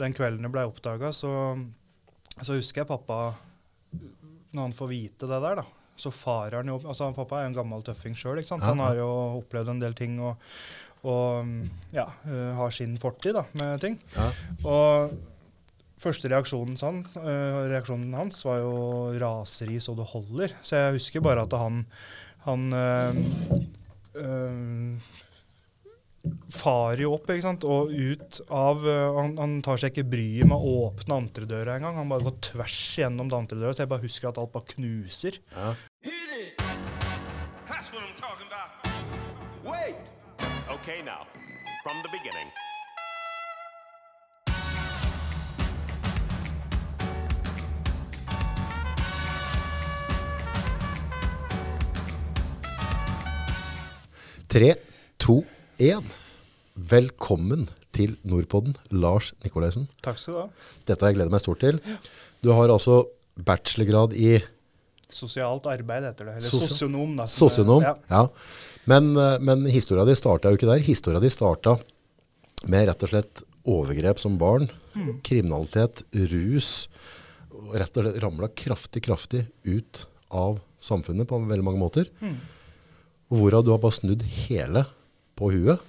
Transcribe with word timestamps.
den 0.00 0.14
kvelden 0.16 0.44
det 0.46 0.52
ble 0.52 0.66
oppdaga, 0.68 1.12
så, 1.16 1.32
så 2.40 2.56
husker 2.56 2.82
jeg 2.82 2.90
pappa 2.90 3.20
Når 4.52 4.60
han 4.62 4.76
får 4.76 4.90
vite 4.90 5.28
det 5.28 5.40
der, 5.42 5.60
da, 5.62 5.64
så 5.96 6.12
farer 6.12 6.60
han 6.60 6.70
jo 6.70 6.80
altså 6.84 7.10
Pappa 7.16 7.40
er 7.40 7.46
jo 7.46 7.52
en 7.52 7.56
gammel 7.56 7.84
tøffing 7.84 8.16
sjøl. 8.16 8.42
Han 8.62 8.82
har 8.82 8.98
jo 9.00 9.08
opplevd 9.40 9.72
en 9.72 9.80
del 9.80 9.96
ting 9.96 10.18
og, 10.20 10.36
og 11.06 11.48
ja, 11.94 12.06
øh, 12.28 12.52
har 12.58 12.74
sin 12.74 12.98
fortid 13.00 13.36
da, 13.36 13.46
med 13.56 13.80
ting. 13.80 13.98
Ja. 14.16 14.28
Og 14.68 15.16
første 16.00 16.30
reaksjonen 16.32 16.76
hans, 16.80 17.16
øh, 17.16 17.60
reaksjonen 17.72 18.14
hans 18.16 18.44
var 18.44 18.60
jo 18.64 18.76
raseri 19.22 19.80
så 19.80 19.96
det 19.96 20.08
holder. 20.12 20.56
Så 20.62 20.76
jeg 20.76 20.96
husker 20.98 21.24
bare 21.24 21.46
at 21.46 21.56
han, 21.56 21.84
han 22.44 22.72
øh, 22.72 23.16
øh, 24.14 25.16
farer 26.52 27.02
jo 27.04 27.14
opp, 27.16 27.28
ikke 27.30 27.44
sant, 27.44 27.66
og 27.68 27.92
ut 27.92 28.40
av 28.52 28.84
øh, 28.86 29.18
han, 29.18 29.34
han 29.40 29.58
tar 29.66 29.80
seg 29.82 29.92
ikke 29.92 30.08
bryet 30.14 30.48
med 30.50 30.56
å 30.56 30.74
åpne 30.86 31.20
entredøra 31.24 31.76
engang. 31.78 31.98
Han 32.00 32.12
bare 32.12 32.26
går 32.28 32.38
tvers 32.50 32.78
gjennom 33.00 33.30
entredøra, 33.32 33.74
så 33.74 33.84
jeg 33.84 33.92
bare 33.92 34.06
husker 34.06 34.30
at 34.30 34.40
alt 34.42 34.54
bare 34.54 34.74
knuser. 34.76 35.40
Ja. 35.54 35.74
Okay, 40.76 41.02
now, 41.02 41.26
from 41.82 41.96
the 42.02 42.08
beginning. 42.12 42.46
Tre, 54.46 54.74
to, 55.18 55.44
én. 55.82 56.04
Velkommen 56.76 57.66
til 57.96 58.16
Nordpodden, 58.28 58.74
Lars 58.92 59.30
Nikolaisen. 59.44 59.86
Takk 60.04 60.18
skal 60.20 60.34
du 60.34 60.40
ha. 60.42 60.46
Dette 60.88 61.00
har 61.04 61.12
jeg 61.12 61.18
gledet 61.18 61.32
meg 61.32 61.42
stort 61.44 61.62
til. 61.64 61.78
Du 62.44 62.50
har 62.52 62.72
altså 62.72 63.04
bachelorgrad 63.36 64.14
i 64.16 64.36
Sosialt 65.16 65.64
arbeid 65.70 66.02
heter 66.02 66.26
det. 66.26 66.32
Eller 66.40 66.50
Sosio- 66.50 66.66
sosionom. 66.74 67.12
da. 67.16 67.24
sosionom, 67.30 67.80
det-. 67.80 67.92
Ja. 68.10 68.16
Ja. 68.16 68.28
Men, 68.90 69.16
eh, 69.16 69.38
men 69.40 69.62
historia 69.70 70.04
di 70.04 70.16
starta 70.18 70.50
jo 70.50 70.56
ikke 70.58 70.66
der. 70.66 70.82
Historia 70.82 71.20
di 71.22 71.30
starta 71.30 71.76
med 72.66 72.88
rett 72.88 73.02
og 73.06 73.08
slett 73.12 73.42
overgrep 73.64 74.18
som 74.18 74.36
barn, 74.36 74.68
Mm. 74.96 75.20
kriminalitet, 75.22 76.02
rus, 76.12 76.88
og 77.52 77.74
rett 77.78 77.96
og 77.96 78.04
slett 78.04 78.20
ramla 78.22 78.48
kraftig, 78.48 79.02
kraftig 79.02 79.46
ut 79.64 80.06
av 80.30 80.58
samfunnet 80.82 81.26
på 81.28 81.38
veldig 81.46 81.64
mange 81.64 81.78
måter. 81.78 82.08
Mm. 82.20 82.36
Hvorav 83.30 83.64
du 83.64 83.70
har 83.70 83.78
bare 83.78 83.92
snudd 83.92 84.22
hele 84.22 84.86
på 85.36 85.50
huet. 85.52 85.80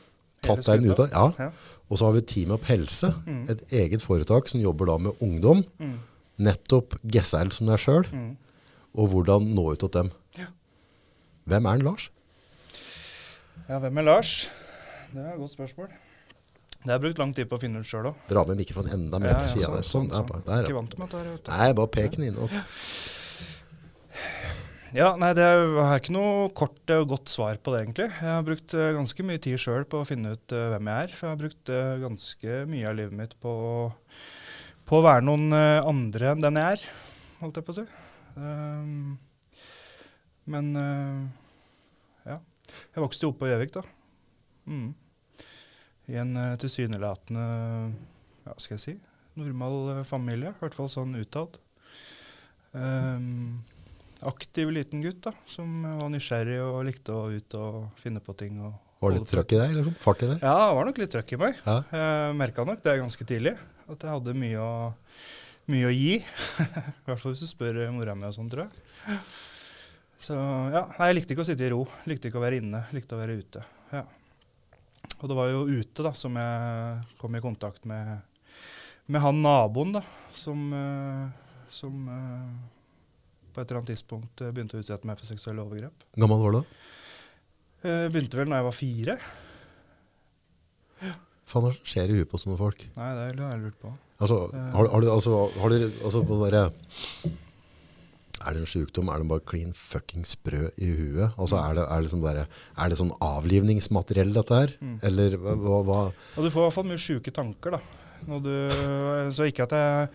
Tatt 0.45 0.61
deg 0.67 0.83
en 0.83 0.91
ut 0.91 0.99
av, 0.99 1.09
ja. 1.11 1.25
Ja. 1.39 1.49
Mm. 1.49 1.73
Og 1.89 1.97
så 1.97 2.05
har 2.09 2.13
vi 2.17 2.21
Team 2.27 2.51
Up 2.51 2.65
Helse, 2.67 3.13
et 3.47 3.61
eget 3.71 4.01
foretak 4.03 4.49
som 4.51 4.59
jobber 4.61 4.85
da 4.91 4.97
med 4.99 5.21
ungdom. 5.23 5.63
Nettopp 6.37 6.97
Gessel 7.09 7.51
som 7.55 7.67
deg 7.71 7.79
sjøl, 7.79 8.05
Mm. 8.11 8.35
og 8.95 9.09
hvordan 9.13 9.47
nå 9.55 9.71
ut 9.71 9.79
til 9.79 9.89
dem. 9.89 10.11
Ja. 10.37 10.45
Hvem 11.47 11.65
er 11.65 11.77
den, 11.77 11.85
Lars? 11.87 12.09
Ja, 13.69 13.79
hvem 13.79 13.97
er 13.97 14.03
Lars? 14.03 14.49
Det 15.13 15.23
er 15.23 15.31
et 15.33 15.39
godt 15.39 15.51
spørsmål. 15.55 15.87
Det 16.83 16.91
har 16.91 16.99
jeg 16.99 17.01
brukt 17.07 17.19
lang 17.19 17.33
tid 17.35 17.45
på 17.49 17.57
å 17.57 17.59
finne 17.61 17.79
ut 17.81 17.85
sjøl 17.89 18.05
òg. 18.11 18.15
Dra 18.29 18.43
med 18.47 18.57
mikrofonen 18.61 18.93
enda 18.93 19.19
mer 19.19 19.39
til 19.41 19.55
sida 19.57 19.71
der. 19.73 19.81
Sånn, 19.87 20.07
sånn, 20.11 20.43
der, 20.45 20.63
Ikke 20.67 20.75
vant 20.77 20.97
med 20.99 21.09
dette. 21.09 21.51
Nei, 21.51 21.71
bare 21.73 21.87
pek 21.87 22.11
den 22.15 22.27
innåt. 22.29 22.51
Ja, 24.95 25.09
nei, 25.19 25.33
det 25.35 25.43
er 25.43 25.97
ikke 25.97 26.13
noe 26.16 26.47
kort 26.55 26.91
og 26.95 27.09
godt 27.11 27.31
svar 27.31 27.57
på 27.59 27.73
det, 27.73 27.81
egentlig. 27.83 28.05
Jeg 28.07 28.31
har 28.31 28.45
brukt 28.47 28.75
eh, 28.77 28.93
ganske 28.95 29.25
mye 29.27 29.41
tid 29.43 29.59
sjøl 29.59 29.83
på 29.89 29.99
å 29.99 30.07
finne 30.07 30.35
ut 30.38 30.55
eh, 30.55 30.67
hvem 30.71 30.89
jeg 30.91 31.07
er. 31.07 31.16
For 31.16 31.27
jeg 31.27 31.33
har 31.33 31.41
brukt 31.41 31.71
eh, 31.73 31.89
ganske 32.05 32.59
mye 32.71 32.88
av 32.88 32.95
livet 32.95 33.17
mitt 33.19 33.35
på, 33.43 33.53
på 34.88 34.99
å 34.99 35.03
være 35.03 35.25
noen 35.27 35.52
andre 35.58 36.31
enn 36.31 36.45
den 36.45 36.61
jeg 36.61 36.77
er, 36.77 36.88
holdt 37.41 37.59
jeg 37.59 37.67
på 37.67 37.75
å 37.75 37.80
si. 37.81 37.85
Um, 38.38 39.17
men 40.47 40.71
ja. 42.23 42.39
Jeg 42.93 43.04
vokste 43.04 43.27
jo 43.27 43.33
opp 43.33 43.42
på 43.42 43.52
Gjøvik, 43.52 43.75
da. 43.75 43.83
Mm. 44.71 44.92
I 46.08 46.19
en 46.21 46.36
tilsynelatende 46.61 47.48
hva 48.45 48.55
skal 48.61 48.77
jeg 48.77 48.86
si, 48.86 48.99
normal 49.36 50.05
familie. 50.08 50.54
I 50.54 50.61
hvert 50.61 50.77
fall 50.77 50.87
sånn 50.92 51.17
utad. 51.19 51.59
Ehm, 52.77 53.58
aktiv 54.26 54.72
liten 54.73 55.02
gutt 55.04 55.22
da, 55.28 55.33
som 55.50 55.70
var 55.86 56.10
nysgjerrig 56.14 56.60
og 56.64 56.83
likte 56.88 57.14
å 57.14 57.28
ut 57.30 57.58
og 57.60 58.00
finne 58.02 58.22
på 58.23 58.36
ting. 58.38 58.60
Og 58.64 58.73
Var 59.04 59.14
det 59.14 59.20
litt 59.20 59.33
trøkk 59.33 59.54
i 59.54 59.60
deg? 59.61 59.76
Liksom? 59.78 59.98
Fart 60.02 60.23
i 60.26 60.30
deg? 60.32 60.39
Ja, 60.42 60.55
det 60.64 60.78
var 60.78 60.89
nok 60.89 61.02
litt 61.02 61.14
trøkk 61.14 61.33
i 61.36 61.42
meg. 61.42 61.60
Ja. 61.66 61.78
Jeg 62.00 62.38
merka 62.39 62.66
nok 62.67 62.82
det 62.86 62.95
ganske 63.02 63.28
tidlig, 63.30 63.54
at 63.88 64.08
jeg 64.08 64.14
hadde 64.14 64.38
mye 64.38 64.64
å, 64.64 64.72
mye 65.73 65.89
å 65.89 65.94
gi. 65.94 66.16
I 66.66 67.10
hvert 67.10 67.22
fall 67.22 67.36
hvis 67.36 67.45
du 67.45 67.50
spør 67.50 67.83
mora 67.94 68.17
mi 68.17 68.28
og 68.30 68.38
sånn, 68.38 68.50
tror 68.54 68.66
jeg. 68.66 69.20
Så 70.17 70.34
ja, 70.34 70.88
nei, 70.98 71.11
jeg 71.11 71.20
likte 71.20 71.36
ikke 71.36 71.45
å 71.45 71.49
sitte 71.52 71.67
i 71.67 71.73
ro. 71.73 71.84
Likte 72.10 72.32
ikke 72.32 72.39
å 72.42 72.45
være 72.45 72.61
inne, 72.64 72.88
likte 72.95 73.14
å 73.14 73.22
være 73.22 73.38
ute. 73.38 73.61
Ja. 73.94 74.02
Og 75.22 75.30
det 75.30 75.38
var 75.38 75.52
jo 75.52 75.67
ute 75.70 76.05
da, 76.05 76.14
som 76.17 76.36
jeg 76.38 77.20
kom 77.22 77.38
i 77.38 77.42
kontakt 77.42 77.86
med, 77.89 78.17
med 79.10 79.22
han 79.23 79.39
naboen 79.45 79.94
da, 79.95 80.02
som, 80.38 80.66
eh, 80.73 81.61
som 81.73 82.10
eh, 82.14 82.58
på 83.57 83.63
et 83.63 83.71
eller 83.73 83.81
annet 83.81 83.91
tidspunkt 83.95 84.45
eh, 84.45 84.53
begynte 84.53 84.77
å 84.77 84.83
utsette 84.85 85.09
meg 85.09 85.17
for 85.19 85.29
seksuelle 85.33 85.65
overgrep. 85.65 86.05
Gammel 86.21 86.41
var 86.45 86.53
du 86.53 86.59
da? 86.61 86.63
Eh, 87.87 88.05
begynte 88.13 88.37
vel 88.39 88.49
når 88.51 88.61
jeg 88.61 88.67
var 88.69 88.77
fire. 88.77 89.17
Faen, 91.47 91.63
hva 91.63 91.71
skjer 91.87 92.11
i 92.11 92.17
huet 92.19 92.29
på 92.31 92.39
sånne 92.41 92.57
folk? 92.59 92.81
Nei, 92.97 93.09
det 93.17 93.39
har 93.39 93.53
jeg 93.55 93.63
lurt 93.65 93.77
på. 93.81 93.91
Altså, 94.19 94.37
Eh. 94.53 94.71
har, 94.73 94.87
har 94.93 95.01
du, 95.03 95.09
altså, 95.13 95.33
har 95.61 95.69
du, 95.69 95.75
altså 96.03 96.21
på 96.25 96.37
bare, 96.41 96.61
er 98.47 98.53
det 98.53 98.61
en 98.63 98.69
sykdom? 98.69 99.09
Er 99.13 99.21
det 99.21 99.27
bare 99.29 99.45
clean 99.47 99.71
fucking 99.77 100.25
sprø 100.25 100.67
i 100.77 100.89
huet? 100.97 101.31
Altså, 101.37 101.55
er 101.61 101.77
det, 101.77 101.85
er 101.87 102.01
det, 102.01 102.09
sånn 102.11 102.23
bare, 102.25 102.47
er 102.77 102.89
det 102.91 102.97
sånn 102.99 103.13
avlivningsmateriell 103.23 104.33
dette 104.35 104.59
her? 104.59 104.73
Mm. 104.81 104.97
Eller 105.07 105.37
hva, 105.37 105.79
hva? 105.87 106.01
Og 106.35 106.43
du 106.43 106.49
får 106.49 106.59
i 106.61 106.65
hvert 106.65 106.77
fall 106.79 106.89
mye 106.91 107.01
sjuke 107.05 107.31
tanker, 107.33 107.77
da. 107.77 107.81
Du, 108.28 108.52
så 109.36 109.48
ikke 109.48 109.66
at 109.67 109.76
jeg, 109.78 110.08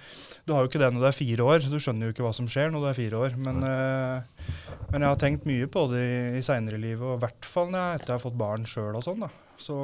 du 0.46 0.52
har 0.54 0.64
jo 0.64 0.70
ikke 0.70 0.80
det 0.82 0.90
når 0.92 1.04
du 1.04 1.08
er 1.08 1.16
fire 1.16 1.46
år. 1.46 1.66
Du 1.70 1.78
skjønner 1.80 2.08
jo 2.08 2.14
ikke 2.14 2.24
hva 2.26 2.32
som 2.36 2.48
skjer 2.50 2.72
når 2.72 2.84
du 2.84 2.88
er 2.90 2.98
fire 2.98 3.20
år. 3.26 3.38
Men, 3.40 3.62
eh, 3.68 4.48
men 4.90 5.04
jeg 5.04 5.08
har 5.08 5.20
tenkt 5.22 5.46
mye 5.48 5.68
på 5.72 5.86
det 5.92 6.02
i, 6.02 6.18
i 6.40 6.44
seinere 6.44 6.80
livet, 6.82 7.04
og 7.06 7.16
i 7.16 7.22
hvert 7.24 7.48
fall 7.48 7.72
når 7.72 7.80
jeg, 7.84 8.00
etter 8.00 8.12
jeg 8.12 8.18
har 8.18 8.26
fått 8.26 8.40
barn 8.42 8.68
sjøl 8.68 8.98
og 8.98 9.06
sånn. 9.06 9.24
da. 9.24 9.30
Så 9.62 9.78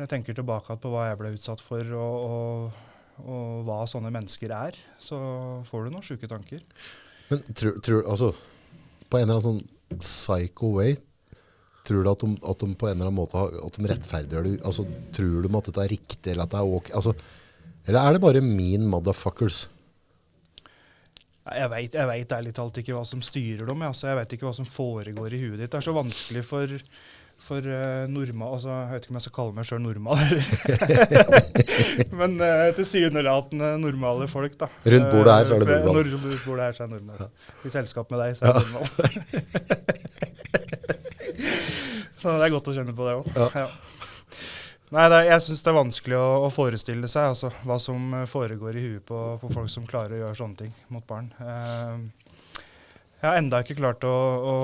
når 0.00 0.04
jeg 0.04 0.12
tenker 0.14 0.38
tilbake 0.38 0.78
på 0.80 0.92
hva 0.92 1.08
jeg 1.10 1.20
ble 1.20 1.34
utsatt 1.36 1.64
for, 1.64 1.92
og, 1.96 2.30
og, 2.30 3.26
og 3.26 3.66
hva 3.68 3.82
sånne 3.90 4.12
mennesker 4.14 4.54
er, 4.56 4.78
så 5.02 5.18
får 5.68 5.86
du 5.86 5.94
noen 5.96 6.06
sjuke 6.06 6.30
tanker. 6.30 6.64
Men 7.30 7.44
tror, 7.52 7.76
tror, 7.84 8.06
altså, 8.10 8.32
på 9.10 9.18
en 9.18 9.26
eller 9.26 9.38
annen 9.38 9.48
sånn 9.48 10.00
psycho 10.00 10.74
way, 10.78 10.96
tror 11.90 12.06
du 12.06 12.12
at 12.12 12.22
de, 12.22 12.30
at 12.54 12.62
de 12.62 12.70
på 12.78 12.88
en 12.88 12.94
eller 12.94 13.08
annen 13.10 13.18
måte 13.18 13.38
har, 13.38 13.58
at 13.66 13.76
de 13.76 13.90
rettferdiggjør 13.90 14.46
det? 14.46 14.54
Altså, 14.62 14.86
tror 15.16 15.36
de 15.42 15.52
at 15.58 15.70
dette 15.70 15.84
er 15.84 15.94
riktig, 15.96 16.32
eller 16.32 16.46
at 16.46 16.54
det 16.54 16.62
er 16.62 16.78
ok? 16.78 16.94
Altså, 17.00 17.16
eller 17.88 18.00
er 18.00 18.14
det 18.14 18.22
bare 18.22 18.42
mean 18.44 18.86
motherfuckers? 18.86 19.64
Jeg 21.50 21.70
veit 21.72 21.94
vet 21.96 22.32
ærlig 22.36 22.52
talt 22.54 22.76
ikke 22.78 22.94
hva 22.94 23.04
som 23.08 23.22
styrer 23.24 23.66
dem. 23.66 23.80
Altså, 23.82 24.10
jeg 24.10 24.18
veit 24.20 24.34
ikke 24.36 24.46
hva 24.46 24.52
som 24.54 24.68
foregår 24.68 25.34
i 25.34 25.40
huet 25.40 25.58
ditt. 25.58 25.72
Det 25.72 25.78
er 25.80 25.86
så 25.88 25.94
vanskelig 25.96 26.44
for, 26.46 26.74
for 27.40 27.64
uh, 27.64 28.04
normal 28.12 28.54
altså, 28.58 28.68
Jeg 28.68 28.92
vet 28.92 29.02
ikke 29.06 29.14
om 29.14 29.18
jeg 29.18 29.24
skal 29.24 29.36
kalle 29.38 29.56
meg 29.56 29.66
sjøl 29.66 29.82
normal, 29.82 30.18
Men 32.20 32.36
uh, 32.44 32.68
tilsynelatende 32.76 33.72
normale 33.82 34.28
folk, 34.30 34.54
da. 34.60 34.70
Rundt 34.94 35.10
bordet 35.10 35.38
her 35.40 35.44
så 35.48 35.56
er 35.56 35.64
det 35.64 35.68
Eh, 35.74 35.84
normal. 35.88 36.12
Rundt 36.12 36.46
bordet 36.46 36.68
her 36.68 36.76
så 36.76 36.84
er 36.84 36.92
det 36.92 37.00
normal. 37.00 37.18
I 37.64 37.74
selskap 37.74 38.06
med 38.14 38.18
deg 38.22 38.30
så 38.38 38.42
er 38.44 38.48
det 38.60 38.66
normal. 38.68 38.86
så 42.20 42.34
det 42.36 42.48
er 42.48 42.54
godt 42.54 42.70
å 42.72 42.74
kjenne 42.76 42.96
på 42.96 43.06
det 43.08 43.14
òg. 43.20 43.30
Ja. 43.36 43.48
Ja. 43.64 43.68
Nei, 44.90 45.04
er- 45.06 45.28
jeg 45.28 45.42
syns 45.44 45.62
det 45.62 45.70
er 45.70 45.76
vanskelig 45.76 46.16
å, 46.18 46.30
å 46.46 46.50
forestille 46.50 47.08
seg 47.10 47.28
altså, 47.30 47.52
hva 47.62 47.76
som 47.78 48.14
eh, 48.18 48.26
foregår 48.26 48.74
i 48.74 48.86
huet 48.88 49.04
på, 49.06 49.18
på 49.38 49.50
folk 49.54 49.70
som 49.70 49.86
klarer 49.86 50.16
å 50.16 50.22
gjøre 50.24 50.38
sånne 50.40 50.64
ting 50.64 50.72
mot 50.90 51.06
barn. 51.06 51.28
Uh, 51.38 52.10
jeg 53.20 53.28
har 53.28 53.38
enda 53.38 53.60
ikke 53.62 53.78
klart 53.78 54.02
å, 54.08 54.16
å 54.50 54.56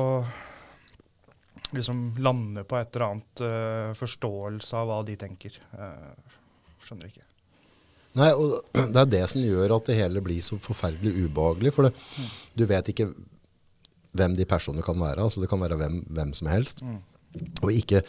liksom 1.76 2.16
lande 2.18 2.64
på 2.66 2.78
et 2.80 2.90
eller 2.96 3.06
annet 3.06 3.44
uh, 3.44 3.94
forståelse 3.98 4.80
av 4.80 4.90
hva 4.90 4.98
de 5.06 5.14
tenker. 5.20 5.54
Uh, 5.76 6.10
skjønner 6.82 7.12
ikke. 7.12 7.26
Nei, 8.16 8.32
og 8.34 8.58
det 8.96 9.02
er 9.04 9.12
det 9.14 9.24
som 9.30 9.46
gjør 9.46 9.76
at 9.78 9.92
det 9.92 9.98
hele 10.00 10.24
blir 10.24 10.42
så 10.42 10.58
forferdelig 10.62 11.26
ubehagelig, 11.28 11.74
for 11.76 11.86
det, 11.86 11.94
du 12.56 12.66
vet 12.66 12.90
ikke 12.90 13.12
hvem 14.18 14.34
de 14.38 14.48
personene 14.48 14.84
kan 14.86 14.98
være, 15.00 15.24
altså 15.26 15.42
det 15.42 15.50
kan 15.50 15.62
være 15.62 15.78
hvem, 15.80 16.00
hvem 16.16 16.32
som 16.36 16.50
helst. 16.50 16.82
Og 17.62 17.70
ikke, 17.74 18.02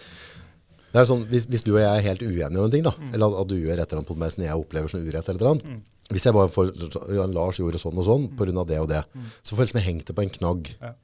det 0.94 1.02
er 1.02 1.08
sånn, 1.10 1.26
hvis, 1.32 1.48
hvis 1.52 1.66
du 1.66 1.74
og 1.74 1.82
jeg 1.82 1.92
er 1.92 2.06
helt 2.06 2.24
uenige 2.24 2.62
om 2.62 2.66
en 2.66 2.74
ting 2.74 2.86
da, 2.86 2.96
eller 3.12 3.40
at, 3.42 3.50
du 3.50 3.58
gjør 3.58 3.76
et 3.78 3.84
eller 3.86 4.02
annet 4.02 4.12
på 4.12 4.18
meg 4.20 4.34
som 4.34 4.46
jeg 4.46 4.64
opplever 4.64 4.94
som 4.94 5.04
urett 5.04 5.32
eller 5.34 5.52
annet, 5.52 5.68
mm. 5.68 5.82
hvis 6.16 6.30
jeg 6.30 6.38
bare 6.38 6.54
får, 6.54 6.72
ja, 7.18 7.28
Lars 7.32 7.60
gjorde 7.62 7.82
sånn 7.82 8.00
og 8.00 8.08
sånn, 8.08 8.30
på 8.38 8.48
grunn 8.48 8.64
av 8.64 8.70
det 8.70 8.80
og 8.84 8.90
det, 8.92 9.04
så 9.42 9.54
får 9.54 9.66
jeg 9.66 9.72
liksom 9.72 9.86
hengt 9.90 10.10
det 10.10 10.18
på 10.18 10.26
en 10.26 10.34
knagg. 10.40 10.72
Ja. 10.80 10.96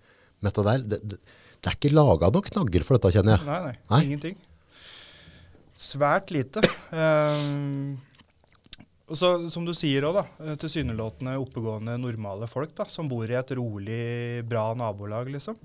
Men 0.43 0.55
det, 0.55 0.65
der, 0.67 0.87
det, 0.93 1.01
det, 1.11 1.19
det 1.63 1.71
er 1.71 1.77
ikke 1.77 1.93
laget 1.95 2.35
noen 2.35 2.49
knagger 2.49 2.87
for 2.87 2.99
dette, 2.99 3.13
kjenner 3.15 3.37
jeg. 3.37 3.47
Nei, 3.47 3.59
nei, 3.67 3.75
Nei? 3.91 4.01
Ingenting. 4.07 4.41
Svært 5.83 6.31
lite. 6.31 6.63
Eh, 6.95 7.45
Og 9.13 9.19
så, 9.19 9.35
som 9.53 9.65
du 9.67 9.75
sier 9.77 10.07
òg, 10.09 10.23
eh, 10.41 10.55
Tilsynelatende 10.57 11.37
oppegående, 11.37 11.99
normale 12.01 12.49
folk 12.49 12.73
da, 12.79 12.87
som 12.89 13.11
bor 13.11 13.29
i 13.29 13.37
et 13.37 13.53
rolig, 13.53 14.41
bra 14.49 14.71
nabolag, 14.77 15.29
liksom. 15.35 15.59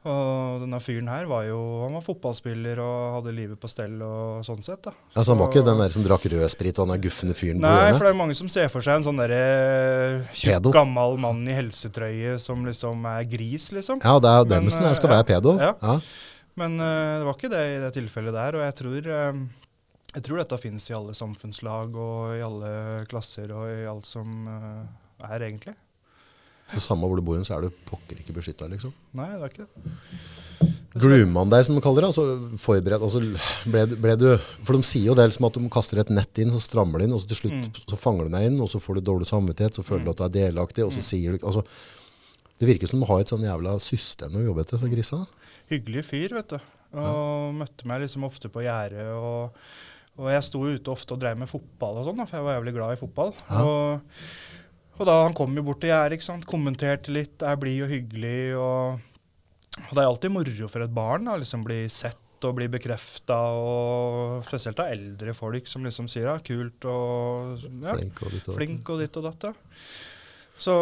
Og 0.00 0.62
denne 0.62 0.78
fyren 0.80 1.10
her 1.12 1.26
var 1.28 1.42
jo 1.44 1.58
Han 1.82 1.98
var 1.98 2.04
fotballspiller 2.06 2.78
og 2.80 3.18
hadde 3.18 3.34
livet 3.36 3.60
på 3.60 3.68
stell 3.68 3.98
og 4.00 4.40
sånn 4.46 4.62
sett, 4.64 4.80
da. 4.86 4.94
Altså, 5.12 5.34
han 5.34 5.42
var 5.42 5.50
ikke 5.50 5.66
den 5.66 5.82
der 5.82 5.92
som 5.92 6.06
drakk 6.06 6.24
rødsprit 6.32 6.80
og 6.80 6.86
han 6.86 6.94
er 6.94 7.02
guffende 7.04 7.36
fyren 7.36 7.60
Nei, 7.60 7.90
for 7.92 8.06
det 8.08 8.14
er 8.14 8.16
mange 8.22 8.38
som 8.38 8.48
ser 8.48 8.72
for 8.72 8.86
seg 8.86 8.96
en 8.96 9.04
sånn 9.10 9.20
derre 9.20 9.42
tjukk, 10.32 10.54
Pedo. 10.54 10.72
gammel 10.72 11.20
mann 11.20 11.44
i 11.44 11.58
helsetrøye 11.58 12.38
som 12.40 12.64
liksom 12.64 13.04
er 13.12 13.28
gris, 13.28 13.68
liksom. 13.76 14.00
Ja, 14.00 14.16
det 14.24 14.32
er 14.32 14.40
jo 14.40 14.50
dem 14.54 14.72
som 14.72 14.88
eh, 14.88 14.96
skal 14.96 15.12
ja. 15.12 15.18
være 15.18 15.28
pedo. 15.34 15.56
Ja. 15.60 15.74
Ja. 15.84 15.98
Men 16.60 16.80
uh, 16.80 17.20
det 17.20 17.26
var 17.28 17.36
ikke 17.36 17.52
det 17.52 17.64
i 17.68 17.80
det 17.84 17.92
tilfellet 17.94 18.36
der, 18.36 18.56
og 18.56 18.64
jeg 18.64 18.76
tror, 18.80 19.10
eh, 19.18 19.68
jeg 20.14 20.22
tror 20.26 20.40
dette 20.42 20.58
finnes 20.58 20.88
i 20.90 20.94
alle 20.96 21.14
samfunnslag 21.14 21.94
og 21.94 22.34
i 22.38 22.42
alle 22.42 22.72
klasser 23.10 23.52
og 23.54 23.68
i 23.70 23.84
alt 23.90 24.08
som 24.08 24.48
eh, 24.50 25.30
er, 25.30 25.44
egentlig. 25.46 25.76
Så 26.70 26.80
samme 26.82 27.06
hvor 27.10 27.18
du 27.18 27.22
bor, 27.26 27.38
så 27.46 27.56
er 27.56 27.66
du 27.66 27.70
pokker 27.88 28.18
ikke 28.22 28.34
beskytta, 28.36 28.68
liksom. 28.70 28.92
Nei, 29.18 29.28
det 29.34 29.42
er 29.42 29.54
ikke 29.54 29.66
det. 29.66 30.70
Groomer 31.00 31.30
man 31.30 31.50
deg, 31.52 31.62
som 31.66 31.76
de 31.78 31.82
kaller 31.82 32.02
det? 32.02 32.08
Altså 32.10 32.56
forberedt 32.58 33.04
altså 33.06 33.20
ble, 33.70 33.84
ble 34.02 34.14
du, 34.18 34.26
For 34.66 34.74
de 34.74 34.86
sier 34.86 35.06
jo 35.06 35.14
det 35.18 35.28
liksom 35.30 35.46
at 35.46 35.58
de 35.58 35.70
kaster 35.70 36.00
et 36.02 36.10
nett 36.14 36.40
inn, 36.42 36.50
så 36.50 36.58
strammer 36.62 36.98
det 37.02 37.06
inn, 37.06 37.14
og 37.14 37.22
så 37.22 37.30
til 37.30 37.38
slutt 37.44 37.56
Mm. 37.60 37.80
så 37.92 37.98
fanger 37.98 38.26
du 38.26 38.34
deg 38.34 38.46
inn, 38.50 38.58
og 38.62 38.70
så 38.72 38.80
får 38.82 38.98
du 38.98 39.06
dårlig 39.06 39.28
samvittighet, 39.30 39.78
så 39.78 39.84
føler 39.86 40.04
du 40.08 40.10
at 40.10 40.18
du 40.22 40.24
er 40.26 40.34
delaktig, 40.50 40.82
Mm. 40.82 40.88
og 40.90 40.92
så 40.98 41.02
sier 41.06 41.36
du 41.38 41.46
altså, 41.46 41.62
Det 42.60 42.68
virker 42.68 42.86
som 42.90 43.00
de 43.00 43.06
har 43.08 43.20
et 43.22 43.30
sånn 43.30 43.46
jævla 43.46 43.78
system 43.80 44.34
å 44.36 44.42
jobbe 44.44 44.60
etter, 44.66 44.76
så 44.82 44.90
grisa. 44.90 45.26
Hyggelig 45.70 46.02
fyr, 46.04 46.34
vet 46.34 46.48
du. 46.52 46.58
Og 46.92 47.54
møtte 47.56 47.86
meg 47.86 48.02
liksom 48.02 48.24
ofte 48.26 48.50
på 48.52 48.60
gjerdet. 48.66 49.06
Og, 49.16 49.54
og 50.20 50.28
jeg 50.28 50.46
sto 50.46 50.62
ute 50.62 50.92
ofte 50.92 51.16
og 51.16 51.20
drev 51.22 51.38
med 51.40 51.48
fotball 51.50 52.00
og 52.00 52.08
sånn, 52.10 52.24
for 52.26 52.38
jeg 52.38 52.46
var 52.46 52.58
jævlig 52.58 52.74
glad 52.76 52.94
i 52.94 53.00
fotball. 53.00 53.30
Ja. 53.48 53.60
Og, 53.64 54.24
og 55.00 55.08
da 55.08 55.14
han 55.24 55.36
kom 55.36 55.54
jo 55.56 55.64
bort 55.64 55.80
til 55.80 55.94
gjerdet, 55.94 56.44
kommenterte 56.48 57.14
litt, 57.14 57.40
er 57.40 57.60
blid 57.60 57.86
og 57.86 57.94
hyggelig. 57.94 58.40
Og, 58.60 59.30
og 59.86 59.94
det 59.94 60.02
er 60.02 60.08
alltid 60.10 60.34
moro 60.34 60.68
for 60.68 60.84
et 60.84 60.92
barn 60.92 61.30
å 61.32 61.38
liksom 61.40 61.64
bli 61.64 61.86
sett 61.92 62.20
og 62.48 62.56
bli 62.56 62.70
bekrefta, 62.72 63.36
og 63.52 64.46
spesielt 64.48 64.80
av 64.80 64.92
eldre 64.94 65.34
folk 65.36 65.66
som 65.68 65.84
liksom 65.84 66.06
sier 66.08 66.30
ja, 66.30 66.38
kult 66.40 66.86
og 66.88 67.66
ja, 67.82 67.96
Flink 67.98 68.22
og 68.24 68.32
ditt 68.32 68.48
og 68.48 68.56
flink 68.56 68.92
og 68.94 69.02
ditt 69.02 69.18
og 69.20 69.26
datt. 69.28 69.50
Ja. 69.50 69.82
Så, 70.60 70.74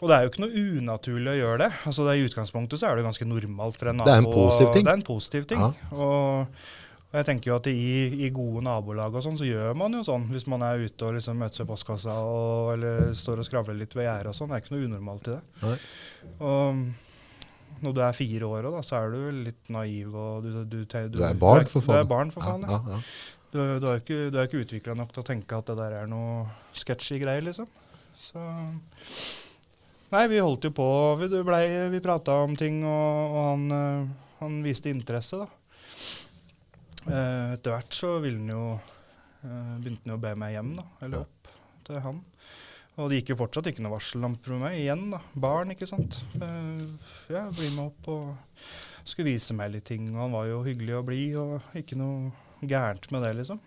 og 0.00 0.08
det 0.08 0.16
er 0.16 0.24
jo 0.24 0.32
ikke 0.32 0.42
noe 0.46 0.66
unaturlig 0.80 1.32
å 1.34 1.38
gjøre 1.38 1.62
det. 1.66 1.70
Altså 1.88 2.04
det 2.06 2.16
I 2.16 2.26
utgangspunktet 2.28 2.80
så 2.80 2.88
er 2.88 2.96
det 2.96 3.04
ganske 3.04 3.28
normalt 3.28 3.76
for 3.80 3.90
en 3.90 4.00
nabo. 4.00 4.08
Det 4.08 4.16
er 4.16 4.24
en 4.24 4.32
positiv 4.32 4.70
ting. 4.72 4.86
Det 4.86 4.92
er 4.92 5.00
en 5.00 5.08
positiv 5.08 5.48
ting. 5.50 5.64
Ja. 5.64 5.96
Og, 5.96 6.62
og 7.08 7.16
jeg 7.16 7.24
tenker 7.24 7.48
jo 7.50 7.56
at 7.56 7.66
i, 7.72 8.26
i 8.26 8.30
gode 8.36 8.60
nabolag 8.66 9.14
og 9.16 9.22
sånn, 9.24 9.38
så 9.40 9.46
gjør 9.48 9.76
man 9.80 9.94
jo 9.96 10.02
sånn. 10.04 10.26
Hvis 10.28 10.44
man 10.50 10.60
er 10.66 10.82
ute 10.84 11.06
og 11.08 11.14
liksom 11.16 11.38
møtes 11.40 11.62
ved 11.62 11.68
postkassa 11.70 12.16
og, 12.20 12.74
eller 12.74 13.14
står 13.16 13.40
og 13.40 13.48
skravler 13.48 13.78
litt 13.80 13.96
ved 13.96 14.04
gjerdet 14.04 14.34
og 14.34 14.36
sånn. 14.36 14.50
Det 14.52 14.58
er 14.58 14.64
ikke 14.66 14.74
noe 14.76 14.88
unormalt 14.90 15.30
i 15.30 15.36
det. 15.36 15.40
Nei. 15.62 15.78
Og 16.50 17.82
når 17.86 17.96
du 17.96 18.02
er 18.04 18.18
fire 18.18 18.52
år 18.52 18.68
òg, 18.68 18.78
så 18.84 18.98
er 19.00 19.10
du 19.14 19.18
vel 19.22 19.40
litt 19.48 19.72
naiv 19.72 20.14
og 20.20 20.44
du, 20.44 20.52
du, 20.68 20.78
du, 20.84 21.00
Du 21.16 21.24
er 21.24 21.40
barn, 21.40 21.64
for 21.70 21.80
faen. 21.80 21.96
Du 21.96 22.02
er 22.02 22.12
barn, 22.12 22.32
for 22.34 22.44
faen. 22.44 22.68
Ja, 22.68 22.76
Ja. 22.76 22.98
ja. 22.98 23.02
Du, 23.48 23.56
du 23.80 23.86
er 23.88 24.02
ikke, 24.02 24.16
du 24.28 24.36
er 24.36 24.44
ikke 24.44 24.60
utvikla 24.60 24.92
nok 24.92 25.14
til 25.14 25.22
å 25.22 25.24
tenke 25.24 25.56
at 25.56 25.70
det 25.70 25.78
der 25.78 25.94
er 26.02 26.08
noe 26.10 26.42
sketchy 26.76 27.16
greier, 27.22 27.40
liksom. 27.46 27.64
Så 28.20 28.42
Nei, 30.12 30.26
vi 30.28 30.40
holdt 30.40 30.66
jo 30.68 30.70
på. 30.76 30.88
Vi, 31.20 31.28
det 31.32 31.40
vi 31.94 32.00
prata 32.04 32.36
om 32.44 32.52
ting, 32.56 32.82
og, 32.84 33.32
og 33.32 33.38
han, 33.46 33.64
eh, 33.72 34.10
han 34.42 34.58
viste 34.64 34.92
interesse, 34.92 35.40
da. 35.40 35.48
Eh, 37.06 37.54
etter 37.54 37.74
hvert 37.74 37.94
så 37.94 38.16
ville 38.24 38.40
han 38.42 38.50
jo 38.52 38.62
eh, 38.74 39.76
begynte 39.78 40.02
han 40.04 40.14
jo 40.14 40.18
å 40.18 40.24
be 40.24 40.34
meg 40.40 40.56
hjem, 40.56 40.72
da. 40.80 40.86
Eller 41.06 41.24
opp 41.26 41.52
til 41.86 42.02
han. 42.04 42.22
Og 42.98 43.10
det 43.10 43.20
gikk 43.20 43.32
jo 43.32 43.38
fortsatt 43.44 43.68
ikke 43.70 43.84
noe 43.84 43.94
varsellamper 43.94 44.56
med 44.56 44.64
meg. 44.64 44.78
Igjen, 44.80 45.04
da. 45.14 45.20
Barn, 45.38 45.70
ikke 45.74 45.86
sant. 45.88 46.18
Eh, 46.34 47.12
ja, 47.30 47.44
bli 47.54 47.70
med 47.76 47.84
opp 47.86 48.10
og 48.10 48.64
skulle 49.04 49.30
vise 49.30 49.54
meg 49.56 49.70
litt 49.76 49.86
ting. 49.88 50.10
Og 50.16 50.24
han 50.24 50.34
var 50.34 50.48
jo 50.50 50.64
hyggelig 50.66 50.96
og 50.98 51.06
blid, 51.08 51.38
og 51.38 51.78
ikke 51.78 51.98
noe 52.00 52.66
gærent 52.66 53.06
med 53.14 53.22
det, 53.22 53.36
liksom. 53.38 53.62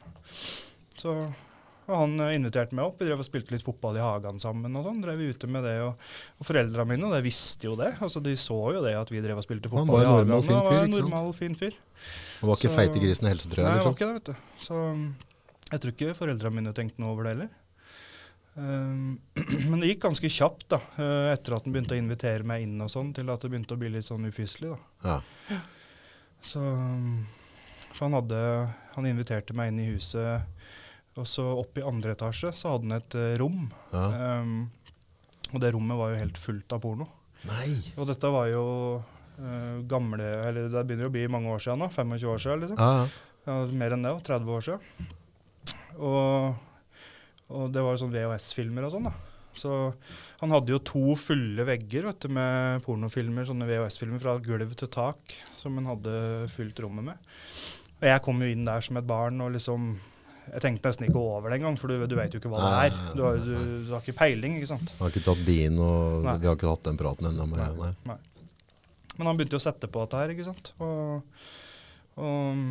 Så 1.00 1.16
og 1.88 1.96
han 1.98 2.14
eh, 2.24 2.36
inviterte 2.38 2.78
meg 2.78 2.88
opp. 2.88 3.00
Vi 3.02 3.08
drev 3.08 3.24
og 3.24 3.28
spilte 3.28 3.56
litt 3.56 3.66
fotball 3.66 3.98
i 3.98 4.04
hagen 4.04 4.42
sammen. 4.44 4.76
og 4.78 4.86
sånn, 4.88 5.00
drev 5.04 5.18
vi 5.22 5.32
ute 5.34 5.50
med 5.52 5.66
det, 5.68 5.78
Og, 5.86 6.12
og 6.38 6.48
foreldra 6.48 6.86
mine 6.88 7.08
og 7.08 7.16
de 7.16 7.24
visste 7.26 7.68
jo 7.68 7.78
det. 7.80 7.94
altså 8.00 8.22
De 8.24 8.36
så 8.40 8.60
jo 8.78 8.84
det 8.86 8.94
at 9.00 9.12
vi 9.12 9.24
drev 9.24 9.42
og 9.42 9.48
spilte 9.48 9.72
Han 9.72 9.82
fotball 9.84 9.98
var 9.98 10.06
en 10.06 10.10
i 10.10 10.14
hagen. 10.14 10.30
normal, 10.30 10.46
fin 10.46 10.58
Han 10.58 10.68
fyr, 10.68 10.78
var 10.78 10.86
en 10.86 10.96
normal, 10.98 11.34
fin 11.38 11.58
fyr. 11.58 11.80
Han 12.42 12.52
var 12.52 12.62
ikke 12.62 12.76
feiteggrisen 12.78 13.28
i 13.28 13.34
helsetrøya, 13.34 13.66
Nei, 13.66 13.74
var 13.74 13.82
liksom. 13.82 13.98
ikke 13.98 14.12
det, 14.12 14.20
vet 14.20 14.30
du. 14.32 14.62
Så 14.68 14.86
jeg 15.72 15.82
tror 15.82 15.94
ikke 15.96 16.16
foreldra 16.18 16.54
mine 16.54 16.74
tenkte 16.76 17.04
noe 17.04 17.16
over 17.16 17.28
det 17.28 17.36
heller. 17.36 17.52
Um, 18.56 19.20
men 19.72 19.80
det 19.80 19.94
gikk 19.94 20.02
ganske 20.04 20.28
kjapt, 20.32 20.66
da, 20.74 20.82
eh, 21.00 21.28
etter 21.32 21.56
at 21.56 21.68
han 21.68 21.72
begynte 21.76 21.96
å 21.96 22.00
invitere 22.02 22.44
meg 22.48 22.66
inn 22.66 22.82
og 22.84 22.90
sånn, 22.92 23.14
til 23.16 23.30
at 23.32 23.44
det 23.44 23.52
begynte 23.54 23.78
å 23.78 23.80
bli 23.80 23.94
litt 23.94 24.08
sånn 24.08 24.28
ufyselig, 24.28 24.74
da. 24.74 25.16
Ja. 25.54 25.62
Så 26.44 26.60
um, 26.60 27.28
For 27.92 28.08
han 28.08 28.16
hadde 28.18 28.40
Han 28.96 29.06
inviterte 29.06 29.54
meg 29.54 29.70
inn 29.70 29.82
i 29.84 29.92
huset, 29.92 30.42
og 31.20 31.28
så 31.28 31.44
opp 31.60 31.80
i 31.80 31.86
andre 31.86 32.14
etasje 32.16 32.54
så 32.56 32.76
hadde 32.76 32.88
han 32.88 32.98
et 33.00 33.18
eh, 33.20 33.34
rom. 33.42 33.66
Ja. 33.92 34.06
Um, 34.42 34.70
og 35.52 35.60
det 35.64 35.74
rommet 35.76 36.00
var 36.00 36.14
jo 36.14 36.22
helt 36.22 36.40
fullt 36.40 36.76
av 36.76 36.84
porno. 36.84 37.08
Nei! 37.50 37.74
Og 37.98 38.08
dette 38.08 38.30
var 38.32 38.48
jo 38.52 38.64
eh, 39.42 39.82
gamle 39.90 40.28
Eller 40.46 40.68
det 40.70 40.84
begynner 40.86 41.08
jo 41.08 41.10
å 41.10 41.16
bli 41.16 41.24
mange 41.34 41.50
år 41.52 41.64
siden 41.64 41.82
nå. 41.82 41.90
25 41.92 42.30
år 42.32 42.44
siden, 42.44 42.64
liksom. 42.64 42.80
Ja, 42.80 43.02
ja. 43.02 43.28
Ja, 43.42 43.58
mer 43.74 43.96
enn 43.96 44.06
det, 44.06 44.14
òg. 44.14 44.22
30 44.28 44.54
år 44.54 44.66
siden. 44.68 45.10
Og, 45.98 46.54
og 47.50 47.74
det 47.74 47.84
var 47.84 47.96
jo 47.96 48.02
sånn 48.04 48.14
VHS-filmer 48.14 48.86
og 48.86 48.94
sånn, 48.94 49.10
da. 49.10 49.16
Så 49.58 49.72
han 50.40 50.54
hadde 50.54 50.72
jo 50.72 50.80
to 50.86 51.16
fulle 51.20 51.66
vegger 51.68 52.06
vet 52.08 52.24
du, 52.24 52.30
med 52.38 52.86
pornofilmer, 52.86 53.44
sånne 53.50 53.68
VHS-filmer 53.68 54.22
fra 54.24 54.38
gulv 54.44 54.78
til 54.80 54.92
tak, 54.94 55.36
som 55.60 55.76
han 55.80 55.90
hadde 55.90 56.14
fylt 56.54 56.80
rommet 56.86 57.10
med. 57.10 57.34
Og 58.00 58.08
jeg 58.08 58.24
kom 58.24 58.40
jo 58.42 58.54
inn 58.54 58.64
der 58.70 58.86
som 58.86 59.02
et 59.02 59.10
barn 59.10 59.42
og 59.44 59.52
liksom 59.58 59.92
Jeg 60.50 60.64
tenkte 60.64 60.90
nesten 60.90 61.06
ikke 61.08 61.22
over 61.22 61.52
det 61.54 61.60
engang, 61.60 61.78
for 61.80 61.92
du, 61.92 62.02
du 62.10 62.16
vet 62.18 62.34
jo 62.34 62.42
ikke 62.42 62.50
hva 62.52 62.62
det 62.64 62.72
er. 62.90 62.96
Du 63.16 63.22
har, 63.24 63.38
du, 63.40 63.52
du 63.88 63.92
har 63.94 64.02
ikke 64.02 64.18
peiling, 64.18 64.58
ikke 64.60 64.72
sant. 64.74 64.94
Han 64.98 65.06
har 65.06 65.14
ikke 65.14 65.26
tatt 65.28 65.44
bien, 65.48 65.78
og 65.80 66.26
Nei. 66.26 66.38
vi 66.42 66.50
har 66.50 66.58
ikke 66.58 66.72
hatt 66.72 66.88
den 66.90 67.00
praten 67.00 67.30
ennå. 67.30 67.46
Nei. 67.54 67.92
Nei. 68.10 68.18
Men 69.18 69.30
han 69.30 69.38
begynte 69.38 69.56
jo 69.56 69.62
å 69.62 69.64
sette 69.64 69.90
på 69.92 70.02
dette 70.04 70.20
her, 70.24 70.34
ikke 70.34 70.48
sant. 70.48 70.74
Og, 70.82 71.22
og 72.20 72.66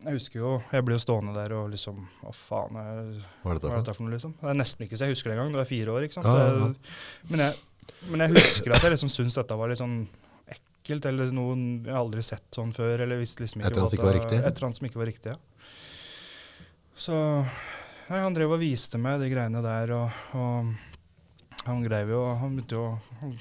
jeg 0.00 0.16
husker 0.16 0.40
jo 0.40 0.50
Jeg 0.72 0.84
ble 0.86 0.94
jo 0.96 1.02
stående 1.02 1.34
der 1.36 1.52
og 1.52 1.66
liksom 1.74 1.98
Hva 2.22 2.30
faen 2.32 2.76
Jeg, 2.78 3.18
Hva 3.42 3.50
er 3.52 3.58
dette 3.58 3.66
for? 3.68 3.74
dette 3.82 3.94
for 3.98 4.06
noe, 4.06 4.14
liksom? 4.14 4.32
Det 4.38 4.48
er 4.48 4.56
nesten 4.56 4.86
ikke 4.86 4.96
så 4.96 5.08
jeg 5.08 5.16
husker 5.16 5.30
det 5.32 5.36
engang. 5.36 5.52
Du 5.52 5.60
er 5.60 5.68
fire 5.68 5.92
år, 5.92 6.06
ikke 6.06 6.16
sant. 6.16 6.30
Ja, 6.30 6.46
ja, 6.46 6.54
ja. 6.56 6.94
Men, 7.28 7.42
jeg, 7.44 7.84
men 8.08 8.24
jeg 8.24 8.36
husker 8.38 8.76
at 8.76 8.86
jeg 8.86 8.94
liksom 8.96 9.12
syntes 9.12 9.36
dette 9.40 9.58
var 9.60 9.72
litt 9.72 9.82
sånn 9.82 9.98
ekkelt, 10.54 11.06
eller 11.10 11.34
noe 11.36 11.54
jeg 11.84 11.98
aldri 12.00 12.24
sett 12.24 12.48
sånn 12.56 12.72
før. 12.76 13.04
Eller 13.04 13.20
visste 13.20 13.44
liksom 13.44 13.60
ikke 13.60 13.68
Et 13.68 13.76
eller 13.76 13.84
annet 13.84 13.92
som 13.92 14.00
ikke 14.00 14.08
var 14.08 14.18
riktig? 14.20 14.40
Et 14.40 14.48
eller 14.54 14.68
annet 14.70 14.80
som 14.80 14.88
ikke 14.88 15.02
var 15.02 15.10
riktig, 15.12 15.34
ja. 15.34 15.38
Så 17.00 17.14
nei, 18.10 18.18
han 18.20 18.34
drev 18.36 18.52
og 18.56 18.60
viste 18.60 18.98
meg 19.00 19.20
de 19.22 19.30
greiene 19.32 19.62
der, 19.64 19.92
og, 19.96 20.36
og 20.36 20.72
han 21.66 21.84
greiv 21.84 22.10
jo 22.12 22.22
Han 22.40 22.56
begynte 22.58 22.76
jo 22.76 22.86
Han 23.22 23.34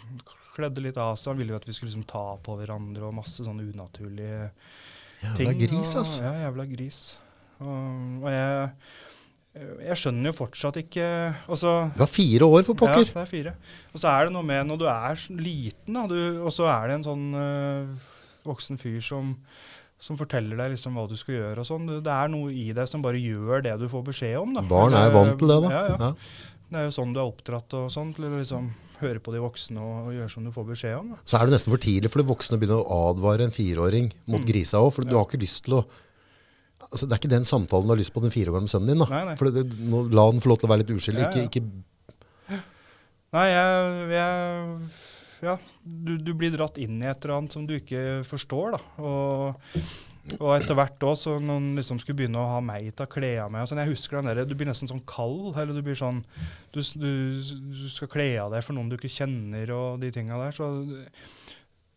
kledde 0.55 0.83
litt 0.83 0.97
av 0.99 1.13
seg. 1.19 1.33
Han 1.33 1.39
ville 1.41 1.53
jo 1.55 1.59
at 1.59 1.67
vi 1.67 1.75
skulle 1.75 1.91
liksom 1.91 2.07
ta 2.09 2.23
på 2.43 2.55
hverandre 2.59 3.07
og 3.07 3.15
masse 3.15 3.43
sånne 3.45 3.63
unaturlige 3.71 4.49
ting. 5.37 5.51
Jævla 5.51 5.53
gris, 5.61 5.93
og- 5.99 6.17
Ja, 6.23 6.33
jævla 6.47 6.65
gris. 6.71 6.99
Og, 7.59 8.23
og 8.23 8.27
jeg, 8.31 8.69
jeg 9.87 9.97
skjønner 9.99 10.29
jo 10.31 10.35
fortsatt 10.37 10.77
ikke 10.79 11.07
altså, 11.51 11.73
Du 11.95 12.03
har 12.03 12.11
fire 12.11 12.47
år, 12.47 12.63
for 12.67 12.79
pokker! 12.79 13.03
Ja, 13.07 13.15
det 13.17 13.23
er 13.25 13.31
fire. 13.31 13.53
Og 13.93 13.99
så 14.03 14.11
er 14.13 14.27
det 14.29 14.35
noe 14.35 14.47
med 14.47 14.67
når 14.69 14.79
du 14.79 14.85
er 14.91 15.23
liten, 15.39 15.95
da, 15.99 16.05
du, 16.11 16.19
og 16.43 16.51
så 16.55 16.67
er 16.71 16.87
det 16.91 16.99
en 16.99 17.07
sånn 17.07 17.25
øh, 17.35 18.07
voksen 18.47 18.79
fyr 18.79 18.99
som, 19.03 19.33
som 19.99 20.15
forteller 20.15 20.55
deg 20.55 20.71
liksom 20.77 20.95
hva 20.95 21.07
du 21.11 21.15
skal 21.19 21.35
gjøre 21.35 21.59
og 21.59 21.67
sånn. 21.67 21.87
Det 22.03 22.11
er 22.13 22.29
noe 22.31 22.51
i 22.55 22.69
deg 22.73 22.87
som 22.87 23.01
bare 23.03 23.19
gjør 23.19 23.63
det 23.65 23.73
du 23.81 23.87
får 23.91 24.03
beskjed 24.13 24.37
om. 24.39 24.53
da. 24.55 24.61
Barn 24.69 24.93
er 24.95 25.11
vant 25.11 25.37
til 25.41 25.47
det, 25.51 25.57
da. 25.65 25.69
Ja, 25.73 25.81
ja. 25.89 25.97
Ja. 25.99 26.13
Det 26.69 26.77
er 26.77 26.85
jo 26.85 26.93
sånn 26.93 27.13
du 27.15 27.19
er 27.19 27.25
oppdratt 27.27 27.73
og 27.73 27.89
sånn, 27.91 28.13
til 28.15 28.25
å 28.29 28.37
liksom 28.37 28.69
høre 28.99 29.19
på 29.23 29.31
de 29.33 29.39
voksne 29.41 29.79
og, 29.81 30.07
og 30.07 30.13
gjøre 30.13 30.29
som 30.29 30.43
du 30.45 30.51
får 30.53 30.65
beskjed 30.69 30.95
om. 30.99 31.09
da. 31.15 31.17
Så 31.25 31.39
er 31.39 31.45
det 31.49 31.55
nesten 31.57 31.73
for 31.73 31.81
tidlig 31.81 32.11
for 32.13 32.21
de 32.21 32.27
voksne 32.29 32.55
å 32.55 32.61
begynne 32.61 32.77
å 32.83 32.99
advare 33.09 33.43
en 33.47 33.51
fireåring 33.55 34.11
mot 34.27 34.39
Mm. 34.41 34.47
grisa 34.47 34.77
òg. 34.79 34.93
For 34.93 35.01
du 35.07 35.15
har 35.17 35.25
ikke 35.25 35.41
lyst 35.41 35.63
til 35.65 35.79
å 35.79 35.85
altså, 36.91 37.07
Det 37.07 37.11
er 37.13 37.19
ikke 37.19 37.29
den 37.35 37.43
samtalen 37.47 37.87
du 37.87 37.93
har 37.95 37.99
lyst 37.99 38.13
på 38.13 38.21
den 38.21 38.31
fire 38.31 38.49
år 38.53 38.59
gamle 38.59 38.69
sønnen 38.71 38.87
din. 38.93 38.99
da. 38.99 39.05
Nei, 39.09 39.23
nei. 39.31 39.35
For 39.35 39.49
det, 39.51 39.65
nå, 39.79 40.03
La 40.13 40.25
han 40.31 40.39
få 40.39 40.49
lov 40.53 40.59
til 40.59 40.69
å 40.69 40.73
være 40.75 40.83
litt 40.85 40.95
uskyldig. 40.95 41.25
Ja, 41.25 41.31
ja. 41.31 41.47
Ikke, 41.49 41.59
ikke 41.59 42.61
Nei, 43.29 43.45
jeg, 43.53 44.09
jeg 44.09 44.79
Ja, 45.45 45.55
du, 45.83 46.17
du 46.19 46.33
blir 46.35 46.51
dratt 46.53 46.77
inn 46.81 46.99
i 46.99 47.07
et 47.07 47.23
eller 47.23 47.37
annet 47.37 47.55
som 47.55 47.65
du 47.67 47.75
ikke 47.77 48.21
forstår, 48.27 48.75
da. 48.75 48.79
Og, 48.99 49.75
og 50.39 50.49
etter 50.57 50.77
hvert 50.77 51.05
òg, 51.07 51.15
så 51.17 51.37
noen 51.41 51.71
liksom 51.79 52.01
skulle 52.01 52.19
begynne 52.19 52.41
å 52.41 52.49
ha 52.51 52.59
meg 52.63 52.91
til 52.91 53.07
å 53.07 53.11
kle 53.11 53.31
av 53.45 53.53
meg 53.53 53.63
og 53.63 53.71
sånn, 53.71 53.81
Jeg 53.81 53.93
husker 53.93 54.19
den 54.19 54.31
der, 54.31 54.43
Du 54.49 54.55
blir 54.59 54.69
nesten 54.69 54.91
sånn 54.91 55.05
kald. 55.09 55.55
Eller 55.55 55.73
du 55.73 55.81
blir 55.85 55.97
sånn 55.97 56.23
Du, 56.75 56.81
du, 56.81 57.11
du 57.71 57.85
skal 57.91 58.11
kle 58.11 58.31
av 58.43 58.53
deg 58.53 58.65
for 58.65 58.77
noen 58.77 58.91
du 58.91 58.97
ikke 58.99 59.11
kjenner, 59.11 59.71
og 59.75 60.03
de 60.03 60.11
tinga 60.13 60.41
der. 60.43 60.55
Så 60.59 60.69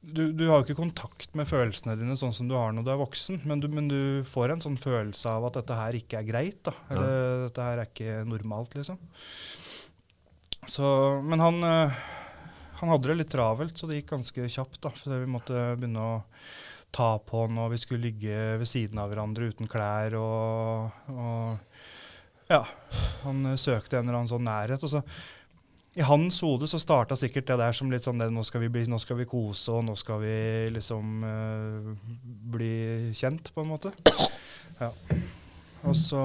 du, 0.02 0.32
du 0.34 0.48
har 0.48 0.58
jo 0.58 0.66
ikke 0.66 0.80
kontakt 0.80 1.36
med 1.38 1.46
følelsene 1.46 1.94
dine 1.98 2.16
sånn 2.18 2.34
som 2.34 2.48
du 2.50 2.56
har 2.58 2.72
når 2.74 2.86
du 2.86 2.90
er 2.90 3.02
voksen, 3.02 3.42
men 3.46 3.60
du, 3.62 3.68
men 3.70 3.90
du 3.90 4.00
får 4.26 4.54
en 4.54 4.64
sånn 4.64 4.78
følelse 4.80 5.30
av 5.30 5.46
at 5.46 5.60
dette 5.60 5.76
her 5.78 5.98
ikke 5.98 6.18
er 6.18 6.26
greit. 6.26 6.58
da, 6.66 6.74
Eller 6.90 7.44
dette 7.46 7.68
her 7.68 7.82
er 7.82 7.90
ikke 7.90 8.16
normalt, 8.26 8.74
liksom. 8.78 8.98
Så, 10.70 10.88
men 11.26 11.42
han, 11.42 11.62
eh, 11.66 12.02
han 12.82 12.90
hadde 12.90 13.12
det 13.12 13.18
litt 13.20 13.30
travelt, 13.30 13.78
så 13.78 13.86
det 13.86 14.00
gikk 14.00 14.10
ganske 14.16 14.48
kjapt. 14.50 14.80
da, 14.82 14.90
så 14.98 15.22
Vi 15.22 15.30
måtte 15.30 15.64
begynne 15.78 16.02
å 16.02 16.14
ta 16.92 17.14
på 17.22 17.46
han, 17.46 17.60
og 17.62 17.70
vi 17.72 17.78
skulle 17.80 18.10
ligge 18.10 18.58
ved 18.60 18.68
siden 18.68 18.98
av 19.00 19.12
hverandre 19.12 19.48
uten 19.48 19.70
klær. 19.70 20.18
og, 20.18 20.90
og 21.14 22.50
ja, 22.50 22.64
han 23.22 23.54
søkte 23.56 23.96
en 24.00 24.04
eller 24.08 24.18
annen 24.18 24.32
sånn 24.34 24.44
nærhet. 24.44 24.82
og 24.82 24.90
så 24.90 25.04
i 25.92 26.04
hans 26.08 26.38
hode 26.40 26.64
så 26.70 26.78
starta 26.80 27.16
sikkert 27.20 27.50
det 27.50 27.58
der 27.60 27.74
som 27.76 27.90
litt 27.92 28.06
sånn 28.06 28.20
det, 28.20 28.30
nå 28.32 28.42
skal 28.48 28.64
bli, 28.64 28.86
nå 28.88 28.96
skal 29.00 29.18
vi 29.18 29.28
kose, 29.28 29.74
og 29.74 29.84
nå 29.84 29.94
skal 30.00 30.22
vi 30.22 30.36
liksom 30.72 31.26
eh, 31.28 31.90
bli 32.54 32.72
kjent, 33.16 33.52
på 33.52 33.64
en 33.64 33.72
måte. 33.74 33.92
Ja. 34.80 34.90
Og 35.84 35.94
så 35.98 36.22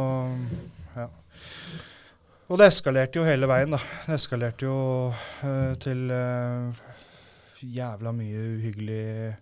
Ja. 0.96 1.10
Og 2.48 2.56
det 2.56 2.70
eskalerte 2.70 3.20
jo 3.20 3.26
hele 3.28 3.48
veien, 3.50 3.74
da. 3.76 3.80
Det 4.08 4.16
eskalerte 4.16 4.68
jo 4.70 4.76
uh, 5.12 5.74
til 5.84 6.06
uh, 6.16 6.72
jævla 7.60 8.14
mye 8.16 8.44
uhyggelig 8.56 9.34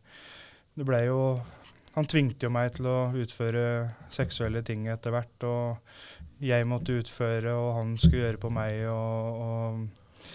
Det 0.73 0.87
blei 0.87 1.03
jo 1.05 1.19
Han 1.93 2.09
tvingte 2.09 2.47
jo 2.47 2.53
meg 2.55 2.71
til 2.73 2.89
å 2.89 2.97
utføre 3.13 3.65
seksuelle 4.13 4.63
ting 4.65 4.87
etter 4.91 5.13
hvert, 5.13 5.45
og 5.47 6.43
jeg 6.43 6.65
måtte 6.67 6.97
utføre, 6.99 7.53
og 7.55 7.69
han 7.77 7.93
skulle 7.95 8.25
gjøre 8.25 8.41
på 8.41 8.51
meg, 8.51 8.81
og, 8.91 9.37
og 9.45 10.33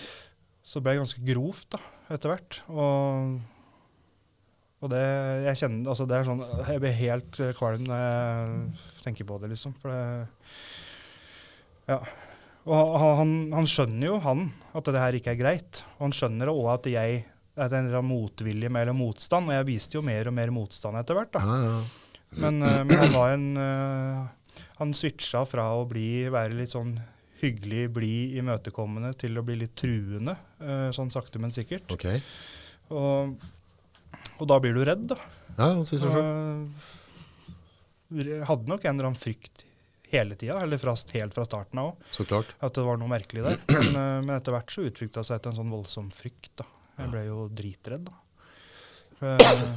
så 0.64 0.80
det 0.80 0.86
ble 0.86 0.94
ganske 1.02 1.24
grovt 1.26 1.68
da, 1.74 1.82
etter 2.16 2.32
hvert. 2.32 2.62
Og, 2.72 3.34
og 4.80 4.94
det 4.94 5.04
jeg 5.50 5.60
kjenner, 5.60 5.92
altså 5.92 6.08
det 6.08 6.16
er 6.16 6.30
sånn, 6.30 6.40
jeg 6.70 6.80
blir 6.86 6.98
helt 7.02 7.42
kvalm 7.60 7.84
når 7.90 8.02
jeg 8.06 9.04
tenker 9.04 9.28
på 9.28 9.36
det, 9.42 9.52
liksom. 9.52 9.76
For 9.82 9.92
det, 9.92 10.00
ja. 11.92 12.00
Og 12.70 12.96
han, 13.18 13.30
han 13.50 13.66
skjønner 13.66 14.12
jo, 14.12 14.16
han, 14.22 14.46
at 14.78 14.86
det 14.86 15.02
her 15.02 15.16
ikke 15.18 15.32
er 15.34 15.40
greit. 15.40 15.82
Og 15.98 16.06
han 16.06 16.14
skjønner 16.14 16.52
òg 16.52 16.68
at 16.76 16.90
jeg 16.92 17.24
at 17.60 17.72
det 17.72 17.80
er 17.80 17.96
en 17.98 18.06
motvilje 18.06 18.70
med 18.72 18.86
eller 18.86 18.96
motstand. 18.96 19.50
Og 19.50 19.56
jeg 19.56 19.68
viste 19.68 19.98
jo 19.98 20.04
mer 20.06 20.30
og 20.30 20.36
mer 20.36 20.52
motstand 20.54 20.98
etter 21.00 21.18
hvert. 21.18 21.32
da. 21.34 21.40
Ja, 21.44 21.56
ja. 21.66 21.80
Men, 22.40 22.62
eh, 22.62 22.82
men 22.86 22.94
han 22.94 23.10
var 23.10 23.32
en 23.34 23.46
uh, 23.58 24.28
Han 24.78 24.92
switcha 24.94 25.42
fra 25.50 25.64
å 25.74 25.82
bli, 25.90 26.28
være 26.30 26.54
litt 26.60 26.76
sånn 26.76 26.92
hyggelig, 27.40 27.88
blid, 27.96 28.36
imøtekommende 28.38 29.10
til 29.18 29.40
å 29.40 29.44
bli 29.44 29.56
litt 29.62 29.74
truende. 29.80 30.36
Uh, 30.60 30.88
sånn 30.94 31.10
sakte, 31.12 31.40
men 31.42 31.52
sikkert. 31.52 31.90
Okay. 31.96 32.20
Og, 32.92 33.34
og 34.36 34.48
da 34.50 34.60
blir 34.62 34.76
du 34.76 34.84
redd, 34.86 35.08
da. 35.10 35.18
Ja, 35.56 35.72
han 35.72 35.84
sier 35.88 36.04
seg 36.04 36.14
sjøl. 36.14 36.68
Hadde 38.46 38.70
nok 38.70 38.84
en 38.84 38.94
eller 38.94 39.10
annen 39.10 39.20
frykt 39.20 39.64
hele 40.10 40.36
tida, 40.38 40.58
eller 40.62 40.78
fra, 40.82 40.94
helt 41.14 41.34
fra 41.36 41.44
starten 41.46 41.80
av 41.82 41.92
òg, 41.92 42.54
at 42.58 42.74
det 42.74 42.84
var 42.86 42.98
noe 42.98 43.10
merkelig 43.10 43.44
der. 43.46 43.60
Men, 43.70 43.88
eh, 43.94 44.16
men 44.24 44.34
etter 44.36 44.54
hvert 44.54 44.72
så 44.74 44.84
utvikla 44.88 45.24
seg 45.26 45.42
til 45.42 45.52
en 45.52 45.58
sånn 45.60 45.72
voldsom 45.74 46.10
frykt. 46.14 46.52
da. 46.62 46.66
Jeg 47.00 47.12
ble 47.12 47.22
jo 47.28 47.44
dritredd, 47.54 48.08
da. 48.10 48.16
For, 49.20 49.44
eh, 49.46 49.76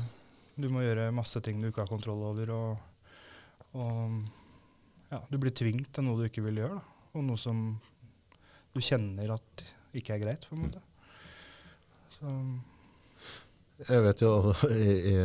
du 0.56 0.70
må 0.74 0.84
gjøre 0.84 1.12
masse 1.16 1.42
ting 1.46 1.62
du 1.62 1.70
ikke 1.70 1.84
har 1.86 1.92
kontroll 1.92 2.24
over, 2.32 2.54
og, 2.54 3.78
og 3.78 5.14
ja, 5.14 5.22
du 5.30 5.38
blir 5.42 5.54
tvunget 5.54 5.92
til 5.94 6.08
noe 6.08 6.20
du 6.20 6.28
ikke 6.28 6.46
vil 6.46 6.62
gjøre, 6.64 6.82
da. 6.82 7.08
Og 7.14 7.26
noe 7.28 7.38
som 7.38 7.64
du 8.74 8.82
kjenner 8.82 9.36
at 9.36 9.66
ikke 9.94 10.16
er 10.16 10.24
greit, 10.24 10.48
på 10.50 10.58
en 10.58 10.66
måte. 10.66 10.82
Så, 12.18 12.34
Jeg 13.90 14.02
vet 14.06 14.22
jo 14.24 14.32
jeg, 14.74 15.18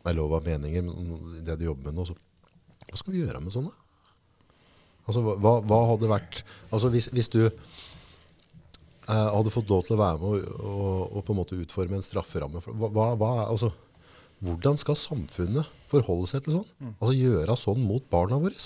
Det 0.00 0.10
er 0.12 0.16
lov 0.16 0.34
av 0.38 0.46
meninger, 0.46 0.86
men 0.86 1.38
i 1.40 1.42
det 1.46 1.58
du 1.58 1.66
jobber 1.66 1.90
med 1.90 1.98
nå, 1.98 2.06
så 2.06 2.14
Hva 2.90 2.98
skal 3.00 3.14
vi 3.14 3.22
gjøre 3.22 3.40
med 3.42 3.54
sånne? 3.54 3.72
Altså, 5.06 5.22
hva, 5.24 5.52
hva 5.66 5.78
hadde 5.92 6.10
vært 6.10 6.42
Altså, 6.70 6.90
hvis, 6.92 7.08
hvis 7.14 7.30
du 7.32 7.40
eh, 7.46 7.52
hadde 9.10 9.52
fått 9.54 9.70
lov 9.72 9.86
til 9.86 9.96
å 9.96 10.00
være 10.00 10.18
med 10.20 10.26
og, 10.28 10.58
og, 10.60 10.98
og 11.18 11.24
på 11.26 11.34
en 11.34 11.40
måte 11.40 11.58
utforme 11.58 11.98
en 11.98 12.04
strafferamme 12.06 12.62
hva, 12.66 13.06
hva, 13.18 13.30
altså, 13.46 13.72
Hvordan 14.44 14.78
skal 14.80 14.98
samfunnet 14.98 15.70
forholde 15.90 16.28
seg 16.30 16.44
til 16.46 16.60
sånn? 16.60 16.92
Altså 16.98 17.16
gjøre 17.16 17.56
sånn 17.60 17.82
mot 17.84 18.04
barna 18.12 18.38
våre? 18.40 18.56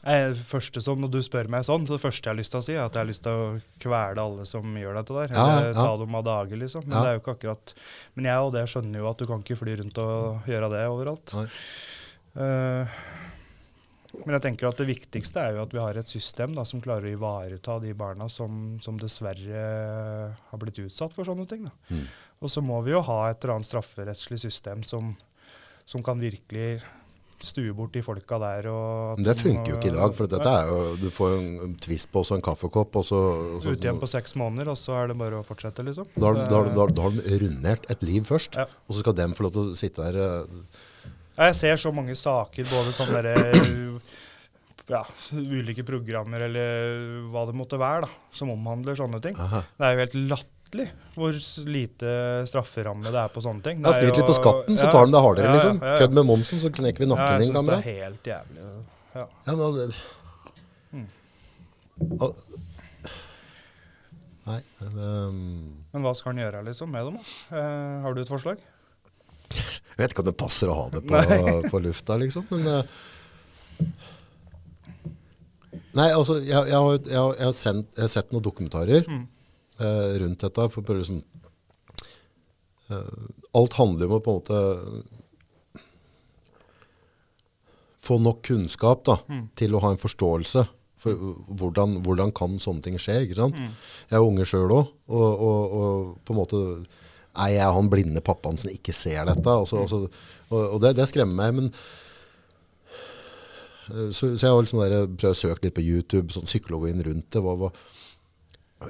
Det 0.00 0.40
første 0.48 0.80
som, 0.80 1.00
Når 1.02 1.10
du 1.12 1.18
spør 1.24 1.48
meg 1.52 1.64
sånn, 1.66 1.84
så 1.84 1.96
det 1.96 2.02
første 2.02 2.24
jeg 2.24 2.32
har 2.32 2.38
lyst 2.38 2.54
til 2.54 2.60
å 2.62 2.64
si, 2.64 2.72
er 2.76 2.86
at 2.86 2.94
jeg 2.96 3.02
har 3.02 3.08
lyst 3.10 3.24
til 3.26 3.36
å 3.36 3.48
kvele 3.82 4.22
alle 4.22 4.46
som 4.48 4.76
gjør 4.80 4.96
dette 4.96 5.16
der. 5.16 5.34
Ja, 5.36 5.46
ja. 5.60 5.74
ta 5.76 5.90
dem 6.00 6.16
av 6.16 6.24
dage, 6.24 6.56
liksom. 6.56 6.86
Men 6.86 6.96
Ja. 6.96 7.02
det 7.02 7.10
er 7.10 7.18
jo 7.18 7.20
ikke 7.20 7.34
akkurat 7.36 7.74
Men 8.16 8.28
jeg 8.30 8.46
og 8.46 8.52
det 8.54 8.62
skjønner 8.72 9.02
jo 9.02 9.10
at 9.10 9.18
du 9.18 9.26
kan 9.28 9.44
ikke 9.44 9.58
fly 9.60 9.76
rundt 9.82 9.98
og 10.00 10.48
gjøre 10.48 10.70
det 10.72 10.84
overalt. 10.88 11.34
Nei. 11.36 11.46
Eh, 12.34 13.00
men 14.20 14.34
jeg 14.36 14.42
tenker 14.44 14.68
at 14.68 14.80
det 14.80 14.88
viktigste 14.90 15.42
er 15.42 15.56
jo 15.56 15.64
at 15.64 15.74
vi 15.74 15.80
har 15.82 15.98
et 16.00 16.10
system 16.10 16.54
da, 16.56 16.64
som 16.66 16.82
klarer 16.82 17.08
å 17.08 17.14
ivareta 17.14 17.78
de 17.82 17.92
barna 17.96 18.26
som, 18.32 18.76
som 18.82 18.98
dessverre 19.00 19.64
har 20.34 20.62
blitt 20.62 20.80
utsatt 20.82 21.14
for 21.14 21.28
sånne 21.28 21.46
ting. 21.50 21.68
Mm. 21.90 22.06
Og 22.42 22.52
så 22.52 22.62
må 22.64 22.80
vi 22.86 22.94
jo 22.94 23.02
ha 23.06 23.20
et 23.30 23.38
eller 23.42 23.58
annet 23.58 23.70
strafferettslig 23.70 24.40
system 24.42 24.82
som, 24.86 25.14
som 25.88 26.02
kan 26.04 26.20
virkelig 26.20 26.80
stue 27.40 27.72
bort 27.72 27.94
de 27.94 28.02
folka 28.04 28.36
der. 28.42 28.68
Og 28.68 29.22
det 29.24 29.36
funker 29.38 29.72
jo 29.72 29.78
ikke 29.78 29.92
i 29.92 29.96
dag, 29.96 30.12
for 30.16 30.28
dette 30.28 30.50
er 30.58 30.68
jo, 30.68 30.80
du 31.00 31.08
får 31.14 31.32
jo 31.32 31.40
en 31.68 31.78
twist 31.80 32.10
på 32.12 32.20
også 32.24 32.36
en 32.36 32.44
kaffekopp, 32.44 32.98
og 33.00 33.06
så, 33.06 33.20
så 33.62 33.72
Ut 33.72 33.86
igjen 33.86 34.00
på 34.02 34.10
seks 34.10 34.36
måneder, 34.40 34.72
og 34.74 34.80
så 34.80 34.98
er 34.98 35.12
det 35.12 35.16
bare 35.22 35.40
å 35.40 35.46
fortsette, 35.46 35.86
liksom. 35.86 36.10
Da 36.20 36.34
har, 36.34 36.92
de 36.92 37.40
rundert 37.46 37.88
et 37.92 38.04
liv 38.04 38.26
først, 38.28 38.58
Ja. 38.60 38.66
og 38.68 38.96
så 38.96 39.04
skal 39.04 39.16
dem 39.16 39.36
få 39.38 39.48
lov 39.48 39.56
til 39.56 39.70
å 39.70 39.78
sitte 39.78 40.04
der 40.10 40.20
eh, 40.20 40.76
Jeg 41.36 41.56
ser 41.56 41.76
så 41.80 41.92
mange 41.94 42.16
saker, 42.18 42.66
både 42.68 42.92
sånne 42.96 43.20
derre 43.20 44.00
ja, 44.90 45.04
ulike 45.32 45.84
programmer 45.86 46.42
eller 46.48 47.02
hva 47.30 47.44
det 47.48 47.54
måtte 47.56 47.78
være, 47.80 48.06
da, 48.06 48.10
som 48.34 48.50
omhandler 48.52 48.98
sånne 48.98 49.20
ting. 49.22 49.38
Aha. 49.38 49.62
Det 49.76 49.86
er 49.86 49.94
jo 49.94 50.02
helt 50.02 50.16
latterlig 50.32 50.88
hvor 51.14 51.38
lite 51.70 52.14
strafferamme 52.50 53.10
det 53.10 53.20
er 53.22 53.32
på 53.34 53.42
sånne 53.44 53.64
ting. 53.64 53.82
Ja, 53.84 53.94
Snyt 53.96 54.18
litt 54.18 54.26
på 54.26 54.36
skatten, 54.38 54.78
så 54.78 54.90
tar 54.90 55.06
de 55.06 55.14
det 55.14 55.22
hardere, 55.24 55.50
ja, 55.50 55.58
liksom. 55.58 55.82
ja, 55.82 55.94
ja. 55.94 56.00
Kødd 56.02 56.16
med 56.18 56.28
momsen, 56.30 56.62
så 56.62 56.72
knekker 56.74 57.04
vi 57.04 57.10
nakken 57.10 57.36
jeg 57.36 57.46
din, 57.46 57.54
syns 57.54 57.70
det 57.70 57.78
er 57.78 58.02
helt 58.02 58.32
jævlig. 58.32 58.66
Ja. 59.14 59.26
Ja, 59.46 59.54
men 59.54 59.78
det... 59.78 59.86
Mm. 60.90 61.08
Nei, 64.50 64.58
um, 64.82 65.40
Men 65.92 66.02
hva 66.06 66.12
skal 66.18 66.32
han 66.32 66.42
gjøre 66.42 66.62
liksom, 66.66 66.90
med 66.90 67.06
dem? 67.06 67.18
da? 67.20 67.58
Eh, 67.60 67.96
har 68.06 68.16
du 68.16 68.22
et 68.22 68.30
forslag? 68.30 68.62
Jeg 70.00 70.06
vet 70.08 70.14
ikke 70.16 70.24
om 70.24 70.30
det 70.30 70.36
passer 70.40 70.70
å 70.72 70.76
ha 70.78 70.86
det 70.94 71.02
på, 71.06 71.20
på 71.70 71.80
lufta, 71.84 72.16
liksom, 72.20 72.46
men 72.54 72.66
eh, 72.72 72.82
Nei, 75.94 76.06
altså, 76.14 76.36
jeg, 76.38 76.54
jeg, 76.70 76.74
har, 76.78 76.96
jeg, 77.02 77.18
har, 77.18 77.32
jeg, 77.34 77.46
har 77.48 77.54
sendt, 77.56 77.88
jeg 77.96 78.04
har 78.06 78.10
sett 78.12 78.32
noen 78.34 78.44
dokumentarer 78.46 79.06
Mm. 79.10 79.24
uh, 79.80 80.12
rundt 80.22 80.42
dette. 80.44 80.66
For, 80.70 80.84
for 80.86 80.98
liksom, 81.00 81.18
uh, 82.90 83.24
alt 83.58 83.74
handler 83.78 84.06
jo 84.06 84.10
om 84.12 84.18
å 84.18 84.22
på 84.22 84.30
en 84.34 84.38
måte 84.38 84.60
få 88.00 88.18
nok 88.22 88.42
kunnskap 88.46 89.02
da, 89.04 89.18
Mm. 89.28 89.48
til 89.58 89.74
å 89.74 89.80
ha 89.82 89.90
en 89.92 89.98
forståelse 90.00 90.66
for 91.00 91.16
hvordan, 91.58 91.98
hvordan 92.04 92.32
kan 92.36 92.58
sånne 92.60 92.82
ting 92.84 92.98
skje. 93.00 93.22
ikke 93.26 93.38
sant? 93.38 93.58
Mm. 93.58 93.74
Jeg 94.10 94.18
er 94.18 94.26
unge 94.26 94.44
sjøl 94.46 94.70
òg, 94.70 94.90
og, 95.08 95.30
og, 95.48 95.74
og 95.80 96.18
på 96.24 96.34
en 96.34 96.40
måte 96.40 96.62
er 97.38 97.54
jeg 97.54 97.74
han 97.76 97.90
blinde 97.92 98.22
pappaen 98.24 98.58
som 98.60 98.72
ikke 98.72 98.94
ser 98.96 99.24
dette? 99.28 99.54
Og, 99.54 99.68
så, 99.68 99.84
og 100.50 100.58
og 100.74 100.80
det, 100.82 100.96
det 100.98 101.06
skremmer 101.10 101.36
meg. 101.38 101.54
men 101.60 101.70
eh, 103.90 104.10
så, 104.10 104.32
så 104.34 104.46
jeg 104.46 104.50
har 104.50 104.60
liksom 104.64 104.82
der, 104.82 105.06
prøvd 105.14 105.36
å 105.36 105.40
søke 105.44 105.66
litt 105.66 105.78
på 105.78 105.86
YouTube, 105.86 106.34
sånn 106.34 106.48
psykologien 106.48 107.02
rundt 107.06 107.30
det. 107.30 107.44
Hva, 107.44 107.56
hva, 107.60 107.72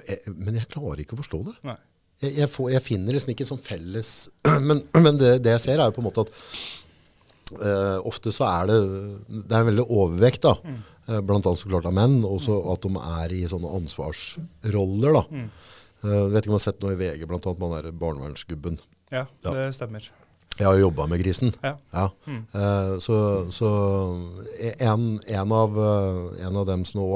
jeg, 0.08 0.34
men 0.36 0.58
jeg 0.60 0.70
klarer 0.72 1.04
ikke 1.04 1.18
å 1.18 1.22
forstå 1.22 1.44
det. 1.50 1.56
Jeg, 2.20 2.36
jeg, 2.42 2.50
får, 2.52 2.70
jeg 2.76 2.84
finner 2.84 3.16
liksom 3.16 3.32
ikke 3.32 3.48
sånn 3.48 3.62
felles 3.64 4.10
Men, 4.68 4.82
men 5.00 5.16
det, 5.16 5.38
det 5.40 5.54
jeg 5.54 5.62
ser, 5.64 5.80
er 5.80 5.88
jo 5.88 5.96
på 5.96 6.04
en 6.04 6.10
måte 6.10 6.26
at 6.28 6.34
Uh, 7.50 7.98
ofte 8.06 8.30
så 8.30 8.44
er 8.46 8.68
det 8.68 8.74
Det 9.26 9.56
er 9.56 9.64
en 9.64 9.68
veldig 9.72 9.84
overvekt, 9.90 10.44
da. 10.44 10.52
Eh, 11.10 11.18
blant 11.26 11.46
annet 11.48 11.58
så 11.58 11.70
klart 11.70 11.88
av 11.88 11.94
menn. 11.96 12.20
Og 12.26 12.38
så 12.44 12.54
at 12.72 12.84
de 12.86 12.90
er 13.00 13.34
i 13.34 13.42
sånne 13.50 13.72
ansvarsroller, 13.80 15.16
da. 15.18 15.42
Eh, 16.04 16.28
vet 16.32 16.44
ikke 16.44 16.52
om 16.52 16.56
jeg 16.56 16.60
har 16.60 16.66
sett 16.72 16.80
noe 16.82 16.94
i 16.94 17.00
VG, 17.00 17.26
blant 17.28 17.46
annet 17.46 17.58
med 17.60 17.70
han 17.74 17.82
der 17.84 17.92
barnevernsgubben. 18.00 18.78
Ja, 19.12 19.26
Ja. 19.44 19.52
det 19.52 19.74
stemmer. 19.76 20.08
Jeg 20.58 20.66
har 20.66 20.74
jo 20.76 20.86
jobba 20.90 21.06
med 21.08 21.20
grisen. 21.22 21.54
Ja. 21.62 22.10
Eh, 22.26 22.98
så 23.00 23.16
så 23.50 23.68
en, 24.80 25.20
en, 25.26 25.52
av, 25.52 25.76
eh, 25.78 26.46
en 26.46 26.56
av 26.56 26.66
dem 26.66 26.84
som 26.84 27.00
nå 27.00 27.08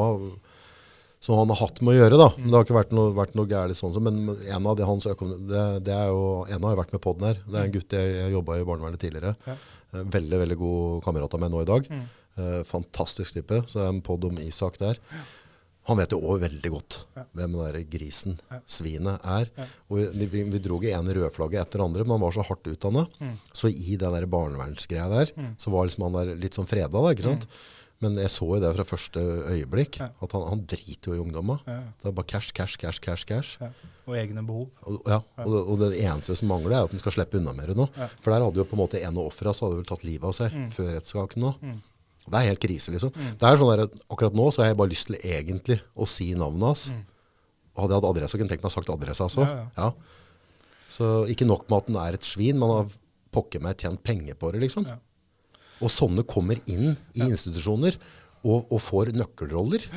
som 1.25 1.39
han 1.41 1.49
har 1.49 1.57
hatt 1.57 1.81
med 1.81 1.95
å 1.95 1.99
gjøre, 2.03 2.19
da. 2.21 2.27
Men 2.37 2.51
det 2.51 2.57
har 2.59 2.65
ikke 2.67 2.77
vært 2.77 2.91
noe, 2.93 3.13
vært 3.17 3.35
noe 3.39 3.49
gærlig 3.49 3.77
sånn. 3.79 3.95
Men 4.05 4.19
en 4.45 4.67
av 4.69 4.77
de 4.77 4.85
hans 4.85 5.05
det, 5.09 5.63
det 5.87 5.95
er 5.97 6.11
jo, 6.13 6.45
en 6.53 6.67
har 6.69 6.77
vært 6.77 6.93
med 6.93 7.01
poden 7.01 7.25
her. 7.31 7.39
Det 7.49 7.57
er 7.57 7.65
en 7.65 7.73
gutt 7.73 7.97
jeg, 7.97 8.11
jeg 8.19 8.35
jobba 8.35 8.59
i 8.61 8.67
barnevernet 8.69 9.01
tidligere. 9.01 9.33
Ja. 9.49 9.55
Eh, 9.95 10.03
Veldig 10.19 10.41
veldig 10.43 10.59
god 10.61 11.01
kamerat 11.07 11.33
av 11.33 11.41
meg 11.41 11.51
nå 11.55 11.63
i 11.65 11.69
dag. 11.71 11.89
Mm. 11.89 12.05
Eh, 12.37 12.61
fantastisk 12.69 13.39
type. 13.39 13.63
Så 13.71 13.79
det 13.81 13.87
er 13.87 13.95
en 13.95 14.03
pod 14.05 14.25
om 14.29 14.37
Isak 14.45 14.77
der. 14.83 15.01
Han 15.85 15.99
vet 16.01 16.15
jo 16.17 16.21
òg 16.25 16.41
veldig 16.47 16.71
godt 16.73 16.99
Ja. 17.17 17.25
hvem 17.37 17.53
den 17.53 17.65
der 17.73 17.85
grisen, 17.85 18.39
Ja. 18.51 18.61
svinet, 18.67 19.21
er. 19.25 19.51
Ja. 19.57 19.67
Og 19.91 19.99
vi, 20.17 20.43
vi, 20.45 20.59
dro 20.59 20.81
ikke 20.81 20.95
ene 20.97 21.13
rødflagget 21.15 21.61
etter 21.67 21.85
andre, 21.85 22.05
men 22.05 22.17
han 22.17 22.21
var 22.25 22.33
så 22.33 22.45
hardt 22.47 22.65
utdanna. 22.73 23.07
Mm. 23.21 23.39
Så 23.53 23.69
i 23.69 23.97
den 24.01 24.13
der 24.17 24.27
barnevernsgreia 24.27 25.09
der, 25.13 25.33
så 25.59 25.71
var 25.71 25.87
liksom 25.87 26.05
han 26.09 26.13
der 26.21 26.35
litt 26.37 26.55
sånn 26.57 26.69
freda, 26.69 26.89
da, 26.91 27.13
ikke 27.13 27.29
sant? 27.29 27.47
Men 28.03 28.17
jeg 28.19 28.29
så 28.33 28.45
jo 28.49 28.61
det 28.61 28.75
fra 28.75 28.85
første 28.85 29.21
øyeblikk, 29.55 30.01
Mm. 30.01 30.11
At 30.23 30.33
han, 30.33 30.43
han 30.49 30.65
driter 30.67 31.13
jo 31.13 31.15
i 31.15 31.23
ungdomma. 31.25 31.61
Det 31.65 32.09
er 32.09 32.13
bare 32.13 32.27
cash, 32.27 32.53
cash, 32.53 32.77
cash, 32.77 32.99
cash, 33.01 33.25
cash. 33.25 33.59
Og 34.07 34.17
egne 34.17 34.43
behov. 34.45 34.69
Og, 34.85 35.01
ja, 35.07 35.21
og, 35.39 35.49
det, 35.53 35.61
og 35.69 35.79
det 35.79 36.01
eneste 36.03 36.37
som 36.37 36.49
mangler, 36.49 36.73
er 36.73 36.85
at 36.85 36.91
han 36.91 37.01
skal 37.01 37.13
slippe 37.13 37.39
unna 37.39 37.55
mer 37.57 37.73
nå. 37.75 37.87
For 38.21 38.33
der 38.33 38.45
hadde 38.45 38.61
jo 38.61 38.65
på 38.65 38.77
en 38.77 38.83
måte 38.83 39.01
en 39.01 39.17
av 39.17 39.31
vel 39.77 39.85
tatt 39.89 40.05
livet 40.05 40.25
av 40.25 40.33
seg 40.37 40.53
før 40.75 40.93
rettssaken 40.97 41.45
nå. 41.45 41.55
Det 42.25 42.39
er 42.41 42.49
helt 42.49 42.63
krise, 42.63 42.93
liksom. 42.95 43.11
Det 43.13 43.45
er 43.49 43.59
sånn 43.61 43.71
der, 43.75 43.85
at 43.85 43.97
Akkurat 44.09 44.37
nå 44.37 44.47
så 44.55 44.63
har 44.63 44.71
jeg 44.71 44.79
bare 44.81 44.93
lyst 44.93 45.11
til 45.11 45.19
egentlig 45.21 45.79
å 45.95 46.07
si 46.09 46.31
navnet 46.39 46.71
hans. 46.71 46.85
Mm. 46.89 47.03
hadde 47.75 47.91
jeg 47.93 48.01
hatt 48.01 48.11
adresse, 48.11 48.39
kunne 48.39 48.53
tenkt 48.53 48.65
meg 48.65 48.71
å 48.73 48.75
sagt 48.77 48.93
adressa 48.95 49.27
også. 49.27 49.45
Ja, 49.45 49.65
ja. 49.77 49.89
Så 50.95 51.09
ikke 51.33 51.49
nok 51.49 51.67
med 51.69 51.77
at 51.83 51.89
den 51.91 51.99
er 52.01 52.17
et 52.17 52.27
svin, 52.29 52.61
man 52.61 52.71
har 52.71 52.93
pokker 53.35 53.63
meg 53.65 53.81
tjent 53.83 54.03
penger 54.07 54.37
på 54.39 54.53
det, 54.55 54.63
liksom. 54.63 54.87
Ja. 54.89 54.99
Og 55.83 55.91
sånne 55.91 56.23
kommer 56.29 56.61
inn 56.71 56.95
i 57.19 57.25
institusjoner 57.27 57.97
og, 58.45 58.71
og 58.71 58.79
får 58.85 59.11
nøkkelroller. 59.19 59.89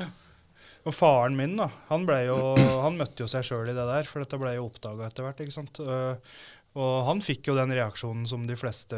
Og 0.88 0.96
faren 0.96 1.36
min, 1.38 1.58
da, 1.60 1.68
han, 1.92 2.08
jo, 2.26 2.38
han 2.84 2.98
møtte 2.98 3.26
jo 3.26 3.30
seg 3.32 3.46
sjøl 3.46 3.70
i 3.70 3.76
det 3.78 3.88
der, 3.88 4.08
for 4.10 4.24
dette 4.24 4.40
ble 4.42 4.56
jo 4.56 4.70
oppdaga 4.70 5.10
etter 5.10 5.28
hvert. 5.28 5.44
ikke 5.44 5.56
sant? 5.56 5.82
Eh, 5.84 6.38
Og 6.78 6.96
han 7.08 7.22
fikk 7.26 7.50
jo 7.52 7.58
den 7.58 7.74
reaksjonen 7.76 8.28
som 8.30 8.44
de 8.48 8.58
fleste 8.60 8.98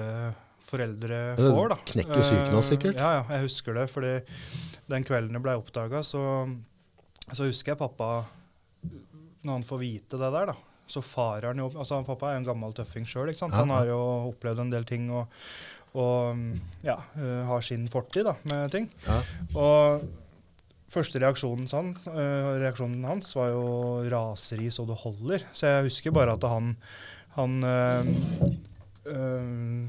foreldre 0.70 1.20
får, 1.40 1.70
da. 1.74 1.78
knekker 1.94 2.22
psyken 2.22 2.54
hans, 2.54 2.70
Eh, 2.70 2.70
sikkert. 2.74 3.00
Ja, 3.02 3.12
ja, 3.20 3.24
jeg 3.36 3.48
husker 3.48 3.78
det. 3.78 3.88
fordi 3.92 4.14
den 4.90 5.06
kvelden 5.08 5.38
det 5.38 5.42
ble 5.46 5.58
oppdaga, 5.60 6.04
så, 6.06 6.24
så 7.32 7.50
husker 7.50 7.74
jeg 7.76 7.82
pappa 7.82 8.26
Når 9.44 9.54
han 9.54 9.64
får 9.64 9.80
vite 9.80 10.20
det 10.20 10.32
der, 10.36 10.52
da. 10.52 10.56
Så 10.90 11.04
farer 11.06 11.52
han 11.52 11.60
jo 11.62 11.68
altså 11.78 12.02
Pappa 12.04 12.32
er 12.32 12.40
jo 12.40 12.42
en 12.44 12.48
gammel 12.48 12.74
tøffing 12.76 13.06
sjøl. 13.08 13.30
Han 13.54 13.70
har 13.70 13.86
jo 13.92 14.00
opplevd 14.32 14.64
en 14.66 14.72
del 14.74 14.88
ting 14.90 15.12
og, 15.14 15.30
og 15.94 16.42
ja, 16.84 16.98
eh, 17.16 17.44
har 17.48 17.62
sin 17.66 17.86
fortid 17.94 18.26
da, 18.26 18.34
med 18.50 18.74
ting. 18.74 18.90
Ja. 19.06 19.20
Og 19.54 20.08
første 20.90 21.22
reaksjonen 21.22 21.70
hans, 21.70 22.08
øh, 22.10 22.50
reaksjonen 22.64 23.06
hans 23.06 23.36
var 23.38 23.52
jo 23.54 23.66
raseri 24.10 24.72
så 24.74 24.88
det 24.90 24.98
holder. 25.04 25.46
Så 25.54 25.70
jeg 25.70 25.88
husker 25.92 26.16
bare 26.16 26.34
at 26.34 26.50
han, 26.50 26.74
han 27.38 27.64
øh, 27.64 28.14
øh, 29.14 29.86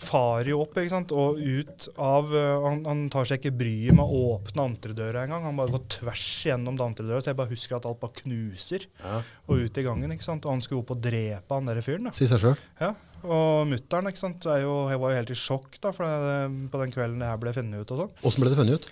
farer 0.00 0.50
jo 0.52 0.60
opp, 0.64 0.76
ikke 0.78 0.92
sant, 0.92 1.12
og 1.16 1.40
ut 1.40 1.88
av 2.02 2.30
øh, 2.32 2.66
han, 2.66 2.82
han 2.88 3.02
tar 3.12 3.28
seg 3.28 3.40
ikke 3.40 3.56
bryet 3.58 3.96
med 3.96 4.04
å 4.04 4.20
åpne 4.34 4.68
entredøra 4.72 5.24
engang. 5.26 5.46
Han 5.48 5.58
bare 5.58 5.74
går 5.74 5.84
tvers 5.98 6.26
gjennom 6.48 6.78
entredøra, 6.86 7.22
så 7.22 7.32
jeg 7.32 7.40
bare 7.40 7.52
husker 7.52 7.78
at 7.78 7.88
alt 7.88 8.00
bare 8.02 8.22
knuser. 8.22 8.86
Ja. 9.02 9.20
Og 9.46 9.66
ut 9.66 9.80
i 9.80 9.86
gangen, 9.86 10.14
ikke 10.14 10.28
sant. 10.28 10.46
Og 10.46 10.56
han 10.56 10.64
skulle 10.64 10.84
opp 10.84 10.94
og 10.96 11.02
drepe 11.04 11.58
han 11.58 11.68
der 11.70 11.82
fyren. 11.84 12.10
Si 12.16 12.28
seg 12.30 12.42
sjøl. 12.42 12.58
Ja, 12.82 12.92
og 13.24 13.66
mutter'n 13.70 14.10
ikke 14.10 14.22
sant, 14.22 14.44
er 14.50 14.62
jo, 14.64 14.74
jeg 14.90 15.00
var 15.02 15.12
jo 15.12 15.20
helt 15.20 15.32
i 15.32 15.38
sjokk 15.38 15.80
da, 15.82 15.92
for 15.96 16.06
det, 16.06 16.36
på 16.72 16.82
den 16.82 16.94
kvelden 16.94 17.22
det 17.22 17.30
her 17.30 17.40
ble 17.40 17.54
funnet 17.56 17.82
ut 17.82 17.94
og 17.94 18.02
sånn. 18.04 18.14
Åssen 18.28 18.44
ble 18.44 18.52
det 18.52 18.60
funnet 18.60 18.78
ut? 18.78 18.90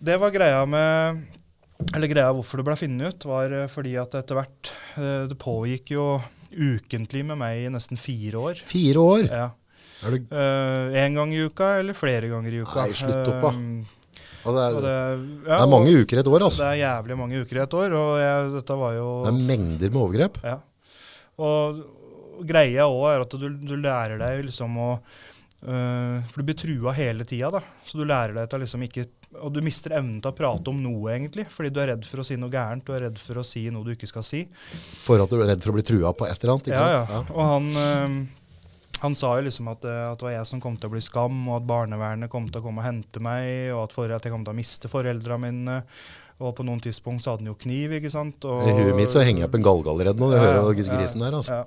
Det 0.00 0.16
var 0.16 0.32
greia 0.32 0.60
med 0.64 1.26
Eller 1.92 2.08
greia 2.08 2.32
hvorfor 2.32 2.60
det 2.60 2.64
ble 2.70 2.76
funnet 2.80 3.14
ut, 3.14 3.26
var 3.28 3.52
eh, 3.52 3.66
fordi 3.68 3.92
at 4.00 4.14
etter 4.16 4.38
hvert 4.38 4.70
eh, 4.96 5.26
Det 5.28 5.36
pågikk 5.40 5.92
jo 5.92 6.06
ukentlig 6.50 7.20
med 7.28 7.38
meg 7.38 7.66
i 7.66 7.70
nesten 7.70 8.00
fire 8.00 8.40
år. 8.40 8.62
Fire 8.66 9.02
år! 9.04 9.28
Ja. 9.28 9.44
Er 10.00 10.14
det, 10.16 10.20
Én 11.04 11.16
gang 11.18 11.32
i 11.36 11.42
uka 11.44 11.74
eller 11.80 11.96
flere 11.98 12.28
ganger 12.30 12.54
i 12.56 12.62
uka. 12.64 12.84
Nei, 12.86 12.94
slutt 12.96 13.28
opp, 13.34 13.42
da. 13.44 13.50
Eh, 13.52 13.96
og 14.40 14.54
det, 14.56 14.62
er, 14.64 14.74
og 14.78 14.84
det 14.86 14.92
ja, 15.50 15.56
er 15.60 15.68
mange 15.68 15.90
uker 16.00 16.16
i 16.16 16.20
et 16.22 16.28
år, 16.32 16.44
altså. 16.46 16.62
Det 16.62 16.68
er 16.70 16.78
jævlig 16.80 17.16
mange 17.20 17.40
uker 17.44 17.58
i 17.58 17.64
et 17.66 17.74
år, 17.76 17.96
og 18.00 18.12
jeg, 18.22 18.50
dette 18.56 18.76
var 18.80 18.94
jo 18.96 19.08
Det 19.26 19.32
er 19.34 19.40
mengder 19.50 19.90
med 19.92 20.00
overgrep. 20.06 20.38
Ja. 20.48 20.54
Og, 21.40 21.82
greia 22.48 22.86
òg 22.88 23.02
er 23.10 23.20
at 23.26 23.34
du, 23.36 23.48
du 23.68 23.74
lærer 23.76 24.16
deg 24.16 24.46
liksom 24.46 24.78
å 24.80 24.86
øh, 24.96 26.22
For 26.30 26.40
du 26.40 26.46
blir 26.48 26.56
trua 26.56 26.94
hele 26.96 27.26
tida, 27.28 27.50
da. 27.52 27.60
Så 27.84 28.00
du 28.00 28.06
lærer 28.08 28.32
deg 28.38 28.48
til 28.48 28.56
å 28.56 28.62
liksom 28.64 28.84
ikke 28.86 29.04
Og 29.44 29.52
du 29.52 29.60
mister 29.64 29.92
evnen 29.98 30.22
til 30.24 30.32
å 30.32 30.36
prate 30.38 30.72
om 30.72 30.80
noe, 30.80 31.12
egentlig. 31.12 31.44
Fordi 31.52 31.68
du 31.68 31.82
er 31.84 31.92
redd 31.92 32.08
for 32.08 32.22
å 32.22 32.26
si 32.26 32.38
noe 32.40 32.48
gærent. 32.50 32.86
Du 32.88 32.94
er 32.96 33.04
redd 33.10 33.20
for 33.20 33.42
å 33.42 33.44
si 33.44 33.66
noe 33.68 33.84
du 33.84 33.92
ikke 33.92 34.08
skal 34.08 34.24
si. 34.26 34.46
For 35.04 35.20
at 35.20 35.28
du 35.30 35.36
er 35.44 35.52
redd 35.52 35.60
for 35.60 35.74
å 35.74 35.76
bli 35.76 35.84
trua 35.86 36.14
på 36.16 36.24
et 36.30 36.40
eller 36.40 36.56
annet. 36.56 36.72
Ikke 36.72 36.80
Ja, 36.80 37.04
sant? 37.04 37.12
ja. 37.12 37.36
Og 37.36 37.50
han, 37.52 37.68
øh, 37.84 38.39
han 39.00 39.14
sa 39.16 39.34
jo 39.38 39.44
liksom 39.46 39.68
at, 39.72 39.84
øh, 39.88 40.00
at 40.12 40.18
det 40.20 40.26
var 40.28 40.34
jeg 40.34 40.48
som 40.50 40.60
kom 40.62 40.76
til 40.80 40.90
å 40.90 40.94
bli 40.94 41.00
skam, 41.04 41.38
og 41.48 41.58
at 41.60 41.68
barnevernet 41.68 42.30
kom 42.32 42.48
til 42.50 42.60
å 42.60 42.64
komme 42.64 42.82
og 42.82 42.88
hente 42.88 43.22
meg, 43.24 43.70
og 43.74 43.86
at, 43.86 43.94
for, 43.96 44.12
at 44.12 44.26
jeg 44.26 44.34
kom 44.34 44.44
til 44.44 44.52
å 44.54 44.58
miste 44.60 44.90
foreldra 44.92 45.38
mine. 45.40 45.80
Og 46.40 46.54
på 46.56 46.64
noen 46.64 46.80
tidspunkt 46.80 47.24
så 47.24 47.34
hadde 47.34 47.44
han 47.44 47.50
jo 47.52 47.58
kniv, 47.60 47.92
ikke 47.98 48.12
sant. 48.12 48.44
Og, 48.48 48.62
I 48.64 48.72
huet 48.78 48.96
mitt 48.96 49.12
så 49.12 49.20
henger 49.24 49.44
jeg 49.44 49.52
på 49.52 49.60
en 49.60 49.66
gallgallredd 49.66 50.20
nå. 50.22 50.30
Jeg 50.32 50.40
Ja, 50.46 50.54
hører 50.62 50.78
grisen 50.78 51.20
der, 51.24 51.36
altså. 51.36 51.58
Ja. 51.60 51.66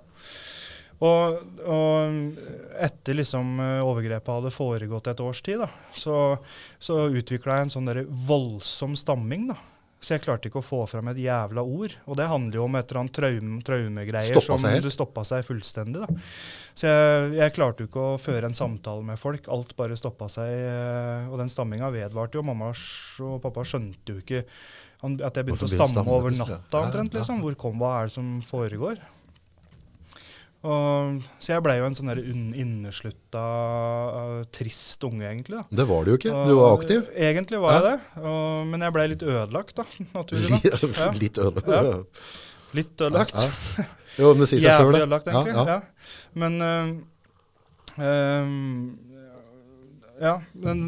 Og, 1.04 1.36
og 1.68 2.38
etter 2.86 3.18
liksom 3.18 3.58
eh, 3.60 3.82
overgrepet 3.84 4.30
hadde 4.38 4.54
foregått 4.56 5.10
et 5.12 5.20
års 5.26 5.42
tid, 5.44 5.60
da, 5.60 5.68
så, 5.98 6.38
så 6.80 7.04
utvikla 7.12 7.58
jeg 7.60 7.68
en 7.68 7.74
sånn 7.74 7.90
der 7.90 8.04
voldsom 8.08 8.96
stamming. 8.98 9.50
da. 9.52 9.58
Så 10.04 10.18
jeg 10.18 10.24
klarte 10.26 10.50
ikke 10.50 10.60
å 10.60 10.66
få 10.68 10.82
fram 10.92 11.08
et 11.14 11.20
jævla 11.24 11.64
ord. 11.64 11.94
Og 12.12 12.18
det 12.20 12.26
handler 12.28 12.58
jo 12.60 12.66
om 12.68 12.76
et 12.76 12.90
eller 12.92 13.00
annet 13.06 13.16
traume, 13.16 13.62
traumegreier 13.64 14.36
Stoppa 14.36 14.58
som 14.60 14.74
det 14.84 14.92
stoppa 14.92 15.24
seg 15.30 15.46
fullstendig. 15.48 16.02
da. 16.04 16.18
Så 16.76 16.90
jeg, 16.92 17.30
jeg 17.38 17.54
klarte 17.56 17.86
jo 17.86 17.88
ikke 17.88 18.04
å 18.12 18.18
føre 18.20 18.50
en 18.50 18.58
samtale 18.58 19.06
med 19.08 19.22
folk. 19.22 19.48
Alt 19.54 19.72
bare 19.80 19.96
stoppa 19.96 20.28
seg. 20.28 20.52
eh, 20.52 21.30
Og 21.32 21.40
den 21.40 21.48
stamminga 21.54 21.88
vedvarte 21.96 22.36
jo. 22.36 22.44
Mamma 22.44 22.74
og 22.74 23.40
pappa 23.46 23.64
skjønte 23.64 24.18
jo 24.18 24.20
ikke 24.20 24.44
at 25.04 25.36
jeg 25.40 25.48
begynte 25.48 25.68
å 25.68 25.72
stamme 25.72 26.04
over 26.08 26.32
natta 26.36 26.60
Ja, 26.72 26.84
omtrent. 26.84 27.16
liksom. 27.16 27.40
Hvor 27.44 27.56
kom, 27.60 27.80
Hva 27.80 28.02
er 28.02 28.12
det 28.12 28.16
som 28.20 28.40
foregår? 28.44 29.00
Og, 30.64 31.18
så 31.44 31.52
jeg 31.58 31.64
blei 31.66 31.74
jo 31.82 31.86
en 31.90 31.96
sånn 31.98 32.12
inneslutta, 32.16 33.42
uh, 34.16 34.44
trist 34.56 35.04
unge, 35.04 35.26
egentlig. 35.28 35.58
da. 35.60 35.66
Det 35.82 35.86
var 35.90 36.06
du 36.08 36.14
jo 36.14 36.18
ikke. 36.22 36.36
Du 36.48 36.54
var 36.56 36.78
aktiv. 36.78 37.02
Egentlig 37.20 37.60
var 37.60 37.74
jeg 37.76 37.84
det, 37.90 38.24
og, 38.24 38.68
men 38.72 38.86
jeg 38.88 38.96
blei 38.96 39.08
litt 39.12 39.26
ødelagt, 39.28 39.76
da. 39.82 39.84
Naturlig 40.16 40.54
nok. 40.54 40.64
Ja. 41.04 41.12
Litt 41.20 41.38
ødelagt. 41.44 41.68
Ja. 41.68 41.82
Litt 42.80 43.04
ødelagt. 43.04 43.36
Ja. 43.36 43.86
Jo, 44.24 44.32
men 44.34 44.46
det 44.46 44.50
sier 44.54 44.62
seg 44.64 44.70
sjøl, 44.70 44.78
Jævlig 44.78 44.96
det. 44.96 45.04
ødelagt, 45.04 45.28
egentlig. 45.34 45.54
Ja, 45.54 45.66
Ja, 45.68 45.74
ja. 45.74 45.82
Men 46.34 46.62
øh, 46.62 46.88
øh, 48.08 48.48
Ja, 50.24 50.36
men 50.54 50.80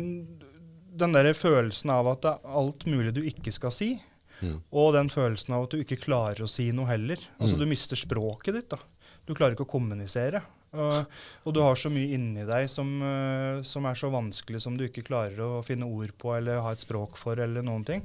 den 0.95 1.11
der 1.17 1.33
følelsen 1.35 1.89
av 1.91 2.07
at 2.13 2.21
det 2.23 2.31
er 2.38 2.57
alt 2.63 2.85
mulig 2.88 3.11
du 3.17 3.23
ikke 3.27 3.51
skal 3.51 3.73
si, 3.75 3.95
Mm. 4.43 4.57
og 4.75 4.89
den 4.93 5.07
følelsen 5.09 5.53
av 5.55 5.63
at 5.63 5.71
du 5.71 5.77
ikke 5.79 5.95
klarer 6.03 6.43
å 6.43 6.47
si 6.51 6.65
noe 6.75 6.85
heller. 6.89 7.15
Altså 7.39 7.55
Mm. 7.55 7.59
Du 7.61 7.65
mister 7.71 7.95
språket 7.95 8.53
ditt. 8.57 8.67
da. 8.69 8.77
Du 9.25 9.33
klarer 9.33 9.55
ikke 9.55 9.65
å 9.65 9.73
kommunisere. 9.75 10.41
Og, 10.75 11.05
og 11.47 11.53
du 11.55 11.61
har 11.63 11.77
så 11.79 11.88
mye 11.93 12.17
inni 12.17 12.43
deg 12.47 12.65
som, 12.67 12.89
øh, 12.99 13.61
som 13.63 13.85
er 13.88 13.95
så 13.95 14.09
vanskelig 14.11 14.59
som 14.65 14.75
du 14.75 14.83
ikke 14.88 15.05
klarer 15.07 15.39
å 15.39 15.61
finne 15.63 15.88
ord 15.88 16.11
på 16.19 16.33
eller 16.35 16.59
ha 16.65 16.73
et 16.75 16.83
språk 16.83 17.15
for. 17.19 17.39
eller 17.39 17.63
noen 17.63 17.85
ting. 17.88 18.03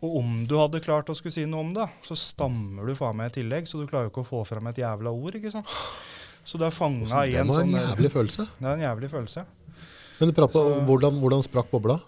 Og 0.00 0.20
om 0.20 0.44
du 0.46 0.54
hadde 0.60 0.82
klart 0.84 1.10
å 1.10 1.16
skulle 1.18 1.34
si 1.34 1.46
noe 1.50 1.66
om 1.66 1.72
det, 1.74 1.88
så 2.06 2.14
stammer 2.18 2.86
du 2.86 2.94
faen 2.98 3.18
meg 3.18 3.32
i 3.32 3.40
tillegg, 3.40 3.66
så 3.66 3.80
du 3.80 3.88
klarer 3.90 4.12
ikke 4.12 4.22
å 4.22 4.28
få 4.28 4.44
fram 4.46 4.70
et 4.70 4.78
jævla 4.84 5.10
ord. 5.10 5.34
ikke 5.40 5.50
sant? 5.54 5.74
Så 6.44 6.58
du 6.58 6.64
er 6.66 6.74
fanga 6.74 7.26
i 7.26 7.34
Det 7.34 7.42
var 7.42 7.62
en 7.62 7.72
sånn 7.72 7.76
jævlig 7.80 8.12
følelse. 8.14 8.46
Det 8.58 8.66
er 8.70 8.78
en 8.78 8.86
jævlig 8.86 9.10
følelse. 9.10 9.44
Men 10.20 10.30
du 10.30 10.34
prater 10.36 10.60
om 10.62 10.72
Så- 10.78 10.86
hvordan, 10.86 11.20
hvordan 11.20 11.42
sprakk 11.42 11.70
bobla? 11.70 12.00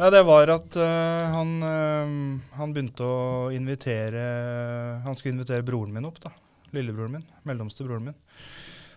Nei, 0.00 0.08
det 0.14 0.22
var 0.24 0.48
at 0.48 0.76
uh, 0.80 1.32
han, 1.34 1.50
uh, 1.60 2.54
han 2.56 2.72
begynte 2.72 3.04
å 3.04 3.50
invitere 3.52 5.02
Han 5.04 5.14
skulle 5.18 5.34
invitere 5.34 5.66
broren 5.66 5.92
min 5.92 6.06
opp, 6.08 6.16
da. 6.22 6.30
Lillebroren 6.76 7.18
min. 7.18 7.24
Mellomste 7.48 7.86
broren 7.86 8.10
min. 8.10 8.18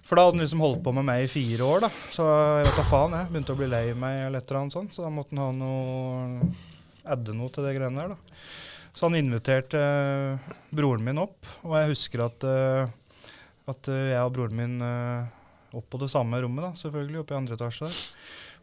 For 0.03 0.19
da 0.19 0.25
hadde 0.25 0.35
han 0.37 0.43
liksom 0.43 0.63
holdt 0.63 0.81
på 0.83 0.91
med 0.95 1.07
meg 1.07 1.23
i 1.23 1.31
fire 1.31 1.63
år, 1.63 1.85
da. 1.85 1.89
Så 2.11 2.25
jeg 2.27 2.67
vet 2.67 2.79
da 2.79 2.85
faen, 2.89 3.15
jeg. 3.15 3.31
Begynte 3.31 3.55
å 3.55 3.59
bli 3.59 3.69
lei 3.71 3.85
meg 3.95 4.25
eller 4.25 4.43
et 4.43 4.49
eller 4.51 4.61
annet 4.61 4.75
sånt. 4.75 4.95
Så 4.95 5.05
da 5.05 5.11
måtte 5.13 5.35
han 5.37 5.43
ha 5.43 5.51
noe 5.55 6.53
Adde 7.03 7.33
noe 7.35 7.51
til 7.51 7.65
det 7.67 7.73
greiene 7.75 7.99
der, 7.99 8.13
da. 8.13 8.43
Så 8.95 9.09
han 9.09 9.17
inviterte 9.17 9.79
øh, 9.79 10.51
broren 10.71 11.03
min 11.03 11.17
opp, 11.19 11.49
og 11.65 11.73
jeg 11.75 11.89
husker 11.89 12.21
at, 12.29 12.45
øh, 12.47 12.91
at 13.73 13.89
øh, 13.91 14.03
jeg 14.13 14.21
og 14.21 14.31
broren 14.37 14.55
min 14.55 14.77
øh, 14.85 15.25
opp 15.75 15.87
på 15.91 15.99
det 15.99 16.07
samme 16.13 16.39
rommet, 16.39 16.63
da, 16.63 16.69
selvfølgelig, 16.79 17.23
oppe 17.23 17.35
i 17.35 17.39
andre 17.41 17.57
etasje 17.57 17.89
der. 17.89 18.01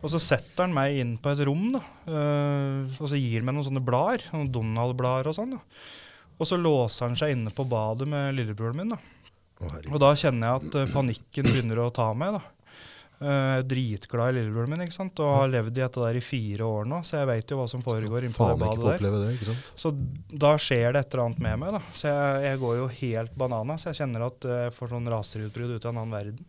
Og 0.00 0.12
så 0.14 0.20
setter 0.22 0.64
han 0.64 0.76
meg 0.76 1.00
inn 1.02 1.16
på 1.20 1.34
et 1.34 1.42
rom, 1.44 1.66
da. 1.74 1.82
eh, 2.08 2.94
og 2.96 3.10
så 3.10 3.18
gir 3.20 3.40
han 3.42 3.50
meg 3.50 3.58
noen 3.58 3.66
sånne 3.68 3.84
blader, 3.84 4.24
noen 4.32 4.48
Donald-blader 4.54 5.28
og 5.28 5.36
sånn. 5.36 5.58
da. 5.58 5.60
Og 6.40 6.48
så 6.48 6.56
låser 6.56 7.06
han 7.10 7.18
seg 7.20 7.34
inne 7.36 7.52
på 7.52 7.66
badet 7.68 8.08
med 8.08 8.32
lillebroren 8.38 8.80
min. 8.80 8.94
da. 8.94 9.00
Og 9.92 10.00
da 10.00 10.14
kjenner 10.16 10.48
jeg 10.48 10.70
at 10.70 10.78
eh, 10.80 10.94
panikken 10.94 11.50
begynner 11.50 11.82
å 11.84 11.90
ta 11.92 12.08
meg. 12.16 12.38
da. 12.38 12.56
Uh, 13.20 13.58
dritglad 13.68 14.30
i 14.32 14.38
lillebroren 14.38 14.70
min 14.72 14.80
ikke 14.86 14.94
sant? 14.96 15.20
og 15.20 15.34
har 15.36 15.50
levd 15.52 15.74
i 15.76 15.82
dette 15.82 16.00
der 16.00 16.16
i 16.16 16.22
fire 16.24 16.64
år 16.64 16.86
nå, 16.88 17.02
så 17.04 17.18
jeg 17.18 17.28
vet 17.28 17.50
jo 17.52 17.58
hva 17.58 17.66
som 17.68 17.82
foregår 17.84 18.24
inne 18.24 18.32
på 18.32 18.46
det 18.48 18.62
badet 18.62 18.94
der. 19.02 19.12
det, 19.12 19.34
ikke 19.34 19.48
sant? 19.50 19.66
Så 19.82 19.92
da 20.32 20.54
skjer 20.56 20.94
det 20.96 21.02
et 21.02 21.12
eller 21.12 21.26
annet 21.26 21.42
med 21.44 21.60
meg. 21.60 21.74
da. 21.76 21.82
Så 21.92 22.08
jeg, 22.08 22.38
jeg 22.46 22.62
går 22.62 22.78
jo 22.78 22.86
helt 23.02 23.36
banana. 23.42 23.76
Så 23.76 23.90
jeg 23.90 24.00
kjenner 24.00 24.24
at 24.30 24.48
jeg 24.54 24.72
får 24.78 24.94
sånn 24.94 25.12
raseriutbrudd 25.12 25.76
ut 25.76 25.84
av 25.84 25.92
en 25.92 26.00
annen 26.06 26.16
verden. 26.16 26.48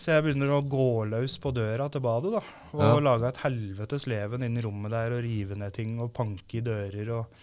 Så 0.00 0.14
jeg 0.14 0.24
begynner 0.24 0.54
å 0.56 0.62
gå 0.64 0.88
løs 1.12 1.36
på 1.42 1.52
døra 1.52 1.90
til 1.92 2.00
badet 2.00 2.32
da, 2.32 2.40
og 2.72 2.80
Ja. 2.80 2.94
lage 3.04 3.28
et 3.28 3.44
helvetes 3.44 4.08
leven 4.08 4.46
inn 4.46 4.56
i 4.56 4.62
rommet 4.64 4.94
der 4.96 5.12
og 5.12 5.20
rive 5.26 5.58
ned 5.60 5.76
ting 5.76 5.98
og 6.00 6.14
panke 6.16 6.62
i 6.62 6.64
dører. 6.64 7.10
Og. 7.18 7.42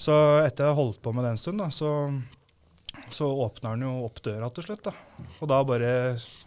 Så 0.00 0.14
etter 0.46 0.70
jeg 0.70 0.78
holdt 0.78 1.00
på 1.04 1.12
med 1.12 1.26
det 1.26 1.34
en 1.34 1.40
stund, 1.40 1.60
da, 1.60 1.68
så, 1.74 1.90
så 3.12 3.28
åpner 3.44 3.74
han 3.74 3.84
jo 3.84 3.92
opp 4.06 4.22
døra 4.24 4.48
til 4.56 4.64
slutt. 4.70 4.88
da. 4.88 4.94
Og 5.42 5.50
da 5.50 5.60
bare 5.68 5.92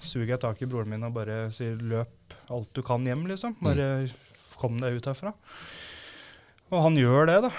suger 0.01 0.33
jeg 0.33 0.41
tak 0.41 0.63
i 0.63 0.69
broren 0.69 0.89
min 0.89 1.05
og 1.05 1.13
bare 1.19 1.51
sier 1.53 1.77
'løp 1.77 2.37
alt 2.49 2.73
du 2.73 2.81
kan 2.85 3.05
hjem', 3.05 3.27
liksom. 3.29 3.55
Bare 3.61 4.09
kom 4.57 4.79
deg 4.81 4.97
ut 4.97 5.09
herfra. 5.11 5.35
Og 6.73 6.79
han 6.81 6.97
gjør 6.97 7.29
det, 7.29 7.39
da. 7.45 7.51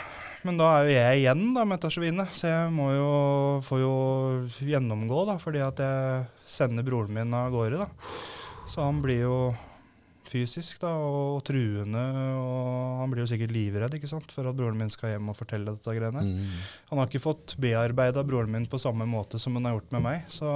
Men 0.45 0.59
da 0.61 0.71
er 0.75 0.85
jo 0.85 0.97
jeg 0.97 1.21
igjen 1.23 1.45
da 1.57 1.63
med 1.65 1.81
dette 1.81 2.27
så 2.37 2.49
jeg 2.51 2.73
må 2.75 2.91
jo, 2.93 3.13
får 3.65 3.81
jo 3.81 3.95
gjennomgå, 4.61 5.23
da, 5.31 5.39
fordi 5.41 5.63
at 5.65 5.79
jeg 5.81 6.27
sender 6.45 6.85
broren 6.85 7.15
min 7.15 7.33
av 7.33 7.55
gårde. 7.55 7.87
da. 7.87 7.89
Så 8.69 8.83
han 8.83 9.01
blir 9.05 9.23
jo 9.23 9.39
fysisk 10.35 10.83
da, 10.83 10.91
og 10.99 11.41
truende, 11.47 12.03
og 12.37 13.01
han 13.01 13.13
blir 13.13 13.25
jo 13.25 13.31
sikkert 13.31 13.55
livredd 13.55 13.97
ikke 13.99 14.11
sant, 14.11 14.35
for 14.35 14.51
at 14.51 14.59
broren 14.59 14.79
min 14.81 14.93
skal 14.93 15.15
hjem 15.15 15.31
og 15.31 15.39
fortelle 15.39 15.77
dette 15.77 15.95
greiene. 15.97 16.25
Mm. 16.27 16.65
Han 16.91 17.01
har 17.01 17.11
ikke 17.11 17.23
fått 17.23 17.57
bearbeida 17.63 18.25
broren 18.27 18.53
min 18.53 18.69
på 18.71 18.81
samme 18.83 19.07
måte 19.09 19.41
som 19.43 19.57
han 19.59 19.69
har 19.69 19.79
gjort 19.79 19.95
med 19.97 20.07
meg. 20.09 20.27
Så 20.33 20.51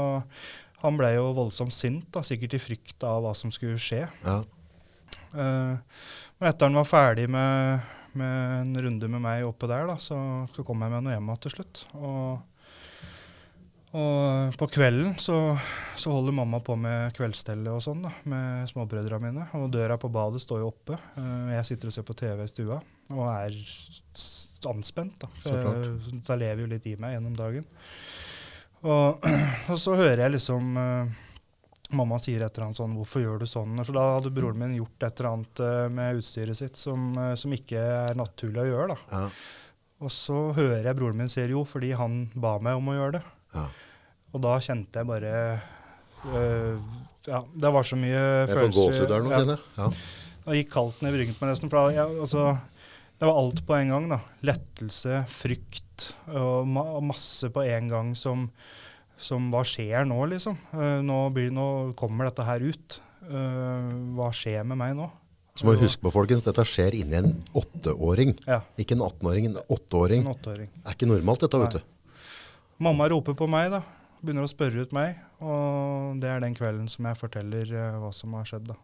han 0.82 0.98
ble 0.98 1.12
jo 1.16 1.30
voldsomt 1.36 1.74
sint, 1.74 2.06
da, 2.14 2.22
sikkert 2.26 2.58
i 2.58 2.62
frykt 2.62 3.06
av 3.06 3.22
hva 3.24 3.34
som 3.38 3.54
skulle 3.54 3.80
skje. 3.82 4.04
Ja. 4.26 4.40
Uh, 5.32 5.78
men 6.38 6.50
etter 6.50 6.70
han 6.70 6.78
var 6.78 6.86
ferdig 6.88 7.26
med, 7.30 7.88
med 8.18 8.36
en 8.60 8.84
runde 8.86 9.10
med 9.10 9.24
meg 9.24 9.46
oppe 9.46 9.68
der, 9.70 9.88
da, 9.90 9.98
så, 10.02 10.18
så 10.54 10.64
kom 10.66 10.84
jeg 10.84 10.94
med 10.94 11.06
noe 11.06 11.16
hjem 11.16 11.34
til 11.42 11.58
slutt. 11.58 11.82
Og, 11.98 12.38
og 13.98 14.56
på 14.60 14.68
kvelden 14.78 15.16
så, 15.18 15.36
så 15.98 16.12
holder 16.14 16.36
mamma 16.36 16.60
på 16.64 16.76
med 16.78 17.12
kveldsstellet 17.16 17.70
og 17.72 17.82
sånn 17.82 18.04
da, 18.04 18.12
med 18.30 18.70
småbrødrene 18.70 19.30
mine. 19.32 19.46
Og 19.58 19.70
døra 19.74 19.98
på 20.00 20.10
badet 20.12 20.42
står 20.44 20.62
jo 20.62 20.70
oppe. 20.70 20.98
Eh, 21.18 21.54
jeg 21.56 21.68
sitter 21.72 21.90
og 21.90 21.96
ser 21.96 22.06
på 22.06 22.16
TV 22.18 22.44
i 22.44 22.50
stua 22.52 22.80
og 23.08 23.24
er 23.32 23.56
anspent. 24.68 25.20
da. 25.22 25.30
Så 25.42 25.54
klart. 25.60 26.10
Da 26.26 26.36
lever 26.38 26.64
jo 26.64 26.72
litt 26.72 26.86
i 26.86 26.96
meg 27.00 27.16
gjennom 27.16 27.36
dagen. 27.38 27.66
Og, 28.86 29.24
og 29.72 29.80
så 29.80 29.96
hører 29.98 30.26
jeg 30.26 30.36
liksom 30.36 30.76
eh, 30.78 31.24
Mamma 31.98 32.18
sier 32.20 32.42
et 32.44 32.52
eller 32.52 32.66
annet 32.66 32.78
sånn 32.78 32.96
'Hvorfor 32.98 33.22
gjør 33.22 33.38
du 33.40 33.46
sånn?' 33.48 33.80
For 33.80 33.96
da 33.96 34.02
hadde 34.18 34.32
broren 34.36 34.60
min 34.60 34.76
gjort 34.76 35.06
et 35.06 35.20
eller 35.20 35.30
annet 35.30 35.62
eh, 35.64 35.86
med 35.88 36.20
utstyret 36.20 36.58
sitt 36.58 36.76
som, 36.76 37.10
eh, 37.16 37.32
som 37.40 37.54
ikke 37.56 37.80
er 37.80 38.18
naturlig 38.18 38.66
å 38.66 38.68
gjøre. 38.68 38.92
da. 38.92 38.98
Ja. 39.14 39.30
Og 40.04 40.12
så 40.14 40.52
hører 40.54 40.84
jeg 40.84 40.98
broren 40.98 41.16
min 41.16 41.32
sier 41.32 41.48
jo, 41.50 41.64
fordi 41.66 41.94
han 41.96 42.26
ba 42.36 42.58
meg 42.62 42.76
om 42.78 42.92
å 42.92 42.98
gjøre 42.98 43.16
det. 43.16 43.24
Ja. 43.56 43.64
Og 44.34 44.42
da 44.44 44.56
kjente 44.62 45.00
jeg 45.00 45.08
bare 45.08 45.34
øh, 46.28 46.80
Ja, 47.28 47.42
det 47.42 47.70
var 47.74 47.86
så 47.86 47.98
mye 48.00 48.16
Jeg 48.16 48.54
får 48.54 48.72
gåsehud 48.76 49.12
der 49.12 49.24
nå, 49.24 49.32
ja, 49.32 49.42
kjenner 49.42 49.60
jeg. 49.60 49.76
Ja. 49.78 50.18
Det 50.48 50.58
gikk 50.62 50.72
kaldt 50.72 51.00
ned 51.04 51.16
i 51.16 51.22
ryggen 51.22 51.36
på 51.36 51.44
meg 51.44 51.52
nesten. 51.52 51.68
For 51.68 51.80
da, 51.80 51.96
jeg, 51.96 52.20
altså, 52.24 52.44
det 53.20 53.28
var 53.28 53.40
alt 53.40 53.64
på 53.68 53.76
en 53.76 53.92
gang. 53.92 54.08
da. 54.14 54.20
Lettelse, 54.48 55.22
frykt 55.28 56.10
og 56.32 56.68
ma 56.70 56.84
masse 57.04 57.50
på 57.52 57.64
en 57.68 57.90
gang 57.92 58.12
som, 58.16 58.46
som 59.20 59.50
Hva 59.52 59.64
skjer 59.66 60.08
nå, 60.08 60.22
liksom? 60.32 60.56
Eh, 60.72 61.00
nå, 61.04 61.18
blir, 61.36 61.50
nå 61.52 61.68
kommer 61.98 62.30
dette 62.30 62.46
her 62.48 62.64
ut. 62.64 63.00
Uh, 63.28 64.14
hva 64.16 64.30
skjer 64.32 64.62
med 64.64 64.78
meg 64.80 64.94
nå? 64.96 65.10
Så 65.58 65.66
må 65.66 65.74
vi 65.74 65.82
huske 65.82 66.00
på, 66.00 66.12
folkens, 66.14 66.44
dette 66.46 66.62
skjer 66.64 66.94
inni 66.96 67.18
en 67.18 67.32
åtteåring. 67.58 68.36
Ja, 68.46 68.62
Ikke 68.78 68.94
en 68.94 69.02
18-åring, 69.02 69.50
en 69.50 69.58
åtteåring. 69.66 70.22
en 70.22 70.30
åtteåring. 70.32 70.70
Det 70.70 70.86
er 70.86 70.96
ikke 70.96 71.08
normalt, 71.10 71.42
dette, 71.42 71.60
vet 71.60 71.76
du. 71.76 72.22
Mamma 72.86 73.08
roper 73.10 73.34
på 73.36 73.48
meg, 73.50 73.72
da. 73.74 73.82
Begynner 74.20 74.46
å 74.46 74.50
spørre 74.50 74.82
ut 74.82 74.94
meg. 74.96 75.18
Og 75.44 76.18
det 76.22 76.30
er 76.32 76.42
den 76.42 76.56
kvelden 76.58 76.88
som 76.90 77.06
jeg 77.06 77.18
forteller 77.20 77.70
uh, 77.74 77.98
hva 78.02 78.12
som 78.16 78.34
har 78.38 78.48
skjedd, 78.48 78.70
da. 78.72 78.78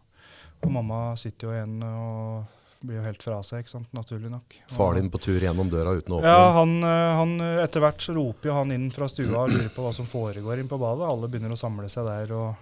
Og 0.63 0.71
mamma 0.71 0.99
sitter 1.19 1.49
jo 1.49 1.55
igjen 1.55 1.81
og 1.83 2.61
blir 2.85 2.99
jo 2.99 3.05
helt 3.05 3.23
fra 3.23 3.39
seg, 3.45 3.63
ikke 3.63 3.73
sant. 3.73 3.89
Naturlig 3.95 4.29
nok. 4.31 4.55
Og- 4.65 4.75
Far 4.75 4.95
din 4.95 5.09
på 5.11 5.19
tur 5.21 5.39
gjennom 5.41 5.69
døra 5.71 5.95
uten 5.97 6.13
å 6.13 6.19
åpne 6.19 6.31
Ja, 6.31 6.51
han, 6.59 6.75
eh, 6.83 7.15
han 7.19 7.33
eh, 7.41 7.63
Etter 7.63 7.81
hvert 7.83 8.03
så 8.03 8.13
roper 8.15 8.49
jo 8.51 8.57
han 8.59 8.71
inn 8.75 8.91
fra 8.93 9.07
stua 9.09 9.43
og 9.43 9.49
lurer 9.53 9.71
på 9.73 9.85
hva 9.85 9.93
som 9.95 10.05
foregår 10.09 10.61
inn 10.61 10.69
på 10.71 10.79
badet. 10.79 11.07
Alle 11.09 11.29
begynner 11.31 11.55
å 11.55 11.59
samle 11.59 11.89
seg 11.91 12.05
der. 12.05 12.35
Og, 12.35 12.55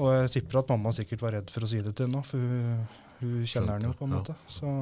og 0.00 0.10
jeg 0.16 0.34
tipper 0.36 0.60
at 0.60 0.72
mamma 0.74 0.92
sikkert 0.96 1.22
var 1.22 1.36
redd 1.38 1.50
for 1.52 1.64
å 1.66 1.70
si 1.70 1.80
det 1.84 1.94
til 1.96 2.08
henne, 2.08 2.24
for 2.26 2.38
hun, 2.42 2.84
hun 3.20 3.46
kjenner 3.46 3.78
han 3.78 3.88
jo 3.88 3.94
på 3.96 4.08
en 4.08 4.16
måte. 4.18 4.36
Så, 4.48 4.74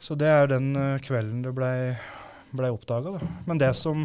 så 0.00 0.18
det 0.18 0.28
er 0.28 0.50
den 0.50 0.72
kvelden 1.04 1.42
det 1.46 1.54
blei 1.56 1.76
ble 2.54 2.70
oppdaga, 2.70 3.16
da. 3.18 3.32
Men 3.48 3.58
det 3.58 3.72
som 3.74 4.04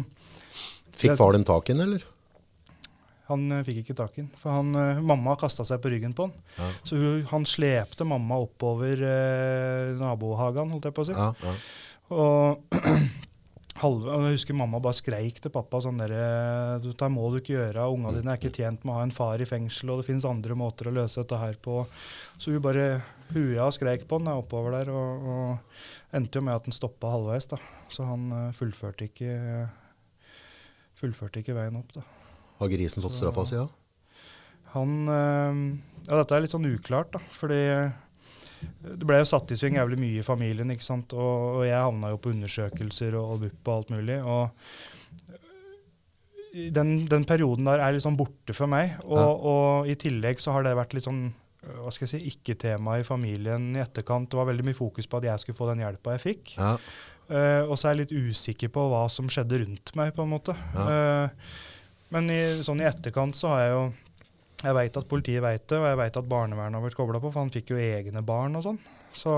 Fikk 0.96 1.18
far 1.18 1.36
din 1.36 1.46
tak 1.46 1.70
i 1.70 1.76
den, 1.76 1.84
eller? 1.86 2.06
Han 3.30 3.46
eh, 3.54 3.62
fikk 3.66 3.84
ikke 3.84 3.96
tak 4.02 4.18
i 4.18 4.24
den. 4.24 4.32
For 4.40 4.52
han, 4.54 4.74
eh, 4.74 5.00
mamma 5.04 5.36
kasta 5.40 5.66
seg 5.66 5.82
på 5.82 5.92
ryggen 5.92 6.16
på 6.16 6.28
han. 6.28 6.36
Ja. 6.58 6.68
Så 6.82 6.98
hun, 6.98 7.24
han 7.30 7.46
slepte 7.48 8.06
mamma 8.08 8.40
oppover 8.42 9.06
eh, 9.06 9.96
nabohagen, 10.00 10.72
holdt 10.74 10.90
jeg 10.90 10.96
på 10.96 11.06
å 11.06 11.10
si. 11.10 11.16
Ja, 11.16 11.32
ja. 11.46 11.56
Og 12.10 12.80
halve, 13.84 14.16
jeg 14.26 14.34
husker 14.34 14.58
mamma 14.58 14.80
bare 14.82 14.98
skreik 14.98 15.38
til 15.42 15.52
pappa 15.54 15.78
sånn 15.84 16.00
derre 16.02 16.80
Dette 16.82 17.08
må 17.12 17.28
du 17.30 17.38
ikke 17.38 17.54
gjøre, 17.54 17.86
unga 17.94 18.12
dine 18.16 18.34
er 18.34 18.40
ikke 18.40 18.52
tjent 18.56 18.82
med 18.82 18.92
å 18.92 18.98
ha 18.98 19.06
en 19.06 19.14
far 19.14 19.40
i 19.40 19.48
fengsel, 19.48 19.92
og 19.92 20.02
det 20.02 20.08
finnes 20.10 20.26
andre 20.28 20.56
måter 20.58 20.90
å 20.90 20.96
løse 20.98 21.22
dette 21.22 21.38
her 21.40 21.56
på. 21.62 21.84
Så 22.36 22.50
hun 22.50 22.64
bare 22.64 22.88
huja 23.30 23.68
og 23.68 23.76
skreik 23.76 24.08
på 24.10 24.18
han 24.18 24.26
da, 24.26 24.34
oppover 24.42 24.74
der, 24.74 24.90
og, 24.90 25.30
og 25.30 26.16
endte 26.18 26.40
jo 26.40 26.46
med 26.48 26.58
at 26.58 26.66
han 26.66 26.74
stoppa 26.74 27.14
halvveis. 27.14 27.46
da. 27.52 27.60
Så 27.94 28.06
han 28.10 28.26
eh, 28.34 28.50
fullførte 28.58 29.06
ikke 29.06 29.36
fullførte 31.00 31.40
ikke 31.42 31.56
veien 31.56 31.76
opp, 31.80 31.90
da. 31.96 32.04
Har 32.60 32.68
grisen 32.72 33.02
fått 33.04 33.16
straffa 33.18 33.46
si, 33.48 33.56
da? 33.56 33.68
Han 34.74 34.92
øh, 35.08 35.60
Ja, 36.06 36.14
dette 36.20 36.36
er 36.36 36.44
litt 36.44 36.52
sånn 36.54 36.68
uklart, 36.70 37.10
da. 37.16 37.20
Fordi 37.34 37.60
det 38.84 39.06
ble 39.08 39.18
jo 39.22 39.28
satt 39.28 39.50
i 39.52 39.56
sving 39.56 39.76
jævlig 39.78 39.96
mye 40.00 40.20
i 40.20 40.26
familien, 40.26 40.70
ikke 40.72 40.84
sant. 40.84 41.12
Og, 41.16 41.60
og 41.60 41.64
jeg 41.64 41.80
havna 41.80 42.10
jo 42.12 42.18
på 42.20 42.32
undersøkelser 42.34 43.16
og, 43.16 43.34
og 43.34 43.44
BUP 43.46 43.68
og 43.70 43.76
alt 43.78 43.92
mulig. 43.96 44.18
Og 44.20 44.42
den, 46.74 46.90
den 47.10 47.24
perioden 47.28 47.68
der 47.68 47.78
er 47.82 47.94
litt 47.94 48.04
sånn 48.04 48.18
borte 48.18 48.54
for 48.56 48.70
meg. 48.70 48.96
Og, 49.06 49.18
Ja. 49.20 49.28
og 49.52 49.90
i 49.90 49.96
tillegg 50.00 50.40
så 50.42 50.52
har 50.56 50.66
det 50.66 50.74
vært 50.78 50.96
litt 50.96 51.06
sånn 51.06 51.22
øh, 51.30 51.76
hva 51.84 51.92
skal 51.94 52.08
jeg 52.08 52.12
si, 52.16 52.32
ikke-tema 52.34 52.98
i 53.00 53.06
familien 53.06 53.70
i 53.76 53.82
etterkant. 53.84 54.30
Det 54.32 54.40
var 54.40 54.48
veldig 54.50 54.66
mye 54.70 54.78
fokus 54.78 55.06
på 55.10 55.20
at 55.20 55.28
jeg 55.30 55.44
skulle 55.44 55.60
få 55.60 55.70
den 55.72 55.84
hjelpa 55.84 56.16
jeg 56.18 56.24
fikk. 56.26 56.56
Ja. 56.58 56.74
Eh, 57.30 57.62
og 57.62 57.76
så 57.78 57.88
er 57.88 57.94
jeg 57.94 58.00
litt 58.04 58.14
usikker 58.30 58.72
på 58.74 58.86
hva 58.90 59.04
som 59.12 59.28
skjedde 59.30 59.60
rundt 59.62 59.92
meg, 59.98 60.12
på 60.16 60.24
en 60.26 60.32
måte. 60.32 60.54
Eh, 60.74 61.50
men 62.10 62.30
i, 62.34 62.40
sånn 62.66 62.80
i 62.82 62.88
etterkant 62.90 63.36
så 63.38 63.52
har 63.52 63.60
jeg 63.62 63.74
jo 63.76 63.82
Jeg 64.60 64.74
veit 64.76 64.96
at 64.98 65.06
politiet 65.08 65.40
veit 65.44 65.62
det, 65.70 65.78
og 65.78 65.86
jeg 65.88 65.96
veit 66.02 66.16
at 66.20 66.26
barnevernet 66.28 66.76
har 66.76 66.82
blitt 66.84 66.96
kobla 66.98 67.20
på, 67.22 67.30
for 67.32 67.40
han 67.40 67.52
fikk 67.54 67.70
jo 67.72 67.78
egne 67.80 68.20
barn 68.26 68.58
og 68.58 68.66
sånn. 68.66 68.80
Så, 69.16 69.32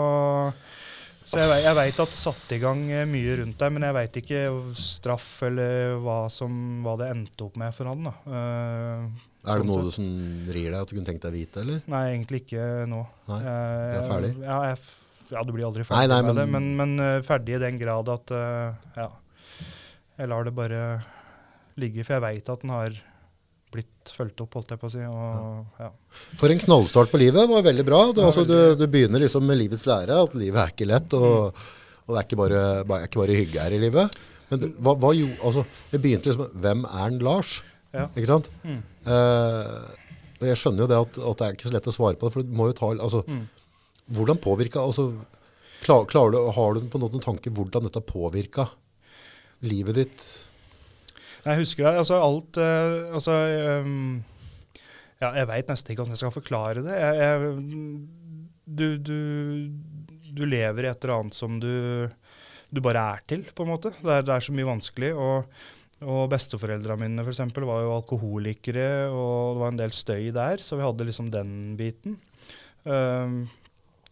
så 1.29 1.39
jeg, 1.39 1.61
jeg 1.63 1.77
veit 1.79 2.01
at 2.03 2.11
det 2.11 2.19
satte 2.19 2.57
i 2.57 2.63
gang 2.65 2.81
eh, 2.91 3.05
mye 3.07 3.37
rundt 3.39 3.61
der, 3.61 3.71
men 3.71 3.87
jeg 3.87 3.95
veit 4.01 4.19
ikke 4.23 4.41
straff 4.75 5.29
eller 5.47 5.95
hva, 6.03 6.17
som, 6.33 6.57
hva 6.83 6.97
det 6.99 7.13
endte 7.15 7.47
opp 7.47 7.61
med 7.63 7.77
for 7.77 7.93
han. 7.93 8.09
da. 8.09 8.15
Uh, 8.27 9.29
Er 9.47 9.63
det 9.63 9.69
sånn 9.69 9.71
noe 9.71 9.85
du 9.87 9.95
som 9.95 10.09
rir 10.57 10.73
deg 10.73 10.81
at 10.81 10.91
du 10.91 10.97
kunne 10.97 11.07
tenkt 11.13 11.23
deg 11.23 11.31
å 11.31 11.37
vite, 11.39 11.63
eller? 11.63 11.85
Nei, 11.95 12.03
egentlig 12.17 12.43
ikke 12.47 12.67
nå. 12.91 13.05
Nei, 13.31 13.39
det 13.45 13.55
du 13.55 14.01
er 14.01 14.11
ferdig? 14.11 14.33
Ja, 14.43 14.59
jeg, 14.73 14.81
f- 14.83 14.99
ja, 15.33 15.42
du 15.49 15.53
blir 15.55 15.64
aldri 15.66 15.85
ferdig 15.88 16.11
nei, 16.12 16.21
med 16.23 16.29
men- 16.35 16.38
det, 16.38 16.47
men, 16.53 16.66
men 16.79 16.92
eh, 17.07 17.23
ferdig 17.27 17.57
i 17.57 17.62
den 17.62 17.79
grad 17.81 18.09
at 18.12 18.33
uh, 18.37 18.75
ja, 18.99 19.09
jeg 20.21 20.29
lar 20.31 20.45
det 20.47 20.53
bare 20.55 20.83
ligge, 21.81 22.05
for 22.05 22.18
jeg 22.18 22.23
veit 22.27 22.51
at 22.53 22.62
den 22.62 22.73
har 22.75 22.99
blitt 23.73 24.11
fulgt 24.12 24.42
opp, 24.45 24.53
holdt 24.59 24.75
jeg 24.75 24.81
på 24.83 24.88
å 24.90 24.92
si. 24.92 25.01
Og, 25.09 25.79
ja. 25.81 25.87
For 26.37 26.53
en 26.53 26.61
knallstart 26.61 27.09
på 27.09 27.21
livet 27.23 27.49
var 27.49 27.62
veldig 27.64 27.85
bra. 27.88 28.01
Du, 28.12 28.21
altså, 28.27 28.45
du, 28.45 28.75
du 28.77 28.85
begynner 28.92 29.23
liksom 29.25 29.47
med 29.49 29.57
livets 29.62 29.87
lære, 29.88 30.18
at 30.27 30.35
livet 30.37 30.61
er 30.61 30.75
ikke 30.75 30.88
lett, 30.90 31.16
og, 31.16 31.57
og 32.05 32.12
det 32.12 32.21
er 32.21 32.27
ikke 32.29 32.40
bare, 32.42 32.61
bare, 32.90 33.09
ikke 33.09 33.23
bare 33.23 33.38
hygge 33.38 33.64
her 33.64 33.73
i 33.73 33.81
livet. 33.81 34.18
Men 34.53 34.61
det, 34.61 34.68
hva, 34.85 34.92
hva 35.01 35.14
jo, 35.16 35.31
altså, 35.40 35.64
jeg 35.95 36.03
begynte 36.05 36.29
liksom 36.29 36.45
med, 36.45 36.61
Hvem 36.66 36.85
er 36.90 37.07
en 37.09 37.18
Lars? 37.25 37.55
Ja. 37.97 38.05
Ikke 38.12 38.29
sant? 38.35 38.53
Mm. 38.68 38.83
Eh, 39.09 39.73
og 40.42 40.47
jeg 40.51 40.59
skjønner 40.61 40.85
jo 40.85 40.90
det 40.92 41.01
at, 41.07 41.18
at 41.33 41.40
det 41.40 41.47
er 41.49 41.57
ikke 41.57 41.71
så 41.71 41.75
lett 41.79 41.88
å 41.88 41.97
svare 41.97 42.18
på 42.21 42.29
det, 42.29 42.35
for 42.37 42.45
du 42.45 42.53
må 42.61 42.68
jo 42.68 42.77
ta 42.77 42.92
altså, 42.92 43.25
Mm. 43.25 43.47
Hvordan 44.12 44.40
påvirka 44.42 44.83
altså, 44.83 45.11
klar, 45.85 46.07
klarer 46.11 46.35
du, 46.35 46.40
Har 46.57 46.75
du 46.77 46.88
på 46.92 47.01
noen 47.01 47.22
tanke 47.25 47.53
hvordan 47.55 47.87
dette 47.88 48.05
påvirka 48.07 48.68
livet 49.64 50.01
ditt? 50.01 50.27
Jeg 51.42 51.59
husker 51.62 51.88
det. 51.88 51.96
Altså 52.03 52.20
alt 52.22 52.59
uh, 52.61 53.14
Altså 53.16 53.37
um, 53.83 54.22
Ja, 55.22 55.33
jeg 55.40 55.48
veit 55.51 55.70
nesten 55.70 55.92
ikke 55.92 56.03
hvordan 56.03 56.16
jeg 56.16 56.25
skal 56.25 56.35
forklare 56.35 56.85
det. 56.85 56.96
Jeg, 56.98 57.20
jeg, 57.22 57.53
du, 58.66 58.88
du, 58.98 59.18
du 60.33 60.42
lever 60.48 60.87
i 60.87 60.90
et 60.90 61.05
eller 61.05 61.20
annet 61.20 61.37
som 61.37 61.61
du, 61.62 62.09
du 62.70 62.83
bare 62.83 63.05
er 63.14 63.22
til, 63.31 63.46
på 63.55 63.64
en 63.64 63.72
måte. 63.75 63.94
Det 64.01 64.18
er, 64.18 64.27
det 64.27 64.35
er 64.35 64.44
så 64.48 64.55
mye 64.57 64.75
vanskelig. 64.75 65.14
og 65.14 65.55
og 66.03 66.31
besteforeldrene 66.33 67.05
mine 67.05 67.22
for 67.22 67.31
eksempel, 67.31 67.66
var 67.68 67.85
jo 67.85 67.94
alkoholikere, 67.94 69.09
og 69.14 69.55
det 69.55 69.62
var 69.62 69.72
en 69.72 69.81
del 69.81 69.92
støy 69.94 70.31
der, 70.35 70.62
så 70.62 70.79
vi 70.79 70.83
hadde 70.83 71.07
liksom 71.07 71.29
den 71.31 71.53
biten. 71.79 72.16
Ehm, 72.90 73.44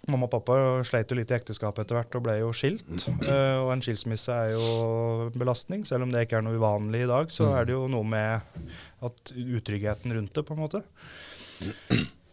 Mamma 0.09 0.27
og 0.27 0.33
pappa 0.33 0.55
sleit 0.89 1.11
jo 1.13 1.17
litt 1.19 1.31
i 1.33 1.37
ekteskapet 1.37 1.85
etter 1.85 1.99
hvert 1.99 2.15
og 2.17 2.23
ble 2.25 2.39
jo 2.41 2.53
skilt. 2.57 2.87
Uh, 3.27 3.61
og 3.67 3.73
en 3.75 3.83
skilsmisse 3.85 4.33
er 4.33 4.55
jo 4.55 5.29
belastning. 5.37 5.85
Selv 5.89 6.07
om 6.07 6.15
det 6.15 6.25
ikke 6.25 6.39
er 6.39 6.47
noe 6.47 6.57
uvanlig 6.57 7.05
i 7.05 7.11
dag, 7.11 7.35
så 7.35 7.51
er 7.59 7.69
det 7.69 7.77
jo 7.77 7.85
noe 7.93 8.07
med 8.09 8.65
at 9.05 9.35
utryggheten 9.37 10.17
rundt 10.17 10.33
det, 10.39 10.45
på 10.47 10.57
en 10.57 10.63
måte. 10.63 10.81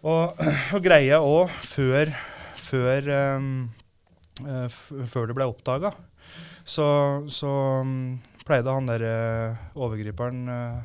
Og, 0.07 0.39
og 0.77 0.85
greia 0.85 1.19
òg, 1.25 1.51
før, 1.67 2.13
før, 2.61 3.11
um, 3.35 3.51
uh, 4.45 4.79
før 5.11 5.27
det 5.27 5.35
ble 5.35 5.49
oppdaga, 5.51 5.91
så, 6.67 6.87
så 7.31 7.51
um, 7.83 8.15
pleide 8.47 8.71
han 8.71 8.87
der 8.87 9.03
uh, 9.03 9.67
overgriperen, 9.75 10.47
eh, 10.53 10.79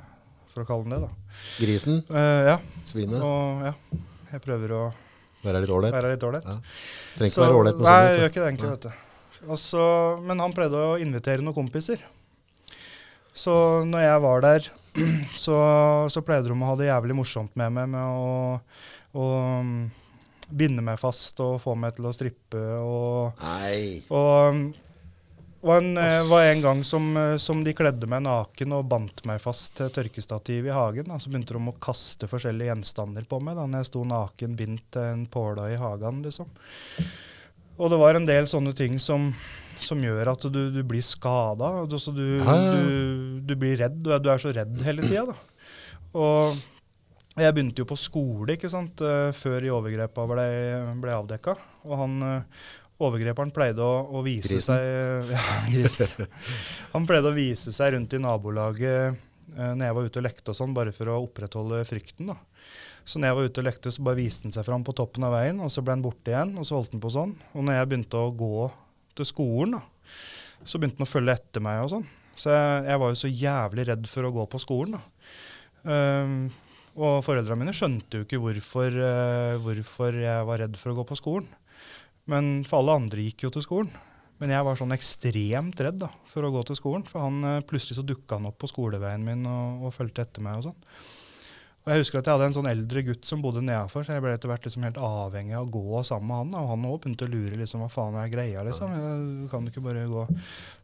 for 0.51 0.65
å 0.65 0.67
kalle 0.67 0.89
han 0.89 0.97
det, 0.97 1.01
da. 1.05 1.39
Grisen, 1.63 2.03
ja, 2.11 2.59
svinet, 2.89 3.23
og 3.23 3.63
ja, 3.69 3.73
jeg 4.33 4.43
prøver 4.45 4.75
å 4.77 4.83
være 5.43 5.63
litt 5.65 5.73
ålreit. 5.75 5.95
være 5.95 6.13
litt 6.15 6.27
ålreit. 6.27 6.49
Ja. 6.49 6.59
Trenger 7.17 7.33
ikke 7.33 7.45
være 7.45 7.61
ålreit 7.61 7.79
med 7.79 7.89
Nei, 7.89 8.03
jeg 8.03 8.19
gjør 8.19 8.33
ikke 8.33 8.41
det 8.41 8.51
egentlig, 8.51 8.75
vet 8.75 8.87
du. 8.87 9.09
Også, 9.53 9.87
men 10.23 10.43
han 10.43 10.55
pleide 10.55 10.79
å 10.79 10.99
invitere 11.03 11.43
noen 11.43 11.57
kompiser. 11.57 12.05
Så 13.33 13.55
når 13.89 14.05
jeg 14.05 14.23
var 14.23 14.45
der, 14.45 14.69
så, 15.45 15.59
så 16.13 16.23
pleide 16.25 16.51
de 16.51 16.55
å 16.55 16.69
ha 16.69 16.77
det 16.79 16.91
jævlig 16.91 17.17
morsomt 17.17 17.57
med 17.59 17.75
meg 17.75 17.91
med 17.95 18.23
å, 18.23 18.61
å 19.17 19.27
mm, 19.65 19.77
binde 20.53 20.85
meg 20.85 21.01
fast 21.01 21.41
og 21.43 21.59
få 21.63 21.75
meg 21.79 21.97
til 21.97 22.11
å 22.11 22.15
strippe 22.15 22.63
og 22.85 23.41
Nei. 23.41 24.03
og 24.13 24.53
um, 24.53 24.65
var 25.63 25.79
en, 25.79 25.99
eh, 25.99 26.27
var 26.27 26.43
en 26.43 26.61
gang 26.63 26.85
som, 26.85 27.17
eh, 27.17 27.37
som 27.37 27.65
de 27.65 27.73
kledde 27.73 28.07
meg 28.11 28.25
naken 28.27 28.75
og 28.75 28.89
bandt 28.91 29.23
meg 29.29 29.39
fast 29.41 29.77
til 29.79 29.93
tørkestativ 29.95 30.67
i 30.67 30.75
hagen. 30.75 31.07
Da. 31.07 31.21
Så 31.23 31.31
begynte 31.31 31.55
de 31.55 31.63
å 31.71 31.79
kaste 31.79 32.27
forskjellige 32.31 32.73
gjenstander 32.73 33.27
på 33.31 33.39
meg 33.41 33.55
da 33.57 33.69
når 33.69 33.85
jeg 33.85 33.91
sto 33.93 34.03
naken 34.11 34.57
bindt 34.59 34.89
til 34.97 35.07
en 35.07 35.27
påle 35.31 35.69
i 35.71 35.79
hagen. 35.79 36.23
liksom. 36.27 36.51
Og 37.79 37.91
det 37.91 38.01
var 38.03 38.19
en 38.19 38.27
del 38.27 38.51
sånne 38.51 38.75
ting 38.75 38.99
som, 38.99 39.31
som 39.79 40.03
gjør 40.03 40.33
at 40.35 40.51
du, 40.51 40.61
du 40.75 40.83
blir 40.83 41.03
skada. 41.07 41.87
Du, 41.87 41.97
du, 41.97 42.27
du, 42.43 43.41
du 43.47 43.55
blir 43.55 43.79
redd. 43.79 44.03
Du 44.03 44.11
er, 44.11 44.19
du 44.19 44.31
er 44.35 44.43
så 44.43 44.51
redd 44.55 44.83
hele 44.83 45.07
tida. 45.07 45.31
da. 45.31 45.39
Og 46.19 46.59
jeg 47.39 47.55
begynte 47.55 47.81
jo 47.81 47.89
på 47.89 47.97
skole 47.97 48.59
ikke 48.59 48.69
sant, 48.69 49.01
eh, 49.01 49.31
før 49.33 49.65
i 49.65 49.71
overgrepa 49.73 50.27
ble, 50.29 50.47
ble 51.01 51.15
avdekka. 51.23 51.55
Og 51.87 52.01
han 52.03 52.19
overgreperen 53.09 53.53
pleide 53.55 53.85
å, 53.85 54.07
å 54.15 54.23
vise 54.25 54.55
Grisen. 54.55 54.73
seg 54.73 55.33
ja, 55.35 55.43
grisen. 55.69 56.33
Han 56.95 57.09
pleide 57.09 57.33
å 57.33 57.37
vise 57.37 57.75
seg 57.75 57.97
rundt 57.97 58.15
i 58.17 58.21
nabolaget 58.23 59.13
eh, 59.13 59.73
når 59.75 59.85
jeg 59.87 59.99
var 59.99 60.09
ute 60.09 60.23
og 60.23 60.27
lekte 60.29 60.55
og 60.55 60.59
sånn, 60.59 60.77
bare 60.77 60.95
for 60.97 61.13
å 61.13 61.21
opprettholde 61.25 61.83
frykten. 61.89 62.33
da. 62.33 62.39
Så 63.05 63.19
når 63.19 63.29
jeg 63.29 63.39
var 63.39 63.49
ute 63.51 63.63
og 63.63 63.67
lekte, 63.67 63.93
så 63.95 64.05
bare 64.07 64.21
viste 64.21 64.47
han 64.47 64.55
seg 64.55 64.67
fram 64.67 64.85
på 64.87 64.95
toppen 64.97 65.27
av 65.27 65.35
veien, 65.35 65.59
og 65.63 65.71
så 65.75 65.83
ble 65.83 65.97
han 65.97 66.05
borte 66.05 66.33
igjen, 66.33 66.55
og 66.61 66.67
så 66.69 66.79
holdt 66.79 66.95
han 66.95 67.03
på 67.03 67.13
sånn. 67.13 67.35
Og 67.57 67.67
når 67.67 67.81
jeg 67.81 67.91
begynte 67.91 68.21
å 68.21 68.35
gå 68.39 68.67
til 69.19 69.29
skolen, 69.29 69.79
da, 69.79 69.83
så 70.63 70.79
begynte 70.79 71.03
han 71.03 71.09
å 71.09 71.13
følge 71.13 71.39
etter 71.39 71.65
meg 71.65 71.83
og 71.83 71.95
sånn. 71.97 72.11
Så 72.39 72.53
jeg, 72.55 72.85
jeg 72.89 73.01
var 73.03 73.11
jo 73.13 73.19
så 73.19 73.31
jævlig 73.31 73.89
redd 73.91 74.07
for 74.09 74.29
å 74.29 74.35
gå 74.37 74.45
på 74.53 74.61
skolen, 74.63 74.99
da. 74.99 75.03
Um, 75.83 76.37
og 76.93 77.23
foreldrene 77.27 77.59
mine 77.59 77.75
skjønte 77.75 78.21
jo 78.21 78.27
ikke 78.27 78.39
hvorfor, 78.39 78.95
uh, 78.95 79.59
hvorfor 79.65 80.19
jeg 80.23 80.47
var 80.47 80.63
redd 80.63 80.77
for 80.79 80.93
å 80.93 80.99
gå 81.01 81.07
på 81.09 81.19
skolen. 81.19 81.49
Men 82.31 82.63
for 82.69 82.83
alle 82.83 83.01
andre 83.03 83.25
gikk 83.27 83.47
jo 83.47 83.53
til 83.55 83.65
skolen. 83.65 83.95
Men 84.43 84.51
jeg 84.51 84.67
var 84.67 84.79
sånn 84.79 84.95
ekstremt 84.95 85.81
redd 85.87 86.01
da, 86.03 86.09
for 86.27 86.43
å 86.43 86.51
gå 86.51 86.63
til 86.67 86.79
skolen. 86.79 87.05
For 87.07 87.23
han, 87.23 87.43
eh, 87.47 87.65
plutselig 87.67 87.99
så 87.99 88.07
dukka 88.07 88.41
han 88.41 88.49
opp 88.51 88.59
på 88.63 88.71
skoleveien 88.71 89.23
min 89.23 89.47
og, 89.47 89.87
og 89.87 89.95
fulgte 89.95 90.25
etter 90.25 90.43
meg 90.43 90.59
og 90.59 90.71
sånn. 90.71 90.81
Og 91.83 91.91
jeg 91.91 92.03
husker 92.05 92.21
at 92.21 92.29
jeg 92.29 92.37
hadde 92.37 92.47
en 92.47 92.55
sånn 92.55 92.71
eldre 92.71 93.03
gutt 93.09 93.27
som 93.27 93.41
bodde 93.43 93.63
nedafor, 93.63 94.05
så 94.07 94.15
jeg 94.15 94.23
ble 94.23 94.35
etter 94.37 94.51
hvert 94.51 94.67
liksom 94.67 94.85
helt 94.87 95.01
avhengig 95.03 95.57
av 95.59 95.65
å 95.67 95.73
gå 95.75 96.03
sammen 96.07 96.29
med 96.31 96.39
han. 96.39 96.53
Og 96.61 96.69
han 96.71 96.85
òg 96.87 97.01
begynte 97.03 97.27
å 97.27 97.33
lure 97.33 97.59
liksom, 97.59 97.83
hva 97.83 97.89
faen 97.91 98.19
er 98.21 98.31
greia, 98.31 98.63
liksom. 98.67 98.95
Jeg 98.95 99.49
kan 99.51 99.67
du 99.67 99.73
ikke 99.73 99.83
bare 99.89 100.05
gå. 100.11 100.27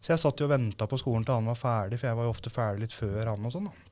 Så 0.03 0.15
jeg 0.15 0.23
satt 0.25 0.43
jo 0.43 0.49
og 0.49 0.55
venta 0.57 0.89
på 0.91 0.99
skolen 0.99 1.27
til 1.27 1.39
han 1.39 1.51
var 1.51 1.59
ferdig, 1.59 2.01
for 2.01 2.11
jeg 2.11 2.19
var 2.19 2.27
jo 2.27 2.35
ofte 2.35 2.55
ferdig 2.55 2.83
litt 2.87 2.97
før 2.99 3.31
han 3.31 3.47
og 3.47 3.55
sånn. 3.55 3.71
da. 3.71 3.88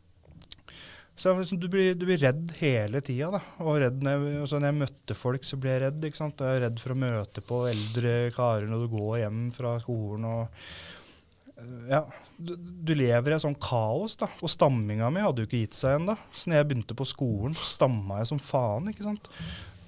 Så 1.17 1.33
liksom, 1.39 1.61
du, 1.61 1.69
blir, 1.73 1.95
du 1.97 2.05
blir 2.05 2.21
redd 2.21 2.51
hele 2.59 3.01
tida. 3.01 3.31
da, 3.39 3.41
og 3.65 3.79
redd 3.81 4.03
når 4.05 4.19
jeg, 4.19 4.41
altså 4.43 4.59
når 4.61 4.69
jeg 4.69 4.79
møtte 4.83 5.17
folk, 5.17 5.47
så 5.49 5.57
ble 5.61 5.73
jeg 5.73 5.83
redd. 5.87 6.05
ikke 6.05 6.21
sant? 6.21 6.43
Jeg 6.45 6.59
er 6.59 6.67
redd 6.67 6.83
for 6.83 6.93
å 6.93 6.99
møte 7.01 7.45
på 7.47 7.61
eldre 7.71 8.13
karer 8.37 8.69
når 8.69 8.85
du 8.85 8.93
går 8.99 9.15
hjem 9.23 9.41
fra 9.55 9.73
skolen. 9.81 10.27
og 10.29 11.57
eh, 11.57 11.87
ja, 11.95 12.03
du, 12.37 12.53
du 12.61 12.93
lever 12.93 13.33
i 13.33 13.37
et 13.39 13.47
sånn 13.47 13.57
kaos, 13.57 14.19
da. 14.21 14.29
Og 14.45 14.53
stamminga 14.53 15.09
mi 15.15 15.25
hadde 15.25 15.41
jo 15.45 15.49
ikke 15.49 15.63
gitt 15.63 15.79
seg 15.79 16.03
ennå. 16.03 16.19
Så 16.37 16.53
når 16.53 16.61
jeg 16.61 16.69
begynte 16.69 16.99
på 17.01 17.09
skolen, 17.09 17.57
stamma 17.57 18.21
jeg 18.21 18.31
som 18.35 18.43
faen. 18.53 18.93
ikke 18.93 19.09
sant? 19.09 19.33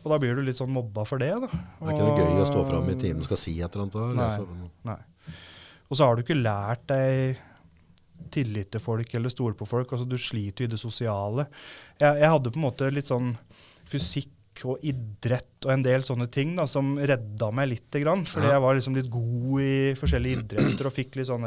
Og 0.00 0.14
da 0.14 0.16
blir 0.22 0.38
du 0.38 0.40
litt 0.46 0.56
sånn 0.56 0.72
mobba 0.72 1.04
for 1.04 1.20
det. 1.20 1.34
da. 1.44 1.50
Det 1.52 1.90
er 1.90 1.92
ikke 1.92 2.08
det 2.08 2.24
gøy 2.24 2.40
å 2.40 2.48
stå 2.48 2.64
fram 2.70 2.88
i 2.88 2.96
timen 2.96 3.20
og 3.20 3.28
skal 3.28 3.42
si 3.44 3.58
et 3.60 3.68
eller 3.68 3.84
annet. 3.84 4.00
da, 4.00 4.08
Nei. 4.16 4.94
Nei. 4.94 5.36
Og 5.88 5.96
så 5.96 6.08
har 6.08 6.16
du 6.16 6.24
ikke 6.24 6.40
lært 6.40 6.88
deg 6.88 7.44
tillit 8.34 8.70
til 8.74 8.80
folk 8.82 9.14
eller 9.14 9.32
stole 9.32 9.54
på 9.58 9.66
folk. 9.68 9.92
altså 9.92 10.08
Du 10.08 10.18
sliter 10.20 10.64
jo 10.64 10.68
i 10.68 10.72
det 10.74 10.80
sosiale. 10.82 11.46
Jeg, 12.00 12.20
jeg 12.22 12.32
hadde 12.34 12.52
på 12.54 12.60
en 12.60 12.66
måte 12.68 12.90
litt 12.92 13.08
sånn 13.10 13.32
fysikk 13.88 14.34
og 14.66 14.82
idrett 14.82 15.66
og 15.68 15.70
en 15.70 15.84
del 15.86 16.02
sånne 16.02 16.26
ting 16.34 16.56
da, 16.58 16.64
som 16.66 16.96
redda 16.98 17.50
meg 17.54 17.70
lite 17.70 18.00
grann. 18.02 18.24
Fordi 18.26 18.50
jeg 18.50 18.62
var 18.64 18.74
liksom 18.78 18.96
litt 18.98 19.10
god 19.12 19.62
i 19.62 19.72
forskjellige 19.98 20.42
idretter 20.42 20.88
og 20.90 20.94
fikk 20.96 21.18
litt 21.20 21.28
sånn 21.30 21.46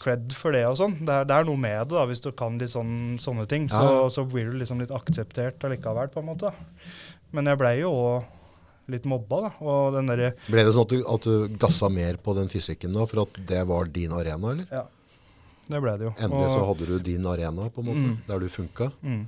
cred 0.00 0.32
for 0.32 0.54
det 0.56 0.64
og 0.68 0.78
sånn. 0.80 0.94
Det, 1.04 1.16
det 1.28 1.36
er 1.36 1.46
noe 1.48 1.60
med 1.60 1.76
det, 1.90 1.96
da, 1.98 2.06
hvis 2.08 2.22
du 2.24 2.30
kan 2.36 2.58
litt 2.60 2.72
sånn, 2.72 3.18
sånne 3.20 3.46
ting. 3.50 3.66
Så, 3.68 3.82
Ja. 3.84 4.04
så 4.12 4.24
blir 4.28 4.48
du 4.50 4.58
liksom 4.60 4.80
litt 4.80 4.94
akseptert 4.94 5.66
allikevel, 5.66 6.08
på 6.14 6.22
en 6.22 6.30
måte. 6.30 6.52
Men 7.36 7.50
jeg 7.50 7.60
blei 7.60 7.74
jo 7.82 7.90
òg 7.92 8.24
litt 8.90 9.04
mobba, 9.06 9.42
da. 9.44 9.50
Og 9.62 9.92
den 9.98 10.08
der, 10.10 10.22
Ble 10.48 10.64
det 10.66 10.72
sånn 10.74 10.86
at 10.88 10.94
du, 10.94 11.02
at 11.06 11.26
du 11.28 11.58
gassa 11.60 11.90
mer 11.92 12.16
på 12.22 12.34
den 12.38 12.48
fysikken 12.50 12.96
da, 12.96 13.04
for 13.06 13.22
at 13.26 13.36
det 13.50 13.60
var 13.68 13.90
din 13.92 14.14
arena, 14.16 14.54
eller? 14.54 14.66
Ja, 14.72 14.86
det 15.70 15.80
ble 15.84 15.96
det 16.00 16.08
jo. 16.08 16.12
Endelig 16.18 16.46
og, 16.48 16.54
så 16.54 16.62
hadde 16.68 16.86
du 16.90 16.98
din 17.06 17.26
arena, 17.30 17.70
på 17.70 17.80
en 17.84 17.90
måte, 17.92 18.06
Mm. 18.10 18.16
der 18.28 18.38
du 18.44 18.48
funka. 18.52 18.90
mm. 19.02 19.24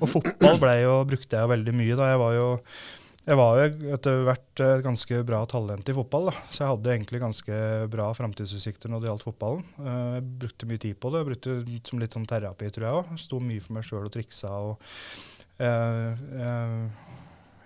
og 0.00 0.08
fotball 0.08 0.58
ble 0.62 0.74
jo, 0.82 0.94
brukte 1.04 1.36
jeg 1.36 1.44
jo 1.44 1.52
veldig 1.56 1.74
mye 1.76 1.96
da. 1.98 2.10
Jeg 2.14 2.18
var 2.22 2.32
jo, 2.36 2.46
jeg 3.26 3.36
var 3.36 3.58
jo 3.60 3.92
etter 3.94 4.22
hvert 4.24 4.60
et 4.64 4.84
ganske 4.86 5.18
bra 5.28 5.40
talent 5.46 5.88
i 5.92 5.96
fotball, 5.96 6.30
da. 6.30 6.36
så 6.50 6.62
jeg 6.64 6.70
hadde 6.72 6.94
egentlig 6.94 7.20
ganske 7.20 7.58
bra 7.92 8.06
framtidsutsikter 8.16 8.88
når 8.90 9.02
det 9.04 9.10
gjaldt 9.10 9.26
fotballen. 9.28 9.64
Eh, 9.78 10.14
Jeg 10.16 10.24
brukte 10.40 10.66
mye 10.70 10.80
tid 10.86 10.96
på 11.00 11.10
det. 11.12 11.20
Jeg 11.20 11.28
brukte 11.32 11.58
det 11.68 11.82
som 11.90 12.00
litt 12.00 12.16
sånn 12.16 12.26
terapi, 12.26 12.70
tror 12.72 12.86
jeg 12.88 12.96
òg. 13.02 13.12
Sto 13.20 13.40
mye 13.44 13.60
for 13.60 13.76
meg 13.76 13.84
sjøl 13.84 14.08
og 14.08 14.12
triksa. 14.16 14.48
og 14.48 14.80
jeg, 15.60 16.16
jeg, 16.40 16.90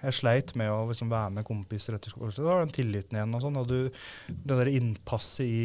jeg 0.05 0.17
sleit 0.19 0.53
med 0.59 0.71
å 0.73 0.85
liksom 0.89 1.11
være 1.13 1.33
med 1.39 1.47
kompiser 1.49 1.97
etter 1.97 2.13
skolen. 2.13 2.35
Da 2.37 2.47
var 2.47 2.63
den 2.63 2.75
tilliten 2.75 3.19
igjen. 3.19 3.35
og 3.37 3.45
sånn, 3.45 3.59
og 3.61 3.69
du, 3.71 3.91
Det 4.29 4.59
der 4.61 4.71
innpasset 4.73 5.47
i, 5.47 5.65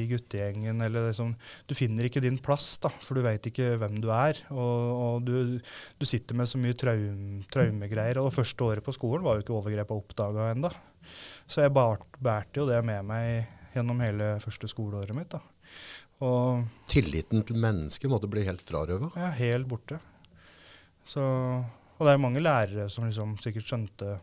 i 0.00 0.06
guttegjengen 0.10 0.80
eller 0.84 1.10
liksom, 1.10 1.34
Du 1.68 1.74
finner 1.78 2.08
ikke 2.08 2.22
din 2.24 2.38
plass, 2.42 2.76
da, 2.84 2.92
for 3.02 3.18
du 3.18 3.24
veit 3.26 3.46
ikke 3.50 3.76
hvem 3.80 4.00
du 4.02 4.10
er. 4.14 4.40
Og, 4.54 4.94
og 4.94 5.28
du, 5.28 5.60
du 5.98 6.08
sitter 6.08 6.38
med 6.38 6.50
så 6.50 6.60
mye 6.60 6.76
traum, 6.78 7.42
traumegreier. 7.52 8.20
Og 8.22 8.30
det 8.30 8.38
første 8.38 8.68
året 8.68 8.86
på 8.86 8.96
skolen 8.96 9.26
var 9.26 9.38
jo 9.38 9.46
ikke 9.46 9.56
overgrepet 9.58 9.96
oppdaga 9.96 10.50
ennå. 10.54 10.72
Så 11.48 11.64
jeg 11.64 11.72
bærte 11.74 12.60
jo 12.60 12.68
det 12.68 12.82
med 12.84 13.06
meg 13.08 13.48
gjennom 13.74 14.00
hele 14.04 14.34
første 14.44 14.68
skoleåret 14.70 15.16
mitt. 15.16 15.32
da. 15.32 15.42
Og 16.24 16.66
Tilliten 16.90 17.44
til 17.46 17.58
mennesket 17.62 18.10
måtte 18.10 18.30
bli 18.30 18.42
helt 18.46 18.62
frarøva. 18.66 19.12
er 19.14 19.36
helt 19.38 19.68
borte. 19.70 20.00
Så, 21.08 21.22
og 21.98 22.06
det 22.06 22.14
er 22.14 22.22
mange 22.22 22.42
lærere 22.42 22.88
som 22.92 23.06
liksom 23.08 23.36
sikkert 23.42 23.68
skjønte 23.68 24.16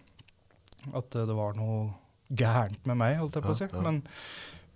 at 0.93 1.15
eh, 1.17 1.27
det 1.27 1.37
var 1.37 1.55
noe 1.59 1.87
gærent 2.29 2.87
med 2.89 2.99
meg, 2.99 3.19
holdt 3.19 3.37
jeg 3.37 3.45
på 3.45 3.53
å 3.53 3.57
si. 3.57 3.67
Ja, 3.67 3.75
ja. 3.75 3.85
Men, 3.85 4.01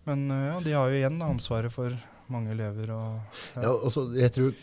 men 0.10 0.26
eh, 0.36 0.46
ja, 0.50 0.56
de 0.66 0.78
har 0.78 0.92
jo 0.92 1.02
igjen 1.02 1.20
ansvaret 1.26 1.74
for 1.74 1.96
mange 2.30 2.54
elever. 2.54 2.94
Og, 2.96 3.42
Ja, 3.58 3.74
altså, 3.74 4.06
jeg 4.18 4.34
tror 4.36 4.54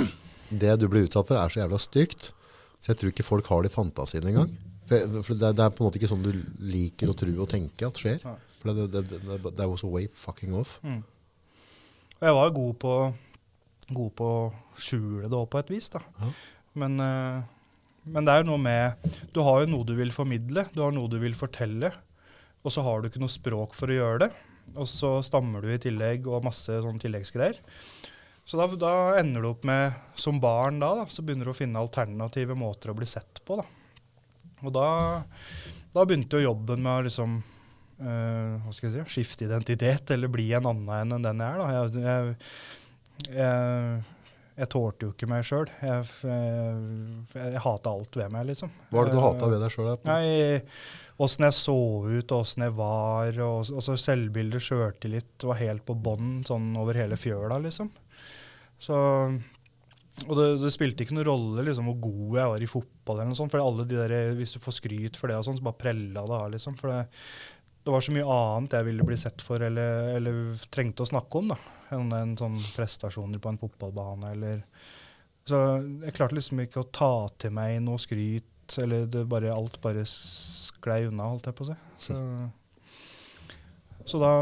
det 0.64 0.76
du 0.80 0.88
blir 0.88 1.08
utsatt 1.08 1.28
for 1.28 1.40
er 1.40 1.52
så 1.52 1.62
jævla 1.62 1.80
stygt, 1.82 2.32
så 2.80 2.92
jeg 2.92 3.00
tror 3.00 3.12
ikke 3.12 3.26
folk 3.26 3.50
har 3.52 3.64
det 3.64 3.72
i 3.72 3.76
fantasien 3.76 4.28
engang. 4.30 4.54
For, 4.88 5.20
for 5.22 5.38
det, 5.38 5.52
det 5.58 5.64
er 5.64 5.74
på 5.74 5.84
en 5.84 5.90
måte 5.90 6.00
ikke 6.00 6.10
sånn 6.10 6.24
du 6.24 6.32
liker 6.66 7.12
å 7.12 7.16
tro 7.18 7.34
og 7.36 7.50
tenke 7.50 7.86
at 7.86 8.00
skjer. 8.00 8.24
For 8.60 8.72
det, 8.72 8.88
det, 8.92 9.04
det, 9.10 9.38
det, 9.46 9.64
er 9.64 9.90
way 9.92 10.08
fucking 10.12 10.56
off. 10.56 10.78
Mm. 10.82 11.02
Og 12.20 12.26
jeg 12.28 12.36
var 12.36 12.50
god 12.56 12.74
på, 12.82 12.94
god 13.96 14.10
på 14.18 14.30
å 14.30 14.40
skjule 14.80 15.28
det 15.28 15.36
òg, 15.36 15.46
på 15.52 15.60
et 15.60 15.72
vis. 15.72 15.88
da. 15.92 16.02
Ja. 16.20 16.32
Men, 16.80 16.98
eh, 17.04 17.59
men 18.04 18.26
det 18.26 18.32
er 18.32 18.42
jo 18.42 18.52
noe 18.52 18.62
med 18.62 19.10
Du 19.34 19.42
har 19.44 19.62
jo 19.62 19.70
noe 19.70 19.86
du 19.86 19.92
vil 19.98 20.12
formidle, 20.14 20.66
du 20.72 20.80
har 20.84 20.94
noe 20.94 21.10
du 21.10 21.18
vil 21.20 21.36
fortelle, 21.36 21.92
og 22.60 22.72
så 22.72 22.84
har 22.84 23.00
du 23.00 23.10
ikke 23.10 23.22
noe 23.22 23.32
språk 23.32 23.76
for 23.76 23.90
å 23.90 23.98
gjøre 23.98 24.22
det. 24.26 24.30
Og 24.78 24.86
så 24.88 25.18
stammer 25.26 25.64
du 25.64 25.72
i 25.72 25.80
tillegg 25.82 26.28
og 26.30 26.44
masse 26.46 26.80
sånn 26.84 27.00
tilleggsgreier. 27.02 27.58
Så 28.44 28.58
da, 28.58 28.66
da 28.78 28.92
ender 29.20 29.44
du 29.44 29.50
opp 29.52 29.64
med, 29.68 29.94
som 30.18 30.40
barn 30.42 30.80
da, 30.82 30.92
da, 30.98 31.06
så 31.10 31.22
begynner 31.22 31.46
du 31.46 31.52
å 31.52 31.56
finne 31.56 31.80
alternative 31.80 32.56
måter 32.58 32.90
å 32.90 32.96
bli 32.98 33.06
sett 33.08 33.42
på. 33.46 33.60
da. 33.60 33.66
Og 34.66 34.72
da, 34.74 34.86
da 35.94 36.04
begynte 36.04 36.40
jo 36.40 36.50
jobben 36.50 36.82
med 36.84 36.92
å 36.92 37.04
liksom 37.06 37.36
eh, 37.38 38.56
hva 38.64 38.74
skal 38.74 38.90
jeg 38.90 39.06
si, 39.06 39.20
skifte 39.20 39.46
identitet, 39.46 40.12
eller 40.16 40.32
bli 40.32 40.50
en 40.56 40.68
annen 40.72 41.14
enn 41.16 41.28
den 41.28 41.44
jeg 41.44 41.54
er. 41.54 41.62
da. 41.62 41.68
Jeg, 41.76 42.02
jeg, 42.04 43.36
jeg, 43.38 44.02
jeg 44.60 44.68
tålte 44.74 45.06
jo 45.06 45.12
ikke 45.14 45.28
meg 45.30 45.44
sjøl. 45.48 45.70
Jeg, 45.80 46.08
jeg, 46.28 47.44
jeg 47.54 47.62
hata 47.64 47.92
alt 47.94 48.18
ved 48.20 48.32
meg, 48.34 48.48
liksom. 48.50 48.72
Hva 48.90 49.00
er 49.00 49.08
det 49.08 49.14
du 49.14 49.20
Eh, 49.20 49.24
hata 49.24 49.48
ved 49.48 49.62
deg 49.64 49.72
sjøl? 49.72 49.88
Åssen 51.20 51.46
jeg 51.46 51.56
så 51.56 51.76
ut, 52.08 52.34
åssen 52.36 52.66
jeg 52.66 52.74
var. 52.76 53.40
Og, 53.46 53.70
og 53.72 53.86
så 53.86 53.96
selvbilde, 54.00 54.60
sjøltillit 54.60 55.48
var 55.48 55.60
helt 55.60 55.86
på 55.88 55.96
bånn 55.96 56.42
sånn 56.48 56.74
over 56.80 56.98
hele 57.00 57.16
fjøla, 57.20 57.60
liksom. 57.64 57.88
Så, 58.80 58.98
og 60.26 60.36
det, 60.36 60.46
det 60.62 60.72
spilte 60.72 61.04
ikke 61.04 61.16
noen 61.16 61.28
rolle 61.28 61.64
liksom, 61.68 61.88
hvor 61.90 61.98
god 62.08 62.38
jeg 62.40 62.52
var 62.54 62.64
i 62.64 62.70
fotball, 62.74 63.18
eller 63.18 63.32
noe 63.32 63.40
sånt, 63.40 63.52
for 63.52 63.64
alle 63.64 63.88
de 63.88 63.98
der, 64.00 64.14
hvis 64.38 64.56
du 64.56 64.60
får 64.64 64.78
skryt 64.78 65.20
for 65.20 65.28
det, 65.28 65.40
og 65.40 65.48
sånn, 65.48 65.58
så 65.60 65.66
bare 65.66 65.80
prella 65.80 66.24
det 66.24 66.38
av. 66.38 66.46
liksom, 66.54 66.76
for 66.80 66.92
det, 66.92 67.02
det 67.84 67.92
var 67.96 68.04
så 68.04 68.14
mye 68.16 68.38
annet 68.38 68.76
jeg 68.76 68.88
ville 68.88 69.08
bli 69.08 69.20
sett 69.20 69.44
for 69.44 69.64
eller, 69.64 70.14
eller 70.16 70.64
trengte 70.72 71.04
å 71.04 71.12
snakke 71.12 71.40
om, 71.40 71.52
da, 71.52 71.60
enn 71.96 72.12
en 72.14 72.36
sånn 72.38 72.56
prestasjoner 72.76 73.42
på 73.42 73.52
en 73.52 73.60
fotballbane. 73.60 74.32
eller 74.34 74.62
Så 75.48 75.58
jeg 76.04 76.14
klarte 76.16 76.36
liksom 76.38 76.62
ikke 76.64 76.84
å 76.84 76.90
ta 76.92 77.12
til 77.38 77.54
meg 77.56 77.80
noe 77.82 77.98
skryt, 77.98 78.78
eller 78.78 79.06
det 79.10 79.26
bare, 79.28 79.52
alt 79.54 79.80
bare 79.82 80.04
sklei 80.06 81.04
unna, 81.08 81.30
holdt 81.32 81.48
jeg 81.50 81.58
på 81.58 81.66
å 81.66 81.70
si. 81.70 81.78
Så, 82.06 82.18
så 84.06 84.20
da, 84.22 84.32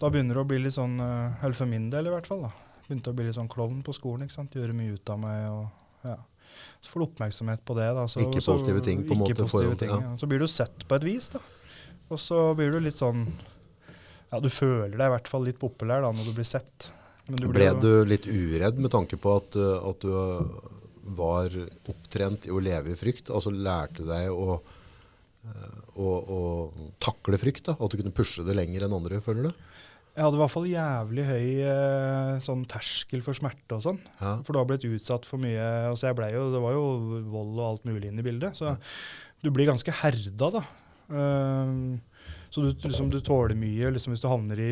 da 0.00 0.10
begynner 0.10 0.34
det 0.38 0.42
å 0.42 0.48
bli 0.50 0.62
litt 0.64 0.76
sånn, 0.76 0.98
eh, 1.00 1.42
eller 1.42 1.58
for 1.58 1.70
min 1.70 1.90
del 1.92 2.10
i 2.10 2.14
hvert 2.14 2.26
fall, 2.26 2.48
da, 2.48 2.52
begynte 2.88 3.12
å 3.12 3.18
bli 3.18 3.28
litt 3.28 3.38
sånn 3.38 3.50
klovn 3.52 3.84
på 3.86 3.94
skolen. 3.94 4.26
ikke 4.26 4.38
sant? 4.40 4.56
Gjøre 4.58 4.74
mye 4.76 4.96
ut 4.96 5.14
av 5.14 5.20
meg. 5.22 5.46
og 5.50 6.10
ja. 6.10 6.18
Så 6.80 6.92
får 6.92 7.00
du 7.00 7.06
oppmerksomhet 7.06 7.64
på 7.64 7.74
det. 7.78 7.88
da. 7.94 8.06
Så, 8.08 8.22
Ikke 8.22 8.42
positive 8.44 8.82
ting, 8.84 9.02
på 9.06 9.14
en 9.14 9.22
måte, 9.24 9.76
ting, 9.78 9.90
ja. 9.90 10.16
Så 10.18 10.28
blir 10.30 10.42
du 10.42 10.46
sett 10.50 10.86
på 10.88 10.98
et 10.98 11.06
vis, 11.06 11.28
da. 11.34 11.42
Og 12.10 12.20
så 12.22 12.54
blir 12.58 12.70
du 12.70 12.78
litt 12.80 12.98
sånn 13.00 13.26
Ja, 14.36 14.42
du 14.44 14.52
føler 14.52 14.92
deg 14.92 15.06
i 15.08 15.14
hvert 15.14 15.28
fall 15.32 15.46
litt 15.48 15.60
populær 15.60 16.04
da, 16.04 16.12
når 16.12 16.28
du 16.28 16.36
blir 16.36 16.44
sett. 16.44 16.90
Men 17.26 17.40
du 17.40 17.46
Ble 17.48 17.70
ble 17.70 17.70
du 17.80 17.92
litt 18.04 18.26
uredd 18.28 18.80
med 18.84 18.92
tanke 18.92 19.16
på 19.16 19.32
at, 19.40 19.56
uh, 19.56 19.88
at 19.88 20.04
du 20.04 20.12
uh, 20.12 20.74
var 21.16 21.54
opptrent 21.88 22.44
i 22.44 22.52
å 22.52 22.60
leve 22.60 22.92
i 22.92 22.98
frykt? 22.98 23.32
Altså 23.32 23.54
lærte 23.54 24.04
deg 24.04 24.28
å, 24.28 24.58
uh, 24.60 25.80
å, 25.96 26.10
å 26.36 26.40
takle 27.02 27.40
frykt? 27.40 27.64
da? 27.70 27.78
At 27.80 27.96
du 27.96 27.96
kunne 28.02 28.14
pushe 28.14 28.44
det 28.44 28.58
lenger 28.60 28.84
enn 28.84 28.98
andre, 28.98 29.22
føler 29.24 29.48
du? 29.48 29.64
Jeg 30.16 30.24
hadde 30.24 30.38
i 30.38 30.40
hvert 30.40 30.52
fall 30.54 30.68
jævlig 30.70 31.24
høy 31.28 31.48
eh, 31.68 32.30
sånn 32.40 32.62
terskel 32.64 33.20
for 33.20 33.36
smerte 33.36 33.76
og 33.76 33.82
sånn. 33.84 33.98
Ja. 34.16 34.38
For 34.46 34.56
du 34.56 34.62
har 34.62 34.68
blitt 34.70 34.86
utsatt 34.88 35.28
for 35.28 35.36
mye 35.42 35.66
altså 35.90 36.08
jeg 36.08 36.16
ble 36.16 36.30
jo, 36.32 36.46
Det 36.54 36.62
var 36.64 36.72
jo 36.72 36.86
vold 37.28 37.58
og 37.58 37.66
alt 37.66 37.84
mulig 37.84 38.08
inn 38.08 38.22
i 38.22 38.24
bildet. 38.24 38.56
Så 38.56 38.72
du 39.44 39.50
blir 39.52 39.68
ganske 39.68 39.92
herda, 39.92 40.48
da. 40.54 40.62
Ehm, 41.12 41.98
så 42.50 42.62
du, 42.62 42.68
liksom, 42.86 43.10
du 43.12 43.18
tåler 43.24 43.56
mye 43.58 43.90
liksom, 43.92 44.14
hvis 44.14 44.22
du 44.22 44.28
havner 44.30 44.60
i 44.62 44.70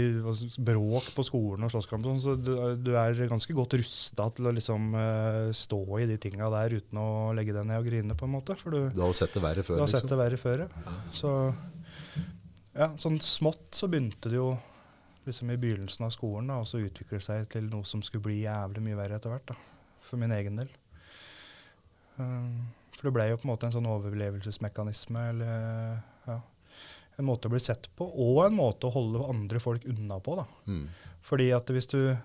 bråk 0.65 1.11
på 1.17 1.25
skolen 1.27 1.67
og 1.67 1.73
slåsskamp. 1.73 2.07
sånn, 2.07 2.21
Så 2.23 2.37
du, 2.41 2.53
du 2.81 2.93
er 2.97 3.19
ganske 3.31 3.57
godt 3.57 3.77
rusta 3.81 4.29
til 4.37 4.49
å 4.49 4.55
liksom, 4.57 4.91
eh, 5.01 5.49
stå 5.57 5.81
i 6.01 6.07
de 6.11 6.19
tinga 6.23 6.49
der 6.55 6.79
uten 6.79 7.01
å 7.03 7.09
legge 7.37 7.57
deg 7.57 7.67
ned 7.69 7.83
og 7.83 7.89
grine, 7.91 8.17
på 8.19 8.29
en 8.29 8.35
måte. 8.37 8.57
For 8.61 8.75
du, 8.75 8.91
Du 8.95 9.03
har 9.03 9.13
sett 9.17 9.35
det 9.37 9.43
verre 9.45 9.67
før. 9.67 9.81
du 9.81 9.85
har 9.87 9.91
sett 9.93 10.05
liksom. 10.05 10.15
det 10.15 10.21
verre 10.23 10.41
før, 10.41 10.65
ja. 10.67 10.95
Så 11.13 11.35
ja, 12.75 12.89
sånn 12.99 13.21
smått 13.23 13.75
så 13.77 13.91
begynte 13.91 14.31
det 14.33 14.39
jo 14.41 14.53
liksom 15.29 15.51
i 15.55 15.59
begynnelsen 15.61 16.05
av 16.07 16.15
skolen, 16.15 16.49
da, 16.51 16.61
og 16.61 16.67
så 16.69 16.81
utvikle 16.85 17.21
seg 17.23 17.47
til 17.53 17.69
noe 17.71 17.87
som 17.89 18.03
skulle 18.05 18.27
bli 18.27 18.43
jævlig 18.43 18.83
mye 18.85 18.99
verre 18.99 19.21
etter 19.21 19.33
hvert, 19.33 19.53
da, 19.55 19.55
for 20.05 20.21
min 20.21 20.35
egen 20.37 20.59
del. 20.61 20.73
Um, 22.19 22.67
for 22.95 23.09
det 23.09 23.15
ble 23.17 23.29
jo 23.31 23.39
på 23.41 23.47
en 23.49 23.53
måte 23.55 23.67
en 23.69 23.75
sånn 23.75 23.89
overlevelsesmekanisme, 23.91 25.23
eller 25.33 26.03
en 27.19 27.25
måte 27.29 27.47
å 27.49 27.53
bli 27.55 27.61
sett 27.63 27.89
på, 27.97 28.07
og 28.07 28.45
en 28.47 28.57
måte 28.57 28.89
å 28.89 28.93
holde 28.95 29.25
andre 29.29 29.61
folk 29.63 29.85
unna 29.87 30.19
på, 30.21 30.37
da. 30.41 30.47
Mm. 30.67 30.87
Fordi 31.25 31.51
at 31.57 31.71
hvis 31.73 31.87
du, 31.93 32.17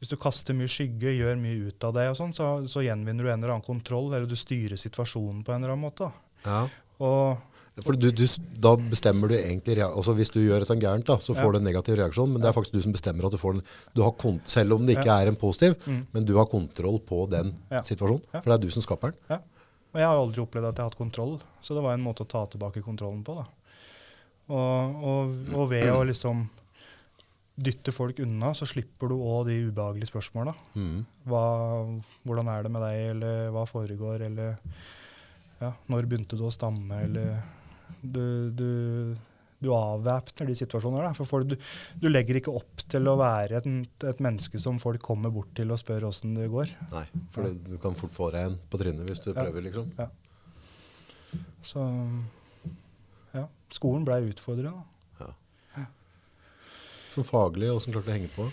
hvis 0.00 0.08
du 0.10 0.16
kaster 0.16 0.54
mye 0.56 0.70
skygge, 0.72 1.12
gjør 1.18 1.36
mye 1.38 1.68
ut 1.68 1.84
av 1.84 1.94
det, 1.94 2.08
og 2.10 2.16
sånn, 2.18 2.32
så, 2.34 2.48
så 2.66 2.82
gjenvinner 2.82 3.24
du 3.24 3.30
en 3.30 3.38
eller 3.42 3.54
annen 3.56 3.66
kontroll, 3.66 4.12
eller 4.14 4.26
du 4.26 4.36
styrer 4.36 4.80
situasjonen 4.80 5.44
på 5.44 5.52
en 5.54 5.62
eller 5.62 5.74
annen 5.76 5.84
måte. 5.86 6.08
Ja. 6.46 6.64
Og 7.02 7.38
For 7.82 7.96
du, 7.96 8.10
du, 8.12 8.26
da 8.60 8.74
bestemmer 8.76 9.30
du 9.30 9.34
egentlig 9.34 9.78
altså 9.80 10.12
Hvis 10.14 10.28
du 10.30 10.42
gjør 10.42 10.60
et 10.66 10.82
gærent, 10.82 11.06
da, 11.08 11.16
så 11.24 11.32
får 11.34 11.46
Ja. 11.46 11.52
du 11.52 11.58
en 11.58 11.64
negativ 11.64 11.96
reaksjon. 11.96 12.28
Men 12.32 12.42
det 12.42 12.50
er 12.50 12.52
faktisk 12.52 12.74
du 12.76 12.82
som 12.84 12.92
bestemmer 12.92 13.24
at 13.26 13.32
du 13.32 13.38
får 13.40 13.54
den. 13.56 13.62
Du 13.96 14.02
selv 14.44 14.74
om 14.76 14.84
det 14.86 14.98
ikke 14.98 15.14
er 15.22 15.26
en 15.30 15.36
positiv, 15.40 15.74
Mm. 15.86 16.02
men 16.12 16.24
du 16.24 16.36
har 16.36 16.46
kontroll 16.46 17.00
på 17.00 17.28
den 17.30 17.54
Ja. 17.70 17.80
situasjonen. 17.80 18.22
For 18.32 18.44
det 18.44 18.52
er 18.52 18.58
du 18.66 18.70
som 18.70 18.82
skaper 18.82 19.12
den. 19.12 19.18
Ja. 19.30 19.38
Og 19.94 20.00
jeg 20.00 20.06
har 20.06 20.16
aldri 20.16 20.40
opplevd 20.42 20.68
at 20.68 20.76
jeg 20.76 20.82
har 20.84 20.90
hatt 20.90 20.98
kontroll, 20.98 21.40
så 21.62 21.74
det 21.74 21.82
var 21.82 21.94
en 21.94 22.04
måte 22.04 22.24
å 22.24 22.28
ta 22.28 22.46
tilbake 22.46 22.82
kontrollen 22.82 23.24
på. 23.24 23.34
da. 23.36 23.44
Og, 24.52 24.98
og, 25.08 25.36
og 25.56 25.70
ved 25.70 25.88
å 25.92 26.02
liksom 26.04 26.44
dytte 27.62 27.92
folk 27.94 28.18
unna, 28.24 28.50
så 28.56 28.66
slipper 28.68 29.10
du 29.12 29.16
òg 29.20 29.46
de 29.48 29.58
ubehagelige 29.68 30.08
spørsmåla. 30.10 30.54
Mm. 30.76 31.02
Hvordan 31.28 32.48
er 32.52 32.64
det 32.66 32.72
med 32.74 32.82
deg, 32.84 33.00
eller 33.14 33.50
hva 33.54 33.64
foregår, 33.68 34.24
eller 34.28 34.56
ja, 35.62 35.70
når 35.92 36.08
begynte 36.10 36.36
du 36.40 36.46
å 36.48 36.52
stamme, 36.54 37.02
eller 37.08 37.36
Du, 38.02 38.50
du, 38.56 39.14
du 39.62 39.68
avvæpner 39.76 40.48
de 40.48 40.54
situasjonene. 40.58 41.12
For 41.14 41.28
folk, 41.28 41.46
du, 41.52 41.54
du 42.02 42.08
legger 42.08 42.40
ikke 42.40 42.54
opp 42.58 42.82
til 42.90 43.06
å 43.06 43.14
være 43.20 43.60
et, 43.60 43.68
et 44.08 44.22
menneske 44.24 44.58
som 44.58 44.80
folk 44.82 44.98
kommer 45.04 45.30
bort 45.30 45.52
til 45.54 45.70
og 45.70 45.78
spør 45.78 46.08
åssen 46.08 46.32
det 46.34 46.48
går. 46.50 46.72
Nei, 46.90 47.04
for 47.30 47.46
det, 47.46 47.52
du 47.68 47.76
kan 47.82 47.94
fort 47.94 48.16
få 48.16 48.32
deg 48.34 48.48
en 48.48 48.56
på 48.72 48.80
trynet 48.80 49.06
hvis 49.06 49.22
du 49.22 49.30
Ja. 49.30 49.36
prøver, 49.44 49.68
liksom. 49.68 49.92
Så 51.62 51.84
ja, 51.84 52.08
skolen 53.76 54.04
blei 54.08 54.22
utfordra. 54.30 54.74
Som 57.12 57.26
faglig, 57.28 57.68
åssen 57.68 57.92
klarte 57.92 58.08
du 58.08 58.12
å 58.14 58.14
henge 58.16 58.30
på? 58.32 58.46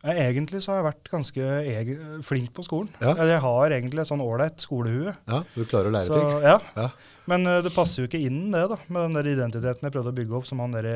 Egentlig 0.00 0.62
så 0.64 0.72
har 0.72 0.78
jeg 0.78 0.84
vært 0.86 1.08
ganske 1.12 1.48
egen, 1.68 2.22
flink 2.24 2.54
på 2.56 2.62
skolen. 2.64 2.88
Ja. 3.04 3.12
Jeg 3.28 3.40
har 3.44 3.72
egentlig 3.76 4.00
et 4.00 4.08
sånn 4.08 4.22
ålreit 4.24 4.62
skolehue. 4.64 5.12
Ja, 5.28 5.40
du 5.52 5.66
klarer 5.68 5.90
å 5.90 5.92
lære 5.92 6.08
Så, 6.08 6.16
ting? 6.16 6.46
ja. 6.48 6.54
Ja. 6.72 6.86
Men 7.28 7.44
uh, 7.46 7.58
det 7.62 7.70
passer 7.74 8.00
jo 8.02 8.08
ikke 8.08 8.18
inn, 8.24 8.46
det, 8.50 8.62
da, 8.72 8.78
med 8.88 9.04
den 9.04 9.18
der 9.18 9.28
identiteten 9.34 9.86
jeg 9.86 9.92
prøvde 9.94 10.10
å 10.10 10.16
bygge 10.16 10.38
opp 10.38 10.48
som 10.48 10.62
han 10.64 10.72
der 10.72 10.88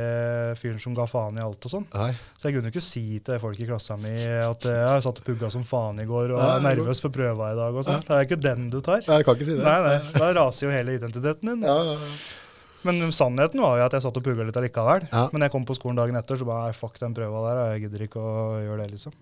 fyren 0.59 0.81
som 0.83 0.97
ga 0.97 1.05
faen 1.07 1.37
i 1.37 1.45
alt 1.45 1.69
og 1.69 1.75
sånn. 1.77 1.85
Så 1.93 2.49
jeg 2.49 2.57
kunne 2.57 2.73
ikke 2.73 2.83
si 2.83 3.05
til 3.29 3.39
folk 3.43 3.61
i 3.61 3.69
klassa 3.69 3.99
mi 4.01 4.15
at 4.25 4.67
uh, 4.67 4.79
jeg 4.97 5.05
satt 5.05 5.21
og 5.21 5.29
pugga 5.29 5.53
som 5.53 5.67
faen 5.69 6.01
i 6.01 6.09
går 6.09 6.33
og 6.33 6.41
nei, 6.41 6.49
er 6.57 6.65
nervøs 6.73 7.05
for 7.05 7.15
prøva 7.15 7.53
i 7.53 7.59
dag 7.61 7.77
og 7.77 7.87
sånn. 7.87 8.03
Det 8.09 8.17
er 8.17 8.25
ikke 8.27 8.41
den 8.41 8.71
du 8.73 8.81
tar. 8.81 9.05
Nei, 9.05 9.21
jeg 9.21 9.29
kan 9.29 9.39
ikke 9.39 9.51
si 9.53 9.59
det. 9.61 9.69
Nei, 9.69 9.77
nei, 9.85 10.17
Da 10.17 10.33
raser 10.41 10.67
jo 10.67 10.73
hele 10.75 10.97
identiteten 10.97 11.53
din. 11.53 11.69
Ja, 11.69 11.77
ja, 11.93 12.01
ja. 12.01 12.41
Men 12.85 13.13
sannheten 13.17 13.61
var 13.63 13.79
jo 13.81 13.85
at 13.87 13.93
jeg 13.97 14.03
satt 14.05 14.17
og 14.21 14.25
pugga 14.27 14.45
litt 14.45 14.57
allikevel. 14.61 15.07
Ja. 15.13 15.29
Men 15.33 15.43
jeg 15.47 15.53
kom 15.55 15.65
på 15.69 15.77
skolen 15.79 15.97
dagen 15.97 16.17
etter, 16.17 16.37
så 16.37 16.45
bare 16.49 16.67
"Nei, 16.69 16.73
fuck 16.77 16.99
den 17.01 17.15
prøva 17.17 17.41
der. 17.49 17.63
Jeg 17.75 17.87
gidder 17.89 18.05
ikke 18.07 18.21
å 18.21 18.35
gjøre 18.61 18.83
det, 18.85 18.91
liksom. 18.93 19.13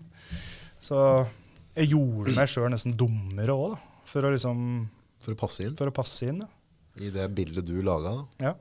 Så 0.83 0.97
jeg 1.75 1.89
gjorde 1.93 2.35
meg 2.35 2.47
sjøl 2.51 2.69
nesten 2.73 2.95
dummere 2.99 3.55
òg, 3.55 3.75
da. 3.75 3.79
For 4.05 4.21
å 4.27 4.31
liksom 4.35 4.89
For 5.23 5.33
å 5.33 5.37
passe 5.39 5.63
inn 5.63 5.75
For 5.79 5.87
å 5.87 5.93
passe 5.95 6.27
inn, 6.27 6.41
ja. 6.43 6.47
i 6.99 7.09
det 7.09 7.29
bildet 7.33 7.65
du 7.65 7.81
laga. 7.81 8.11
da. 8.39 8.49
ja. 8.51 8.55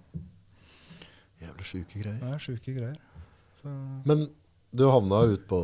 Jævlig 1.42 1.64
sjuke 1.66 1.98
greier. 2.02 2.20
Det 2.22 2.32
er 2.34 2.38
sjuke 2.38 2.74
greier. 2.76 2.96
Så, 3.62 3.72
Men 4.06 4.28
du 4.74 4.84
havna 4.88 5.24
ut 5.32 5.46
på 5.50 5.58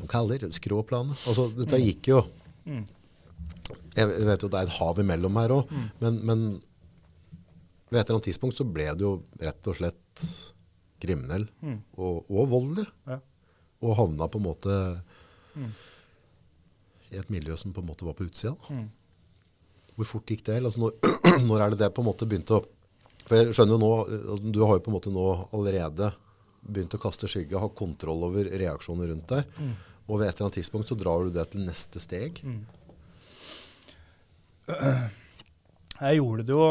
de 0.00 0.06
kaller 0.08 0.38
skråplanet. 0.52 1.16
Altså, 1.28 1.50
dette 1.56 1.78
gikk 1.80 2.08
jo 2.14 2.22
mm. 2.66 2.82
Jeg 3.96 4.06
vet 4.28 4.42
jo 4.44 4.48
det 4.48 4.58
er 4.60 4.66
et 4.68 4.74
hav 4.78 4.98
imellom 5.02 5.36
her 5.40 5.48
òg, 5.56 5.70
Mm. 5.70 5.86
men, 6.00 6.18
men 6.24 6.62
ved 7.90 8.00
et 8.00 8.04
eller 8.08 8.16
annet 8.18 8.28
tidspunkt 8.28 8.56
så 8.58 8.66
ble 8.66 8.86
du 8.98 9.04
jo 9.04 9.12
rett 9.40 9.66
og 9.70 9.76
slett 9.78 10.26
kriminell 11.02 11.44
Mm. 11.62 11.80
og, 11.98 12.24
og 12.30 12.48
voldelig. 12.50 12.86
Ja. 13.06 13.18
Og 13.84 13.96
havna 13.98 14.28
på 14.32 14.38
en 14.40 14.46
måte 14.48 14.76
Mm. 15.56 15.70
i 17.12 17.16
et 17.20 17.30
miljø 17.30 17.56
som 17.56 17.72
på 17.72 17.80
en 17.80 17.86
måte 17.88 18.04
var 18.04 18.14
på 18.18 18.26
utsida. 18.26 18.54
Mm. 18.68 18.88
Hvor 19.96 20.04
fort 20.10 20.26
gikk 20.28 20.42
det? 20.44 20.58
Altså, 20.62 20.78
når, 20.82 20.92
når 21.48 21.60
er 21.64 21.70
det 21.70 21.78
det 21.84 21.94
på 21.94 22.02
en 22.02 22.08
måte 22.10 22.26
begynte 22.28 22.58
å 22.58 22.64
For 23.26 23.34
jeg 23.40 23.54
skjønner 23.56 23.74
jo 23.74 23.78
nå, 23.82 23.88
altså, 24.06 24.52
Du 24.52 24.60
har 24.64 24.76
jo 24.76 24.82
på 24.84 24.90
en 24.92 24.94
måte 25.00 25.10
nå 25.10 25.48
allerede 25.52 26.12
begynt 26.66 26.94
å 26.94 26.98
kaste 27.02 27.26
skygge, 27.30 27.58
ha 27.58 27.68
kontroll 27.68 28.22
over 28.26 28.44
reaksjoner 28.44 29.08
rundt 29.10 29.26
deg. 29.30 29.44
Mm. 29.58 29.72
Og 30.08 30.18
ved 30.20 30.28
et 30.28 30.34
eller 30.36 30.46
annet 30.46 30.58
tidspunkt 30.60 30.86
så 30.90 30.94
drar 30.98 31.24
du 31.26 31.30
det 31.34 31.44
til 31.50 31.60
neste 31.66 31.98
steg. 32.02 32.38
Jeg 35.96 36.18
gjorde 36.18 36.44
det 36.46 36.52
jo 36.52 36.64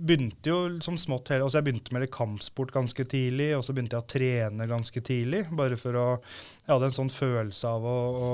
Begynte 0.00 0.48
jo 0.48 0.58
som 0.80 0.96
smått 1.00 1.28
hele 1.32 1.44
altså 1.44 1.60
Jeg 1.60 1.66
begynte 1.68 1.92
med 1.92 2.06
litt 2.06 2.14
kampsport 2.14 2.72
ganske 2.72 3.04
tidlig, 3.04 3.50
og 3.56 3.64
så 3.66 3.74
begynte 3.76 3.98
jeg 3.98 4.04
å 4.06 4.10
trene 4.14 4.68
ganske 4.70 5.02
tidlig. 5.04 5.42
Bare 5.52 5.76
for 5.80 5.98
å 6.00 6.06
Jeg 6.16 6.72
hadde 6.72 6.88
en 6.88 6.96
sånn 6.96 7.12
følelse 7.12 7.68
av 7.68 7.84
å, 7.84 7.96
å 8.24 8.30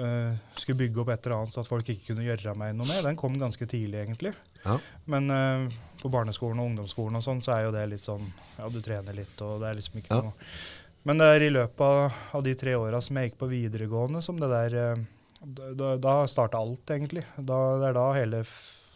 uh, 0.00 0.32
skulle 0.56 0.78
bygge 0.80 1.02
opp 1.02 1.12
et 1.12 1.26
eller 1.26 1.36
annet 1.36 1.54
så 1.54 1.60
at 1.62 1.68
folk 1.68 1.90
ikke 1.92 2.12
kunne 2.12 2.24
gjøre 2.26 2.54
meg 2.58 2.72
noe 2.78 2.88
med. 2.88 3.02
Den 3.04 3.18
kom 3.20 3.36
ganske 3.40 3.68
tidlig, 3.68 4.06
egentlig. 4.06 4.32
Ja. 4.64 4.78
Men 5.10 5.28
uh, 5.28 5.66
på 6.00 6.10
barneskolen 6.12 6.62
og 6.62 6.70
ungdomsskolen 6.72 7.20
og 7.20 7.26
sånn, 7.26 7.42
så 7.44 7.58
er 7.58 7.66
jo 7.66 7.74
det 7.76 7.84
litt 7.92 8.04
sånn 8.04 8.24
Ja, 8.56 8.70
du 8.72 8.80
trener 8.84 9.16
litt, 9.16 9.36
og 9.44 9.60
det 9.62 9.68
er 9.70 9.78
liksom 9.80 10.00
ikke 10.00 10.16
Ja. 10.16 10.30
noe 10.30 11.04
Men 11.04 11.20
det 11.20 11.28
er 11.28 11.44
i 11.44 11.52
løpet 11.52 11.84
av, 11.84 12.22
av 12.38 12.44
de 12.46 12.54
tre 12.56 12.72
åra 12.80 13.02
som 13.04 13.20
jeg 13.20 13.30
gikk 13.30 13.42
på 13.42 13.50
videregående, 13.52 14.24
som 14.24 14.40
det 14.40 14.48
der 14.52 14.78
uh, 14.96 15.04
Da, 15.44 15.90
da 16.00 16.14
starta 16.24 16.56
alt, 16.56 16.88
egentlig. 16.88 17.26
Da, 17.36 17.58
det 17.82 17.90
er 17.90 17.96
da 17.98 18.06
hele 18.16 18.40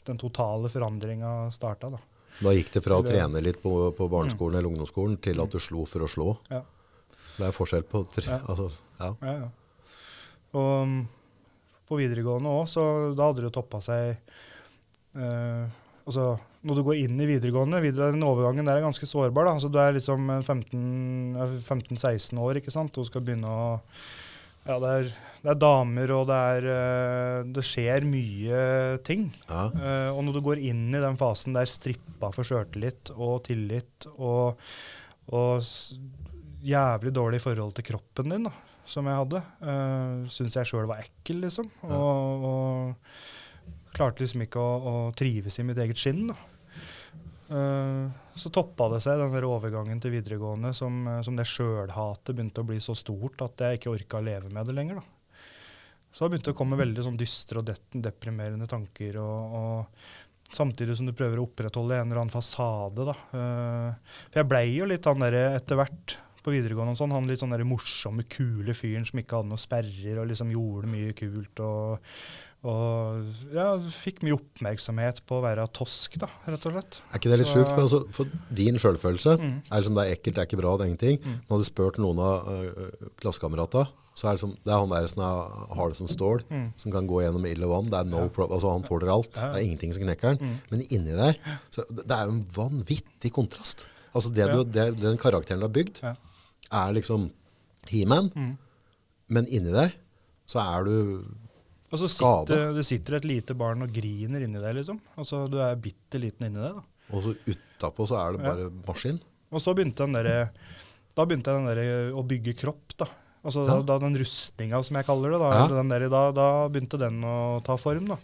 den 0.09 0.18
totale 0.20 0.70
forandringa 0.72 1.34
starta, 1.54 1.92
da. 1.94 2.00
Da 2.38 2.52
gikk 2.54 2.70
det 2.76 2.82
fra 2.84 2.98
å 3.00 3.04
trene 3.06 3.40
litt 3.42 3.59
på, 3.62 3.72
på 3.98 4.09
barneskolen 4.11 4.59
eller 4.61 4.70
ungdomsskolen 4.70 5.16
til 5.22 5.40
at 5.42 5.54
du 5.54 5.59
slo 5.62 5.84
for 5.90 6.06
å 6.06 6.11
slå. 6.11 6.28
Ja. 6.52 6.62
Det 7.38 7.46
er 7.48 7.54
forskjell 7.54 7.86
på 7.86 8.04
tre, 8.14 8.26
Ja. 8.28 8.38
altså, 8.50 8.68
ja. 8.98 9.12
Ja, 9.22 9.34
ja. 9.44 9.48
Og 10.59 10.70
um, 10.82 10.94
på 11.88 11.98
videregående 11.98 12.50
òg, 12.52 12.66
så 12.70 12.82
da 13.16 13.28
hadde 13.28 13.42
det 13.42 13.48
jo 13.50 13.56
toppa 13.61 13.80
seg 13.84 14.16
eh, 15.18 15.66
Altså, 16.09 16.38
når 16.64 16.78
du 16.78 16.82
går 16.86 17.00
inn 17.02 17.18
i 17.20 17.26
videregående, 17.28 17.82
videre, 17.84 18.14
den 18.14 18.24
overgangen 18.24 18.64
der 18.64 18.78
er 18.78 18.84
ganske 18.86 19.04
sårbar. 19.04 19.44
da, 19.44 19.52
altså 19.59 19.68
Du 19.68 19.76
er 19.82 19.92
liksom 19.92 20.30
15 20.40 21.36
ja, 21.36 21.48
15-16 21.61 22.40
år 22.40 22.61
ikke 22.62 22.72
sant, 22.72 22.96
og 22.96 23.09
skal 23.11 23.24
begynne 23.26 23.50
å 23.52 23.66
Ja, 24.68 24.78
det 24.80 24.92
er, 24.94 25.11
det 25.43 25.53
er 25.53 25.61
damer, 25.61 26.12
og 26.16 26.24
det 26.28 26.36
er 26.53 26.68
eh, 26.72 27.49
Det 27.55 27.64
skjer 27.66 28.07
mye 28.09 28.62
ting. 29.07 29.28
Ja. 29.47 29.68
Eh, 29.70 30.11
og 30.12 30.22
når 30.26 30.39
du 30.39 30.43
går 30.49 30.62
inn 30.70 30.89
i 30.91 31.03
den 31.03 31.18
fasen 31.20 31.57
der 31.57 31.70
strippa 31.70 32.32
for 32.34 32.47
sjøltillit 32.47 33.12
og 33.14 33.45
tillit 33.47 34.09
og, 34.16 34.59
og 35.30 35.62
jævlig 36.64 37.14
dårlig 37.14 37.43
forhold 37.45 37.76
til 37.76 37.86
kroppen 37.93 38.34
din, 38.34 38.49
da, 38.49 38.55
som 38.89 39.07
jeg 39.07 39.20
hadde, 39.20 39.43
uh, 39.62 40.28
syns 40.32 40.57
jeg 40.57 40.68
sjøl 40.68 40.89
var 40.89 41.05
ekkel, 41.05 41.43
liksom. 41.45 41.68
Ja. 41.84 41.99
Og, 41.99 42.47
og 42.49 43.93
klarte 43.95 44.24
liksom 44.24 44.45
ikke 44.45 44.62
å, 44.62 44.78
å 44.78 44.95
trives 45.16 45.59
i 45.61 45.66
mitt 45.68 45.78
eget 45.82 46.01
skinn. 46.01 46.30
da. 46.32 46.39
Uh, 47.49 48.09
så 48.36 48.51
toppa 48.53 48.91
det 48.93 49.01
seg, 49.05 49.20
den 49.20 49.32
der 49.34 49.47
overgangen 49.49 50.01
til 50.03 50.12
videregående, 50.14 50.74
som, 50.76 51.01
eh, 51.09 51.22
som 51.26 51.34
det 51.39 51.49
sjølhatet 51.49 52.36
begynte 52.36 52.62
å 52.62 52.68
bli 52.68 52.76
så 52.82 52.95
stort 52.95 53.41
at 53.43 53.64
jeg 53.64 53.80
ikke 53.80 53.95
orka 53.97 54.20
å 54.20 54.26
leve 54.26 54.53
med 54.53 54.68
det 54.68 54.76
lenger. 54.76 55.01
da. 55.01 55.17
Så 56.12 56.24
det 56.24 56.34
begynte 56.34 56.54
å 56.54 56.59
komme 56.59 56.78
veldig 56.80 57.04
sånn 57.04 57.18
dystre 57.20 57.61
og 57.61 57.68
deprimerende 57.92 58.68
tanker. 58.70 59.18
Og, 59.22 59.59
og 59.59 60.54
samtidig 60.54 60.96
som 60.98 61.09
du 61.09 61.14
prøver 61.16 61.40
å 61.40 61.44
opprettholde 61.48 61.98
en 61.98 62.09
eller 62.09 62.22
annen 62.22 62.34
fasade. 62.34 63.04
da. 63.11 63.16
Eh, 63.36 64.16
for 64.30 64.40
jeg 64.42 64.50
blei 64.50 64.64
jo 64.78 64.88
litt 64.88 65.06
han 65.09 65.22
derre 65.22 65.44
etter 65.59 65.78
hvert 65.78 66.16
på 66.42 66.54
videregående 66.54 66.94
og 66.94 67.00
sånn, 67.00 67.12
han 67.12 67.28
litt 67.28 67.42
sånn 67.42 67.54
morsomme, 67.68 68.24
kule 68.30 68.74
fyren 68.76 69.06
som 69.06 69.20
ikke 69.20 69.40
hadde 69.40 69.52
noe 69.52 69.61
sperrer 69.61 70.22
og 70.22 70.28
liksom 70.30 70.52
gjorde 70.54 70.92
mye 70.92 71.16
kult. 71.18 71.64
og 71.64 72.12
og 72.68 73.28
ja, 73.54 73.68
fikk 73.94 74.18
mye 74.26 74.36
oppmerksomhet 74.36 75.22
på 75.28 75.38
å 75.38 75.44
være 75.44 75.64
tosk, 75.76 76.18
da, 76.20 76.28
rett 76.46 76.66
og 76.68 76.74
slett. 76.74 76.98
Er 77.08 77.20
ikke 77.20 77.30
det 77.32 77.38
litt 77.40 77.50
sjukt? 77.50 77.70
For, 77.72 77.84
altså, 77.86 78.00
for 78.12 78.26
din 78.58 78.76
selvfølelse 78.82 79.36
Mm. 79.38 79.54
er 79.70 79.80
liksom 79.80 79.94
det 79.96 80.04
er 80.04 80.12
ekkelt, 80.16 80.34
det 80.36 80.42
er 80.42 80.48
ikke 80.50 80.60
bra, 80.60 80.74
det 80.76 80.84
er 80.84 80.90
ingenting. 80.92 81.18
Mm. 81.24 81.38
Når 81.48 81.62
du 81.62 81.64
spurt 81.68 81.98
noen 82.02 82.18
av 82.20 82.50
uh, 82.50 83.08
klassekameratene, 83.22 83.88
så 84.18 84.26
er 84.28 84.34
det, 84.34 84.40
som, 84.42 84.50
det 84.66 84.72
er 84.74 84.80
han 84.82 84.90
der 84.90 85.06
som 85.12 85.20
er, 85.22 85.66
har 85.78 85.88
det 85.92 85.96
som 86.00 86.08
stål, 86.10 86.40
Mm. 86.50 86.66
som 86.76 86.92
kan 86.92 87.06
gå 87.06 87.20
gjennom 87.22 87.44
ild 87.46 87.62
og 87.64 87.70
vann. 87.70 87.90
Det 87.92 87.98
er 88.00 88.08
no 88.10 88.28
problem, 88.28 88.56
altså 88.58 88.72
Han 88.74 88.82
tåler 88.82 89.12
alt. 89.14 89.30
Ja. 89.38 89.52
Det 89.52 89.60
er 89.62 89.66
ingenting 89.68 89.94
som 89.94 90.02
knekker 90.02 90.28
han. 90.32 90.38
Mm. 90.42 90.56
Men 90.72 90.80
inni 90.90 91.14
der 91.16 91.38
så 91.70 91.84
det 91.88 92.10
er 92.10 92.24
jo 92.26 92.32
en 92.34 92.44
vanvittig 92.56 93.30
kontrast. 93.32 93.86
Altså 94.12 94.32
det 94.34 94.48
Ja. 94.48 94.52
du, 94.56 94.64
det, 94.64 94.88
Den 95.00 95.16
karakteren 95.16 95.60
du 95.60 95.66
har 95.68 95.72
bygd, 95.72 96.02
Ja. 96.02 96.14
er 96.72 96.92
liksom 96.92 97.30
He-Man, 97.88 98.32
Mm. 98.34 98.58
men 99.28 99.46
inni 99.46 99.70
der 99.72 99.92
så 100.48 100.58
er 100.60 100.84
du 100.84 101.24
Og 101.91 101.99
så 101.99 102.09
skade. 102.11 102.49
sitter, 102.49 102.72
det 102.76 102.84
sitter 102.84 103.14
et 103.16 103.24
lite 103.24 103.55
barn 103.57 103.82
og 103.82 103.93
griner 103.93 104.43
inni 104.45 104.61
deg, 104.61 104.74
liksom. 104.76 105.01
Altså, 105.16 105.47
du 105.49 105.57
er 105.64 105.76
bitte 105.76 106.20
liten 106.20 106.47
inni 106.51 106.61
deg, 106.61 106.74
da. 106.76 106.82
Og 107.16 107.22
så 107.24 107.32
utapå 107.49 108.07
så 108.11 108.18
er 108.20 108.36
det 108.36 108.45
Ja. 108.45 108.53
bare 108.53 108.70
maskin. 108.86 109.20
Og 109.51 109.61
så 109.64 109.74
begynte 109.74 110.05
den 110.05 110.12
derre 110.12 110.51
Da 111.16 111.24
begynte 111.24 111.51
den 111.51 111.64
derre 111.66 112.12
å 112.12 112.22
bygge 112.22 112.55
kropp, 112.55 112.93
da. 112.97 113.07
Altså 113.45 113.64
Ja. 113.66 113.80
da, 113.80 113.99
da 113.99 113.99
den 114.07 114.14
rustninga, 114.20 114.84
som 114.84 114.95
jeg 114.97 115.07
kaller 115.07 115.30
det, 115.32 115.39
da, 115.41 115.51
Ja. 115.51 115.66
den 115.68 115.89
der, 115.89 116.09
da, 116.09 116.30
da 116.32 116.68
begynte 116.68 116.99
den 116.99 117.20
å 117.22 117.62
ta 117.64 117.76
form, 117.76 118.07
da. 118.07 118.16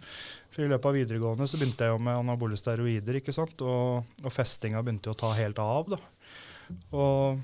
For 0.50 0.62
I 0.62 0.68
løpet 0.68 0.84
av 0.86 0.94
videregående 0.94 1.48
så 1.48 1.58
begynte 1.58 1.78
jeg 1.78 1.90
jo 1.90 1.98
med 1.98 2.14
anabole 2.16 2.54
steroider, 2.56 3.16
ikke 3.18 3.32
sant. 3.34 3.60
Og, 3.62 4.04
og 4.22 4.30
festinga 4.32 4.84
begynte 4.84 5.06
jo 5.10 5.14
å 5.14 5.16
ta 5.16 5.32
helt 5.32 5.58
av, 5.58 5.88
da. 5.88 5.96
Og, 6.92 7.40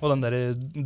og 0.00 0.10
den 0.10 0.24
der, 0.24 0.34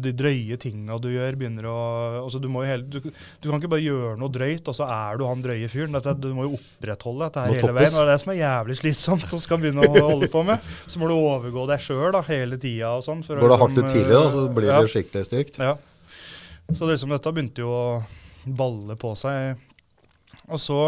de 0.05 0.13
drøye 0.17 0.59
tinga 0.61 0.99
du 1.03 1.09
gjør, 1.11 1.37
begynner 1.41 1.69
å 1.71 1.77
altså 2.23 2.41
du, 2.43 2.49
hele, 2.63 2.85
du, 2.85 2.99
du 3.09 3.49
kan 3.49 3.59
ikke 3.59 3.71
bare 3.73 3.85
gjøre 3.85 4.17
noe 4.21 4.33
drøyt, 4.33 4.69
og 4.69 4.77
så 4.77 4.89
er 4.93 5.19
du 5.19 5.25
han 5.29 5.43
drøye 5.45 5.71
fyren. 5.73 5.97
Du 6.21 6.29
må 6.37 6.47
jo 6.47 6.59
opprettholde 6.59 7.27
dette 7.27 7.45
her 7.45 7.53
Må 7.53 7.57
hele 7.57 7.65
toppes. 7.65 7.79
veien. 7.79 7.95
Og 7.95 7.99
det 7.99 8.05
er 8.05 8.13
det 8.13 8.23
som 8.25 8.35
er 8.35 8.41
jævlig 8.41 8.79
slitsomt 8.83 9.35
å 9.35 9.41
skal 9.43 9.63
begynne 9.63 9.87
å 9.87 10.05
holde 10.11 10.31
på 10.33 10.45
med. 10.47 10.69
Så 10.87 11.01
må 11.01 11.11
du 11.11 11.17
overgå 11.17 11.67
deg 11.71 11.83
sjøl 11.85 12.21
hele 12.29 12.61
tida 12.61 12.95
og 12.99 13.07
sånn. 13.07 13.25
Går 13.25 13.41
det 13.41 13.49
liksom, 13.49 13.65
hardt 13.65 13.81
ut 13.81 13.91
tidlig, 13.95 14.15
da, 14.15 14.25
så 14.35 14.45
blir 14.61 14.71
ja, 14.71 14.83
det 14.85 14.93
skikkelig 14.93 15.29
stygt. 15.31 15.61
Ja. 15.63 15.75
Så 16.69 16.85
det, 16.85 16.93
liksom, 16.95 17.17
dette 17.17 17.35
begynte 17.35 17.65
jo 17.65 17.73
å 17.73 17.89
balle 18.59 18.97
på 19.01 19.15
seg. 19.19 19.65
Og 20.49 20.61
så 20.63 20.81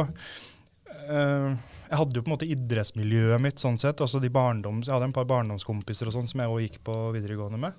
eh, 1.08 1.50
Jeg 1.90 1.98
hadde 1.98 2.18
jo 2.18 2.22
på 2.22 2.30
en 2.30 2.36
måte 2.36 2.46
idrettsmiljøet 2.46 3.42
mitt 3.42 3.58
sånn 3.58 3.78
sett. 3.80 4.00
altså 4.00 4.20
de 4.22 4.30
barndoms, 4.30 4.86
Jeg 4.86 4.94
hadde 4.94 5.10
en 5.10 5.16
par 5.16 5.26
barndomskompiser 5.26 6.06
og 6.06 6.14
sånn 6.14 6.28
som 6.30 6.40
jeg 6.40 6.52
òg 6.52 6.62
gikk 6.62 6.78
på 6.86 6.94
videregående 7.16 7.58
med. 7.58 7.72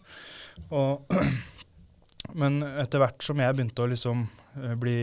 Og, 0.75 1.07
men 2.41 2.59
etter 2.83 2.99
hvert 2.99 3.23
som 3.23 3.39
jeg 3.39 3.55
begynte 3.55 3.85
å 3.85 3.87
liksom 3.87 4.25
eh, 4.59 4.75
bli 4.75 4.97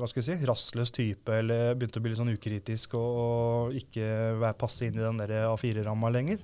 hva 0.00 0.08
skal 0.08 0.22
jeg 0.22 0.30
si, 0.30 0.48
rastløs 0.48 0.94
type, 0.96 1.28
eller 1.28 1.76
begynte 1.76 2.00
å 2.00 2.04
bli 2.06 2.14
litt 2.14 2.22
sånn 2.22 2.32
ukritisk 2.32 2.96
og, 2.96 3.20
og 3.20 3.80
ikke 3.82 4.08
være, 4.40 4.60
passe 4.64 4.88
inn 4.88 4.96
i 4.96 5.04
den 5.04 5.20
der 5.20 5.50
A4-ramma 5.50 6.12
lenger, 6.16 6.40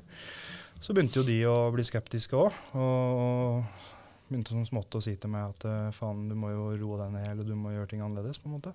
så 0.81 0.93
begynte 0.93 1.23
jo 1.23 1.29
de 1.29 1.41
å 1.49 1.57
bli 1.73 1.89
skeptiske 1.89 2.37
òg. 2.37 2.61
Og 2.77 3.65
begynte 4.31 4.55
sånn 4.55 4.69
smått 4.69 4.95
å 4.95 5.03
si 5.03 5.17
til 5.19 5.33
meg 5.33 5.55
at 5.55 5.67
eh, 5.67 5.93
faen, 5.97 6.29
du 6.31 6.37
må 6.39 6.53
jo 6.53 6.71
roe 6.79 7.01
deg 7.01 7.15
ned, 7.17 7.31
eller 7.33 7.49
du 7.49 7.57
må 7.59 7.73
gjøre 7.75 7.91
ting 7.91 8.05
annerledes, 8.05 8.39
på 8.43 8.51
en 8.51 8.59
måte. 8.59 8.75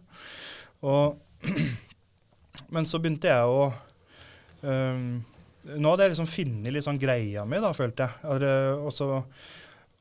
Og, 0.82 1.22
men 2.74 2.88
så 2.88 3.00
begynte 3.04 3.30
jeg 3.32 3.52
å 3.52 3.70
um, 4.64 5.06
Nå 5.66 5.92
hadde 5.92 6.06
jeg 6.06 6.12
liksom 6.14 6.28
funnet 6.30 6.74
litt 6.76 6.86
sånn 6.86 7.00
greia 7.02 7.42
mi, 7.50 7.58
da, 7.58 7.72
følte 7.74 8.06
jeg. 8.06 8.42
Eh, 8.46 8.74
Og 8.86 8.92
så, 8.94 9.08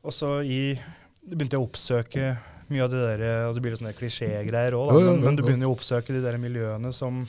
og 0.05 0.13
så 0.13 0.35
i 0.45 0.75
begynte 1.25 1.57
jeg 1.57 1.63
å 1.63 1.69
oppsøke 1.71 2.27
mye 2.69 2.83
av 2.85 2.91
det 2.93 3.01
der, 3.01 3.23
og 3.49 3.55
det 3.57 3.63
blir 3.65 3.73
litt 3.75 3.81
sånne 3.81 3.95
klisjégreier 3.97 4.73
òg, 4.77 4.91
men, 5.05 5.23
men 5.25 5.37
du 5.37 5.43
begynner 5.45 5.69
å 5.69 5.75
oppsøke 5.77 6.13
de 6.17 6.21
der 6.25 6.37
miljøene 6.41 6.93
som, 6.97 7.23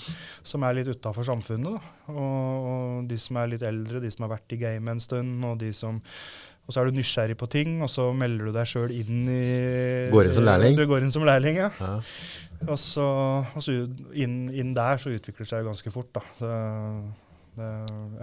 som 0.47 0.63
er 0.67 0.77
litt 0.77 0.87
utafor 0.91 1.27
samfunnet. 1.27 1.87
Og, 2.11 2.67
og 2.71 3.07
de 3.07 3.17
som 3.19 3.39
er 3.39 3.51
litt 3.53 3.63
eldre, 3.67 3.99
de 4.03 4.11
som 4.11 4.23
har 4.27 4.33
vært 4.37 4.55
i 4.55 4.59
gamet 4.61 4.95
en 4.97 5.03
stund, 5.03 5.43
og 5.47 5.57
de 5.63 5.71
som 5.75 5.99
og 6.65 6.73
så 6.73 6.81
er 6.81 6.89
du 6.89 6.95
nysgjerrig 6.97 7.35
på 7.37 7.47
ting, 7.51 7.75
og 7.85 7.89
så 7.93 8.07
melder 8.17 8.49
du 8.49 8.55
deg 8.55 8.65
sjøl 8.69 8.93
inn 8.95 9.27
i 9.29 9.41
Går 10.13 10.29
inn 10.31 10.33
som 10.33 10.47
lærling? 10.47 10.77
Du 10.79 10.85
går 10.89 11.05
inn 11.05 11.13
som 11.13 11.25
lærling, 11.27 11.59
ja. 11.61 11.69
Ja. 11.77 11.91
Og 12.65 12.79
så, 12.81 13.05
og 13.53 13.61
så 13.61 13.75
inn, 14.17 14.47
inn 14.49 14.71
der 14.77 14.97
så 15.01 15.11
utvikler 15.13 15.43
det 15.45 15.51
seg 15.51 15.67
ganske 15.67 15.93
fort, 15.93 16.09
da. 16.15 16.23
Det, 16.39 16.53
det, 17.59 17.69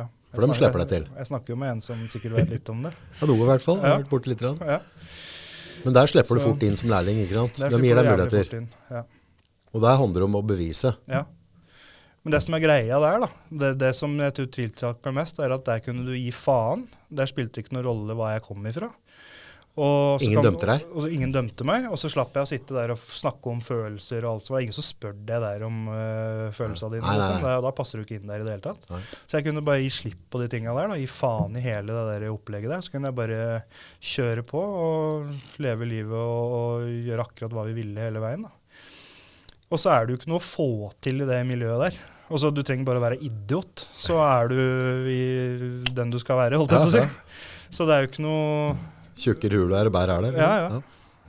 ja. 0.01 0.09
Jeg 0.32 0.38
For 0.40 0.49
de 0.49 0.57
slipper 0.57 0.80
deg 0.82 0.88
til. 0.88 1.05
Jeg 1.20 1.28
snakker 1.28 1.53
jo 1.53 1.59
med 1.61 1.74
en 1.74 1.82
som 1.84 1.99
sikkert 2.09 2.38
vet 2.38 2.51
litt 2.55 2.70
om 2.72 2.82
det. 2.86 2.93
Ja, 3.20 3.28
noe 3.28 3.36
i 3.45 3.49
hvert 3.53 3.64
fall. 3.64 3.78
Jeg 3.82 3.93
har 3.93 4.01
vært 4.01 4.11
borte 4.11 4.32
litt. 4.32 4.43
Ja, 4.43 4.78
Men 5.84 5.97
der 5.99 6.09
slipper 6.11 6.38
du 6.40 6.43
fort 6.47 6.64
inn 6.64 6.78
som 6.80 6.90
lærling. 6.90 7.20
ikke 7.26 7.36
sant? 7.36 7.61
De 7.62 7.82
gir 7.84 8.01
deg 8.01 8.09
muligheter. 8.09 8.55
inn. 8.62 8.68
Ja. 8.90 9.05
Og 9.72 9.84
der 9.84 10.01
handler 10.01 10.24
det 10.24 10.28
om 10.30 10.38
å 10.40 10.43
bevise. 10.47 10.95
Ja. 11.11 11.22
Men 12.23 12.37
det 12.37 12.43
som 12.45 12.55
er 12.55 12.62
greia 12.62 12.99
der, 13.03 13.25
da, 13.25 13.29
det, 13.51 13.70
det 13.83 13.93
som 13.99 14.12
jeg 14.20 14.35
tror 14.37 14.51
tiltrakk 14.55 15.07
meg 15.09 15.16
mest, 15.23 15.41
er 15.43 15.55
at 15.57 15.64
der 15.66 15.81
kunne 15.83 16.05
du 16.07 16.14
gi 16.14 16.31
faen. 16.35 16.87
Der 17.11 17.27
spilte 17.27 17.59
det 17.59 17.64
ikke 17.66 17.75
noen 17.75 17.89
rolle 17.89 18.18
hva 18.18 18.35
jeg 18.37 18.45
kom 18.47 18.66
ifra. 18.70 18.93
Og 19.73 20.20
så 20.20 20.27
Ingen 20.29 20.45
dømte 20.45 20.66
deg? 20.68 20.83
Og, 20.91 20.97
og, 21.01 21.12
ingen 21.16 21.31
dømte 21.33 21.64
meg, 21.64 21.87
og 21.89 21.97
så 21.97 22.11
slapp 22.12 22.35
jeg 22.37 22.45
å 22.45 22.49
sitte 22.51 22.75
der 22.77 22.93
og 22.93 23.01
snakke 23.01 23.49
om 23.49 23.62
følelser 23.64 24.27
og 24.27 24.35
alt. 24.35 24.45
Så 24.45 24.53
var 24.53 24.61
det 24.61 24.66
ingen 24.66 24.77
som 24.77 24.85
spør 24.85 25.14
deg 25.16 25.41
der 25.47 25.64
om 25.64 25.79
uh, 25.89 26.51
følelsene 26.53 26.99
dine. 26.99 27.07
Nei, 27.07 27.14
nei, 27.16 27.29
Liksom. 27.33 27.39
nei. 27.41 27.55
Da, 27.57 27.64
da 27.64 27.73
passer 27.79 27.97
du 27.99 28.05
ikke 28.05 28.18
inn 28.20 28.29
der 28.29 28.45
i 28.45 28.47
det 28.47 28.53
hele 28.59 28.66
tatt. 28.66 28.85
Så 29.25 29.39
jeg 29.39 29.47
kunne 29.49 29.64
bare 29.64 29.81
gi 29.81 29.89
slipp 29.97 30.27
på 30.29 30.43
de 30.43 30.51
tinga 30.53 30.77
der. 30.77 30.93
Da, 30.93 31.01
gi 31.01 31.09
faen 31.09 31.57
i 31.57 31.64
hele 31.64 31.89
det 31.97 32.05
der 32.11 32.29
opplegget 32.29 32.75
der. 32.77 32.85
Så 32.85 32.93
kunne 32.93 33.09
jeg 33.09 33.18
bare 33.23 33.41
kjøre 34.12 34.45
på 34.53 34.62
og 34.85 35.33
leve 35.64 35.89
livet 35.89 36.20
og, 36.20 36.57
og 36.61 36.93
gjøre 37.09 37.25
akkurat 37.27 37.57
hva 37.57 37.66
vi 37.70 37.79
ville 37.81 38.11
hele 38.11 38.23
veien. 38.23 38.45
da. 38.45 38.53
Og 39.73 39.81
så 39.81 39.95
er 39.95 40.05
det 40.05 40.12
jo 40.12 40.20
ikke 40.20 40.35
noe 40.35 40.43
å 40.43 40.45
få 40.53 40.70
til 41.01 41.25
i 41.25 41.29
det 41.33 41.41
miljøet 41.49 41.87
der. 41.87 42.03
Altså, 42.33 42.51
Du 42.55 42.62
trenger 42.64 42.87
bare 42.89 43.01
å 43.01 43.05
være 43.05 43.18
idiot, 43.20 43.85
så 44.01 44.16
er 44.24 44.49
du 44.53 44.57
i 45.12 45.20
den 45.93 46.12
du 46.12 46.18
skal 46.22 46.41
være, 46.41 46.59
holdt 46.61 46.72
jeg 46.72 46.80
på 46.80 46.89
å 46.89 47.03
Ja, 47.03 47.07
si. 47.07 47.68
Så 47.72 47.87
det 47.89 47.95
er 47.95 48.05
jo 48.05 48.11
ikke 48.11 48.24
noe 48.24 48.74
Tjukkere 49.22 49.59
hul 49.61 49.72
er, 49.76 49.91
bær 49.93 50.11
er 50.14 50.24
det. 50.24 50.30
Ja, 50.41 50.53
ja. 50.64 50.80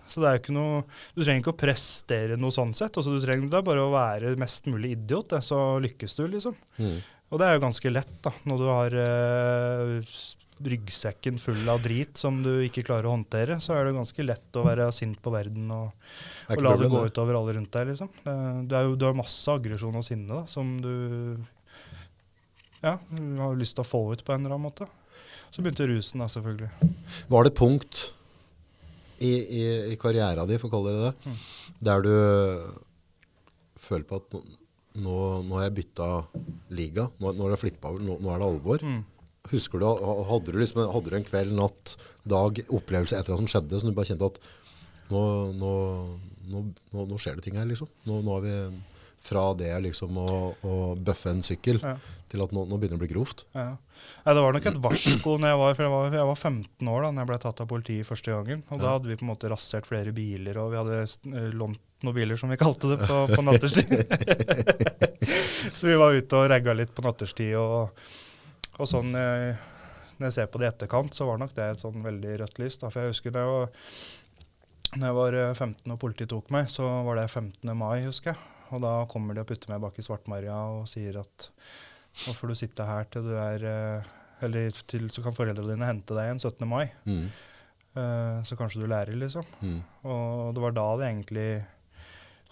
så 0.08 0.22
det 0.24 0.30
er 0.30 0.38
jo 0.38 0.42
ikke 0.44 0.56
noe, 0.56 0.84
Du 1.16 1.22
trenger 1.24 1.42
ikke 1.44 1.54
å 1.54 1.60
prestere 1.60 2.38
noe 2.40 2.56
sånn 2.56 2.72
sett. 2.78 2.96
Altså, 2.96 3.12
du 3.16 3.20
trenger 3.24 3.52
det 3.52 3.60
er 3.60 3.68
bare 3.68 3.84
å 3.84 3.92
være 3.94 4.32
mest 4.40 4.70
mulig 4.72 4.94
idiot, 4.96 5.30
det, 5.36 5.42
så 5.44 5.60
lykkes 5.84 6.16
du, 6.20 6.24
liksom. 6.38 6.56
Mm. 6.80 6.96
Og 7.34 7.42
det 7.42 7.48
er 7.50 7.58
jo 7.58 7.64
ganske 7.66 7.92
lett, 7.92 8.16
da, 8.24 8.32
når 8.48 8.62
du 8.64 8.66
har 8.70 8.96
eh, 9.04 10.16
ryggsekken 10.62 11.40
full 11.42 11.64
av 11.72 11.82
drit 11.84 12.18
som 12.20 12.38
du 12.46 12.52
ikke 12.66 12.84
klarer 12.86 13.08
å 13.10 13.16
håndtere. 13.16 13.58
Så 13.64 13.74
er 13.76 13.88
det 13.88 13.96
ganske 13.98 14.26
lett 14.26 14.60
å 14.60 14.66
være 14.68 14.90
sint 14.96 15.18
på 15.24 15.34
verden 15.34 15.72
og, 15.74 15.92
og 16.54 16.62
la 16.64 16.76
det 16.78 16.90
gå 16.92 17.02
det. 17.02 17.12
utover 17.14 17.40
alle 17.40 17.56
rundt 17.58 17.72
deg, 17.74 17.90
liksom. 17.94 18.12
Det, 18.24 18.36
det 18.70 18.78
er 18.80 18.88
jo, 18.90 18.96
du 19.00 19.06
har 19.10 19.18
masse 19.18 19.50
aggresjon 19.52 19.98
og 20.00 20.06
sinne 20.06 20.30
da, 20.30 20.44
som 20.52 20.70
du 20.84 20.94
ja, 22.84 22.98
har 23.00 23.56
lyst 23.60 23.78
til 23.78 23.86
å 23.86 23.88
få 23.88 24.04
ut 24.14 24.24
på 24.28 24.36
en 24.36 24.44
eller 24.44 24.58
annen 24.58 24.68
måte. 24.70 24.88
Så 25.54 25.62
begynte 25.62 25.86
rusen, 25.90 26.20
da, 26.24 26.28
selvfølgelig. 26.32 26.72
Var 27.30 27.48
det 27.48 27.54
punkt 27.58 28.04
i, 29.24 29.32
i, 29.32 29.64
i 29.94 29.98
karriera 30.02 30.46
di, 30.50 30.58
for 30.60 30.68
å 30.72 30.76
kalle 30.78 30.96
det 30.98 31.06
det, 31.08 31.14
Mm. 31.30 31.38
der 31.88 32.04
du 32.04 32.14
føler 33.84 34.06
på 34.08 34.18
at 34.22 34.36
nå, 34.94 35.16
nå, 35.44 35.56
har 35.58 35.68
jeg 35.68 35.76
bytta 35.80 36.08
liga, 36.78 37.08
nå, 37.22 37.32
nå 37.34 37.46
har 37.48 37.54
det 37.56 37.62
flippa 37.62 37.92
over, 37.94 38.04
nå, 38.06 38.18
nå 38.22 38.32
er 38.34 38.42
det 38.42 38.48
alvor? 38.50 38.84
Mm. 38.86 39.02
Husker 39.54 39.82
du, 39.82 39.88
hadde 40.30 40.52
du, 40.52 40.60
liksom, 40.60 40.84
hadde 40.94 41.14
du 41.14 41.18
en 41.20 41.28
kveld, 41.28 41.54
natt, 41.58 41.96
dag, 42.30 42.64
opplevelse 42.74 43.18
etter 43.20 43.34
hva 43.34 43.40
som 43.42 43.50
skjedde, 43.52 43.80
som 43.80 43.92
du 43.92 43.98
bare 43.98 44.10
kjente 44.10 44.32
at 44.32 44.42
nå, 45.14 45.22
nå, 45.60 45.74
nå, 46.50 46.66
nå, 46.96 47.20
skjer 47.22 47.38
det 47.38 47.46
ting 47.46 47.60
her, 47.60 47.70
liksom? 47.70 47.90
Nå, 48.10 48.24
har 48.32 48.44
vi 48.46 48.58
fra 49.24 49.46
det 49.56 49.72
liksom 49.86 50.18
å, 50.20 50.32
å 50.68 50.74
bøffe 51.00 51.32
en 51.32 51.44
sykkel 51.46 51.80
Ja. 51.80 51.94
til 52.32 52.42
at 52.44 52.52
nå, 52.52 52.66
begynner 52.68 52.98
det 52.98 53.00
å 53.00 53.04
bli 53.06 53.12
grovt. 53.14 53.46
Ja. 53.56 53.70
Nei, 54.26 54.34
det 54.36 54.44
var 54.44 54.56
nok 54.58 54.68
et 54.68 54.80
varsko 54.84 55.38
når 55.40 55.54
jeg 55.54 55.60
var, 55.62 55.78
for 55.78 55.86
jeg 55.86 55.94
var, 55.94 56.18
jeg 56.18 56.30
var 56.32 56.42
15 56.42 56.92
år 56.92 57.06
da 57.06 57.12
når 57.12 57.24
jeg 57.24 57.30
ble 57.32 57.38
tatt 57.46 57.64
av 57.64 57.70
politiet 57.70 58.10
første 58.10 58.36
gangen. 58.36 58.66
Og 58.68 58.84
da 58.84 58.98
hadde 58.98 59.12
vi 59.12 59.18
på 59.20 59.24
en 59.24 59.32
måte 59.32 59.52
rasert 59.54 59.88
flere 59.88 60.12
biler, 60.16 60.60
og 60.60 60.74
vi 60.74 60.82
hadde 60.82 61.00
eh, 61.06 61.54
lånt 61.56 61.80
noen 62.04 62.18
biler, 62.18 62.40
som 62.40 62.52
vi 62.52 62.60
kalte 62.60 62.92
det, 62.92 63.00
på, 63.08 63.22
på 63.32 63.46
natterstid. 63.48 63.96
så 65.78 65.88
vi 65.88 65.96
var 66.02 66.20
ute 66.20 66.42
og 66.42 66.50
ragga 66.52 66.76
litt 66.76 66.92
på 66.96 67.06
natterstid. 67.06 67.56
Og, 67.62 68.04
og 68.80 68.90
sånn 68.90 69.14
eh, 69.18 69.62
Når 70.18 70.28
jeg 70.28 70.36
ser 70.38 70.50
på 70.52 70.62
det 70.62 70.68
i 70.68 70.72
etterkant, 70.72 71.14
så 71.16 71.28
var 71.30 71.40
nok 71.42 71.54
det 71.58 71.70
et 71.74 71.84
sånn 71.84 72.04
veldig 72.06 72.38
rødt 72.42 72.60
lys. 72.62 72.80
Da. 72.82 72.90
For 72.94 73.04
jeg 73.04 73.14
husker 73.14 73.34
jeg 73.34 73.50
var, 73.50 73.70
når 74.96 75.08
jeg 75.08 75.18
var 75.20 75.38
eh, 75.40 75.54
15 75.54 75.96
og 75.96 76.02
politiet 76.02 76.32
tok 76.34 76.52
meg, 76.54 76.70
så 76.72 76.88
var 77.08 77.20
det 77.20 77.30
15. 77.30 77.74
mai, 77.78 78.04
husker 78.06 78.34
jeg. 78.34 78.50
Og 78.74 78.82
da 78.82 78.94
kommer 79.10 79.36
de 79.36 79.44
og 79.44 79.50
putter 79.50 79.70
meg 79.70 79.82
bak 79.84 79.98
i 80.00 80.06
Svartmarja 80.06 80.56
og 80.78 80.88
sier 80.90 81.20
at 81.22 81.50
nå 82.24 82.34
får 82.38 82.52
du 82.52 82.58
sitte 82.58 82.86
her 82.86 83.08
til 83.12 83.26
du 83.26 83.34
er 83.42 83.64
eh, 83.66 84.12
Eller 84.46 84.76
til 84.90 85.10
så 85.14 85.24
kan 85.26 85.36
foreldrene 85.36 85.74
dine 85.74 85.90
hente 85.90 86.16
deg 86.16 86.30
igjen 86.30 86.42
17. 86.42 86.68
mai. 86.70 86.86
Mm. 87.10 87.26
Uh, 87.94 88.42
så 88.42 88.58
kanskje 88.58 88.82
du 88.82 88.88
lærer, 88.90 89.14
liksom. 89.14 89.46
Mm. 89.62 89.78
Og 90.10 90.56
det 90.56 90.62
var 90.64 90.74
da 90.74 90.86
det 90.98 91.10
egentlig 91.12 91.50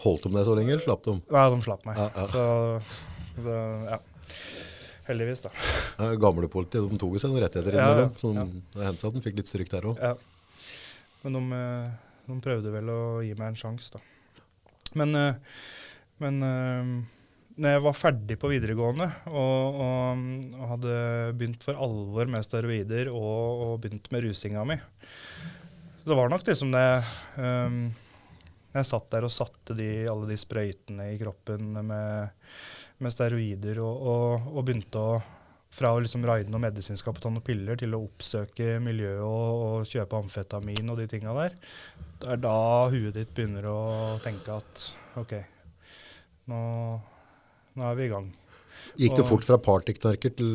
Holdt 0.04 0.28
de 0.28 0.32
det 0.36 0.44
så 0.46 0.54
lenge, 0.58 0.76
eller 0.76 0.84
slapp 0.86 1.02
de? 1.06 1.16
Nei, 1.34 1.46
de 1.54 1.66
slapp 1.66 1.84
meg. 1.86 1.98
Ja, 1.98 2.08
ja. 2.16 2.28
Så, 2.30 3.42
det, 3.42 3.58
ja. 3.90 3.98
Heldigvis, 5.12 5.44
da. 5.46 5.52
Gamle 6.22 6.48
politi, 6.52 6.80
de 6.82 7.00
tok 7.02 7.18
seg 7.22 7.34
noen 7.34 7.44
rettigheter 7.46 7.76
Ja, 7.78 7.84
ja, 7.84 7.88
innimellom. 7.92 8.18
Så 8.22 8.34
de- 8.34 8.64
det 8.80 8.88
hendte 8.88 9.08
at 9.12 9.18
de 9.20 9.24
fikk 9.28 9.38
litt 9.42 9.52
stryk 9.52 9.70
der 9.74 9.90
òg. 9.92 10.00
Ja. 10.02 10.14
Men 11.24 11.36
de, 11.38 11.42
eh, 11.60 11.90
de 12.32 12.42
prøvde 12.42 12.72
vel 12.74 12.90
å 12.90 13.00
gi 13.26 13.34
meg 13.38 13.52
en 13.52 13.60
sjanse, 13.60 13.92
da. 13.94 14.00
Men, 14.96 15.16
eh, 15.16 15.36
men 16.24 16.42
eh, 16.44 16.94
når 17.62 17.76
jeg 17.76 17.84
var 17.84 17.94
ferdig 18.00 18.38
på 18.40 18.50
videregående 18.52 19.06
og, 19.28 19.80
og, 19.86 20.22
og 20.58 20.68
hadde 20.72 20.96
begynt 21.38 21.64
for 21.68 21.76
alvor 21.80 22.32
med 22.32 22.44
steroider 22.48 23.12
og, 23.12 23.62
og 23.66 23.74
begynt 23.84 24.08
med 24.12 24.24
rusinga 24.26 24.64
mi 24.68 24.78
Det 26.06 26.16
var 26.18 26.32
nok 26.32 26.44
liksom 26.48 26.72
det 26.74 26.86
um, 27.38 27.94
Jeg 28.74 28.88
satt 28.90 29.12
der 29.12 29.28
og 29.28 29.34
satte 29.36 29.76
de, 29.78 29.90
alle 30.10 30.28
de 30.32 30.38
sprøytene 30.42 31.10
i 31.14 31.20
kroppen 31.22 31.74
med, 31.86 32.32
med 33.02 33.14
steroider 33.14 33.80
og, 33.84 34.02
og, 34.14 34.50
og 34.56 34.66
begynte 34.68 35.02
å 35.02 35.22
fra 35.72 35.94
å 35.96 36.02
liksom 36.04 36.26
raide 36.28 36.52
noe 36.52 36.60
medisinskap 36.66 37.16
og 37.16 37.24
ta 37.24 37.30
noen 37.32 37.46
piller 37.48 37.78
til 37.80 37.94
å 37.96 38.02
oppsøke 38.04 38.74
miljøet 38.84 39.22
og, 39.24 39.62
og 39.64 39.86
kjøpe 39.88 40.18
amfetamin 40.20 40.92
og 40.92 41.00
de 41.00 41.06
tinga 41.08 41.32
der. 41.38 41.56
Det 42.20 42.28
er 42.34 42.42
da 42.44 42.56
huet 42.92 43.16
ditt 43.16 43.32
begynner 43.38 43.70
å 43.72 43.78
tenke 44.20 44.58
at 44.60 44.84
OK, 45.22 45.38
nå, 46.52 46.60
nå 47.80 47.88
er 47.88 47.96
vi 48.02 48.10
i 48.10 48.12
gang. 48.12 48.28
Gikk 49.00 49.22
Og- 49.22 49.30
fort 49.30 49.46
fra 49.48 49.56
partyknarker 49.64 50.34
til 50.36 50.52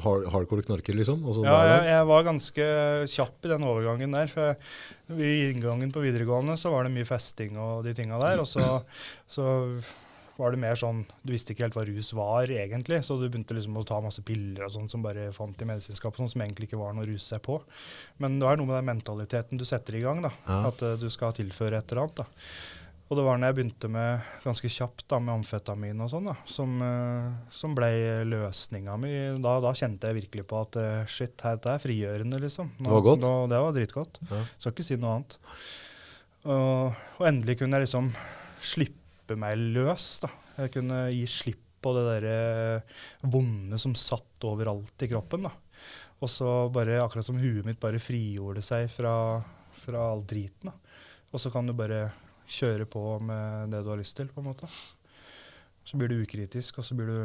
hard, 0.00 0.24
hardcore 0.32 0.64
knarker, 0.64 0.96
liksom? 0.96 1.20
Altså, 1.26 1.44
Ja, 1.44 1.58
jeg, 1.74 1.84
jeg 1.90 2.08
var 2.08 2.24
ganske 2.30 2.68
kjapp 3.12 3.44
i 3.44 3.52
den 3.52 3.66
overgangen 3.68 4.16
der. 4.16 4.32
For 4.32 5.20
i 5.20 5.34
inngangen 5.50 5.92
på 5.92 6.00
videregående 6.06 6.56
så 6.56 6.72
var 6.72 6.86
det 6.88 6.94
mye 6.96 7.08
festing 7.08 7.58
og 7.60 7.84
de 7.84 7.92
tinga 7.98 8.16
der. 8.22 8.40
Og 8.40 8.48
så, 8.48 8.80
så 9.28 9.44
var 10.36 10.52
det 10.52 10.60
mer 10.60 10.76
sånn 10.78 11.02
Du 11.24 11.32
visste 11.32 11.54
ikke 11.54 11.66
helt 11.66 11.76
hva 11.78 11.84
rus 11.88 12.12
var 12.16 12.50
egentlig, 12.52 13.00
så 13.04 13.16
du 13.18 13.26
begynte 13.26 13.56
liksom 13.56 13.76
å 13.80 13.84
ta 13.88 14.00
masse 14.04 14.24
piller 14.26 14.66
og 14.66 14.72
sånn 14.74 14.90
som 14.92 15.04
bare 15.04 15.30
fant 15.36 15.62
i 15.62 15.68
medisinskap, 15.68 16.16
sånn 16.18 16.30
som 16.32 16.44
egentlig 16.44 16.70
ikke 16.70 16.80
var 16.80 16.96
noe 16.96 17.06
å 17.06 17.10
ruse 17.10 17.34
seg 17.34 17.42
på. 17.46 17.58
Men 18.22 18.40
det 18.40 18.48
er 18.50 18.60
noe 18.60 18.70
med 18.70 18.80
den 18.80 18.90
mentaliteten 18.90 19.60
du 19.60 19.66
setter 19.68 19.96
i 19.96 20.04
gang, 20.04 20.24
da. 20.24 20.32
Ja. 20.48 20.58
At 20.70 20.82
uh, 20.84 20.96
du 21.00 21.08
skal 21.12 21.36
tilføre 21.36 21.80
et 21.80 21.92
eller 21.92 22.06
annet. 22.06 22.24
da. 22.24 22.28
Og 23.06 23.14
det 23.14 23.22
var 23.22 23.38
når 23.38 23.52
jeg 23.52 23.56
begynte 23.60 23.88
med 23.94 24.30
ganske 24.42 24.68
kjapt 24.76 25.04
da, 25.12 25.20
med 25.22 25.36
amfetamin 25.36 26.00
og 26.02 26.08
sånn, 26.10 26.26
da, 26.26 26.32
som, 26.50 26.72
eh, 26.82 27.28
som 27.54 27.76
ble 27.78 27.90
løsninga 28.26 28.96
mi. 28.98 29.12
Da, 29.44 29.52
da 29.62 29.70
kjente 29.78 30.10
jeg 30.10 30.18
virkelig 30.24 30.46
på 30.50 30.58
at 30.58 30.78
eh, 30.82 31.04
shit, 31.06 31.36
her, 31.46 31.54
dette 31.54 31.76
er 31.76 31.84
frigjørende, 31.84 32.40
liksom. 32.42 32.72
Nå, 32.80 32.88
Det 32.88 32.96
var 32.96 33.04
godt. 33.06 33.22
Nå, 33.22 33.32
det 33.52 33.62
var 33.62 33.76
dritgodt. 33.78 34.18
Ja. 34.26 34.42
Skal 34.58 34.74
ikke 34.74 34.88
si 34.88 34.98
noe 34.98 35.20
annet. 35.20 35.38
Og, 36.50 36.98
og 37.20 37.28
endelig 37.30 37.60
kunne 37.60 37.78
jeg 37.78 37.86
liksom 37.86 38.10
slippe 38.74 39.05
meg 39.34 39.58
løs, 39.74 40.20
da. 40.22 40.30
Jeg 40.62 40.76
kunne 40.76 41.00
gi 41.10 41.24
slipp 41.26 41.64
på 41.82 41.92
det 41.96 42.04
derre 42.06 42.36
vonde 43.26 43.78
som 43.78 43.94
satt 43.98 44.46
overalt 44.46 45.02
i 45.02 45.10
kroppen, 45.10 45.48
da. 45.48 45.52
Og 46.22 46.30
så 46.32 46.48
bare, 46.72 47.00
akkurat 47.02 47.26
som 47.26 47.40
huet 47.40 47.66
mitt 47.66 47.80
bare 47.82 48.00
frigjorde 48.00 48.62
seg 48.64 48.86
fra, 48.92 49.42
fra 49.82 50.06
all 50.12 50.22
driten, 50.28 50.70
da. 50.70 50.94
Og 51.34 51.42
så 51.42 51.50
kan 51.52 51.66
du 51.66 51.74
bare 51.76 52.06
kjøre 52.46 52.86
på 52.88 53.02
med 53.26 53.74
det 53.74 53.82
du 53.82 53.90
har 53.90 54.00
lyst 54.00 54.16
til, 54.16 54.30
på 54.32 54.40
en 54.40 54.48
måte. 54.52 54.70
Så 55.86 55.98
blir 55.98 56.10
du 56.10 56.22
ukritisk, 56.22 56.78
og 56.78 56.86
så 56.86 56.96
blir 56.96 57.10
du 57.10 57.20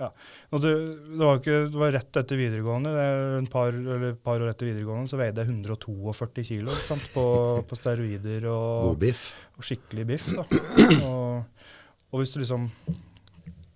ja. 0.00 0.08
Og 0.56 0.62
det, 0.64 0.70
det, 1.10 1.20
var 1.20 1.38
ikke, 1.42 1.58
det 1.74 1.80
var 1.82 1.92
rett 1.94 2.18
etter 2.22 2.40
videregående. 2.40 2.92
Er 3.04 3.46
par, 3.52 3.70
eller 3.76 4.08
et 4.14 4.22
par 4.24 4.40
år 4.40 4.50
etter 4.54 4.70
videregående 4.70 5.10
så 5.12 5.20
veide 5.20 5.44
jeg 5.44 5.52
142 5.52 6.46
kilo 6.48 6.74
sant? 6.80 7.04
På, 7.14 7.24
på 7.68 7.78
steroider 7.78 8.48
og, 8.50 8.96
og 8.96 9.68
skikkelig 9.68 10.08
biff. 10.14 10.30
Og, 10.40 11.62
og 12.10 12.18
hvis 12.22 12.32
du 12.34 12.40
liksom 12.42 12.66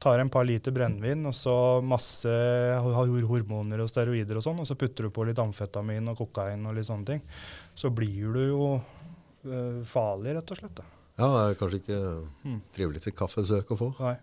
tar 0.04 0.20
en 0.20 0.28
par 0.28 0.44
liter 0.44 0.74
brennevin 0.74 1.22
og 1.30 1.32
så 1.32 1.54
masse 1.80 2.28
hormoner 2.84 3.80
og 3.80 3.88
steroider 3.88 4.36
og 4.36 4.44
sånn, 4.44 4.58
og 4.60 4.66
så 4.68 4.76
putter 4.76 5.06
du 5.06 5.12
på 5.14 5.24
litt 5.24 5.38
amfetamin 5.40 6.10
og 6.12 6.18
kokain 6.20 6.66
og 6.68 6.76
litt 6.76 6.88
sånne 6.90 7.08
ting, 7.08 7.22
så 7.78 7.88
blir 7.94 8.34
du 8.34 8.42
jo 8.50 8.66
eh, 8.76 9.80
farlig, 9.88 10.34
rett 10.36 10.52
og 10.52 10.60
slett. 10.60 10.76
Da. 10.76 10.84
Ja, 11.14 11.28
det 11.30 11.40
er 11.46 11.58
kanskje 11.62 11.80
ikke 11.80 12.00
Mm. 12.44 12.60
trivelig 12.76 13.00
til 13.04 13.14
kaffebesøk 13.16 13.70
å 13.72 13.78
få. 13.80 13.88
Nei. 14.02 14.16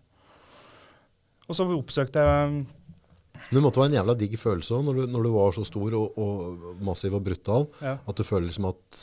Og 1.49 1.57
så 1.57 1.65
oppsøkte 1.75 2.21
jeg 2.23 2.51
Men 2.53 3.57
det 3.57 3.63
måtte 3.65 3.81
være 3.81 3.91
en 3.91 3.97
jævla 3.99 4.15
digg 4.19 4.37
følelse 4.39 4.75
også, 4.77 4.85
når, 4.85 4.99
du, 5.01 5.11
når 5.15 5.23
du 5.25 5.31
var 5.33 5.51
så 5.57 5.63
stor 5.67 5.95
og, 5.97 6.17
og 6.21 6.81
massiv 6.85 7.15
og 7.17 7.23
brutal, 7.25 7.65
ja, 7.81 7.97
at 8.07 8.15
du 8.19 8.23
føler 8.27 8.47
liksom 8.47 8.69
at 8.69 8.99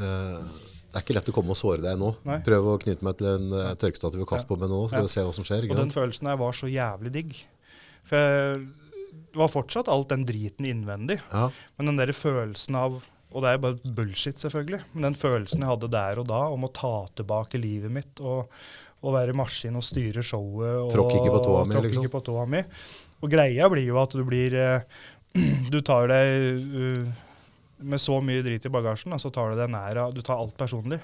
eh, 0.00 0.60
det 0.92 0.98
er 0.98 1.04
ikke 1.06 1.14
lett 1.16 1.30
å 1.32 1.34
komme 1.36 1.54
og 1.54 1.56
såre 1.56 1.80
deg 1.80 1.96
nå. 2.00 2.10
Nei. 2.28 2.38
Prøv 2.44 2.66
å 2.68 2.78
knyte 2.82 3.04
meg 3.06 3.16
til 3.16 3.30
en 3.30 3.46
uh, 3.54 3.70
tørkestativ 3.80 4.24
og 4.26 4.28
kaste 4.28 4.44
Ja. 4.44 4.50
på 4.50 4.58
meg 4.60 4.68
nå, 4.68 4.80
så 4.84 4.90
skal 4.92 5.00
Ja. 5.00 5.06
vi 5.08 5.12
se 5.14 5.22
hva 5.24 5.32
som 5.38 5.46
skjer. 5.48 5.66
Og 5.70 5.78
den 5.78 5.92
følelsen 5.94 6.28
der 6.28 6.36
var 6.36 6.52
så 6.58 6.68
jævlig 6.68 7.12
digg. 7.14 7.38
For 8.04 8.18
jeg, 8.20 8.66
det 9.32 9.40
var 9.40 9.48
fortsatt 9.48 9.88
alt 9.88 10.10
den 10.12 10.26
driten 10.28 10.68
innvendig. 10.68 11.16
Ja, 11.32 11.46
Men 11.78 11.86
den 11.92 11.96
der 12.02 12.12
følelsen 12.12 12.76
av 12.76 13.00
Og 13.32 13.40
det 13.40 13.48
er 13.48 13.58
bare 13.64 13.80
bullshit, 13.96 14.36
selvfølgelig. 14.36 14.82
Men 14.92 15.02
den 15.06 15.14
følelsen 15.16 15.62
jeg 15.64 15.68
hadde 15.70 15.88
der 15.88 16.18
og 16.20 16.26
da 16.28 16.42
om 16.52 16.66
å 16.66 16.68
ta 16.68 17.06
tilbake 17.16 17.56
livet 17.56 17.88
mitt 17.90 18.20
og, 18.20 18.50
og 19.02 19.16
være 19.16 19.34
maskin 19.34 19.76
og 19.78 19.82
styre 19.86 20.22
showet 20.22 20.76
og 20.84 20.92
Tråkke 20.94 21.18
ikke 21.18 21.32
på 21.34 21.42
tåa 21.44 21.64
mi, 21.66 21.80
liksom. 21.88 22.04
ikke 22.04 22.12
på 22.14 22.20
tåa 22.28 22.46
mi. 22.46 22.62
Og 23.22 23.30
greia 23.30 23.68
blir 23.70 23.86
jo 23.86 23.98
at 24.02 24.14
du 24.14 24.22
blir 24.26 24.54
eh, 24.58 24.84
Du 25.72 25.80
tar 25.80 26.10
deg 26.10 26.60
uh, 26.60 27.06
Med 27.82 28.02
så 28.02 28.18
mye 28.22 28.42
drit 28.44 28.66
i 28.68 28.72
bagasjen, 28.72 29.14
så 29.18 29.30
tar 29.32 29.52
du 29.52 29.60
deg 29.62 29.70
nær 29.72 30.04
av 30.04 30.14
Du 30.14 30.20
tar 30.22 30.38
alt 30.42 30.54
personlig. 30.58 31.00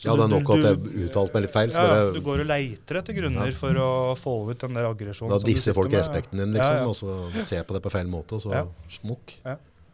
Så 0.00 0.08
ja, 0.08 0.14
det 0.16 0.24
er 0.24 0.32
nok 0.32 0.50
at 0.54 0.62
jeg 0.64 1.06
uttalte 1.10 1.34
meg 1.36 1.42
litt 1.44 1.52
feil. 1.52 1.72
Så 1.74 1.82
ja, 1.84 1.88
bare, 1.92 2.12
du 2.16 2.20
går 2.24 2.40
og 2.40 2.46
leiter 2.48 2.98
etter 3.02 3.16
grunner 3.18 3.50
Ja. 3.50 3.56
for 3.56 3.80
å 3.84 3.88
få 4.16 4.32
ut 4.48 4.62
den 4.62 4.78
der 4.78 4.86
aggresjonen. 4.88 5.34
da 5.34 5.44
disser 5.44 5.76
folk 5.76 5.90
med. 5.92 6.00
respekten 6.00 6.40
din, 6.40 6.54
liksom, 6.56 6.72
Ja, 6.72 6.78
ja. 6.80 6.86
og 6.88 6.96
så 6.96 7.42
ser 7.44 7.66
på 7.68 7.76
det 7.76 7.82
på 7.84 7.92
feil 7.92 8.08
måte, 8.08 8.38
og 8.38 8.40
så 8.40 8.54
Ja. 8.54 8.62
smukk. 8.88 9.34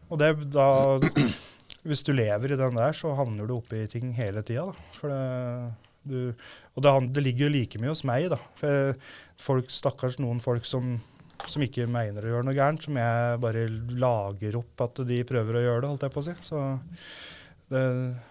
Og 0.09 0.19
det, 0.23 0.31
da, 0.55 1.01
hvis 1.83 2.05
du 2.07 2.13
lever 2.15 2.55
i 2.55 2.57
den 2.61 2.79
der, 2.79 2.95
så 2.95 3.17
havner 3.19 3.49
du 3.51 3.57
oppi 3.57 3.83
ting 3.91 4.13
hele 4.15 4.43
tida. 4.47 4.69
Da. 4.71 4.73
For 5.01 5.11
det, 5.11 5.75
du, 6.07 6.35
og 6.77 6.83
det, 6.87 6.93
det 7.17 7.23
ligger 7.27 7.47
jo 7.47 7.53
like 7.57 7.79
mye 7.83 7.93
hos 7.93 8.05
meg. 8.09 8.29
da. 8.33 8.39
For 8.61 8.95
folk, 9.49 9.71
stakkars 9.75 10.19
noen 10.23 10.41
folk 10.45 10.65
som, 10.69 10.97
som 11.47 11.63
ikke 11.67 11.87
mener 11.91 12.25
å 12.25 12.31
gjøre 12.35 12.47
noe 12.49 12.57
gærent, 12.57 12.83
som 12.87 12.97
jeg 12.97 13.41
bare 13.43 13.67
lager 14.01 14.57
opp 14.63 14.81
at 14.87 15.03
de 15.09 15.21
prøver 15.29 15.59
å 15.61 15.65
gjøre 15.67 15.81
det, 15.85 15.91
holdt 15.93 16.07
jeg 16.09 16.15
på 16.17 16.23
å 16.23 16.27
si. 16.29 16.37
Så 16.47 16.63
det, 17.73 17.83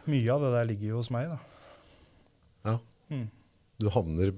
mye 0.10 0.32
av 0.34 0.42
det 0.48 0.54
der 0.56 0.70
ligger 0.72 0.94
jo 0.96 1.02
hos 1.04 1.12
meg, 1.14 1.30
da. 1.30 1.40
Ja. 2.66 2.78
Mm. 3.14 3.28
Du 3.84 3.90
havner 3.92 4.32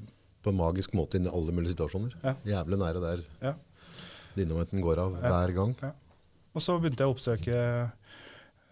på 0.43 0.51
en 0.51 0.57
magisk 0.59 0.93
måte 0.97 1.19
inn 1.19 1.27
i 1.27 1.31
alle 1.33 1.53
mulige 1.55 1.73
situasjoner. 1.75 2.13
Ja. 2.23 2.33
Jævlig 2.57 2.77
nære 2.81 3.01
der 3.03 3.23
Ja. 3.43 3.53
dynamitten 4.37 4.81
går 4.81 4.97
av 5.05 5.15
Ja. 5.21 5.29
hver 5.29 5.53
gang. 5.55 5.75
Og 6.55 6.61
så 6.61 6.79
begynte 6.81 7.03
jeg 7.05 7.09
å 7.09 7.13
oppsøke 7.15 7.91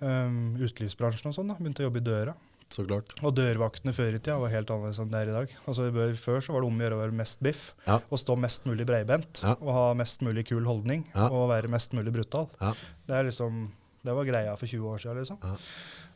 um, 0.01 0.55
utelivsbransjen 0.59 1.29
og 1.29 1.35
sånn. 1.37 1.47
da. 1.51 1.55
Begynte 1.59 1.83
å 1.83 1.87
jobbe 1.89 2.01
i 2.01 2.05
døra. 2.05 2.33
Så 2.75 2.83
klart. 2.83 3.13
Og 3.23 3.31
dørvaktene 3.37 3.93
før 3.95 4.17
i 4.17 4.19
tida 4.19 4.35
var 4.41 4.51
helt 4.51 4.71
annerledes 4.73 4.99
enn 4.99 5.11
det 5.13 5.21
er 5.23 5.29
i 5.31 5.35
dag. 5.37 5.51
Altså 5.69 5.85
Før 6.19 6.41
så 6.43 6.51
var 6.55 6.65
det 6.65 6.67
om 6.67 6.79
å 6.81 6.83
gjøre 6.83 6.97
å 6.97 7.03
være 7.05 7.15
mest 7.21 7.39
biff, 7.45 7.61
Ja. 7.87 7.99
og 8.11 8.19
stå 8.19 8.35
mest 8.37 8.65
mulig 8.67 8.85
breibent, 8.89 9.39
Ja. 9.45 9.55
og 9.61 9.71
ha 9.77 9.85
mest 9.93 10.19
mulig 10.25 10.45
kul 10.49 10.65
holdning, 10.67 11.05
Ja. 11.15 11.29
og 11.29 11.49
være 11.53 11.69
mest 11.71 11.93
mulig 11.95 12.11
brutal. 12.11 12.49
Det 12.59 13.15
er 13.15 13.23
liksom, 13.29 13.69
det 14.03 14.13
var 14.13 14.25
greia 14.27 14.57
for 14.57 14.65
20 14.67 14.83
år 14.91 14.99
siden, 14.99 15.23
liksom. 15.23 15.39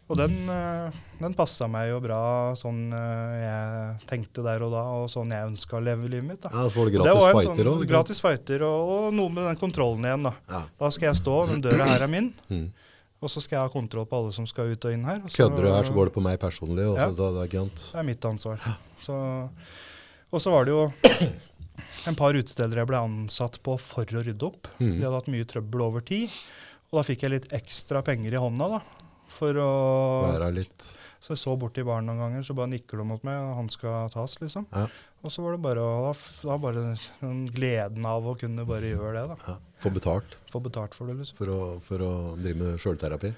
Og 0.10 0.18
den, 0.18 0.50
eh, 0.50 0.92
den 1.22 1.36
passa 1.38 1.68
meg 1.70 1.92
jo 1.92 2.00
bra 2.02 2.56
sånn 2.58 2.92
eh, 2.92 3.34
jeg 3.46 4.08
tenkte 4.10 4.42
der 4.44 4.64
og 4.66 4.72
da, 4.74 4.82
og 4.98 5.08
sånn 5.08 5.30
jeg 5.30 5.52
ønska 5.52 5.78
å 5.78 5.84
leve 5.86 6.10
livet 6.10 6.26
mitt. 6.26 6.42
da. 6.42 6.50
Ja, 6.52 6.68
så 6.68 6.76
var 6.82 6.86
det 6.90 6.96
gratis 6.98 7.06
det 7.06 7.14
var 7.22 7.34
fighter 7.38 7.64
sånn 7.64 7.78
òg. 7.78 7.88
Gratis 7.88 8.20
fighter, 8.20 8.64
og, 8.64 8.90
og 8.90 9.14
noe 9.14 9.30
med 9.30 9.44
den 9.46 9.56
kontrollen 9.62 10.04
igjen, 10.10 10.24
da. 10.24 10.64
Da 10.80 10.90
skal 10.90 11.14
jeg 11.14 11.22
stå, 11.22 11.48
den 11.54 11.62
døra 11.62 11.86
her 11.86 12.02
er 12.02 12.08
min. 12.08 12.34
Mm. 12.50 12.72
Og 13.20 13.28
så 13.32 13.42
skal 13.44 13.58
jeg 13.58 13.68
ha 13.68 13.72
kontroll 13.74 14.06
på 14.08 14.16
alle 14.16 14.32
som 14.36 14.46
skal 14.48 14.72
ut 14.72 14.86
og 14.88 14.96
inn 14.96 15.04
her. 15.04 15.20
Kødder 15.28 15.66
du 15.66 15.70
her, 15.74 15.84
så 15.84 15.96
går 15.96 16.08
det 16.10 16.16
på 16.16 16.24
meg 16.24 16.40
personlig. 16.40 16.86
Og 16.88 16.96
Ja. 16.98 17.10
da, 17.12 17.32
det 17.36 17.54
er. 17.54 17.68
Det 17.76 18.00
er 18.00 18.08
mitt 18.08 18.26
ansvar. 18.26 18.60
Så, 19.00 19.16
og 20.32 20.42
så 20.44 20.52
var 20.52 20.66
det 20.66 20.72
jo 20.76 20.86
en 22.08 22.16
par 22.16 22.34
utesteder 22.38 22.80
jeg 22.80 22.88
ble 22.90 23.02
ansatt 23.02 23.60
på 23.66 23.76
for 23.82 24.04
å 24.06 24.24
rydde 24.24 24.48
opp. 24.48 24.70
Mm. 24.80 24.96
De 24.96 25.04
hadde 25.04 25.20
hatt 25.20 25.32
mye 25.32 25.48
trøbbel 25.52 25.84
over 25.84 26.06
tid. 26.06 26.32
Og 26.90 27.00
da 27.00 27.06
fikk 27.06 27.26
jeg 27.26 27.36
litt 27.36 27.52
ekstra 27.54 28.02
penger 28.06 28.34
i 28.34 28.42
hånda, 28.42 28.70
da. 28.78 28.80
For 29.30 29.54
å 29.62 29.70
Være 30.26 30.48
litt 30.56 30.88
Så 31.22 31.36
jeg 31.36 31.42
så 31.44 31.54
borti 31.60 31.84
baren 31.86 32.08
noen 32.10 32.18
ganger, 32.24 32.42
så 32.48 32.56
bare 32.58 32.72
nikker 32.72 32.98
de 32.98 33.06
mot 33.06 33.24
meg, 33.28 33.36
og 33.44 33.56
han 33.60 33.68
skal 33.70 34.08
tas, 34.10 34.38
liksom. 34.42 34.66
Ja. 34.74 34.88
Og 35.20 35.32
så 35.34 35.44
var 35.44 35.52
det 35.58 35.62
bare, 35.62 35.82
å- 35.84 36.14
da 36.48 36.56
bare 36.64 36.84
den 37.20 37.42
gleden 37.52 38.06
av 38.08 38.24
å 38.24 38.38
kunne 38.40 38.64
bare 38.68 38.88
gjøre 38.94 39.14
det, 39.18 39.24
da. 39.34 39.36
ja, 39.52 39.58
Få 39.84 39.90
betalt 39.92 40.38
Få 40.52 40.62
betalt 40.64 40.96
for 40.96 41.08
det, 41.12 41.18
liksom. 41.20 41.36
for 41.36 41.52
å, 41.52 41.58
for 41.84 42.00
å 42.06 42.12
drive 42.40 42.56
med 42.62 42.80
sjølterapi. 42.80 43.34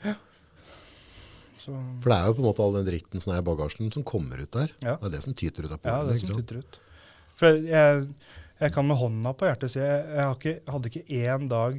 Så, 1.62 1.74
For 2.02 2.10
det 2.10 2.18
er 2.18 2.28
jo 2.30 2.36
på 2.38 2.42
en 2.42 2.48
måte 2.50 2.64
all 2.66 2.78
den 2.80 2.88
dritten 2.88 3.22
som 3.22 3.34
er 3.36 3.42
i 3.42 3.46
bagasjen, 3.46 3.92
som 3.94 4.06
kommer 4.08 4.40
ut 4.42 4.52
der. 4.56 4.72
Ja. 4.82 4.96
Det 5.02 5.10
er 5.12 5.16
det 5.18 5.24
som 5.26 5.34
tyter 5.38 5.66
ut 5.68 5.74
av 5.76 5.80
ja, 5.86 5.98
er 6.02 6.10
det 6.10 6.20
som 6.22 6.32
tyter 6.38 6.62
ut. 6.64 6.80
For 7.38 7.58
jeg, 7.66 8.08
jeg 8.62 8.74
kan 8.74 8.88
med 8.90 8.98
hånda 9.02 9.34
på 9.38 9.46
hjertet 9.50 9.74
si 9.74 9.82
jeg, 9.82 10.02
jeg 10.10 10.26
har 10.26 10.38
ikke, 10.38 10.56
hadde 10.74 10.90
ikke 10.92 11.06
én 11.22 11.48
dag 11.52 11.78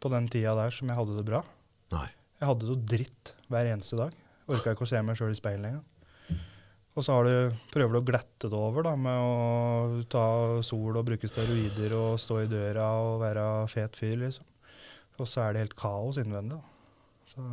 på 0.00 0.12
den 0.12 0.28
tida 0.32 0.54
der 0.56 0.72
som 0.76 0.88
jeg 0.92 0.96
hadde 1.00 1.16
det 1.18 1.26
bra. 1.28 1.42
Nei. 1.92 2.06
Jeg 2.40 2.48
hadde 2.52 2.68
det 2.70 2.78
dritt 2.92 3.32
hver 3.52 3.68
eneste 3.72 3.96
dag. 4.00 4.16
Orka 4.48 4.72
ikke 4.72 4.86
å 4.86 4.90
se 4.92 5.00
meg 5.04 5.16
sjøl 5.20 5.32
i 5.34 5.36
speilet 5.40 5.72
engang. 5.72 5.84
Og 6.98 7.04
så 7.06 7.14
du, 7.22 7.34
prøver 7.70 7.94
du 7.94 8.00
å 8.00 8.06
glette 8.06 8.48
det 8.50 8.58
over 8.58 8.82
da, 8.88 8.96
med 8.98 9.14
å 9.22 10.00
ta 10.10 10.24
sol 10.66 10.96
og 10.98 11.04
bruke 11.06 11.30
steroider 11.30 11.94
og 11.94 12.16
stå 12.18 12.40
i 12.42 12.48
døra 12.50 12.88
og 13.04 13.20
være 13.22 13.44
fet 13.70 13.94
fyr, 13.98 14.16
liksom. 14.24 14.46
Og 15.18 15.26
så 15.30 15.44
er 15.44 15.54
det 15.54 15.62
helt 15.62 15.78
kaos 15.78 16.18
innvendig. 16.18 16.58
da. 16.58 17.30
Så 17.30 17.46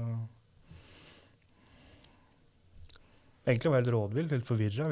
Egentlig 3.45 3.69
var 3.69 3.77
jeg 3.77 3.85
helt 3.85 3.93
rådvill, 3.93 4.29
helt 4.33 4.49
forvirra. 4.49 4.89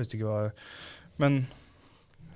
Men 1.22 1.41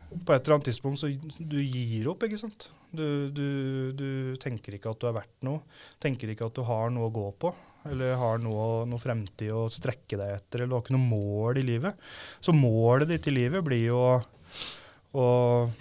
på 0.09 0.34
et 0.34 0.41
eller 0.41 0.55
annet 0.55 0.70
tidspunkt 0.72 1.01
så 1.03 1.11
du 1.38 1.57
gir 1.61 2.09
opp, 2.09 2.26
ikke 2.26 2.41
sant. 2.41 2.72
Du, 2.89 3.30
du, 3.30 3.47
du 3.93 4.09
tenker 4.41 4.78
ikke 4.78 4.93
at 4.93 5.01
du 5.01 5.09
er 5.09 5.18
verdt 5.20 5.45
noe. 5.45 5.61
Tenker 6.01 6.34
ikke 6.34 6.49
at 6.49 6.57
du 6.57 6.63
har 6.65 6.89
noe 6.93 7.11
å 7.11 7.13
gå 7.13 7.28
på. 7.38 7.53
Eller 7.86 8.15
har 8.19 8.38
noe, 8.43 8.86
noe 8.89 8.99
fremtid 8.99 9.51
å 9.53 9.67
strekke 9.71 10.17
deg 10.19 10.34
etter. 10.39 10.59
Eller 10.63 10.67
du 10.73 10.75
har 10.75 10.82
ikke 10.84 10.95
noe 10.97 11.07
mål 11.11 11.59
i 11.61 11.65
livet. 11.67 11.95
Så 12.43 12.51
målet 12.55 13.07
ditt 13.13 13.28
i 13.28 13.36
livet 13.38 13.63
blir 13.63 13.86
jo 13.91 13.99
å, 14.01 14.15
å 15.17 15.28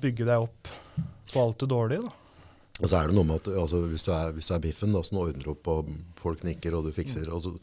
bygge 0.02 0.28
deg 0.28 0.44
opp 0.46 0.70
på 1.32 1.42
alt 1.42 1.58
det 1.64 1.70
dårlige, 1.72 2.06
da. 2.06 2.12
Og 2.76 2.90
så 2.92 2.98
er 3.00 3.08
det 3.08 3.16
noe 3.16 3.24
med 3.24 3.40
at 3.40 3.48
altså, 3.56 3.78
hvis, 3.88 4.02
du 4.04 4.10
er, 4.12 4.34
hvis 4.36 4.46
du 4.50 4.52
er 4.52 4.60
biffen, 4.60 4.92
da, 4.92 5.00
som 5.02 5.18
ordner 5.22 5.48
opp 5.48 5.68
og 5.72 5.86
folk 6.20 6.42
nikker 6.44 6.74
og 6.76 6.84
du 6.84 6.92
fikser 6.92 7.30
og 7.32 7.40
så, 7.46 7.54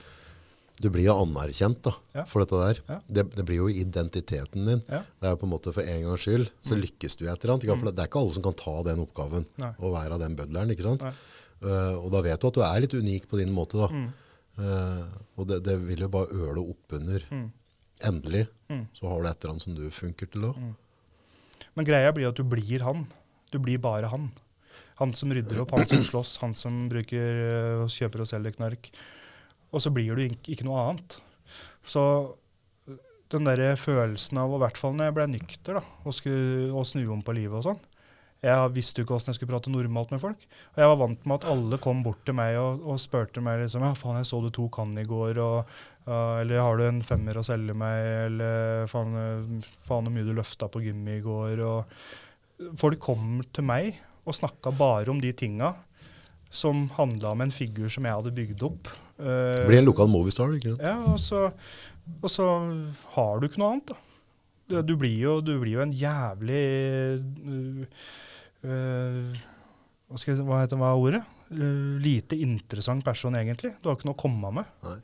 Du 0.82 0.88
blir 0.90 1.06
jo 1.06 1.14
anerkjent 1.22 1.84
da, 1.86 1.92
Ja. 2.18 2.24
for 2.26 2.42
dette 2.42 2.58
der. 2.58 2.80
Ja. 2.90 2.96
Det, 3.08 3.24
det 3.38 3.44
blir 3.46 3.60
jo 3.62 3.68
identiteten 3.70 4.66
din. 4.66 4.82
Ja. 4.90 5.04
Det 5.22 5.28
er 5.30 5.36
jo 5.36 5.40
på 5.44 5.46
en 5.46 5.52
måte 5.54 5.72
For 5.72 5.86
en 5.86 6.02
gangs 6.08 6.24
skyld 6.26 6.50
så 6.66 6.74
lykkes 6.80 7.16
du 7.20 7.28
i 7.28 7.30
et 7.30 7.46
eller 7.46 7.54
annet. 7.54 7.70
For 7.78 7.92
det 7.92 8.02
er 8.02 8.10
ikke 8.10 8.24
alle 8.24 8.34
som 8.34 8.44
kan 8.48 8.58
ta 8.58 8.74
den 8.90 9.04
oppgaven 9.06 9.46
Nei. 9.62 9.70
og 9.78 9.94
være 9.94 10.18
den 10.24 10.36
bødleren. 10.40 10.74
ikke 10.74 10.88
sant? 10.88 11.06
Eh, 11.06 11.94
og 11.94 12.10
da 12.12 12.24
vet 12.26 12.42
du 12.42 12.48
at 12.50 12.58
du 12.58 12.64
er 12.66 12.82
litt 12.82 12.98
unik 12.98 13.30
på 13.30 13.38
din 13.38 13.54
måte. 13.54 13.78
da. 13.78 13.88
Mm. 13.94 14.10
Eh, 14.60 15.04
og 15.38 15.47
det, 15.49 15.62
det 15.66 15.78
vil 15.82 16.06
jo 16.06 16.10
bare 16.14 16.30
øle 16.34 16.64
oppunder. 16.76 17.26
Mm. 17.32 17.49
Endelig 18.04 18.47
Mm. 18.74 18.88
så 18.97 19.06
har 19.08 19.22
du 19.22 19.28
et 19.30 19.43
eller 19.43 19.51
annet 19.54 19.62
som 19.64 19.76
du 19.78 19.84
funker 19.93 20.30
til 20.34 20.47
òg. 20.47 20.56
Men 21.78 21.86
greia 21.86 22.12
blir 22.16 22.30
at 22.32 22.39
du 22.39 22.43
blir 22.43 22.82
han. 22.82 23.04
Du 23.54 23.60
blir 23.62 23.78
bare 23.78 24.10
han. 24.10 24.32
Han 24.97 25.14
som 25.14 25.30
rydder 25.34 25.62
opp, 25.62 25.72
han 25.78 25.86
som 25.86 26.01
slåss, 26.06 26.38
han 26.41 26.56
som 26.58 26.88
bruker, 26.89 27.38
øh, 27.84 27.84
kjøper 27.91 28.24
og 28.24 28.30
selger 28.30 28.56
knark. 28.58 28.89
Og 29.74 29.82
så 29.82 29.91
blir 29.93 30.16
du 30.16 30.24
ikke, 30.26 30.66
noe 30.66 30.80
annet. 30.89 31.20
Så 31.86 32.01
øh, 32.89 32.97
den 33.30 33.45
der 33.45 33.76
følelsen 33.78 34.41
av, 34.41 34.54
i 34.58 34.62
hvert 34.66 34.78
fall 34.82 34.97
når 34.97 35.12
jeg 35.12 35.18
ble 35.20 35.28
nykter, 35.36 35.80
da, 35.80 35.86
og, 36.04 36.14
skulle, 36.18 36.72
og 36.74 36.86
snu 36.89 37.06
om 37.14 37.22
på 37.26 37.36
livet 37.38 37.60
og 37.62 37.68
sånn 37.72 37.82
Jeg 38.44 38.72
visste 38.76 39.00
jo 39.00 39.06
ikke 39.06 39.16
åssen 39.16 39.32
jeg 39.32 39.38
skulle 39.38 39.54
prate 39.54 39.72
normalt 39.72 40.10
med 40.12 40.20
folk. 40.20 40.41
Og 40.74 40.82
jeg 40.82 40.89
var 40.91 40.98
vant 41.00 41.28
med 41.30 41.38
at 41.38 41.46
alle 41.54 41.78
kom 41.80 42.02
bort 42.04 42.26
til 42.28 42.36
meg 42.36 42.58
og, 42.60 42.82
og 42.91 43.00
spurte 43.00 43.39
meg 43.44 43.62
liksom, 43.62 43.86
ja, 43.88 43.94
faen, 43.96 44.18
jeg 44.20 44.28
så 44.28 44.41
du 44.44 44.50
to 44.52 44.66
kan 44.74 44.91
i 45.00 45.06
går, 45.08 45.39
og, 45.39 45.72
uh, 46.10 46.41
eller 46.41 46.60
har 46.60 46.80
du 46.80 46.84
en 46.89 47.00
femmer 47.08 47.39
å 47.39 47.46
selge 47.48 47.76
meg, 47.78 48.10
eller 48.26 48.91
faen, 48.91 49.64
faen 49.88 50.10
hvor 50.10 50.12
mye 50.12 50.28
du 50.28 50.34
løfta 50.36 50.68
på 50.72 50.84
gym 50.84 51.08
i 51.14 51.22
går. 51.24 51.64
og 51.64 52.76
Folk 52.80 53.00
kom 53.04 53.39
til 53.56 53.68
meg 53.70 53.96
og 54.28 54.36
snakka 54.36 54.76
bare 54.76 55.12
om 55.12 55.24
de 55.24 55.32
tinga 55.36 55.72
som 56.54 56.86
handla 57.00 57.32
om 57.34 57.41
en 57.48 57.52
figur 57.52 57.88
som 57.89 58.06
jeg 58.06 58.14
hadde 58.14 58.36
bygd 58.36 58.68
opp. 58.68 58.91
Uh, 59.18 59.56
Det 59.56 59.70
blir 59.72 59.80
en 59.80 59.88
lokal 59.88 60.12
moviestar. 60.12 60.52
ikke 60.60 60.76
sant? 60.76 60.84
ja, 60.84 60.98
og 61.14 61.20
så, 61.24 61.48
og 62.20 62.28
så 62.32 62.50
har 63.16 63.39
du 63.39 63.48
ikke 63.48 63.64
noe 63.64 63.78
annet, 63.78 63.96
da. 63.96 64.02
Du, 64.84 64.96
blir, 64.98 65.16
jo, 65.20 65.38
du 65.44 65.56
blir 65.60 65.76
jo 65.76 65.82
en 65.84 65.91
jævlig 65.94 66.62
hva, 68.64 70.20
skal 70.20 70.36
jeg, 70.38 70.45
hva 70.47 70.61
heter 70.64 70.80
hva 70.80 70.91
er 70.93 71.01
ordet? 71.07 71.24
Øh, 71.53 71.97
lite 72.03 72.38
interessant 72.41 73.03
person, 73.05 73.36
egentlig. 73.38 73.74
Du 73.84 73.89
har 73.89 73.97
ikke 73.97 74.07
noe 74.09 74.18
å 74.18 74.22
komme 74.24 74.51
med. 74.59 74.70
Nei. 74.86 74.99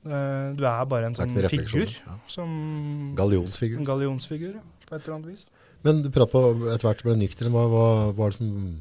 Eh, 0.00 0.46
du 0.56 0.62
er 0.64 0.84
bare 0.88 1.10
en 1.10 1.16
sånn 1.18 1.34
figur. 1.52 1.90
ja. 2.06 2.14
Som 2.32 3.14
Gallionsfigur. 3.18 3.78
en 3.82 3.88
gallionsfigur, 3.88 4.54
ja, 4.56 4.62
på 4.88 4.94
et 4.96 5.02
eller 5.04 5.16
annet 5.18 5.32
vis. 5.34 5.48
Men 5.84 6.02
du 6.04 6.08
prater 6.12 6.32
på 6.32 6.70
etter 6.72 6.88
hvert 6.88 7.02
ble 7.04 7.16
nykter. 7.20 7.50
Hva, 7.52 7.66
hva, 7.72 7.84
hva 8.16 8.26
er 8.28 8.32
det 8.34 8.38
som 8.40 8.80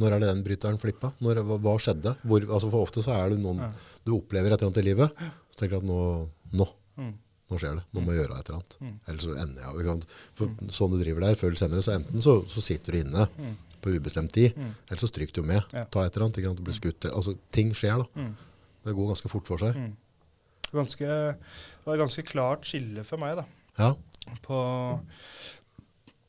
Når 0.00 0.12
er 0.14 0.20
det 0.22 0.28
den 0.30 0.42
bryteren 0.46 0.78
flippa? 0.80 1.10
Når, 1.20 1.42
hva, 1.44 1.56
hva 1.60 1.72
skjedde? 1.82 2.14
Hvor, 2.24 2.44
altså 2.46 2.70
for 2.72 2.86
ofte 2.86 3.02
så 3.04 3.12
er 3.18 3.30
det 3.34 3.40
noen 3.42 3.58
Ja. 3.60 3.70
du 4.06 4.12
opplever 4.16 4.52
et 4.52 4.60
eller 4.62 4.70
annet 4.70 4.78
i 4.80 4.86
livet. 4.86 5.10
og 5.12 5.56
tenker 5.58 5.76
at 5.82 5.84
nå, 5.84 6.28
nå, 6.54 6.68
Mm. 7.00 7.14
Nå 7.50 7.58
skjer 7.58 7.74
det. 7.80 7.84
Nå 7.96 8.00
må 8.04 8.12
jeg 8.14 8.22
gjøre 8.22 8.38
et 8.38 8.48
eller 8.50 8.58
annet. 8.60 8.76
Mm. 8.80 8.92
Ellers 9.10 9.24
så 9.26 9.34
ender 9.42 9.62
jeg 9.64 9.90
av. 9.90 10.04
For 10.38 10.70
sånn 10.78 10.94
du 10.94 10.98
driver 11.02 11.26
der, 11.26 11.34
før 11.40 11.50
eller 11.50 11.62
senere, 11.64 11.82
så 11.82 11.96
enten 11.98 12.22
så, 12.24 12.36
så 12.48 12.62
sitter 12.62 12.92
du 12.94 12.98
inne 13.02 13.26
Mm. 13.36 13.56
på 13.82 13.94
ubestemt 13.96 14.32
tid, 14.32 14.54
Mm. 14.56 14.74
eller 14.90 15.00
så 15.00 15.08
stryker 15.08 15.32
du 15.40 15.42
med. 15.42 15.62
Ja. 15.72 15.84
Ta 15.84 16.04
et 16.04 16.14
eller 16.16 16.26
annet. 16.26 16.38
Ikke 16.38 16.50
sant? 16.52 16.58
Du 16.60 16.66
blir 16.68 16.76
skutt. 16.78 17.08
Altså, 17.10 17.36
ting 17.50 17.72
skjer, 17.74 17.98
da. 18.04 18.06
Mm. 18.20 18.36
Det 18.84 18.94
går 18.96 19.08
ganske 19.14 19.28
fort 19.32 19.46
for 19.46 19.58
seg. 19.58 19.74
Mm. 19.76 19.96
Ganske, 20.72 21.00
det 21.00 21.86
var 21.86 21.94
et 21.96 22.00
ganske 22.04 22.22
klart 22.28 22.62
skille 22.68 23.02
for 23.04 23.18
meg, 23.18 23.36
da. 23.40 23.44
Ja. 23.78 23.94
På, 24.44 25.00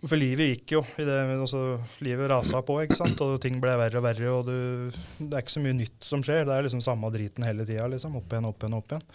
for 0.01 0.17
livet 0.17 0.49
gikk 0.55 0.71
jo. 0.73 0.81
I 0.97 1.05
det, 1.05 1.17
altså, 1.35 1.59
livet 2.01 2.31
rasa 2.31 2.63
på, 2.65 2.79
ikke 2.81 2.97
sant? 2.97 3.19
og 3.21 3.35
ting 3.43 3.59
ble 3.61 3.75
verre 3.77 3.99
og 3.99 4.05
verre. 4.07 4.31
og 4.33 4.47
du, 4.47 4.91
Det 5.19 5.29
er 5.35 5.43
ikke 5.43 5.53
så 5.59 5.61
mye 5.61 5.77
nytt 5.77 6.07
som 6.07 6.23
skjer. 6.25 6.47
Det 6.47 6.55
er 6.55 6.65
liksom 6.65 6.81
samme 6.81 7.11
driten 7.13 7.45
hele 7.45 7.65
tida. 7.69 7.85
Liksom. 7.91 8.15
Opp 8.17 8.31
igjen, 8.33 8.47
opp 8.49 8.63
igjen, 8.65 8.77
opp 8.79 8.95
igjen. 8.95 9.05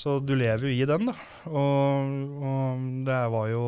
Så 0.00 0.16
du 0.24 0.32
lever 0.38 0.70
jo 0.70 0.72
i 0.72 0.86
den, 0.88 1.10
da. 1.10 1.14
Og, 1.50 2.12
og 2.40 2.84
det 3.04 3.20
var 3.34 3.50
jo 3.52 3.64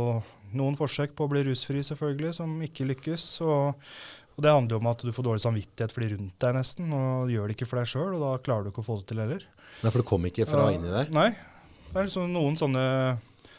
noen 0.57 0.77
forsøk 0.79 1.15
på 1.17 1.27
å 1.27 1.33
bli 1.33 1.45
rusfri, 1.49 1.83
selvfølgelig, 1.85 2.35
som 2.39 2.55
ikke 2.65 2.87
lykkes. 2.89 3.27
Og, 3.45 3.83
og 4.33 4.45
det 4.45 4.55
handler 4.55 4.77
jo 4.77 4.81
om 4.81 4.89
at 4.93 5.05
du 5.05 5.13
får 5.13 5.27
dårlig 5.29 5.45
samvittighet 5.45 5.93
for 5.93 6.05
de 6.05 6.15
rundt 6.15 6.37
deg, 6.45 6.57
nesten. 6.57 6.95
Og 6.97 7.29
du 7.29 7.35
gjør 7.35 7.51
det 7.51 7.59
ikke 7.59 7.69
for 7.69 7.83
deg 7.83 7.91
sjøl, 7.93 8.15
og 8.17 8.25
da 8.25 8.33
klarer 8.47 8.65
du 8.65 8.73
ikke 8.73 8.85
å 8.85 8.89
få 8.89 9.01
det 9.03 9.11
til 9.13 9.21
heller. 9.25 9.45
Nei, 9.83 9.91
for 9.91 10.01
det 10.01 10.09
kom 10.09 10.31
ikke 10.31 10.49
fra 10.49 10.71
Ja, 10.71 10.79
inni 10.79 10.95
deg. 10.95 11.13
Nei. 11.17 11.29
Det 11.91 12.01
er 12.01 12.09
liksom 12.09 12.33
noen 12.33 12.57
sånne 12.61 12.87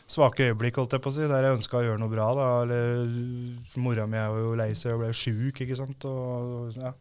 svake 0.09 0.49
øyeblikk, 0.49 0.77
holdt 0.81 0.97
jeg 0.97 1.03
på 1.03 1.11
å 1.13 1.15
si, 1.15 1.27
der 1.29 1.45
jeg 1.45 1.59
ønska 1.59 1.77
å 1.79 1.85
gjøre 1.85 2.01
noe 2.01 2.11
bra. 2.11 2.31
da, 2.37 2.47
eller 2.65 3.77
Mora 3.81 4.07
mi 4.09 4.17
er 4.19 4.41
jo 4.41 4.57
lei 4.57 4.71
seg 4.77 4.97
og 4.97 5.05
ble 5.05 5.13
sjuk 5.15 5.61
ikke 5.63 5.77
sant, 5.77 6.05
og, 6.09 6.73
ja, 6.77 6.93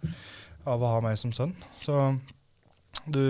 av 0.68 0.84
å 0.84 0.92
ha 0.94 1.00
meg 1.04 1.16
som 1.20 1.32
sønn. 1.34 1.56
Så 1.82 1.96
du 3.08 3.24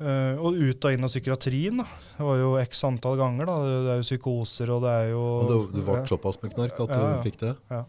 øh, 0.00 0.40
Og 0.40 0.56
ut 0.58 0.84
og 0.88 0.92
inn 0.96 1.04
av 1.04 1.10
psykiatrien. 1.12 1.76
da, 1.82 1.86
Det 2.16 2.26
var 2.26 2.36
jo 2.40 2.50
x 2.64 2.84
antall 2.88 3.16
ganger. 3.20 3.46
da, 3.46 3.56
Det, 3.64 3.76
det 3.86 3.92
er 3.94 4.00
jo 4.02 4.06
psykoser, 4.08 4.70
og 4.74 4.82
det 4.84 4.90
er 4.96 5.10
jo 5.12 5.22
Og 5.22 5.48
det, 5.50 5.58
du 5.76 5.82
ble 5.86 6.00
såpass 6.08 6.40
med 6.42 6.54
knark 6.54 6.80
at 6.80 6.88
Ja, 6.94 7.00
ja. 7.00 7.16
du 7.16 7.22
fikk 7.28 7.38
det. 7.40 7.56
Ja. 7.70 7.84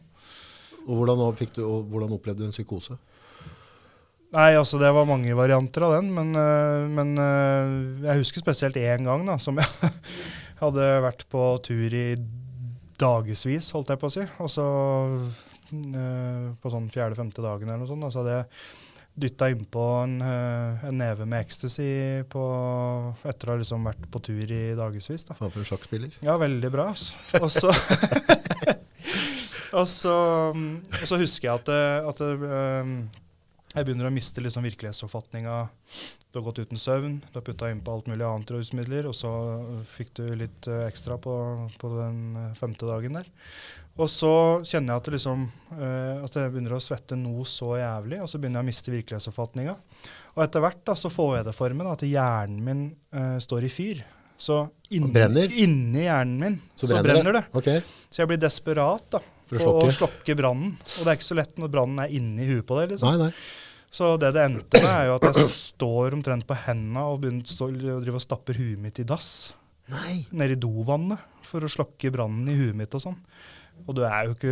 Og 0.87 0.97
hvordan, 0.97 1.23
fikk 1.37 1.55
du, 1.55 1.63
og 1.67 1.85
hvordan 1.91 2.11
opplevde 2.17 2.41
du 2.43 2.49
en 2.49 2.55
psykose? 2.55 2.97
Nei, 4.31 4.53
altså 4.55 4.79
det 4.79 4.87
var 4.95 5.03
mange 5.05 5.33
varianter 5.35 5.83
av 5.83 5.97
den, 5.99 6.11
men, 6.15 6.29
øh, 6.39 6.85
men 6.89 7.09
øh, 7.19 8.05
jeg 8.05 8.21
husker 8.21 8.39
spesielt 8.39 8.75
én 8.79 9.03
gang 9.03 9.25
da, 9.27 9.35
som 9.37 9.57
jeg 9.59 9.91
hadde 10.61 10.85
vært 11.03 11.25
på 11.29 11.41
tur 11.67 11.91
i 11.93 12.15
dagevis, 13.01 13.71
holdt 13.75 13.89
jeg 13.91 13.99
på 13.99 14.07
å 14.07 14.13
si. 14.13 14.23
Og 14.39 14.49
så 14.49 14.65
på 15.71 16.71
sånn 16.71 16.89
fjerde-femte 16.91 17.43
dagen 17.43 17.69
eller 17.69 17.83
noe 17.83 17.87
sånt, 17.89 18.03
da, 18.03 18.09
så 18.11 18.19
hadde 18.23 18.33
jeg 18.35 18.45
dytta 19.21 19.51
innpå 19.53 19.85
en, 20.03 20.17
øh, 20.25 20.85
en 20.89 20.97
neve 20.99 21.27
med 21.29 21.45
ecstasy 21.45 22.23
på, 22.31 22.43
etter 23.27 23.49
å 23.49 23.55
ha 23.55 23.61
liksom 23.61 23.85
vært 23.87 24.07
på 24.11 24.21
tur 24.25 24.43
i 24.43 24.61
dagevis. 24.77 25.27
da. 25.29 25.37
Faen 25.37 25.53
for 25.53 25.63
en 25.63 25.69
sjakkspiller. 25.71 26.17
Ja, 26.25 26.37
veldig 26.41 26.71
bra. 26.73 26.89
Og 27.41 27.49
så 27.53 27.73
og, 29.79 29.87
så, 29.87 30.15
og 30.53 31.07
så 31.07 31.19
husker 31.21 31.49
jeg 31.49 31.61
at, 31.61 31.69
det, 31.69 31.83
at 32.11 32.23
um, 32.83 32.95
Jeg 33.71 33.87
begynner 33.87 34.09
å 34.09 34.11
miste 34.11 34.41
liksom 34.43 34.65
virkelighetsoppfatninga. 34.67 35.53
Du 36.31 36.39
har 36.39 36.43
gått 36.43 36.59
uten 36.59 36.79
søvn, 36.79 37.21
du 37.23 37.37
har 37.37 37.43
putta 37.47 37.69
innpå 37.71 37.93
alt 37.93 38.09
mulig 38.11 38.25
annet 38.27 38.51
rusmidler, 38.51 39.07
og 39.07 39.15
så 39.15 39.31
fikk 39.93 40.11
du 40.19 40.25
litt 40.35 40.67
eh, 40.67 40.83
ekstra 40.89 41.15
på, 41.21 41.35
på 41.79 41.91
den 41.93 42.17
eh, 42.35 42.49
femte 42.59 42.89
dagen 42.89 43.15
der. 43.15 43.29
Og 43.95 44.11
så 44.11 44.33
kjenner 44.67 44.93
jeg 44.93 45.03
at, 45.03 45.09
liksom, 45.15 45.45
eh, 45.77 46.19
at 46.19 46.35
jeg 46.35 46.51
begynner 46.51 46.75
å 46.75 46.83
svette 46.83 47.15
noe 47.19 47.47
så 47.47 47.77
jævlig, 47.79 48.19
og 48.23 48.27
så 48.31 48.41
begynner 48.41 48.59
jeg 48.59 48.67
å 48.67 48.71
miste 48.73 48.95
virkelighetsoppfatninga. 48.95 49.77
Og 50.35 50.43
etter 50.43 50.67
hvert 50.67 50.83
da, 50.91 50.97
så 50.99 51.11
får 51.11 51.37
jeg 51.37 51.47
det 51.47 51.55
for 51.55 51.75
meg 51.75 51.87
da, 51.87 51.95
at 51.95 52.07
hjernen 52.07 52.63
min 52.67 52.83
uh, 53.15 53.37
står 53.43 53.67
i 53.67 53.71
fyr. 53.71 54.03
Så 54.41 54.63
inni, 54.95 55.47
inni 55.63 56.05
hjernen 56.07 56.39
min 56.39 56.55
Så 56.73 56.87
så, 56.87 56.95
brenner 56.95 57.21
brenner, 57.21 57.35
det? 57.35 57.43
det. 57.51 57.59
Okay. 57.59 58.07
Så 58.09 58.23
jeg 58.23 58.31
blir 58.31 58.39
desperat 58.41 59.11
da, 59.13 59.19
For 59.51 59.67
å 59.67 59.73
slokke. 59.83 59.97
slokke 59.97 60.37
brannen. 60.39 60.73
Og 60.79 61.01
det 61.03 61.11
er 61.11 61.19
ikke 61.19 61.27
så 61.27 61.37
lett 61.37 61.57
når 61.59 61.71
brannen 61.73 61.99
er 62.03 62.13
inni 62.15 62.47
huet 62.47 62.65
på 62.67 62.79
deg. 62.79 62.93
liksom. 62.93 63.11
Nei, 63.11 63.27
nei. 63.27 63.31
Så 63.91 64.13
det 64.21 64.29
det 64.37 64.43
endte 64.47 64.79
med, 64.79 64.91
er 64.91 65.09
jo 65.09 65.15
at 65.17 65.25
jeg 65.27 65.49
står 65.51 66.15
omtrent 66.15 66.45
på 66.47 66.55
henda 66.65 67.09
og 67.11 67.19
begynner 67.23 67.43
å 67.43 67.71
drive 67.99 68.15
og 68.15 68.23
stapper 68.23 68.55
huet 68.55 68.79
mitt 68.79 69.01
i 69.03 69.07
dass. 69.07 69.51
Nei. 69.91 70.21
Nede 70.31 70.55
i 70.55 70.61
dovannet 70.61 71.19
for 71.43 71.65
å 71.65 71.71
slokke 71.71 72.11
brannen 72.13 72.47
i 72.47 72.55
huet 72.55 72.77
mitt 72.79 72.95
og 72.95 73.03
sånn. 73.03 73.17
Og 73.87 73.95
du 73.97 74.03
er 74.05 74.27
jo 74.27 74.35
ikke 74.35 74.51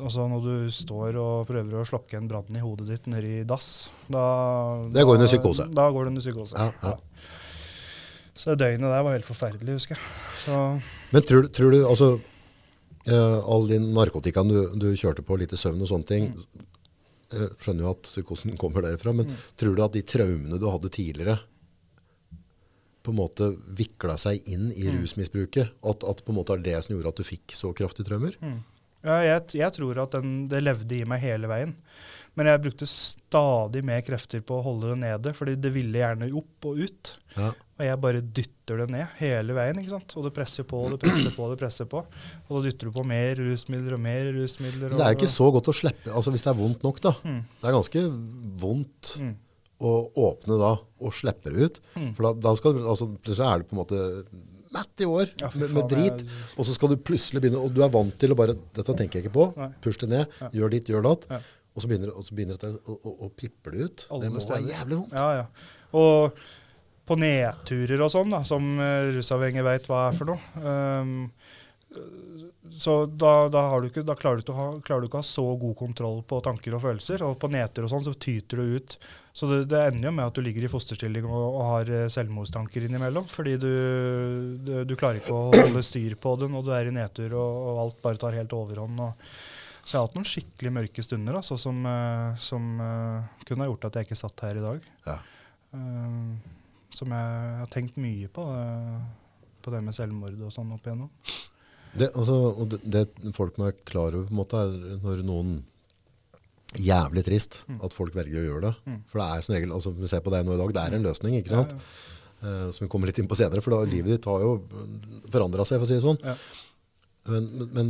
Altså, 0.00 0.24
når 0.30 0.46
du 0.46 0.70
står 0.72 1.18
og 1.20 1.48
prøver 1.50 1.76
å 1.76 1.86
slokke 1.86 2.16
en 2.16 2.28
brann 2.30 2.56
i 2.56 2.62
hodet 2.62 2.88
ditt 2.88 3.06
nede 3.10 3.42
i 3.42 3.44
dass, 3.46 3.90
da 4.08 4.22
Det 4.94 5.04
går 5.04 5.18
under 5.20 5.30
psykose. 5.30 5.68
Da 5.74 5.88
går 5.92 6.08
det 6.08 6.14
under 6.14 6.24
psykose. 6.24 6.56
Ja, 6.56 6.72
ja. 6.82 6.96
Så 8.38 8.54
døgnet 8.54 8.86
der 8.86 9.02
var 9.02 9.16
helt 9.16 9.26
forferdelig, 9.26 9.80
husker 9.80 9.96
jeg. 9.98 10.04
Så 10.44 10.58
Men 11.12 11.24
tror, 11.26 11.48
tror 11.52 11.74
du, 11.74 11.80
altså, 11.88 12.10
eh, 13.08 13.38
all 13.42 13.68
din 13.70 13.90
narkotikaen 13.96 14.50
du, 14.52 14.58
du 14.78 14.88
kjørte 14.92 15.24
på, 15.26 15.38
lite 15.40 15.58
søvn 15.60 15.82
og 15.84 15.90
sånne 15.90 16.08
ting, 16.08 16.32
jeg 17.28 17.50
skjønner 17.60 17.84
jo 17.84 17.92
at 17.92 18.08
psykosen 18.08 18.56
kommer 18.60 18.84
derfra, 18.86 19.12
men 19.16 19.28
tror 19.58 19.76
du 19.76 19.84
at 19.84 19.96
de 19.96 20.04
traumene 20.06 20.60
du 20.60 20.68
hadde 20.70 20.92
tidligere, 20.94 21.38
på 23.04 23.12
en 23.12 23.20
måte 23.20 23.50
vikla 23.78 24.18
seg 24.20 24.44
inn 24.50 24.68
i 24.76 24.88
rusmisbruket? 24.92 25.76
At, 25.80 26.04
at 26.04 26.24
på 26.24 26.32
en 26.32 26.38
måte 26.40 26.56
er 26.56 26.64
det 26.64 26.76
som 26.84 26.94
gjorde 26.94 27.12
at 27.14 27.20
du 27.20 27.24
fikk 27.24 27.54
så 27.56 27.70
kraftige 27.76 28.08
traumer? 28.08 28.36
Ja, 29.06 29.20
jeg, 29.22 29.44
jeg 29.60 29.74
tror 29.76 30.00
at 30.02 30.16
den, 30.16 30.48
det 30.50 30.60
levde 30.64 30.96
i 30.96 31.06
meg 31.08 31.22
hele 31.22 31.48
veien. 31.50 31.76
Men 32.38 32.46
jeg 32.52 32.60
brukte 32.62 32.86
stadig 32.86 33.80
mer 33.86 34.04
krefter 34.06 34.42
på 34.46 34.60
å 34.60 34.62
holde 34.62 34.92
det 34.92 34.98
nede, 35.02 35.32
fordi 35.34 35.56
det 35.58 35.72
ville 35.74 35.98
gjerne 35.98 36.28
opp 36.38 36.68
og 36.70 36.78
ut. 36.84 37.10
Ja. 37.34 37.48
Og 37.78 37.82
jeg 37.86 37.98
bare 38.04 38.20
dytter 38.38 38.80
det 38.82 38.86
ned 38.94 39.16
hele 39.18 39.56
veien. 39.56 39.80
ikke 39.82 39.96
sant? 39.96 40.14
Og 40.18 40.28
det 40.28 40.32
presser 40.36 40.66
på, 40.70 40.78
og 40.86 40.94
det 40.94 41.00
presser 41.02 41.34
på, 41.34 41.42
Og 41.48 41.50
det 41.54 41.58
presser 41.64 41.88
på. 41.90 42.04
Og 42.46 42.52
da 42.54 42.62
dytter 42.68 42.90
du 42.90 42.94
på 42.94 43.04
mer 43.10 43.34
rusmidler 43.42 43.98
og 43.98 44.02
mer 44.06 44.30
rusmidler. 44.38 44.94
Det 44.94 45.04
er 45.08 45.18
ikke 45.18 45.30
så 45.34 45.50
godt 45.54 45.70
å 45.72 45.76
slippe, 45.76 46.10
altså 46.14 46.30
hvis 46.34 46.46
det 46.46 46.52
er 46.54 46.60
vondt 46.62 46.86
nok 46.86 47.00
da. 47.04 47.12
Mm. 47.26 47.42
Det 47.60 47.68
er 47.72 47.76
ganske 47.80 48.06
vondt 48.62 49.16
Mm. 49.18 49.34
å 49.80 49.92
åpne 50.18 50.58
da 50.58 50.72
og 51.00 51.12
slippe 51.14 51.52
det 51.54 51.68
ut. 51.68 51.80
Mm. 51.96 52.12
For 52.16 52.22
da, 52.28 52.32
da 52.48 52.54
skal 52.58 52.74
du, 52.74 52.80
altså 52.86 53.06
plutselig 53.18 53.46
er 53.46 53.58
det 53.62 53.68
på 53.70 53.76
en 53.76 53.82
måte 53.82 54.00
matt 54.74 55.00
i 55.00 55.06
år 55.08 55.30
Ja, 55.40 55.48
med, 55.56 55.70
med 55.72 55.86
drit, 55.88 56.24
og 56.58 56.66
så 56.66 56.74
skal 56.74 56.90
du 56.92 56.96
plutselig 57.00 57.40
begynne, 57.40 57.60
og 57.62 57.72
du 57.72 57.80
er 57.82 57.88
vant 57.94 58.12
til 58.20 58.34
å 58.34 58.36
bare, 58.36 58.52
dette 58.76 58.94
tenker 58.98 59.18
jeg 59.22 59.24
ikke 59.28 59.36
på, 59.38 59.70
push 59.80 59.96
det 60.02 60.10
ned, 60.10 60.26
Ja. 60.42 60.50
gjør 60.52 60.70
ditt, 60.74 60.90
gjør 60.92 61.06
datt, 61.06 61.24
Ja. 61.30 61.38
Og 61.78 61.84
så 61.84 61.90
begynner, 61.90 62.10
og 62.10 62.26
så 62.26 62.34
begynner 62.34 62.58
det 62.58 62.72
å, 62.82 62.96
å, 62.98 63.12
å 63.28 63.30
pippe 63.30 63.74
det 63.74 63.86
ut. 63.86 64.06
Alle 64.10 64.26
det 64.26 64.32
må 64.34 64.42
steder. 64.42 64.64
være 64.64 64.74
jævlig 64.74 64.98
vondt. 64.98 65.14
Ja, 65.14 65.28
ja. 65.38 65.68
Og 65.98 66.42
på 67.08 67.16
nedturer 67.16 68.02
og 68.04 68.10
sånn, 68.12 68.34
da, 68.34 68.42
som 68.44 68.66
uh, 68.82 69.14
rusavhengige 69.14 69.64
veit 69.64 69.86
hva 69.88 70.08
er 70.08 70.18
for 70.18 70.34
noe. 70.34 70.40
Um, 70.60 71.14
så 72.68 73.06
da, 73.06 73.48
da, 73.48 73.62
har 73.70 73.80
du 73.80 73.88
ikke, 73.88 74.02
da 74.04 74.16
klarer, 74.18 74.42
du 74.44 74.52
ha, 74.52 74.66
klarer 74.84 75.02
du 75.02 75.08
ikke 75.08 75.20
å 75.20 75.22
ha 75.22 75.26
så 75.26 75.44
god 75.58 75.76
kontroll 75.78 76.18
på 76.28 76.40
tanker 76.44 76.74
og 76.76 76.82
følelser. 76.84 77.24
Og 77.24 77.38
på 77.40 77.48
nedtur 77.52 77.86
og 77.86 77.92
sånn 77.94 78.04
så 78.04 78.12
tyter 78.12 78.60
du 78.60 78.76
ut. 78.76 78.96
Så 79.32 79.48
det, 79.48 79.60
det 79.72 79.80
ender 79.86 80.10
jo 80.10 80.14
med 80.18 80.26
at 80.28 80.36
du 80.36 80.42
ligger 80.44 80.66
i 80.66 80.70
fosterstilling 80.70 81.26
og, 81.26 81.46
og 81.46 81.62
har 81.70 81.92
eh, 81.94 82.10
selvmordstanker 82.12 82.84
innimellom. 82.84 83.24
Fordi 83.30 83.56
du, 83.62 83.72
du, 84.66 84.74
du 84.84 84.94
klarer 84.98 85.22
ikke 85.22 85.34
å 85.34 85.48
holde 85.54 85.84
styr 85.86 86.18
på 86.20 86.34
det 86.42 86.50
når 86.52 86.66
du 86.66 86.74
er 86.76 86.90
i 86.90 86.94
nedtur 86.98 87.38
og, 87.38 87.62
og 87.72 87.82
alt 87.86 88.04
bare 88.04 88.20
tar 88.20 88.36
helt 88.36 88.58
overhånd. 88.58 89.00
Og, 89.06 89.32
så 89.88 89.94
jeg 89.94 90.00
har 90.00 90.08
hatt 90.08 90.16
noen 90.18 90.28
skikkelig 90.28 90.72
mørke 90.76 91.04
stunder 91.04 91.38
altså, 91.38 91.56
som, 91.60 91.78
eh, 91.88 92.34
som 92.44 92.66
uh, 92.76 93.28
kunne 93.48 93.64
ha 93.64 93.70
gjort 93.70 93.86
at 93.88 93.96
jeg 93.96 94.08
ikke 94.08 94.18
satt 94.20 94.44
her 94.44 94.60
i 94.60 94.64
dag. 94.64 94.88
Ja. 95.06 95.14
Uh, 95.72 96.34
som 96.92 97.12
jeg 97.12 97.54
har 97.62 97.70
tenkt 97.72 97.96
mye 98.00 98.28
på, 98.32 98.44
uh, 98.44 99.00
på 99.64 99.72
det 99.72 99.80
med 99.86 99.96
selvmord 99.96 100.36
og 100.44 100.52
sånn 100.52 100.76
opp 100.76 100.84
igjennom. 100.84 101.08
Det, 101.98 102.10
altså, 102.12 102.36
og 102.52 102.68
det, 102.74 102.82
det 102.84 103.32
folk 103.36 103.56
må 103.56 103.70
være 103.70 103.88
klar 103.88 104.12
over 104.12 104.28
på 104.28 104.34
en 104.36 104.42
måte 104.42 104.60
er 104.60 105.00
når 105.00 105.24
noen 105.24 105.56
jævlig 106.76 107.24
trist 107.24 107.62
at 107.80 107.96
folk 107.96 108.12
velger 108.12 108.42
å 108.42 108.44
gjøre 108.44 108.64
det. 108.66 108.74
Mm. 108.84 109.00
For 109.08 109.22
det 109.22 109.26
er 109.32 109.44
som 109.46 109.56
regel, 109.56 109.72
altså 109.72 109.94
vi 109.96 110.12
ser 110.12 110.20
på 110.20 110.32
det 110.34 110.44
nå 110.44 110.52
i 110.52 110.60
dag, 110.60 110.74
det 110.76 110.84
er 110.84 110.96
en 110.98 111.06
løsning, 111.08 111.38
ikke 111.40 111.54
sant? 111.54 111.72
Ja, 111.72 112.16
Eh, 112.38 112.70
som 112.70 112.84
vi 112.84 112.90
kommer 112.90 113.10
litt 113.10 113.18
inn 113.18 113.26
på 113.26 113.34
senere, 113.38 113.62
for 113.64 113.74
da, 113.74 113.82
livet 113.88 114.14
ditt 114.14 114.26
har 114.30 114.42
jo 114.44 114.52
forandra 115.32 115.64
seg, 115.66 115.80
for 115.80 115.88
å 115.88 115.90
si 115.90 115.96
det 115.96 116.04
sånn. 116.04 116.20
Ja. 116.22 116.36
Men, 117.28 117.48
men, 117.50 117.72
men 117.74 117.88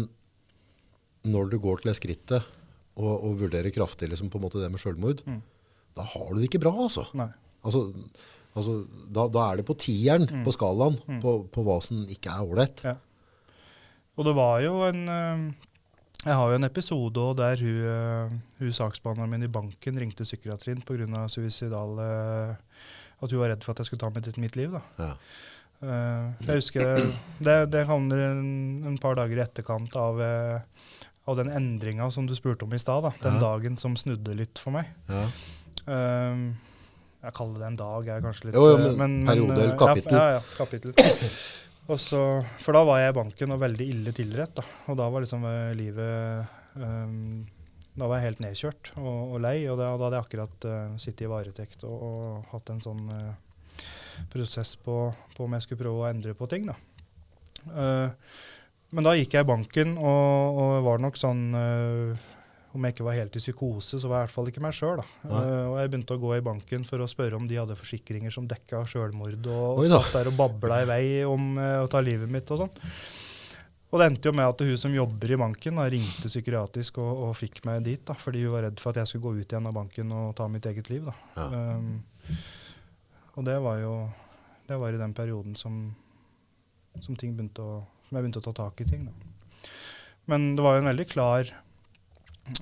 når 1.27 1.51
du 1.51 1.59
går 1.59 1.81
til 1.83 1.91
det 1.91 1.97
skrittet 1.99 2.43
og, 2.99 3.12
og 3.25 3.39
vurderer 3.41 3.71
kraftig 3.75 4.09
liksom, 4.11 4.31
på 4.31 4.39
en 4.39 4.45
måte 4.47 4.61
det 4.62 4.71
med 4.71 4.81
selvmord, 4.83 5.23
Mm. 5.27 5.41
da 5.97 6.03
har 6.03 6.29
du 6.33 6.39
det 6.41 6.49
ikke 6.49 6.61
bra, 6.62 6.73
altså. 6.85 7.05
Altså, 7.64 7.93
altså 8.55 8.75
da, 9.11 9.27
da 9.29 9.45
er 9.53 9.57
det 9.61 9.66
på 9.66 9.77
tieren 9.79 10.27
på 10.45 10.53
skalaen 10.55 10.99
på, 11.23 11.39
på 11.51 11.64
hva 11.66 11.81
som 11.83 12.05
ikke 12.11 12.31
er 12.31 12.45
ålreit. 12.47 12.85
Ja. 12.87 12.97
Og 14.19 14.27
det 14.27 14.35
var 14.35 14.61
jo 14.64 14.81
en 14.89 15.05
eh, 15.09 15.43
Jeg 16.25 16.35
har 16.35 16.51
jo 16.51 16.57
en 16.59 16.66
episode 16.66 17.27
der 17.39 17.61
hun, 17.62 17.77
eh, 17.87 18.33
hun 18.59 18.73
saksbehandleren 18.75 19.31
min 19.31 19.47
i 19.47 19.53
banken 19.55 19.99
ringte 20.03 20.25
psykiatrien 20.27 20.83
pga. 20.83 21.29
suicidale 21.31 22.09
At 23.23 23.31
hun 23.31 23.39
var 23.41 23.53
redd 23.53 23.62
for 23.62 23.73
at 23.75 23.79
jeg 23.85 23.87
skulle 23.93 24.03
ta 24.03 24.11
mitt, 24.14 24.37
mitt 24.39 24.57
liv. 24.59 24.75
da. 24.75 24.83
Ja. 24.99 25.12
Uh, 25.79 26.35
jeg 26.43 26.59
husker 26.59 26.97
Det, 27.39 27.71
det 27.71 27.85
havner 27.87 28.19
en, 28.33 28.83
en 28.91 28.97
par 28.99 29.14
dager 29.14 29.39
i 29.39 29.45
etterkant 29.45 29.95
av, 29.95 30.19
eh, 30.19 30.59
av 31.29 31.37
den 31.39 31.51
endringa 31.53 32.09
som 32.14 32.26
du 32.29 32.35
spurte 32.37 32.64
om 32.64 32.72
i 32.74 32.81
stad. 32.81 33.05
da. 33.05 33.12
Den 33.22 33.37
Ja. 33.39 33.41
dagen 33.51 33.76
som 33.81 33.97
snudde 34.01 34.35
litt 34.37 34.59
for 34.59 34.72
meg. 34.74 34.89
Ja. 35.09 35.26
um, 35.87 36.57
jeg 37.22 37.35
kaller 37.35 37.59
det 37.59 37.66
en 37.66 37.76
dag, 37.76 38.09
er 38.09 38.20
kanskje 38.22 38.47
litt 38.49 38.55
Jo, 38.55 38.66
jo, 38.70 38.79
men, 38.79 38.97
men 39.01 39.26
periode 39.26 39.57
eller 39.59 39.72
eh, 39.74 39.79
kapittel. 39.81 40.18
Ja, 40.18 40.31
ja, 40.37 40.43
kapittel. 40.57 40.93
Og 41.89 41.99
så, 41.99 42.20
for 42.61 42.76
da 42.76 42.83
var 42.85 43.01
jeg 43.01 43.11
i 43.14 43.16
banken 43.16 43.55
og 43.55 43.61
veldig 43.62 43.87
ille 43.91 44.12
tilrett. 44.12 44.55
da. 44.59 44.64
Og 44.93 44.99
da 45.01 45.09
var 45.11 45.24
liksom 45.24 45.45
eh, 45.49 45.70
livet 45.74 46.47
um, 46.76 47.47
Da 47.99 48.07
var 48.07 48.20
jeg 48.20 48.29
helt 48.29 48.43
nedkjørt 48.45 48.93
og, 49.01 49.33
og 49.35 49.41
lei. 49.43 49.57
Og 49.72 49.79
da, 49.81 49.89
da 49.97 50.05
hadde 50.05 50.20
jeg 50.20 50.26
akkurat 50.29 50.66
uh, 50.68 50.99
sittet 51.01 51.24
i 51.26 51.31
varetekt 51.33 51.83
og, 51.89 51.97
og 52.09 52.53
hatt 52.53 52.70
en 52.70 52.85
sånn 52.85 53.01
uh, 53.11 53.33
prosess 54.31 54.76
på, 54.76 54.99
på 55.35 55.45
om 55.49 55.57
jeg 55.57 55.64
skulle 55.66 55.83
prøve 55.83 56.05
å 56.05 56.11
endre 56.11 56.37
på 56.39 56.47
ting. 56.51 56.68
da. 56.70 56.76
Eh, 57.68 58.11
men 58.95 59.07
da 59.07 59.14
gikk 59.18 59.36
jeg 59.36 59.45
i 59.45 59.49
banken 59.49 59.95
og, 60.01 60.59
og 60.62 60.74
var 60.86 61.01
nok 61.03 61.18
sånn 61.20 61.43
øh, 61.57 62.26
Om 62.72 62.84
jeg 62.86 62.95
ikke 62.95 63.07
var 63.07 63.16
helt 63.18 63.36
i 63.36 63.43
psykose, 63.43 64.01
så 64.01 64.09
var 64.09 64.22
jeg 64.22 64.26
i 64.26 64.28
hvert 64.28 64.34
fall 64.36 64.51
ikke 64.51 64.62
meg 64.64 64.76
sjøl. 64.76 65.01
Uh, 65.24 65.72
og 65.72 65.76
jeg 65.80 65.93
begynte 65.93 66.16
å 66.16 66.20
gå 66.22 66.34
i 66.36 66.45
banken 66.45 66.84
for 66.89 67.01
å 67.01 67.09
spørre 67.11 67.39
om 67.39 67.47
de 67.49 67.57
hadde 67.59 67.76
forsikringer 67.78 68.32
som 68.34 68.49
dekka 68.49 68.82
sjølmord, 68.89 69.49
og, 69.49 69.80
og 69.80 69.89
satt 69.93 70.12
der 70.18 70.30
og 70.30 70.36
babla 70.36 70.82
i 70.84 70.89
vei 70.89 71.03
om 71.28 71.57
øh, 71.57 71.80
å 71.86 71.89
ta 71.91 72.03
livet 72.05 72.30
mitt 72.30 72.53
og 72.55 72.66
sånn. 72.66 72.76
Og 73.89 73.97
det 73.97 74.11
endte 74.11 74.28
jo 74.28 74.34
med 74.36 74.45
at 74.53 74.61
hun 74.68 74.76
som 74.76 74.93
jobber 74.93 75.32
i 75.32 75.41
banken, 75.41 75.80
da, 75.80 75.89
ringte 75.89 76.28
psykiatrisk 76.28 77.01
og, 77.01 77.22
og 77.24 77.36
fikk 77.41 77.62
meg 77.64 77.80
dit, 77.86 78.03
da, 78.05 78.16
fordi 78.20 78.45
hun 78.45 78.53
var 78.59 78.66
redd 78.68 78.82
for 78.84 78.93
at 78.93 79.01
jeg 79.01 79.11
skulle 79.11 79.24
gå 79.24 79.41
ut 79.41 79.57
igjen 79.57 79.68
av 79.70 79.76
banken 79.80 80.12
og 80.12 80.34
ta 80.36 80.49
mitt 80.53 80.68
eget 80.68 80.93
liv. 80.93 81.09
Da. 81.09 81.14
Ja. 81.41 81.76
Um, 81.80 81.95
og 83.39 83.47
det 83.49 83.57
var 83.64 83.80
jo 83.80 83.95
det 84.68 84.76
var 84.76 84.93
i 84.93 85.01
den 85.01 85.14
perioden 85.14 85.57
som, 85.57 85.95
som, 87.01 87.16
ting 87.16 87.32
begynte 87.36 87.64
å, 87.64 87.78
som 88.09 88.17
jeg 88.17 88.25
begynte 88.25 88.41
å 88.41 88.47
ta 88.49 88.55
tak 88.65 88.81
i 88.81 88.89
ting. 88.89 89.07
Da. 89.09 89.71
Men 90.29 90.51
det 90.57 90.65
var 90.65 90.77
jo 90.77 90.83
en 90.83 90.91
veldig 90.91 91.07
klar 91.09 91.49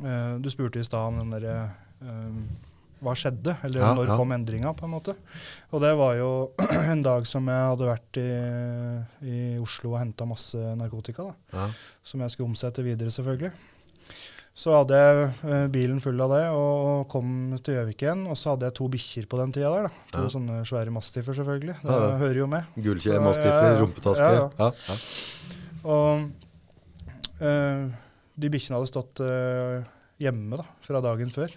uh, 0.03 0.37
Du 0.43 0.49
spurte 0.53 0.79
i 0.83 0.87
stad 0.87 1.09
om 1.13 1.17
den 1.23 1.33
derre 1.35 1.55
uh, 2.03 2.37
Hva 3.03 3.15
skjedde? 3.19 3.57
Eller 3.67 3.83
Ja, 3.83 3.93
når 3.95 4.11
ja. 4.13 4.17
kom 4.19 4.33
endringa, 4.35 4.71
på 4.75 4.87
en 4.87 4.95
måte. 4.95 5.15
Og 5.75 5.83
det 5.83 5.91
var 5.99 6.15
jo 6.19 6.31
en 6.93 7.03
dag 7.07 7.27
som 7.29 7.47
jeg 7.51 7.71
hadde 7.73 7.89
vært 7.91 8.21
i, 8.23 8.29
i 9.27 9.41
Oslo 9.63 9.93
og 9.95 10.01
henta 10.01 10.27
masse 10.29 10.59
narkotika. 10.79 11.27
da 11.31 11.35
Ja. 11.67 11.67
som 12.03 12.23
jeg 12.25 12.31
skulle 12.35 12.51
omsette 12.55 12.83
videre, 12.87 13.11
selvfølgelig. 13.15 13.53
Så 14.57 14.73
hadde 14.73 14.97
jeg 14.97 15.25
eh, 15.45 15.67
bilen 15.69 15.99
full 16.01 16.21
av 16.25 16.31
det 16.33 16.45
og, 16.57 17.03
kom 17.13 17.29
til 17.61 17.75
Gjøvik 17.77 18.01
igjen. 18.07 18.23
Og 18.33 18.39
så 18.41 18.55
hadde 18.55 18.65
jeg 18.71 18.77
to 18.79 18.87
bikkjer 18.89 19.27
på 19.29 19.37
den 19.43 19.53
tida 19.53 19.69
der. 19.75 19.83
da. 19.91 19.91
To 20.15 20.23
Ja. 20.25 20.31
sånne 20.33 20.63
svære 20.65 20.95
mastiffer, 20.97 21.37
selvfølgelig. 21.37 21.77
Det 21.83 21.93
Ja, 21.93 21.99
ja. 22.09 22.17
hører 22.23 22.39
jo 22.41 22.47
med. 22.49 22.65
Gullkje, 22.81 23.21
mastiffer, 23.21 23.77
rumpetaske. 23.83 24.33
Og 25.85 26.31
eh, 27.41 27.85
de 28.41 28.49
bikkjene 28.53 28.79
hadde 28.81 28.91
stått 28.91 29.21
eh, 29.21 29.85
hjemme 30.25 30.57
da, 30.57 30.65
fra 30.89 31.03
dagen 31.05 31.31
før. 31.31 31.53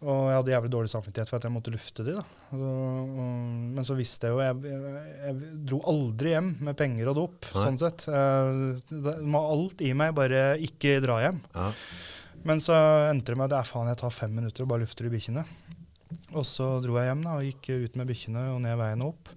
Og 0.00 0.30
jeg 0.30 0.36
hadde 0.38 0.52
jævlig 0.54 0.70
dårlig 0.72 0.90
samvittighet 0.94 1.28
for 1.28 1.36
at 1.36 1.44
jeg 1.44 1.52
måtte 1.52 1.72
lufte 1.74 2.04
de. 2.06 2.14
da. 2.16 2.22
Og, 2.56 2.60
og, 3.20 3.32
men 3.76 3.84
så 3.84 3.96
visste 3.98 4.30
jeg 4.30 4.32
jo 4.32 4.40
jeg, 4.40 4.70
jeg, 4.72 5.16
jeg 5.26 5.58
dro 5.68 5.80
aldri 5.92 6.32
hjem 6.32 6.48
med 6.70 6.78
penger 6.78 7.10
og 7.12 7.18
dop, 7.18 7.48
Nei. 7.52 7.64
sånn 7.66 7.80
sett. 7.82 8.06
Eh, 8.08 8.62
det 8.88 9.12
var 9.34 9.50
alt 9.52 9.84
i 9.84 9.90
meg, 9.92 10.14
bare 10.16 10.44
ikke 10.64 10.94
dra 11.04 11.18
hjem. 11.26 11.42
Ja. 11.52 11.66
Men 12.48 12.62
så 12.64 12.72
endte 13.10 13.34
det 13.34 13.36
med 13.42 13.52
at 13.52 13.58
"Ja, 13.58 13.66
faen, 13.68 13.90
jeg 13.92 14.00
tar 14.00 14.14
fem 14.16 14.32
minutter 14.40 14.64
og 14.64 14.70
bare 14.72 14.86
lufter 14.86 15.04
de 15.04 15.12
bikkjene. 15.12 15.44
Og 16.32 16.46
så 16.48 16.70
dro 16.82 16.96
jeg 16.96 17.10
hjem 17.10 17.26
da, 17.26 17.34
og 17.36 17.44
gikk 17.44 17.68
ut 17.84 17.98
med 18.00 18.08
bikkjene 18.08 18.46
og 18.54 18.62
ned 18.64 18.78
veien 18.80 19.04
og 19.04 19.12
opp. 19.12 19.28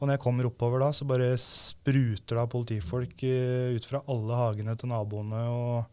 Og 0.00 0.08
når 0.08 0.16
jeg 0.16 0.22
kommer 0.24 0.48
oppover 0.48 0.80
da, 0.80 0.88
så 0.96 1.04
bare 1.08 1.28
spruter 1.40 2.40
da 2.40 2.46
politifolk 2.50 3.22
eh, 3.28 3.76
ut 3.76 3.84
fra 3.88 4.00
alle 4.08 4.40
hagene 4.40 4.74
til 4.80 4.90
naboene. 4.92 5.44
og 5.52 5.84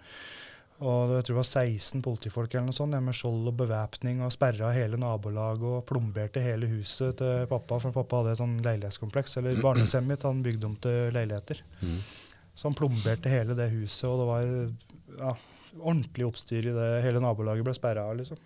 og 0.81 1.13
jeg 1.13 1.25
tror 1.27 1.35
det 1.35 1.39
var 1.39 1.47
16 1.47 2.01
politifolk 2.03 2.55
eller 2.55 2.67
noe 2.67 2.75
sånt, 2.75 2.97
med 3.05 3.15
skjold 3.15 3.47
og 3.51 3.55
bevæpning 3.61 4.23
og 4.25 4.33
sperra 4.33 4.71
hele 4.75 4.97
nabolaget 4.99 5.67
og 5.69 5.85
plomberte 5.87 6.41
hele 6.43 6.67
huset 6.71 7.19
til 7.21 7.45
pappa, 7.51 7.77
for 7.83 7.95
pappa 7.95 8.19
hadde 8.19 8.33
et 8.33 8.41
sånn 8.41 8.57
leilighetskompleks, 8.65 9.37
eller 9.39 9.61
barndomshjemmet 9.63 10.15
mitt 10.15 10.27
han 10.27 10.43
bygde 10.45 10.69
om 10.69 10.75
til 10.83 11.13
leiligheter. 11.15 11.61
Mm. 11.83 11.99
Så 12.53 12.67
han 12.67 12.77
plomberte 12.77 13.31
hele 13.31 13.55
det 13.57 13.69
huset, 13.73 14.07
og 14.09 14.19
det 14.19 14.27
var 14.29 14.49
ja, 15.21 15.35
ordentlig 15.79 16.27
oppstyr 16.27 16.67
i 16.69 16.75
det. 16.75 16.89
Hele 17.05 17.21
nabolaget 17.23 17.65
ble 17.65 17.77
sperra, 17.77 18.09
liksom. 18.17 18.41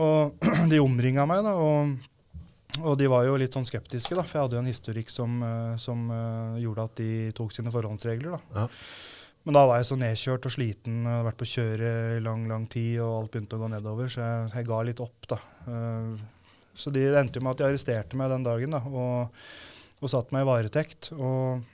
Og 0.00 0.48
de 0.72 0.80
omringa 0.82 1.26
meg, 1.28 1.44
da, 1.46 1.54
og, 1.58 2.80
og 2.80 2.98
de 2.98 3.10
var 3.10 3.26
jo 3.28 3.38
litt 3.40 3.54
sånn 3.54 3.68
skeptiske, 3.68 4.16
da, 4.16 4.24
for 4.24 4.38
jeg 4.38 4.46
hadde 4.46 4.58
jo 4.58 4.64
en 4.64 4.72
historikk 4.72 5.12
som, 5.12 5.40
eh, 5.44 5.78
som 5.82 6.06
uh, 6.10 6.58
gjorde 6.62 6.86
at 6.86 7.00
de 7.02 7.12
tok 7.36 7.54
sine 7.54 7.72
forhåndsregler, 7.74 8.38
da. 8.38 8.62
Ja. 8.62 8.68
Men 9.46 9.56
da 9.56 9.62
var 9.66 9.78
jeg 9.80 9.88
så 9.88 9.96
nedkjørt 9.96 10.46
og 10.50 10.52
sliten, 10.52 10.98
og 11.06 11.10
hadde 11.14 11.26
vært 11.30 11.38
på 11.40 11.48
kjøret 11.48 12.18
i 12.18 12.20
lang, 12.26 12.42
lang 12.50 12.66
tid, 12.68 12.98
og 13.00 13.14
alt 13.22 13.32
begynte 13.32 13.56
å 13.56 13.62
gå 13.62 13.70
nedover, 13.72 14.10
så 14.12 14.20
jeg, 14.20 14.50
jeg 14.58 14.68
ga 14.68 14.80
litt 14.84 15.00
opp, 15.00 15.28
da. 15.32 15.38
Uh, 15.64 16.14
Så 16.76 16.92
de 16.94 17.02
det 17.08 17.16
endte 17.18 17.40
jo 17.40 17.44
med 17.46 17.56
at 17.56 17.60
de 17.62 17.66
arresterte 17.70 18.16
meg 18.20 18.30
den 18.32 18.44
dagen, 18.46 18.76
da, 18.76 18.82
og, 18.86 19.42
og 20.00 20.12
satte 20.12 20.32
meg 20.36 20.44
i 20.44 20.48
varetekt. 20.50 21.10
Og 21.16 21.64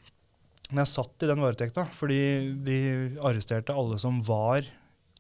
når 0.73 0.81
jeg 0.85 0.93
satt 0.95 1.23
i 1.27 1.29
den 1.31 1.43
varetekta, 1.43 1.85
fordi 1.95 2.21
de 2.67 2.79
arresterte 3.23 3.75
alle 3.77 3.99
som 4.03 4.23
var 4.27 4.67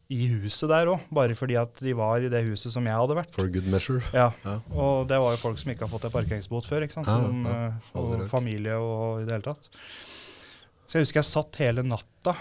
i 0.06 0.20
huset 0.30 0.70
der 0.70 0.86
òg, 0.92 1.02
bare 1.10 1.34
fordi 1.38 1.56
at 1.58 1.82
de 1.82 1.92
var 1.98 2.22
i 2.22 2.30
det 2.30 2.44
huset 2.46 2.70
som 2.70 2.86
jeg 2.86 2.94
hadde 2.94 3.14
vært. 3.18 3.34
For 3.34 3.50
good 3.50 3.66
measure. 3.70 4.02
Ja, 4.14 4.30
Ja. 4.46 4.60
og 4.70 5.08
det 5.10 5.18
var 5.22 5.34
jo 5.34 5.42
folk 5.42 5.58
som 5.58 5.72
ikke 5.74 5.82
har 5.86 5.90
fått 5.90 6.06
en 6.06 6.14
parkeringsbot 6.14 6.66
før, 6.70 6.86
ikke 6.86 6.94
sant? 7.00 7.10
Som, 7.10 7.42
ja. 7.46 7.56
ja. 7.74 8.02
Og 8.02 8.22
familie 8.30 8.78
og 8.78 9.22
i 9.22 9.26
det 9.26 9.34
hele 9.34 9.48
tatt. 9.50 9.66
Så 10.86 10.98
jeg 10.98 11.06
husker 11.06 11.22
jeg 11.22 11.28
satt 11.28 11.58
hele 11.62 11.82
natta 11.86 12.36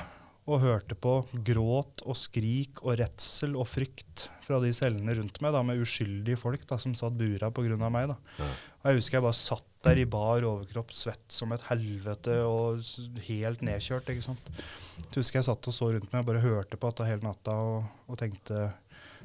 og 0.46 0.62
hørte 0.62 0.93
på 0.93 1.16
gråt 1.46 2.04
og 2.06 2.18
skrik 2.20 2.84
og 2.84 3.00
redsel 3.00 3.56
og 3.58 3.66
frykt 3.66 4.28
fra 4.46 4.60
de 4.62 4.70
cellene 4.78 5.16
rundt 5.18 5.39
meg, 5.41 5.56
da, 5.56 5.64
med 5.66 5.80
uskyldige 5.82 6.38
folk 6.38 6.68
da, 6.70 6.78
som 6.82 6.93
satt 6.98 7.16
bura 7.18 7.50
pga. 7.50 7.78
meg. 7.89 8.12
da. 8.12 8.18
Ja. 8.38 8.50
Og 8.84 8.91
jeg 8.91 9.00
husker 9.00 9.18
jeg 9.18 9.26
bare 9.26 9.39
satt 9.39 9.72
der 9.86 10.02
i 10.02 10.06
bar 10.10 10.46
overkropp, 10.46 10.93
svett 10.93 11.34
som 11.34 11.54
et 11.54 11.66
helvete 11.72 12.38
og 12.46 12.86
helt 13.26 13.66
nedkjørt. 13.66 14.12
ikke 14.14 14.26
sant? 14.28 14.52
Jeg 15.00 15.18
husker 15.18 15.41
jeg 15.41 15.48
satt 15.50 15.70
og 15.72 15.78
så 15.78 15.89
rundt 15.96 16.14
meg 16.14 16.22
og 16.22 16.30
bare 16.30 16.43
hørte 16.46 16.78
på 16.78 16.91
dette 16.93 17.10
hele 17.10 17.26
natta 17.26 17.56
og, 17.66 17.88
og 18.06 18.20
tenkte 18.22 18.68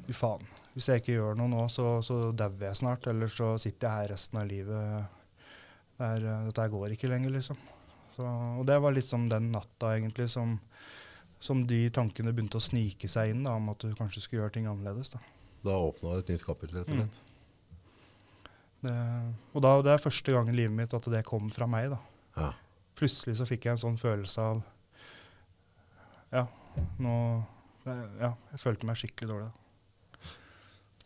fy 0.07 0.15
faen, 0.17 0.47
hvis 0.73 0.89
jeg 0.89 1.03
ikke 1.03 1.19
gjør 1.19 1.37
noe 1.37 1.51
nå, 1.51 1.67
så, 1.69 1.99
så 2.05 2.31
dauer 2.33 2.65
jeg 2.71 2.81
snart. 2.81 3.05
Eller 3.11 3.29
så 3.29 3.53
sitter 3.61 3.87
jeg 3.87 3.99
her 3.99 4.13
resten 4.15 4.41
av 4.41 4.49
livet. 4.49 5.05
Det 6.01 6.09
er, 6.09 6.25
eh, 6.25 6.49
dette 6.49 6.67
går 6.73 6.97
ikke 6.97 7.11
lenger, 7.11 7.35
liksom. 7.37 7.61
Så, 8.15 8.25
og 8.59 8.65
det 8.67 8.77
var 8.83 8.95
liksom 8.95 9.29
den 9.31 9.51
natta 9.53 9.93
egentlig 9.95 10.27
som, 10.33 10.57
som 11.39 11.61
de 11.67 11.83
tankene 11.93 12.33
begynte 12.35 12.59
å 12.59 12.63
snike 12.63 13.07
seg 13.11 13.31
inn 13.33 13.45
da, 13.47 13.55
om 13.59 13.69
at 13.71 13.83
du 13.85 13.93
kanskje 13.97 14.23
skulle 14.25 14.43
gjøre 14.43 14.55
ting 14.57 14.67
annerledes. 14.69 15.13
da. 15.13 15.21
Da 15.63 15.77
åpna 15.77 16.17
et 16.19 16.31
nytt 16.33 16.43
kapittel, 16.45 16.81
rett 16.81 16.91
og 16.91 16.99
slett. 16.99 17.21
Det, 18.81 18.93
og 19.53 19.61
da, 19.61 19.75
det 19.85 19.93
er 19.93 20.01
første 20.01 20.33
gang 20.33 20.49
i 20.49 20.55
livet 20.57 20.73
mitt 20.73 20.93
at 20.97 21.07
det 21.13 21.23
kom 21.27 21.51
fra 21.53 21.67
meg. 21.69 21.91
da. 21.93 21.99
Ja. 22.37 22.51
Plutselig 22.97 23.37
så 23.39 23.45
fikk 23.49 23.67
jeg 23.67 23.77
en 23.77 23.83
sånn 23.85 23.99
følelse 24.01 24.41
av 24.51 24.61
Ja, 26.31 26.45
nå 27.01 27.15
Ja, 27.85 28.33
jeg 28.53 28.61
følte 28.61 28.85
meg 28.89 28.99
skikkelig 28.99 29.29
dårlig. 29.31 29.49
da. 29.49 29.60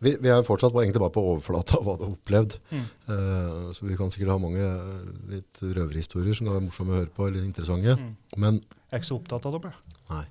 Vi, 0.05 0.11
vi 0.21 0.29
er 0.29 0.45
fortsatt 0.45 0.73
på, 0.75 0.83
egentlig 0.83 1.01
bare 1.01 1.13
på 1.15 1.23
overflata 1.31 1.79
av 1.79 1.87
hva 1.87 1.95
du 1.97 2.05
har 2.05 2.13
opplevd. 2.13 2.57
Mm. 2.69 2.85
Uh, 3.09 3.73
så 3.73 3.87
vi 3.87 3.97
kan 3.97 4.13
sikkert 4.13 4.35
ha 4.35 4.37
mange 4.41 4.61
eh, 4.61 5.09
litt 5.31 5.61
røverhistorier 5.63 6.37
som 6.37 6.45
kan 6.45 6.59
være 6.59 6.67
morsomme 6.67 6.93
å 6.93 6.99
høre 6.99 7.13
på, 7.15 7.25
eller 7.29 7.41
interessante. 7.41 7.97
Mm. 7.97 8.13
Men, 8.43 8.61
Jeg 8.61 8.99
er 8.99 9.01
ikke 9.01 9.09
så 9.09 9.17
opptatt 9.17 9.47
av 9.49 9.57
dem, 9.57 9.67
jeg. 9.71 9.99
nei. 10.11 10.25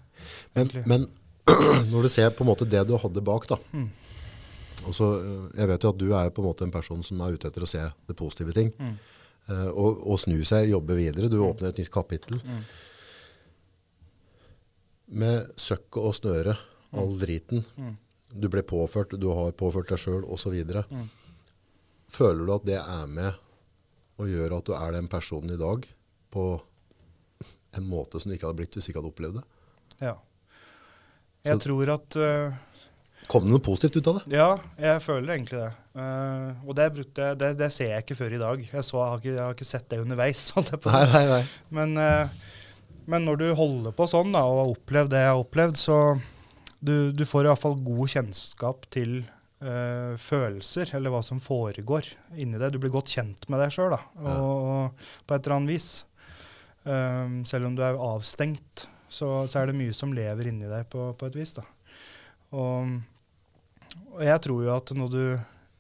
Men, 0.55 0.71
men 0.93 1.07
når 1.93 2.07
du 2.07 2.11
ser 2.13 2.31
på 2.33 2.47
en 2.47 2.53
måte 2.53 2.69
det 2.71 2.85
du 2.89 2.95
hadde 3.01 3.25
bak, 3.25 3.49
da. 3.51 3.59
Mm. 3.75 3.89
Også, 4.91 5.11
eh, 5.19 5.43
jeg 5.59 5.73
vet 5.73 5.87
jo 5.87 5.93
at 5.95 6.01
du 6.05 6.07
er 6.13 6.31
på 6.31 6.45
en 6.45 6.49
måte 6.53 6.67
en 6.69 6.75
person 6.75 7.03
som 7.07 7.25
er 7.25 7.35
ute 7.35 7.51
etter 7.51 7.67
å 7.67 7.71
se 7.71 7.83
det 7.83 8.19
positive 8.19 8.55
ting. 8.57 8.71
Mm. 8.79 8.95
Uh, 9.45 9.69
og, 9.75 10.07
og 10.09 10.21
snu 10.23 10.39
seg, 10.49 10.71
jobbe 10.71 10.97
videre. 10.97 11.29
Du 11.29 11.37
åpner 11.45 11.69
et 11.73 11.83
nytt 11.83 11.93
kapittel. 11.93 12.39
Mm. 12.41 12.63
Med 15.21 15.51
søkket 15.61 16.01
og 16.01 16.15
snøret, 16.17 16.63
all 16.97 17.13
driten. 17.21 17.67
Mm. 17.77 17.99
Du 18.35 18.49
ble 18.51 18.65
påført, 18.67 19.15
du 19.21 19.29
har 19.31 19.53
påført 19.55 19.93
deg 19.93 20.01
sjøl 20.03 20.25
osv. 20.35 20.55
Mm. 20.91 21.07
Føler 22.11 22.47
du 22.49 22.53
at 22.57 22.67
det 22.67 22.81
er 22.81 23.07
med 23.11 23.41
å 24.19 24.27
gjøre 24.31 24.59
at 24.59 24.67
du 24.69 24.75
er 24.79 24.95
den 24.97 25.09
personen 25.11 25.55
i 25.55 25.59
dag 25.61 25.87
på 26.35 26.45
en 27.75 27.87
måte 27.91 28.21
som 28.23 28.31
du 28.31 28.37
ikke 28.37 28.49
hadde 28.49 28.59
blitt 28.61 28.75
hvis 28.77 28.87
du 28.87 28.91
ikke 28.93 29.01
hadde 29.03 29.11
opplevd 29.13 29.39
det? 29.41 29.45
Ja. 30.03 30.15
Jeg 31.47 31.59
Så- 31.59 31.65
tror 31.69 31.91
at 31.95 32.17
uh, 32.17 32.55
Kom 33.31 33.47
det 33.47 33.55
noe 33.55 33.63
positivt 33.65 33.97
ut 34.03 34.09
av 34.11 34.19
det? 34.19 34.35
Ja, 34.37 34.49
jeg 34.77 35.01
føler 35.01 35.33
egentlig 35.35 35.57
det. 35.63 35.71
Uh, 35.97 36.51
og 36.69 36.75
det, 36.77 36.91
brukte, 36.93 37.31
det, 37.41 37.49
det 37.57 37.71
ser 37.73 37.95
jeg 37.95 38.05
ikke 38.05 38.19
før 38.19 38.35
i 38.37 38.41
dag. 38.43 38.61
Jeg, 38.67 38.85
så, 38.85 38.99
jeg, 38.99 39.09
har, 39.09 39.23
ikke, 39.23 39.31
jeg 39.33 39.43
har 39.45 39.55
ikke 39.57 39.69
sett 39.71 39.87
det 39.89 40.01
underveis. 40.03 40.43
Nei, 40.59 41.05
nei, 41.15 41.25
nei. 41.31 41.41
Men, 41.79 41.97
uh, 41.97 42.29
men 43.07 43.25
når 43.25 43.41
du 43.41 43.47
holder 43.57 43.95
på 43.97 44.07
sånn 44.11 44.35
da, 44.35 44.43
og 44.45 44.61
har 44.61 44.75
opplevd 44.75 45.15
det 45.15 45.23
jeg 45.25 45.33
har 45.33 45.41
opplevd, 45.41 45.81
så 45.81 45.99
du, 46.85 47.13
du 47.17 47.25
får 47.29 47.49
iallfall 47.49 47.79
god 47.87 48.11
kjennskap 48.13 48.85
til 48.95 49.23
uh, 49.65 50.15
følelser, 50.21 50.93
eller 50.99 51.13
hva 51.15 51.23
som 51.25 51.41
foregår 51.43 52.11
inni 52.37 52.61
deg. 52.61 52.75
Du 52.75 52.81
blir 52.83 52.93
godt 52.95 53.13
kjent 53.15 53.49
med 53.53 53.63
deg 53.65 53.73
sjøl, 53.75 53.97
Ja. 53.97 54.35
på 55.25 55.37
et 55.37 55.41
eller 55.47 55.57
annet 55.57 55.75
vis. 55.77 55.89
Um, 56.85 57.41
selv 57.49 57.71
om 57.71 57.77
du 57.79 57.81
er 57.87 57.97
avstengt, 57.97 58.87
så, 59.09 59.47
så 59.49 59.63
er 59.63 59.71
det 59.71 59.79
mye 59.79 59.95
som 59.97 60.13
lever 60.13 60.51
inni 60.51 60.69
deg 60.69 60.89
på, 60.93 61.09
på 61.17 61.31
et 61.31 61.39
vis. 61.39 61.55
da. 61.57 61.65
Og, 62.55 62.97
og 64.13 64.23
jeg 64.27 64.43
tror 64.45 64.65
jo 64.67 64.73
at 64.75 64.93
når 64.99 65.13
du 65.15 65.23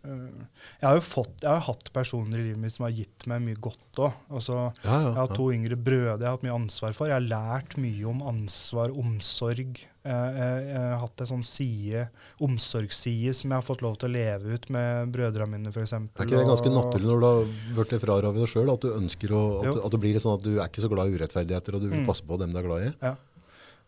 Jeg 0.04 0.84
har 0.84 0.98
jo 0.98 1.02
fått, 1.06 1.34
jeg 1.40 1.48
har 1.50 1.62
hatt 1.64 1.88
personer 1.94 2.38
i 2.38 2.42
livet 2.50 2.60
mitt 2.60 2.72
som 2.74 2.84
har 2.84 2.92
gitt 2.92 3.24
meg 3.30 3.40
mye 3.46 3.56
godt 3.64 4.00
òg. 4.04 4.12
Altså, 4.30 4.58
Ja, 4.84 4.98
ja, 5.00 5.08
jeg 5.08 5.16
har 5.22 5.32
to 5.38 5.46
yngre 5.54 5.76
brødre 5.80 6.18
jeg 6.20 6.28
har 6.28 6.36
hatt 6.36 6.44
mye 6.44 6.54
ansvar 6.58 6.92
for. 6.92 7.08
Jeg 7.08 7.16
har 7.16 7.26
lært 7.30 7.76
mye 7.80 8.04
om 8.10 8.20
ansvar, 8.34 8.92
omsorg. 8.92 9.80
Jeg, 10.04 10.34
jeg, 10.36 10.64
jeg 10.68 10.82
har 10.84 10.98
hatt 11.00 11.22
en 11.24 11.30
sånn 11.30 11.44
side, 11.48 12.02
omsorgsside 12.44 13.32
som 13.34 13.50
jeg 13.54 13.56
har 13.56 13.64
fått 13.64 13.80
lov 13.84 13.96
til 14.00 14.10
å 14.10 14.14
leve 14.14 14.56
ut 14.58 14.66
med 14.74 15.12
brødrene 15.14 15.48
mine, 15.56 15.72
f.eks. 15.72 15.94
Er 15.96 16.26
ikke 16.26 16.36
det 16.36 16.46
ganske 16.50 16.72
naturlig 16.74 17.08
når 17.08 17.22
du 17.22 17.28
har 17.30 17.44
blitt 17.78 17.94
frarøvet 18.04 18.42
deg 18.44 18.50
sjøl, 18.52 18.72
at 18.74 18.84
du 18.84 18.90
ønsker 18.92 19.32
å, 19.32 19.42
at, 19.64 19.78
at 19.86 19.94
det 19.96 20.02
blir 20.04 20.18
sånn 20.20 20.36
at 20.36 20.44
du 20.44 20.52
er 20.58 20.66
ikke 20.68 20.84
så 20.84 20.90
glad 20.92 21.08
i 21.08 21.16
urettferdigheter, 21.16 21.78
og 21.78 21.80
du 21.86 21.88
vil 21.88 22.02
Mm. 22.04 22.08
passe 22.10 22.26
på 22.26 22.36
dem 22.40 22.52
du 22.52 22.58
er 22.60 22.66
glad 22.68 22.82
i? 22.84 22.92
Ja. 23.00 23.14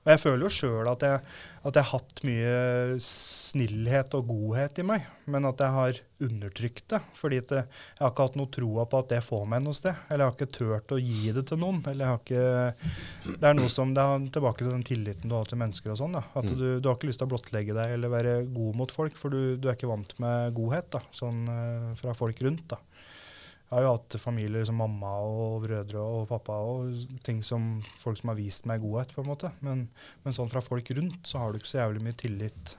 Og 0.07 0.13
jeg 0.15 0.21
føler 0.23 0.47
jo 0.47 0.51
sjøl 0.55 0.87
at, 0.87 1.03
at 1.03 1.75
jeg 1.75 1.83
har 1.83 1.91
hatt 1.99 2.21
mye 2.23 2.97
snillhet 3.03 4.15
og 4.15 4.29
godhet 4.31 4.79
i 4.79 4.85
meg, 4.87 5.05
men 5.27 5.49
at 5.49 5.59
jeg 5.65 5.75
har 5.75 5.99
undertrykt 6.23 6.85
det. 6.95 7.01
Fordi 7.19 7.41
at 7.43 7.55
jeg 7.57 7.65
jeg 7.67 8.05
har 8.05 8.13
ikke 8.13 8.27
hatt 8.29 8.39
noe 8.39 8.51
troa 8.55 8.85
på 8.87 9.01
at 9.03 9.11
det 9.11 9.19
får 9.27 9.43
meg 9.51 9.65
noe 9.65 9.75
sted. 9.77 9.99
Eller 10.07 10.23
jeg 10.25 10.31
har 10.31 10.37
ikke 10.39 10.57
turt 10.61 10.95
å 10.95 11.01
gi 11.03 11.33
det 11.35 11.43
til 11.51 11.59
noen. 11.59 11.83
Eller 11.91 12.07
jeg 12.07 12.13
har 12.13 12.23
ikke, 12.23 13.35
det 13.43 13.51
er 13.51 13.59
noe 13.59 13.73
som, 13.73 13.93
det 13.97 14.05
er 14.07 14.29
tilbake 14.39 14.63
til 14.63 14.71
den 14.77 14.87
tilliten 14.87 15.33
du 15.33 15.37
har 15.37 15.51
til 15.51 15.61
mennesker 15.61 15.93
og 15.97 16.01
sånn. 16.05 16.17
da. 16.21 16.25
At 16.39 16.47
Mm. 16.47 16.57
du, 16.61 16.67
du 16.81 16.89
har 16.89 16.95
ikke 16.97 17.09
lyst 17.11 17.19
til 17.19 17.27
å 17.27 17.33
blottlegge 17.35 17.75
deg 17.75 17.97
eller 17.97 18.09
være 18.13 18.35
god 18.55 18.77
mot 18.79 18.93
folk, 18.95 19.17
for 19.19 19.35
du, 19.35 19.57
du 19.59 19.67
er 19.69 19.75
ikke 19.75 19.91
vant 19.91 20.15
med 20.23 20.55
godhet 20.55 20.87
da, 20.95 21.01
sånn 21.11 21.43
eh, 21.51 21.91
fra 21.99 22.15
folk 22.15 22.39
rundt. 22.47 22.69
da. 22.71 22.79
Jeg 23.67 23.75
har 23.75 23.83
jo 23.83 23.93
hatt 23.97 24.15
familier 24.23 24.63
som 24.69 24.77
mamma 24.79 25.11
og 25.27 25.65
brødre 25.65 25.99
og 25.99 26.29
pappa 26.31 26.55
og 26.63 26.93
ting 27.27 27.41
som 27.43 27.81
folk 27.99 28.21
som 28.21 28.31
har 28.31 28.39
vist 28.39 28.67
meg 28.71 28.79
godhet, 28.85 29.11
på 29.17 29.25
en 29.25 29.31
måte. 29.33 29.51
Men, 29.67 29.89
men 30.23 30.37
sånn 30.37 30.51
fra 30.53 30.63
folk 30.63 30.91
rundt 30.95 31.27
så 31.27 31.41
har 31.43 31.51
du 31.51 31.59
ikke 31.59 31.73
så 31.73 31.81
jævlig 31.81 32.05
mye 32.07 32.19
tillit 32.21 32.77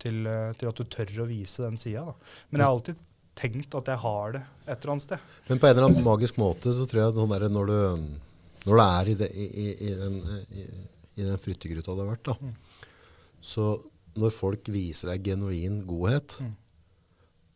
til, 0.00 0.20
eh, 0.30 0.52
til 0.60 0.70
at 0.70 0.78
du 0.78 0.84
tør 0.86 1.24
å 1.24 1.28
vise 1.28 1.64
den 1.66 1.76
sida. 1.82 2.04
da. 2.06 2.14
Men 2.50 2.62
jeg 2.62 2.68
har 2.68 2.76
alltid 2.76 3.02
tenkt 3.40 3.74
at 3.74 3.90
jeg 3.90 4.02
har 4.04 4.32
det 4.38 4.44
et 4.68 4.76
eller 4.78 4.94
annet 4.94 5.06
sted. 5.08 5.26
Men 5.48 5.58
på 5.58 5.66
en 5.66 5.74
eller 5.74 5.88
annen 5.90 6.06
magisk 6.06 6.38
måte 6.38 6.72
så 6.78 6.86
tror 6.86 7.02
jeg 7.02 7.10
at 7.12 7.18
sånn 7.18 7.34
når, 7.58 7.74
du, 7.74 8.08
når 8.70 8.78
du 8.78 8.84
er 8.86 9.10
i, 9.10 9.18
det, 9.24 9.30
i, 9.34 9.68
i, 9.90 9.92
den, 9.98 10.18
i, 10.54 10.66
i 11.18 11.26
den 11.26 11.42
fryttegruta 11.42 11.96
du 11.98 12.04
har 12.04 12.12
vært, 12.14 12.26
da, 12.30 12.38
Mm. 12.40 12.54
så 13.42 13.70
når 14.20 14.32
folk 14.34 14.68
viser 14.74 15.10
deg 15.14 15.26
genuin 15.32 15.82
godhet, 15.90 16.38
Mm. 16.42 16.54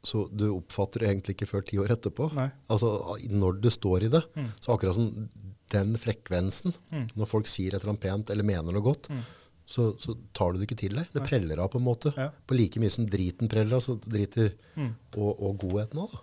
Så 0.04 0.26
du 0.30 0.50
oppfatter 0.52 1.00
det 1.00 1.08
egentlig 1.10 1.34
ikke 1.38 1.48
før 1.48 1.64
ti 1.66 1.78
år 1.80 1.94
etterpå. 1.96 2.30
Nei. 2.36 2.50
Altså 2.70 2.90
når 3.32 3.60
du 3.64 3.70
står 3.72 4.04
i 4.04 4.08
det, 4.12 4.22
Mm. 4.36 4.50
så 4.60 4.74
akkurat 4.76 4.94
som 4.94 5.28
den 5.70 5.96
frekvensen, 5.96 6.74
Mm. 6.92 7.08
når 7.16 7.26
folk 7.26 7.46
sier 7.46 7.74
et 7.74 7.80
eller 7.82 7.94
annet 7.94 8.00
pent 8.04 8.30
eller 8.30 8.44
mener 8.44 8.72
noe 8.72 8.82
godt, 8.84 9.08
Mm. 9.10 9.22
så, 9.66 9.94
så 9.98 10.14
tar 10.34 10.52
du 10.52 10.58
det 10.60 10.68
ikke 10.68 10.78
til 10.78 10.94
deg. 10.94 11.06
Det 11.12 11.22
preller 11.24 11.58
av 11.58 11.70
på 11.72 11.78
en 11.80 11.84
måte. 11.88 12.12
Ja. 12.16 12.30
På 12.46 12.54
like 12.54 12.78
mye 12.78 12.90
som 12.92 13.06
driten 13.08 13.48
preller 13.48 13.74
av, 13.76 13.80
så 13.80 13.96
driter 13.98 14.52
Mm. 14.76 14.94
og, 15.16 15.40
og 15.40 15.58
godheten 15.58 15.98
av. 16.04 16.10
da. 16.12 16.18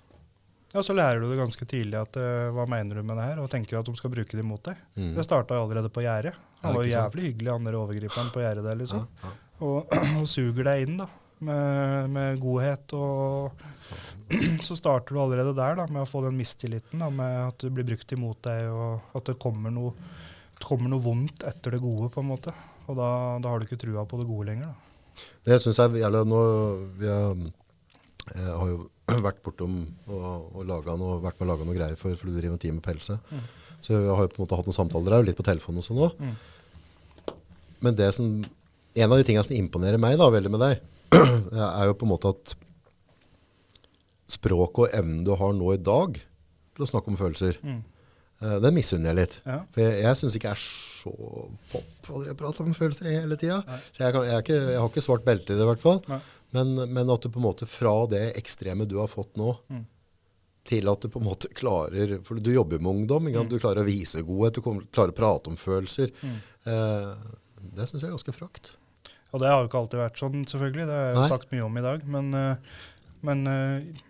Ja, 0.74 0.80
Så 0.82 0.94
lærer 0.96 1.20
du 1.20 1.28
det 1.30 1.38
ganske 1.42 1.66
tidlig 1.68 1.98
at 2.00 2.16
uh, 2.16 2.48
hva 2.56 2.64
mener 2.70 2.96
du 2.96 3.04
med 3.04 3.18
det 3.18 3.26
her, 3.26 3.40
og 3.44 3.50
tenker 3.52 3.80
at 3.80 3.86
de 3.86 3.94
skal 3.98 4.10
bruke 4.14 4.32
det 4.38 4.46
mot 4.46 4.62
deg. 4.64 4.78
Mm. 4.96 5.16
Det 5.16 5.26
starta 5.26 5.58
allerede 5.60 5.90
på 5.92 6.00
gjerdet. 6.06 6.34
Han 6.62 6.76
var 6.76 6.84
jævlig 6.86 7.26
hyggelig, 7.34 7.52
han 7.52 7.64
der 7.66 7.74
overgriperen 7.76 8.30
på 8.32 8.40
gjerdet 8.40 8.64
der, 8.64 8.76
liksom. 8.80 9.08
Ja. 9.24 9.30
og, 9.60 9.90
og 10.22 10.28
suger 10.32 10.64
deg 10.64 10.88
inn 10.88 10.96
da, 11.02 11.08
med, 11.46 12.10
med 12.14 12.40
godhet. 12.42 12.94
Og 12.98 14.62
så 14.66 14.78
starter 14.80 15.16
du 15.16 15.22
allerede 15.22 15.56
der 15.58 15.80
da, 15.80 15.88
med 15.92 16.04
å 16.04 16.10
få 16.10 16.24
den 16.26 16.38
mistilliten, 16.40 17.02
da, 17.04 17.10
med 17.14 17.40
at 17.48 17.64
du 17.64 17.72
blir 17.74 17.88
brukt 17.88 18.14
imot 18.16 18.44
deg, 18.48 18.70
og 18.72 19.18
at 19.18 19.32
det 19.32 19.40
kommer 19.42 19.74
noe, 19.74 19.96
det 20.58 20.68
kommer 20.68 20.92
noe 20.94 21.04
vondt 21.04 21.46
etter 21.48 21.76
det 21.76 21.82
gode, 21.84 22.12
på 22.14 22.24
en 22.24 22.32
måte. 22.32 22.54
Og 22.88 22.98
da, 22.98 23.10
da 23.42 23.52
har 23.52 23.62
du 23.62 23.68
ikke 23.68 23.82
trua 23.82 24.06
på 24.08 24.22
det 24.22 24.30
gode 24.30 24.52
lenger. 24.52 24.72
da. 24.72 25.26
Det 25.46 25.58
syns 25.62 25.80
jeg 25.82 26.02
gjelder 26.02 26.28
nå 26.28 26.40
Vi 27.02 27.10
har, 27.10 27.42
jeg 28.32 28.56
har 28.62 28.70
jo 28.72 28.80
vært 29.28 29.42
bortom 29.46 29.82
og, 30.08 30.56
og 30.56 30.64
laget 30.70 31.02
noe, 31.02 31.20
vært 31.24 31.42
med 31.42 31.48
å 31.48 31.52
lage 31.52 31.68
noe 31.68 31.78
greier 31.78 32.00
for, 32.00 32.16
du 32.16 32.32
driver 32.38 32.56
en 32.56 32.62
time 32.62 32.80
med 32.80 32.86
pelse. 32.86 33.18
Så 33.82 33.96
jeg 33.96 34.08
har 34.08 34.26
jo 34.26 34.32
på 34.32 34.40
en 34.40 34.46
måte 34.46 34.60
hatt 34.60 34.70
noen 34.70 34.78
samtaler 34.78 35.18
der, 35.18 35.28
litt 35.28 35.40
på 35.40 35.46
telefonen 35.46 35.82
og 35.82 35.88
sånn 35.88 36.02
òg. 36.06 36.26
Men 37.82 37.98
det 37.98 38.12
som, 38.14 38.30
en 38.94 39.10
av 39.10 39.18
de 39.18 39.26
tingene 39.26 39.46
som 39.48 39.58
imponerer 39.58 40.02
meg 40.02 40.20
da, 40.22 40.30
veldig 40.32 40.52
med 40.54 40.62
deg, 40.62 40.91
er 41.52 41.86
jo 41.90 41.96
på 42.00 42.08
en 42.08 42.14
måte 42.14 42.32
at 42.34 42.54
språket 44.32 44.86
og 44.86 44.94
evnen 44.96 45.24
du 45.28 45.34
har 45.36 45.56
nå 45.58 45.74
i 45.76 45.82
dag 45.82 46.16
til 46.18 46.86
å 46.86 46.88
snakke 46.88 47.12
om 47.12 47.18
følelser, 47.20 47.58
eh, 47.68 48.58
det 48.64 48.72
misunner 48.74 49.12
jeg 49.12 49.18
litt. 49.20 49.36
Ja. 49.46 49.58
For 49.74 49.84
jeg, 49.84 49.98
jeg 50.06 50.20
syns 50.22 50.38
ikke 50.40 50.54
jeg 50.54 50.58
er 50.58 50.62
så 50.64 51.14
pop 51.74 52.12
å 52.16 52.22
prate 52.40 52.64
om 52.64 52.76
følelser 52.78 53.10
hele 53.12 53.36
tida. 53.40 53.60
Så 53.92 54.06
jeg, 54.06 54.16
kan, 54.16 54.24
jeg, 54.30 54.46
ikke, 54.46 54.60
jeg 54.72 54.80
har 54.80 54.88
ikke 54.94 55.04
svart 55.04 55.26
belte 55.28 55.52
i 55.54 55.60
det, 55.60 55.66
i 55.66 55.70
hvert 55.74 55.84
fall. 55.84 56.00
Men, 56.56 56.72
men 56.96 57.12
at 57.12 57.24
du 57.24 57.30
på 57.32 57.40
en 57.42 57.48
måte 57.50 57.68
fra 57.70 57.94
det 58.12 58.24
ekstreme 58.40 58.88
du 58.88 58.98
har 59.02 59.12
fått 59.12 59.36
nå, 59.40 59.54
Mm. 59.72 59.84
til 60.68 60.90
at 60.92 61.02
du 61.02 61.10
på 61.10 61.18
en 61.18 61.26
måte 61.26 61.50
klarer 61.58 62.20
For 62.28 62.38
du 62.38 62.52
jobber 62.54 62.78
med 62.80 62.92
ungdom. 62.92 63.28
Mm. 63.28 63.48
Du 63.50 63.56
klarer 63.60 63.82
å 63.82 63.88
vise 63.88 64.22
godhet, 64.24 64.60
du 64.60 64.62
klarer 64.94 65.12
å 65.12 65.18
prate 65.18 65.50
om 65.52 65.56
følelser. 65.58 66.12
Eh, 66.22 67.14
det 67.76 67.88
syns 67.90 68.00
jeg 68.04 68.10
er 68.10 68.16
ganske 68.16 68.36
frakt. 68.36 68.76
Og 69.32 69.42
det 69.42 69.50
har 69.52 69.62
jo 69.62 69.70
ikke 69.70 69.82
alltid 69.82 70.02
vært 70.02 70.22
sånn, 70.22 70.46
selvfølgelig. 70.52 70.88
Det 70.88 70.96
har 70.96 71.06
jeg 71.08 71.16
jo 71.16 71.22
Nei. 71.24 71.32
sagt 71.32 71.52
mye 71.54 71.66
om 71.68 71.78
i 71.80 71.84
dag. 71.86 72.08
Men, 72.16 72.32
eh, 72.36 72.80
men 73.28 73.44
eh, 73.48 74.02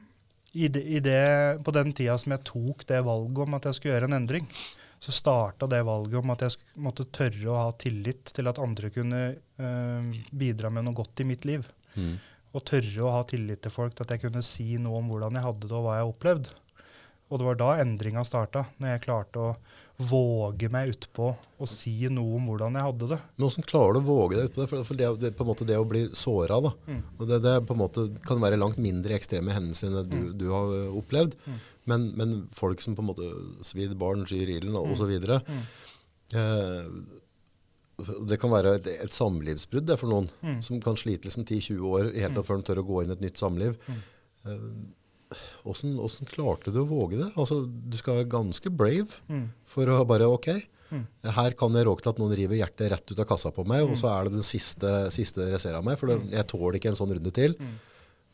i 0.51 0.67
det, 0.67 0.83
i 0.83 1.01
det, 1.03 1.25
på 1.63 1.73
den 1.75 1.93
tida 1.95 2.17
som 2.19 2.33
jeg 2.35 2.45
tok 2.49 2.85
det 2.89 3.03
valget 3.07 3.43
om 3.45 3.57
at 3.57 3.67
jeg 3.69 3.77
skulle 3.77 3.95
gjøre 3.95 4.09
en 4.09 4.17
endring, 4.17 4.47
så 5.01 5.13
starta 5.15 5.69
det 5.69 5.81
valget 5.85 6.19
om 6.19 6.33
at 6.33 6.43
jeg 6.45 6.81
måtte 6.81 7.07
tørre 7.13 7.45
å 7.49 7.59
ha 7.59 7.69
tillit 7.81 8.33
til 8.35 8.49
at 8.51 8.59
andre 8.61 8.91
kunne 8.93 9.21
eh, 9.31 10.19
bidra 10.29 10.69
med 10.73 10.85
noe 10.85 10.97
godt 10.97 11.23
i 11.23 11.27
mitt 11.29 11.47
liv. 11.49 11.69
Mm. 11.95 12.17
Og 12.51 12.65
tørre 12.67 13.05
å 13.05 13.13
ha 13.15 13.21
tillit 13.29 13.63
til 13.63 13.73
folk 13.73 13.95
til 13.95 14.05
at 14.05 14.15
jeg 14.15 14.25
kunne 14.25 14.43
si 14.45 14.75
noe 14.81 14.99
om 14.99 15.09
hvordan 15.09 15.37
jeg 15.37 15.45
hadde 15.47 15.69
det 15.69 15.77
og 15.77 15.87
hva 15.87 16.01
jeg 16.01 16.11
opplevde. 16.11 16.57
Og 17.31 17.39
det 17.39 17.47
var 17.47 17.61
da 17.61 17.69
endringa 17.79 18.25
starta, 18.27 18.65
når 18.77 18.93
jeg 18.93 19.03
klarte 19.05 19.39
å 19.41 19.51
våge 20.09 20.67
meg 20.73 20.89
utpå 20.95 21.27
og 21.61 21.69
si 21.69 21.93
noe 22.09 22.35
om 22.39 22.47
hvordan 22.49 22.73
jeg 22.77 22.85
hadde 22.87 23.07
det. 23.11 23.17
Men 23.37 23.45
hvordan 23.47 23.67
klarer 23.69 23.93
du 23.93 23.99
å 24.01 24.07
våge 24.07 24.37
deg 24.39 24.49
utpå 24.49 24.61
det? 24.61 24.67
For, 24.71 24.97
det, 24.97 25.09
det, 25.21 25.31
på 25.37 25.45
en 25.45 25.49
måte 25.51 25.67
det 25.69 25.77
å 25.77 25.85
bli 25.87 26.01
såra, 26.17 26.57
da. 26.65 26.71
Mm. 26.87 27.01
Og 27.19 27.27
det, 27.29 27.39
det 27.45 27.53
på 27.69 27.75
en 27.77 27.81
måte 27.83 28.05
kan 28.25 28.41
være 28.43 28.59
langt 28.61 28.79
mindre 28.81 29.15
ekstreme 29.17 29.53
hendelser 29.55 29.87
enn 29.91 29.97
det 29.99 30.05
Mm. 30.11 30.25
du, 30.31 30.33
du 30.41 30.45
har 30.51 30.73
opplevd. 30.97 31.35
opplevd. 31.37 31.61
Men, 31.91 32.09
men 32.17 32.35
folk 32.53 32.81
som 32.81 32.95
på 32.97 33.01
en 33.03 33.09
måte 33.11 33.29
svidd 33.65 33.93
barn, 33.97 34.25
skyr 34.29 34.49
ilden 34.57 34.73
Mm. 34.75 34.83
og 34.83 34.95
så 34.97 35.07
videre. 35.09 35.41
Eh, 36.33 36.87
det 38.29 38.37
kan 38.41 38.49
være 38.49 38.75
et, 38.79 38.87
et 39.05 39.13
samlivsbrudd 39.13 39.85
det, 39.85 39.99
for 40.01 40.09
noen, 40.09 40.29
Mm. 40.41 40.61
som 40.65 40.79
kan 40.81 40.95
slite 40.97 41.27
liksom 41.27 41.45
10-20 41.45 41.81
år 41.85 42.11
helt 42.15 42.37
mm. 42.37 42.43
før 42.47 42.57
de 42.61 42.63
tør 42.71 42.81
å 42.81 42.87
gå 42.87 43.03
inn 43.03 43.11
i 43.13 43.17
et 43.17 43.21
nytt 43.27 43.37
samliv. 43.41 43.77
Mm. 43.87 44.01
Åssen 45.65 46.27
klarte 46.29 46.71
du 46.73 46.81
å 46.83 46.87
våge 46.89 47.17
det? 47.19 47.31
Altså, 47.39 47.61
du 47.65 47.97
skal 47.97 48.21
være 48.21 48.29
ganske 48.29 48.69
brave 48.69 49.09
Mm. 49.29 49.49
for 49.65 49.85
å 49.85 50.05
bare 50.07 50.27
OK. 50.29 50.47
Mm. 50.91 51.05
Her 51.23 51.51
kan 51.55 51.71
jeg 51.71 51.85
råke 51.87 52.01
til 52.03 52.09
at 52.11 52.17
noen 52.19 52.35
river 52.35 52.55
hjertet 52.59 52.91
rett 52.91 53.11
ut 53.13 53.19
av 53.19 53.25
kassa 53.29 53.51
på 53.55 53.63
meg, 53.65 53.83
og 53.87 53.95
så 53.95 54.09
er 54.11 54.25
det 54.27 54.33
den 54.33 54.43
siste, 54.43 55.09
siste 55.11 55.39
dere 55.39 55.59
ser 55.59 55.73
av 55.77 55.85
meg. 55.85 55.97
For 55.97 56.07
det, 56.11 56.17
jeg 56.33 56.47
tåler 56.51 56.75
ikke 56.79 56.89
en 56.91 56.99
sånn 56.99 57.13
runde 57.15 57.31
til. 57.31 57.55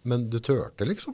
Men 0.04 0.28
du 0.28 0.40
turte, 0.40 0.86
liksom. 0.88 1.14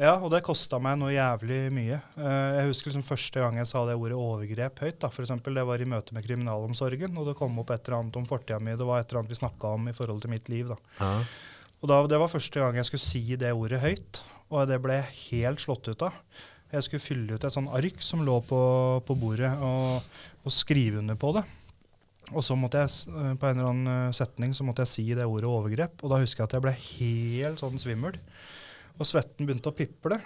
Ja, 0.00 0.14
og 0.18 0.30
det 0.32 0.40
kosta 0.42 0.78
meg 0.80 0.96
noe 0.98 1.12
jævlig 1.12 1.58
mye. 1.76 1.98
Eh, 2.16 2.56
jeg 2.56 2.68
husker 2.70 2.90
liksom 2.90 3.04
første 3.04 3.42
gang 3.42 3.58
jeg 3.60 3.68
sa 3.68 3.82
det 3.84 3.94
ordet 4.00 4.16
overgrep 4.16 4.78
høyt. 4.80 4.98
da, 4.98 5.10
for 5.12 5.22
eksempel, 5.22 5.54
Det 5.54 5.66
var 5.66 5.78
i 5.78 5.84
møte 5.84 6.12
med 6.16 6.24
kriminalomsorgen, 6.24 7.16
og 7.18 7.26
det 7.28 7.36
kom 7.36 7.58
opp 7.60 7.70
et 7.70 7.86
eller 7.86 7.98
annet 8.00 8.16
om 8.16 8.24
fortida 8.26 8.58
mi. 8.58 8.72
Det 8.74 8.86
var 8.88 9.00
et 9.00 9.10
eller 9.12 9.20
annet 9.20 9.30
vi 9.30 9.46
snakka 9.46 9.74
om 9.74 9.88
i 9.88 9.92
forhold 9.92 10.22
til 10.22 10.30
mitt 10.30 10.48
liv. 10.48 10.68
da. 10.68 10.76
Ja. 10.98 11.22
Og 11.82 11.88
da, 11.88 12.06
Det 12.06 12.18
var 12.18 12.28
første 12.28 12.54
gang 12.58 12.74
jeg 12.74 12.86
skulle 12.86 13.04
si 13.06 13.36
det 13.36 13.52
ordet 13.52 13.80
høyt, 13.80 14.22
og 14.50 14.66
det 14.70 14.80
ble 14.82 14.98
helt 15.00 15.62
slått 15.62 15.88
ut 15.90 16.02
av. 16.06 16.16
Jeg 16.70 16.86
skulle 16.86 17.02
fylle 17.02 17.34
ut 17.34 17.44
et 17.46 17.54
sånn 17.54 17.70
ark 17.74 18.02
som 18.04 18.22
lå 18.26 18.36
på, 18.46 18.60
på 19.06 19.16
bordet, 19.18 19.50
og, 19.58 20.04
og 20.44 20.54
skrive 20.54 21.00
under 21.02 21.18
på 21.18 21.32
det. 21.38 21.44
Og 22.30 22.44
så 22.46 22.54
måtte 22.58 22.84
jeg, 22.84 23.10
eh, 23.10 23.32
på 23.34 23.48
en 23.48 23.58
eller 23.58 23.70
annen 23.72 23.92
eh, 23.94 24.14
setning 24.14 24.52
så 24.54 24.66
måtte 24.66 24.86
jeg 24.86 24.92
si 24.92 25.06
det 25.18 25.26
ordet 25.26 25.50
overgrep, 25.50 26.04
og 26.04 26.12
da 26.12 26.20
husker 26.22 26.44
jeg 26.44 26.50
at 26.50 26.56
jeg 26.58 26.66
ble 26.66 26.74
helt 26.78 27.62
sånn 27.62 27.82
svimmel. 27.82 28.18
Og 29.00 29.08
svetten 29.08 29.48
begynte 29.48 29.72
å 29.72 29.74
piple. 29.74 30.20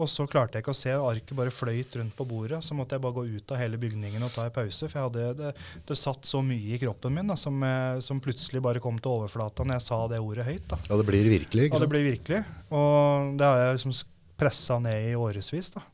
Og 0.00 0.08
så 0.08 0.24
klarte 0.26 0.56
jeg 0.56 0.64
ikke 0.64 0.72
å 0.72 0.78
se, 0.78 0.92
arket 0.96 1.36
bare 1.36 1.52
fløyt 1.52 1.94
rundt 1.98 2.14
på 2.16 2.24
bordet. 2.26 2.62
Så 2.64 2.74
måtte 2.74 2.96
jeg 2.96 3.04
bare 3.04 3.16
gå 3.18 3.26
ut 3.36 3.52
av 3.52 3.60
hele 3.60 3.78
bygningen 3.78 4.24
og 4.24 4.32
ta 4.34 4.46
en 4.48 4.54
pause. 4.54 4.88
For 4.88 4.98
jeg 4.98 5.08
hadde, 5.08 5.26
det, 5.38 5.52
det 5.88 5.98
satt 6.00 6.26
så 6.26 6.40
mye 6.44 6.74
i 6.74 6.80
kroppen 6.80 7.14
min 7.14 7.28
da, 7.30 7.36
som, 7.38 7.60
eh, 7.66 8.00
som 8.04 8.22
plutselig 8.22 8.64
bare 8.64 8.82
kom 8.82 8.98
til 9.02 9.12
overflata 9.12 9.66
når 9.66 9.78
jeg 9.78 9.86
sa 9.86 10.00
det 10.10 10.22
ordet 10.24 10.48
høyt. 10.48 10.64
da. 10.72 10.80
ja, 10.88 10.98
det 10.98 11.08
blir 11.10 11.28
virkelig, 11.28 11.68
ikke 11.68 11.76
sant? 11.76 11.84
Ja, 11.84 11.86
det 11.86 11.92
blir 11.94 12.08
virkelig. 12.08 12.42
Og 12.72 13.36
det 13.38 13.50
har 13.50 13.62
jeg 13.62 13.78
liksom 13.78 13.96
pressa 14.42 14.80
ned 14.82 15.12
i 15.12 15.14
årevis. 15.18 15.70
da. 15.76 15.84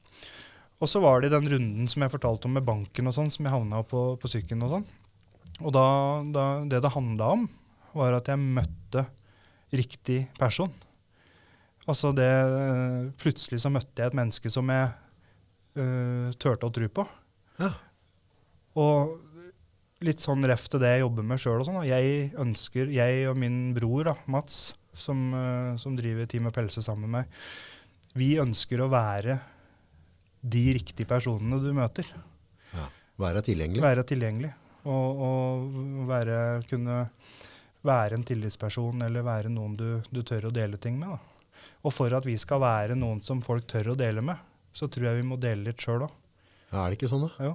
Og 0.79 0.89
så 0.89 1.03
var 1.03 1.21
det 1.21 1.35
den 1.35 1.51
runden 1.53 1.91
som 1.91 2.05
jeg 2.05 2.15
fortalte 2.15 2.47
om 2.47 2.55
med 2.55 2.67
banken 2.67 3.11
og 3.11 3.17
sånn, 3.17 3.33
som 3.35 3.45
jeg 3.45 3.55
havna 3.55 3.83
på 3.83 4.13
på 4.23 4.31
sykkelen 4.31 4.63
og 4.69 4.77
sånn. 4.77 4.89
Og 5.59 5.75
da, 5.75 5.87
da, 6.31 6.45
det 6.71 6.85
det 6.85 6.95
handla 6.95 7.33
om, 7.35 7.49
var 7.99 8.15
at 8.15 8.31
jeg 8.31 8.39
møtte 8.39 9.09
riktig 9.75 10.29
person. 10.39 10.71
Altså 11.89 12.13
det 12.17 12.29
eh, 12.29 13.07
Plutselig 13.21 13.63
så 13.65 13.73
møtte 13.73 14.03
jeg 14.03 14.13
et 14.13 14.19
menneske 14.19 14.53
som 14.53 14.69
jeg 14.73 14.91
uh, 15.79 16.29
turte 16.41 16.69
å 16.69 16.75
tro 16.75 16.89
på. 16.93 17.05
Ja. 17.59 17.73
Og 18.79 19.17
litt 20.05 20.23
sånn 20.23 20.47
ref 20.47 20.69
til 20.71 20.83
det 20.83 20.93
jeg 20.95 21.05
jobber 21.05 21.27
med 21.27 21.41
sjøl 21.43 21.65
sånn. 21.67 21.81
Jeg 21.89 22.31
ønsker, 22.39 22.93
jeg 22.95 23.25
og 23.31 23.39
min 23.41 23.73
bror 23.77 24.11
da, 24.11 24.15
Mats, 24.31 24.73
som, 24.99 25.31
uh, 25.35 25.75
som 25.81 25.97
driver 25.99 26.29
Team 26.31 26.51
og 26.51 26.55
pelse 26.57 26.85
sammen 26.85 27.09
med 27.09 27.23
meg, 27.23 27.41
vi 28.19 28.33
ønsker 28.43 28.83
å 28.83 28.91
være 28.91 29.39
de 30.49 30.65
riktige 30.77 31.09
personene 31.09 31.59
du 31.63 31.73
møter. 31.77 32.09
Ja. 32.75 32.87
Være 33.19 33.43
tilgjengelig. 33.47 33.83
Være 33.83 34.05
tilgjengelig. 34.07 34.53
Og, 34.89 35.23
og 35.25 36.05
være, 36.09 36.39
kunne 36.71 37.01
være 37.87 38.19
en 38.19 38.27
tillitsperson 38.27 39.03
eller 39.07 39.27
være 39.27 39.51
noen 39.53 39.75
du, 39.79 39.89
du 40.15 40.23
tør 40.27 40.49
å 40.49 40.55
dele 40.55 40.79
ting 40.81 40.99
med. 41.01 41.17
Da. 41.17 41.38
Og 41.87 41.93
for 41.95 42.13
at 42.17 42.27
vi 42.27 42.35
skal 42.41 42.61
være 42.63 42.97
noen 42.99 43.21
som 43.25 43.41
folk 43.45 43.67
tør 43.71 43.93
å 43.93 43.97
dele 43.99 44.23
med, 44.25 44.37
så 44.75 44.89
tror 44.91 45.11
jeg 45.11 45.21
vi 45.23 45.27
må 45.29 45.39
dele 45.41 45.69
litt 45.71 45.81
sjøl 45.83 46.05
òg. 46.09 46.13
Ja, 46.73 46.83
er 46.85 46.91
det 46.93 46.99
ikke 46.99 47.11
sånn, 47.11 47.25
da? 47.29 47.49
Jo. 47.49 47.55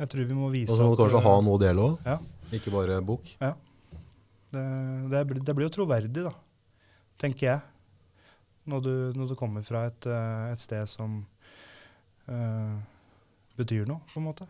Jeg 0.00 0.10
tror 0.12 0.26
vi 0.30 0.36
må 0.36 0.48
vise 0.52 0.72
Og 0.72 0.78
så 0.80 0.86
må 0.88 0.94
du 0.96 1.00
kanskje 1.02 1.20
uh, 1.20 1.26
ha 1.28 1.34
noe 1.44 1.56
å 1.58 1.60
dele 1.60 1.84
òg, 1.86 2.06
Ja. 2.08 2.16
ikke 2.56 2.72
bare 2.74 3.00
bok. 3.04 3.28
ja. 3.40 3.54
Det, 4.50 4.62
det, 5.12 5.20
blir, 5.30 5.42
det 5.46 5.54
blir 5.54 5.68
jo 5.68 5.74
troverdig, 5.76 6.24
da. 6.26 6.32
Tenker 7.22 7.46
jeg. 7.46 7.60
Når 8.66 8.80
du, 8.82 8.90
når 9.14 9.28
du 9.30 9.34
kommer 9.38 9.62
fra 9.66 9.84
et, 9.86 10.06
uh, 10.10 10.50
et 10.50 10.58
sted 10.62 10.88
som 10.90 11.20
uh, 12.28 12.74
betyr 13.58 13.86
noe, 13.88 14.02
på 14.10 14.18
en 14.20 14.26
måte. 14.26 14.46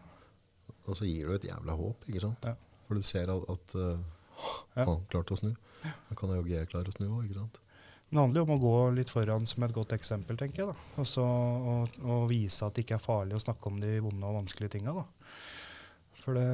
Og 0.88 0.96
så 0.96 1.04
gir 1.08 1.28
du 1.28 1.34
et 1.36 1.44
jævla 1.50 1.76
håp, 1.76 2.08
ikke 2.08 2.22
sant? 2.24 2.48
Ja. 2.48 2.56
For 2.88 2.96
du 2.98 3.04
ser 3.06 3.30
at, 3.34 3.44
at 3.52 3.76
uh, 3.76 3.98
Ja. 4.74 4.86
han 4.88 5.02
klarte 5.12 5.36
å 5.36 5.40
snu. 5.42 5.52
Da 5.84 6.16
kan 6.16 6.32
jo 6.32 6.40
jeg 6.48 6.68
klare 6.72 6.88
å 6.88 6.94
snu 6.96 7.06
òg, 7.10 7.26
ikke 7.28 7.36
sant? 7.42 7.60
Men 8.10 8.16
det 8.16 8.22
handler 8.24 8.40
jo 8.40 8.46
om 8.48 8.54
å 8.56 8.62
gå 8.62 8.76
litt 8.96 9.10
foran 9.12 9.44
som 9.46 9.62
et 9.62 9.74
godt 9.74 9.92
eksempel, 9.94 10.38
tenker 10.38 10.64
jeg. 10.64 10.72
da. 10.72 10.86
Og 10.98 11.06
så 11.06 11.24
og, 11.24 11.98
og 12.02 12.24
vise 12.30 12.66
at 12.66 12.74
det 12.74 12.82
ikke 12.82 12.96
er 12.98 13.04
farlig 13.04 13.36
å 13.38 13.42
snakke 13.44 13.70
om 13.70 13.78
de 13.82 14.00
vonde 14.02 14.26
og 14.26 14.40
vanskelige 14.40 14.74
tinga. 14.74 14.96
For 16.24 16.34
det, 16.34 16.48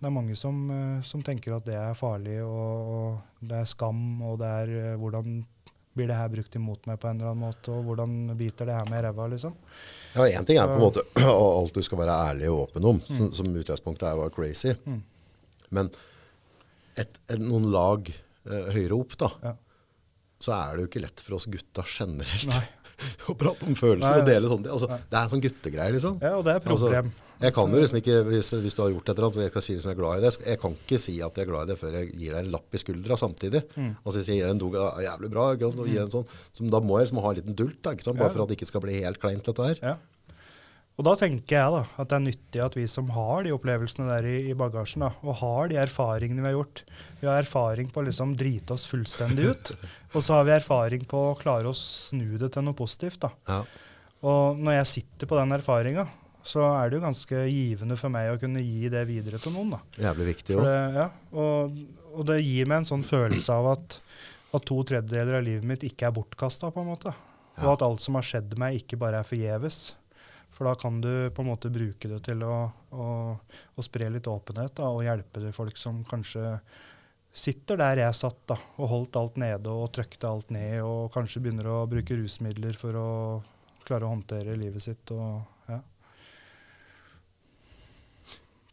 det 0.00 0.08
er 0.10 0.14
mange 0.16 0.34
som, 0.36 0.58
eh, 0.74 0.98
som 1.06 1.22
tenker 1.22 1.54
at 1.54 1.68
det 1.68 1.78
er 1.78 1.94
farlig, 1.98 2.40
og, 2.42 2.90
og 2.96 3.46
det 3.46 3.62
er 3.62 3.70
skam, 3.70 4.02
og 4.26 4.40
det 4.42 4.50
er 4.64 4.74
eh, 4.80 4.96
hvordan 4.98 5.44
blir 5.94 6.10
det 6.10 6.18
her 6.18 6.32
brukt 6.32 6.56
imot 6.58 6.88
meg 6.90 6.98
på 6.98 7.06
en 7.06 7.20
eller 7.20 7.30
annen 7.30 7.46
måte, 7.46 7.70
og 7.70 7.86
hvordan 7.86 8.34
biter 8.34 8.66
det 8.66 8.74
her 8.74 8.90
med 8.90 9.04
ræva, 9.06 9.28
liksom. 9.30 9.54
Ja, 10.16 10.26
Én 10.26 10.46
ting 10.46 10.58
er 10.58 10.66
på 10.66 10.74
en 10.80 10.88
måte 10.88 11.04
alt 11.30 11.78
du 11.78 11.86
skal 11.86 12.02
være 12.02 12.16
ærlig 12.32 12.50
og 12.50 12.64
åpen 12.66 12.88
om, 12.90 12.98
som, 13.06 13.30
som 13.34 13.54
utgangspunktet 13.62 14.08
er 14.10 14.18
var 14.18 14.34
crazy. 14.34 14.74
Mm. 14.84 15.00
Men 15.74 15.90
et, 16.98 17.20
et, 17.30 17.38
noen 17.38 17.70
lag 17.70 18.10
eh, 18.10 18.72
høyere 18.74 18.98
opp, 18.98 19.14
da, 19.22 19.30
Ja. 19.46 19.54
Så 20.44 20.54
er 20.58 20.76
det 20.76 20.84
jo 20.84 20.92
ikke 20.92 21.04
lett 21.04 21.24
for 21.24 21.38
oss 21.38 21.48
gutta 21.50 21.84
generelt 21.88 22.48
Nei. 22.52 22.64
å 23.30 23.36
prate 23.38 23.68
om 23.68 23.76
følelser 23.78 24.18
Nei, 24.18 24.22
og 24.22 24.28
dele 24.28 24.50
sånne 24.50 24.66
ting. 24.66 24.74
Altså, 24.76 25.02
det 25.10 25.18
er 25.18 25.22
en 25.22 25.32
sånn 25.32 25.44
guttegreie, 25.44 25.94
liksom. 25.96 26.18
Ja, 26.22 26.34
og 26.38 26.46
det 26.46 26.54
er 26.54 26.60
et 26.60 26.66
problem. 26.68 27.12
Altså, 27.12 27.20
jeg 27.44 27.52
kan 27.56 27.74
jo 27.74 27.80
liksom 27.82 27.98
ikke, 27.98 28.18
hvis, 28.28 28.50
hvis 28.62 28.76
du 28.76 28.80
har 28.84 28.92
gjort 28.92 29.08
et 29.08 29.12
eller 29.16 29.26
annet, 29.26 29.36
så 29.36 29.42
jeg 29.42 29.52
skal 29.52 29.64
si 29.66 29.74
liksom 29.74 29.90
jeg 29.90 29.96
er 29.96 30.00
glad 30.00 30.20
i 30.20 30.24
det, 30.24 30.32
jeg 30.46 30.60
kan 30.62 30.76
ikke 30.78 30.98
si 31.02 31.14
at 31.26 31.38
jeg 31.38 31.44
er 31.44 31.50
glad 31.50 31.66
i 31.66 31.72
det 31.72 31.78
før 31.80 31.96
jeg 31.98 32.10
gir 32.12 32.36
deg 32.36 32.38
en 32.40 32.52
lapp 32.54 32.76
i 32.76 32.80
skuldra 32.80 33.18
samtidig. 33.20 33.64
Mm. 33.74 33.90
Altså 33.98 34.16
hvis 34.20 34.30
jeg 34.30 34.38
gir 34.38 34.46
deg 34.46 34.54
en 34.54 34.62
dog, 34.62 34.78
ja, 34.78 34.90
jævlig 35.08 35.30
bra, 35.34 35.46
og 35.50 35.82
gir 35.90 36.04
en 36.04 36.14
sånn, 36.14 36.26
så 36.54 36.68
da 36.76 36.80
må 36.84 37.00
jeg 37.00 37.08
liksom 37.08 37.22
ha 37.24 37.32
en 37.32 37.40
liten 37.40 37.58
dult, 37.58 37.80
da, 37.82 37.94
ikke 37.96 38.06
sant, 38.06 38.20
bare 38.20 38.32
for 38.32 38.44
at 38.44 38.52
det 38.52 38.58
ikke 38.60 38.70
skal 38.70 38.84
bli 38.86 39.00
helt 39.00 39.20
kleint 39.22 39.50
dette 39.50 39.68
her. 39.68 39.82
Ja. 39.82 39.96
Og 40.94 41.02
da 41.08 41.16
tenker 41.18 41.56
jeg 41.56 41.72
da, 41.74 41.80
at 41.98 42.10
det 42.10 42.16
er 42.16 42.22
nyttig 42.22 42.60
at 42.62 42.76
vi 42.78 42.84
som 42.90 43.08
har 43.16 43.42
de 43.42 43.54
opplevelsene 43.54 44.06
der 44.06 44.28
i, 44.30 44.34
i 44.52 44.54
bagasjen, 44.58 45.02
da, 45.02 45.10
og 45.26 45.40
har 45.40 45.72
de 45.72 45.78
erfaringene 45.82 46.44
vi 46.44 46.46
har 46.46 46.54
gjort 46.54 46.84
Vi 47.18 47.26
har 47.26 47.40
erfaring 47.40 47.88
på 47.90 47.98
å 47.98 48.04
liksom 48.06 48.36
drite 48.38 48.76
oss 48.76 48.84
fullstendig 48.86 49.48
ut, 49.50 49.72
og 50.14 50.20
så 50.22 50.38
har 50.38 50.46
vi 50.46 50.54
erfaring 50.54 51.02
på 51.10 51.24
å 51.32 51.38
klare 51.40 51.72
å 51.72 51.74
snu 51.74 52.36
det 52.38 52.52
til 52.54 52.66
noe 52.66 52.78
positivt. 52.78 53.24
da. 53.26 53.32
Ja. 53.50 53.64
Og 54.24 54.60
når 54.62 54.78
jeg 54.78 54.92
sitter 54.92 55.28
på 55.28 55.40
den 55.40 55.56
erfaringa, 55.56 56.06
så 56.44 56.62
er 56.76 56.92
det 56.92 56.98
jo 57.00 57.06
ganske 57.06 57.42
givende 57.48 57.96
for 57.98 58.12
meg 58.12 58.30
å 58.30 58.38
kunne 58.40 58.62
gi 58.62 58.88
det 58.92 59.02
videre 59.08 59.40
til 59.42 59.56
noen. 59.56 59.74
da. 59.74 59.82
Jævlig 60.06 60.28
viktig 60.30 60.60
òg. 60.60 60.68
det, 60.68 60.78
ja, 61.00 61.08
og, 61.32 61.76
og 62.14 62.30
det 62.30 62.38
gir 62.44 62.70
meg 62.70 62.82
en 62.82 62.88
sånn 62.92 63.04
følelse 63.08 63.56
av 63.58 63.72
at, 63.72 63.98
at 64.54 64.68
to 64.68 64.78
tredjedeler 64.86 65.40
av 65.40 65.46
livet 65.48 65.66
mitt 65.74 65.86
ikke 65.88 66.06
er 66.06 66.14
bortkasta, 66.14 66.70
på 66.70 66.84
en 66.84 66.92
måte. 66.92 67.16
Og 67.64 67.68
at 67.74 67.84
alt 67.86 68.02
som 68.02 68.18
har 68.18 68.26
skjedd 68.26 68.54
meg, 68.60 68.78
ikke 68.82 68.98
bare 69.00 69.20
er 69.22 69.26
forgjeves. 69.26 69.82
For 70.54 70.68
da 70.68 70.74
kan 70.78 71.00
du 71.02 71.30
på 71.34 71.42
en 71.42 71.50
måte 71.50 71.70
bruke 71.74 72.08
det 72.10 72.20
til 72.28 72.44
å, 72.46 72.56
å, 72.94 73.06
å 73.74 73.84
spre 73.84 74.06
litt 74.12 74.28
åpenhet 74.30 74.76
da, 74.78 74.90
og 74.94 75.02
hjelpe 75.06 75.50
folk 75.56 75.78
som 75.80 76.04
kanskje 76.06 76.58
sitter 77.34 77.80
der 77.80 78.04
jeg 78.04 78.14
satt 78.14 78.38
da, 78.46 78.56
og 78.78 78.90
holdt 78.92 79.18
alt 79.18 79.40
nede 79.42 79.72
og 79.72 79.90
trøkte 79.96 80.30
alt 80.30 80.52
ned, 80.54 80.78
og 80.86 81.10
kanskje 81.14 81.42
begynner 81.42 81.66
å 81.72 81.80
bruke 81.90 82.14
rusmidler 82.20 82.78
for 82.78 83.00
å 83.00 83.08
klare 83.84 84.06
å 84.06 84.12
håndtere 84.14 84.54
livet 84.56 84.86
sitt. 84.86 85.10
og 85.10 85.42
ja. 85.68 85.80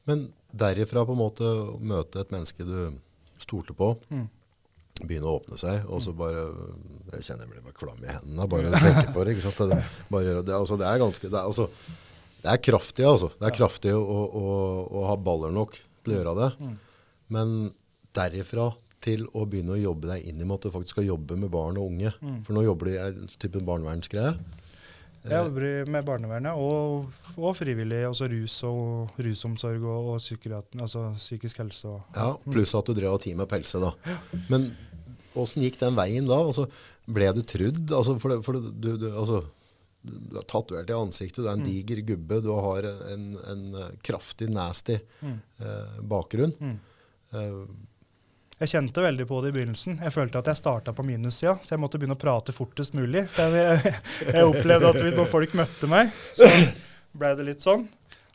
Men 0.05 0.27
derifra 0.51 1.05
på 1.07 1.17
en 1.17 1.23
måte 1.23 1.49
møte 1.81 2.21
et 2.21 2.31
menneske 2.33 2.67
du 2.67 2.93
stolte 3.41 3.73
på, 3.73 3.95
Mm. 4.13 4.29
Begynne 5.09 5.29
å 5.29 5.37
åpne 5.39 5.57
seg, 5.59 5.83
og 5.89 6.01
så 6.03 6.13
bare 6.17 6.45
Jeg 7.11 7.25
kjenner 7.25 7.45
jeg 7.45 7.51
blir 7.51 7.65
bare 7.65 7.79
klam 7.79 8.03
i 8.05 8.11
hendene 8.11 8.47
bare 8.51 8.71
å 8.71 8.81
tenke 8.81 9.15
på 9.15 9.25
det. 9.25 9.35
ikke 9.35 9.45
sant? 9.47 9.63
Det, 9.71 9.81
bare, 10.11 10.37
det, 10.41 10.55
altså, 10.55 10.77
det 10.79 10.87
er 10.87 11.01
ganske 11.01 11.31
det 11.31 11.37
er, 11.37 11.49
altså, 11.49 11.67
det 12.41 12.53
er 12.53 12.61
kraftig, 12.69 13.05
altså. 13.05 13.31
Det 13.37 13.49
er 13.49 13.57
kraftig 13.57 13.91
å, 13.97 14.01
å, 14.01 14.45
å 14.87 15.03
ha 15.09 15.17
baller 15.19 15.53
nok 15.53 15.75
til 16.05 16.13
å 16.13 16.17
gjøre 16.17 16.37
det. 16.39 16.49
Mm. 16.61 16.77
Men 17.35 17.53
derifra 18.15 18.71
til 19.01 19.25
å 19.33 19.45
begynne 19.49 19.75
å 19.75 19.81
jobbe 19.81 20.11
deg 20.11 20.27
inn 20.29 20.41
i 20.41 20.47
at 20.53 20.65
du 20.65 20.73
faktisk 20.73 20.95
skal 20.97 21.07
jobbe 21.09 21.37
med 21.39 21.51
barn 21.53 21.79
og 21.81 21.89
unge. 21.91 22.13
Mm. 22.21 22.41
For 22.45 22.57
nå 22.57 22.65
jobber 22.67 22.89
du 22.89 22.93
i 22.93 22.99
en 23.01 23.31
type 23.41 23.61
barnevernsgreie. 23.65 24.35
Jeg 25.21 25.37
jobber 25.37 25.89
med 25.93 26.05
barnevernet 26.05 26.57
og, 26.57 27.11
og 27.37 27.51
frivillig, 27.53 27.99
altså 28.07 28.25
rus 28.31 28.55
og 28.65 29.19
rusomsorg 29.21 29.83
og, 29.85 30.07
og 30.09 30.79
altså 30.81 31.03
psykisk 31.13 31.61
helse. 31.61 31.91
Og, 31.91 32.15
Ja, 32.17 32.31
Pluss 32.49 32.73
at 32.77 32.89
du 32.89 32.97
drev 32.97 33.13
av 33.13 33.21
team 33.21 33.37
med 33.37 33.49
pelse, 33.51 33.81
da. 33.81 33.91
Men 34.49 34.71
åssen 35.39 35.63
gikk 35.65 35.79
den 35.81 35.95
veien 35.97 36.27
da? 36.29 36.39
Altså, 36.43 36.67
ble 37.11 37.31
du 37.35 37.41
trudd? 37.47 37.83
Altså, 37.91 38.17
for 38.21 38.33
det, 38.33 38.39
for 38.45 38.57
det, 38.57 38.71
du, 38.83 38.89
du, 39.01 39.07
altså, 39.11 39.41
du, 40.01 40.39
er 40.39 40.47
tatovert 40.49 40.89
i 40.91 40.97
ansiktet, 40.97 41.43
du 41.43 41.49
er 41.49 41.59
en 41.59 41.63
diger 41.65 42.01
gubbe, 42.07 42.41
du 42.43 42.51
har 42.55 42.87
en, 43.13 43.29
en 43.51 43.63
eh, 43.83 43.93
kraftig, 44.05 44.49
nasty 44.53 44.97
eh, 44.97 46.01
bakgrunn. 46.01 46.55
Eh, 47.31 47.55
Jeg 48.61 48.69
kjente 48.75 49.01
veldig 49.01 49.25
på 49.29 49.39
det 49.41 49.49
i 49.53 49.55
begynnelsen. 49.59 49.99
Jeg 50.03 50.13
følte 50.13 50.41
at 50.41 50.51
jeg 50.51 50.59
starta 50.59 50.93
på 50.93 51.05
minussida, 51.07 51.55
så 51.63 51.73
jeg 51.75 51.81
måtte 51.81 51.97
begynne 52.01 52.17
å 52.17 52.21
prate 52.21 52.53
fortest 52.53 52.93
mulig. 52.97 53.23
For 53.33 53.55
jeg, 53.57 53.95
jeg 54.35 54.49
opplevde 54.51 54.91
at 54.91 55.01
hvis 55.01 55.17
noen 55.17 55.31
folk 55.31 55.55
møtte 55.57 55.89
meg, 55.89 56.11
så 56.37 56.49
ble 57.17 57.33
det 57.39 57.47
litt 57.47 57.65
sånn. 57.65 57.87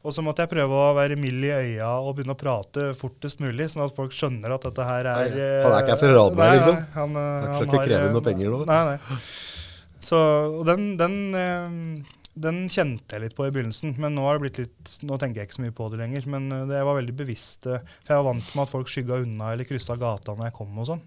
Og 0.07 0.15
så 0.15 0.23
måtte 0.23 0.45
jeg 0.45 0.53
prøve 0.55 0.77
å 0.79 0.93
være 0.97 1.19
mild 1.19 1.43
i 1.49 1.51
øya 1.51 1.89
og 1.99 2.13
begynne 2.17 2.37
å 2.37 2.39
prate 2.39 2.93
fortest 2.99 3.41
mulig, 3.43 3.67
sånn 3.73 3.83
at 3.89 3.95
folk 3.97 4.15
skjønner 4.15 4.55
at 4.55 4.69
dette 4.69 4.87
her 4.87 5.09
er 5.11 5.33
Nei, 5.35 5.47
han 5.67 5.73
er 5.75 5.81
ikke 5.83 5.97
her 5.97 6.03
for 6.05 6.13
å 6.13 6.19
rane 6.21 6.39
meg, 6.39 6.53
liksom. 6.61 6.83
Han, 6.95 7.17
eh, 7.19 7.25
Han 7.27 7.47
skal 7.47 7.57
han 7.57 7.67
ikke 7.67 7.81
har, 7.81 7.89
kreve 7.91 8.11
eh, 8.11 8.13
noe 8.15 8.27
penger 8.29 8.53
nå. 8.55 8.61
Nei, 8.71 8.83
nei. 8.93 9.25
Så 10.07 10.21
og 10.61 10.61
den, 10.69 10.85
den, 11.01 11.17
eh, 11.35 12.21
den 12.47 12.59
kjente 12.71 13.17
jeg 13.17 13.25
litt 13.25 13.35
på 13.35 13.47
i 13.49 13.51
begynnelsen, 13.51 13.97
men 13.99 14.15
nå 14.15 14.27
har 14.29 14.37
det 14.39 14.45
blitt 14.45 14.61
litt, 14.61 14.93
nå 15.09 15.17
tenker 15.19 15.41
jeg 15.43 15.49
ikke 15.49 15.57
så 15.57 15.65
mye 15.65 15.75
på 15.81 15.89
det 15.91 15.99
lenger. 16.03 16.29
Men 16.37 16.47
det 16.69 16.77
jeg 16.79 16.87
var 16.87 16.99
veldig 17.01 17.15
bevisst, 17.19 17.67
for 17.67 18.13
jeg 18.13 18.21
var 18.21 18.27
vant 18.29 18.53
med 18.53 18.63
at 18.67 18.73
folk 18.77 18.93
skygga 18.93 19.19
unna 19.25 19.49
eller 19.57 19.67
kryssa 19.67 19.97
gata 19.99 20.37
når 20.37 20.51
jeg 20.51 20.57
kom 20.61 20.79
og 20.85 20.87
sånn. 20.93 21.03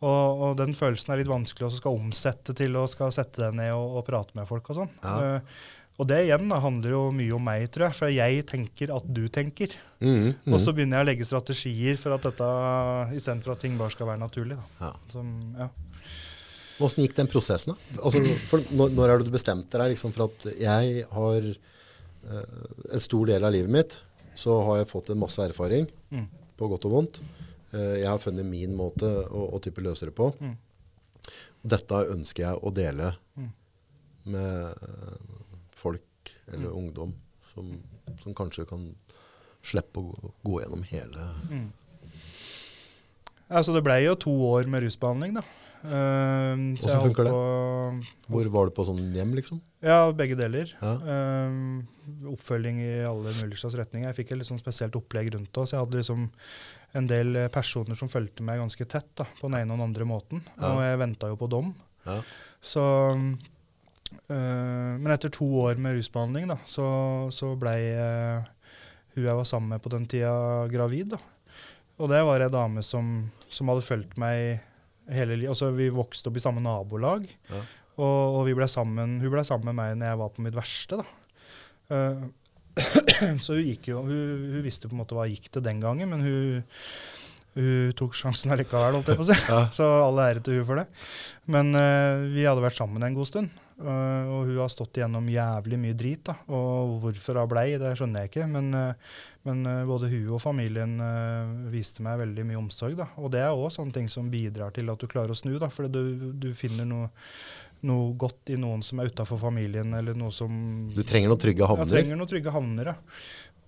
Og, 0.00 0.42
og 0.48 0.56
den 0.58 0.74
følelsen 0.78 1.12
er 1.14 1.22
litt 1.22 1.30
vanskelig 1.30 1.68
å 1.68 1.76
skal 1.76 2.00
omsette 2.00 2.56
til 2.58 2.80
å 2.80 2.88
skal 2.90 3.14
sette 3.14 3.44
deg 3.44 3.54
ned 3.60 3.70
og, 3.76 4.00
og 4.00 4.06
prate 4.08 4.34
med 4.40 4.48
folk 4.50 4.72
og 4.74 4.80
sånn. 4.82 4.92
Og 6.02 6.08
det 6.10 6.18
igjen 6.24 6.48
da, 6.50 6.56
handler 6.64 6.94
jo 6.96 7.00
mye 7.14 7.34
om 7.36 7.44
meg, 7.46 7.68
tror 7.70 7.84
jeg. 7.86 7.96
For 8.00 8.10
jeg 8.10 8.42
tenker 8.50 8.90
at 8.96 9.04
du 9.06 9.20
tenker. 9.30 9.74
Mm, 10.02 10.32
mm. 10.34 10.50
Og 10.50 10.58
så 10.58 10.72
begynner 10.74 10.98
jeg 10.98 11.06
å 11.06 11.08
legge 11.12 11.26
strategier 11.28 12.00
for 12.00 12.16
at 12.16 12.24
dette, 12.26 12.48
istedenfor 13.20 13.54
at 13.54 13.62
ting 13.62 13.76
bare 13.78 13.94
skal 13.94 14.08
være 14.10 14.22
naturlig. 14.24 14.56
Ja. 14.80 14.90
Som, 15.12 15.28
ja. 15.60 15.68
Hvordan 16.80 17.04
gikk 17.04 17.14
den 17.20 17.30
prosessen? 17.30 17.76
da? 17.76 18.00
Altså, 18.02 18.22
når, 18.74 18.96
når 18.96 19.12
er 19.12 19.20
det 19.22 19.28
du 19.28 19.34
bestemte 19.36 19.78
deg 19.78 19.92
liksom, 19.94 20.10
for 20.16 20.26
at 20.26 20.48
jeg 20.58 21.04
har 21.12 21.46
uh, 21.52 22.72
en 22.96 23.04
stor 23.04 23.30
del 23.30 23.46
av 23.46 23.54
livet 23.54 23.70
mitt, 23.70 24.00
så 24.34 24.56
har 24.66 24.80
jeg 24.80 24.90
fått 24.90 25.12
en 25.14 25.22
masse 25.22 25.44
erfaring, 25.46 25.86
Mm. 26.12 26.26
på 26.58 26.66
godt 26.68 26.84
og 26.88 26.92
vondt. 26.96 27.22
Uh, 27.72 27.94
jeg 28.00 28.08
har 28.10 28.18
funnet 28.20 28.44
min 28.48 28.74
måte 28.76 29.06
å, 29.28 29.46
å 29.54 29.60
type 29.62 29.84
løse 29.84 30.08
det 30.10 30.16
på. 30.18 30.32
Mm. 30.42 30.56
Dette 31.76 32.02
ønsker 32.16 32.48
jeg 32.48 32.58
å 32.66 32.74
dele 32.74 33.12
Mm. 33.38 33.52
med 34.34 34.74
folk 35.82 36.32
eller 36.46 36.68
Mm. 36.70 36.78
ungdom 36.84 37.14
som, 37.52 37.68
som 38.22 38.34
kanskje 38.38 38.64
kan 38.70 38.86
slippe 39.62 40.00
å 40.00 40.08
gå, 40.08 40.30
gå 40.46 40.60
gjennom 40.62 40.82
hele 40.88 41.26
Altså, 43.52 43.74
det 43.76 43.82
ble 43.84 43.98
jo 44.06 44.14
to 44.16 44.32
år 44.48 44.68
med 44.70 44.80
rusbehandling, 44.86 45.34
da. 45.36 45.42
Uh, 45.82 46.54
Hvordan 46.78 47.02
funker 47.02 47.26
det? 47.26 47.32
Hvor 48.30 48.48
var 48.54 48.68
du 48.68 48.74
på 48.76 48.84
sånn 48.86 49.00
hjem, 49.12 49.32
liksom? 49.36 49.58
Ja, 49.84 50.06
begge 50.16 50.38
deler. 50.38 50.70
Ja. 50.80 50.92
Uh, 51.02 52.30
oppfølging 52.32 52.78
i 52.80 52.92
alle 53.04 53.34
mulige 53.42 53.60
slags 53.60 53.76
retninger. 53.80 54.08
Jeg 54.08 54.20
fikk 54.22 54.32
et 54.36 54.46
sånn 54.48 54.62
spesielt 54.62 54.96
opplegg 54.96 55.32
rundt. 55.34 55.52
Så 55.58 55.74
jeg 55.74 55.82
hadde 55.82 56.00
liksom 56.00 56.30
en 56.96 57.08
del 57.10 57.42
personer 57.52 57.98
som 57.98 58.08
fulgte 58.12 58.46
meg 58.46 58.62
ganske 58.62 58.86
tett 58.88 59.10
da, 59.18 59.26
på 59.40 59.50
den 59.50 59.58
ene 59.58 59.74
og 59.74 59.80
den 59.82 59.88
andre 59.90 60.06
måten. 60.08 60.44
Ja. 60.54 60.70
Og 60.70 60.80
jeg 60.86 61.02
venta 61.02 61.32
jo 61.32 61.38
på 61.40 61.50
dom. 61.52 61.74
Ja. 62.06 62.20
Så 62.62 62.82
øh, 64.32 64.92
Men 64.98 65.12
etter 65.14 65.32
to 65.32 65.46
år 65.64 65.80
med 65.80 65.96
rusbehandling, 65.98 66.48
da, 66.50 66.58
så, 66.66 66.86
så 67.34 67.52
blei 67.58 67.78
uh, 67.96 68.42
hun 69.14 69.26
jeg 69.26 69.36
var 69.36 69.48
sammen 69.48 69.74
med 69.74 69.82
på 69.84 69.92
den 69.92 70.06
tida, 70.08 70.32
gravid. 70.72 71.14
da. 71.14 71.20
Og 72.00 72.10
det 72.10 72.22
var 72.24 72.42
ei 72.42 72.50
dame 72.52 72.82
som, 72.86 73.30
som 73.52 73.70
hadde 73.70 73.84
fulgt 73.84 74.16
meg 74.20 74.62
hele 75.12 75.36
livet. 75.36 75.52
Altså, 75.52 75.70
vi 75.76 75.90
vokste 75.92 76.30
opp 76.30 76.38
i 76.40 76.44
samme 76.44 76.62
nabolag. 76.64 77.26
Ja. 77.50 77.64
Og, 78.00 78.38
og 78.38 78.46
vi 78.48 78.54
ble 78.56 78.68
sammen, 78.70 79.18
hun 79.20 79.32
ble 79.34 79.44
sammen 79.44 79.68
med 79.70 79.78
meg 79.78 79.98
når 80.00 80.12
jeg 80.12 80.20
var 80.22 80.32
på 80.32 80.46
mitt 80.46 80.56
verste. 80.56 81.02
da. 81.02 81.04
Uh, 81.92 82.30
så 83.44 83.58
hun 83.58 83.66
jo, 83.84 84.00
hun, 84.06 84.46
hun 84.54 84.64
visste 84.64 84.88
på 84.88 84.96
en 84.96 85.02
måte 85.02 85.16
hva 85.16 85.28
gikk 85.28 85.50
til 85.52 85.64
den 85.64 85.82
gangen, 85.82 86.08
men 86.08 86.24
hun, 86.24 86.62
hun 87.58 87.92
tok 87.98 88.16
sjansen 88.16 88.54
allikevel, 88.54 88.96
holdt 88.96 89.12
jeg 89.12 89.20
på 89.20 89.26
å 89.26 89.28
si. 89.28 89.36
Ja. 89.44 89.60
Så 89.76 89.88
all 90.00 90.22
ære 90.24 90.40
til 90.44 90.62
hun 90.62 90.68
for 90.70 90.80
det. 90.80 90.86
Men 91.52 91.74
uh, 91.76 92.24
vi 92.32 92.48
hadde 92.48 92.64
vært 92.64 92.80
sammen 92.80 93.04
en 93.04 93.18
god 93.18 93.28
stund. 93.28 93.61
Eh, 93.82 94.30
og 94.32 94.46
hun 94.48 94.60
har 94.62 94.70
stått 94.72 94.98
igjennom 94.98 95.26
jævlig 95.30 95.78
mye 95.82 95.96
drit. 95.98 96.22
da, 96.28 96.36
Og 96.54 96.98
hvorfor 97.02 97.40
hun 97.40 97.50
blei, 97.50 97.66
det 97.80 97.92
skjønner 97.98 98.24
jeg 98.24 98.32
ikke. 98.32 98.46
Men, 98.50 98.70
uh, 98.74 99.18
men 99.48 99.66
uh, 99.66 99.82
både 99.88 100.10
hun 100.12 100.30
og 100.36 100.42
familien 100.42 100.94
viste 101.72 102.04
meg 102.04 102.20
veldig 102.22 102.46
mye 102.48 102.60
omsorg. 102.60 102.96
da, 103.00 103.08
Og 103.18 103.32
det 103.34 103.42
er 103.42 103.52
òg 103.52 103.70
sånne 103.74 103.96
ting 103.96 104.08
som 104.12 104.30
bidrar 104.32 104.74
til 104.76 104.90
at 104.92 105.02
du 105.02 105.10
klarer 105.10 105.34
å 105.34 105.38
snu. 105.38 105.58
da, 105.58 105.70
For 105.72 105.90
du, 105.90 106.32
du 106.38 106.52
finner 106.58 106.88
noe, 106.88 107.10
noe 107.88 108.12
godt 108.18 108.54
i 108.54 108.60
noen 108.60 108.82
som 108.86 109.02
er 109.02 109.10
utafor 109.10 109.40
familien, 109.42 109.94
eller 109.98 110.14
noe 110.18 110.32
som 110.34 110.88
Du 110.94 111.02
trenger 111.02 111.32
noen 111.32 111.42
trygge 111.42 111.66
jeg 111.66 111.82
Ja, 111.82 111.90
trenger 111.96 112.16
noen 112.18 112.30
trygge 112.30 112.54
havner, 112.54 112.94
ja. 112.94 112.96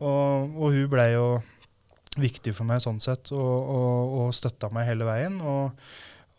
Og, 0.05 0.57
og 0.59 0.75
hun 0.75 0.89
blei 0.91 1.13
jo 1.15 1.29
viktig 2.21 2.55
for 2.55 2.67
meg 2.69 2.83
sånn 2.83 3.01
sett, 3.03 3.31
og, 3.35 3.71
og, 3.75 4.19
og 4.25 4.35
støtta 4.37 4.71
meg 4.75 4.87
hele 4.91 5.07
veien. 5.09 5.41
Og, 5.43 5.87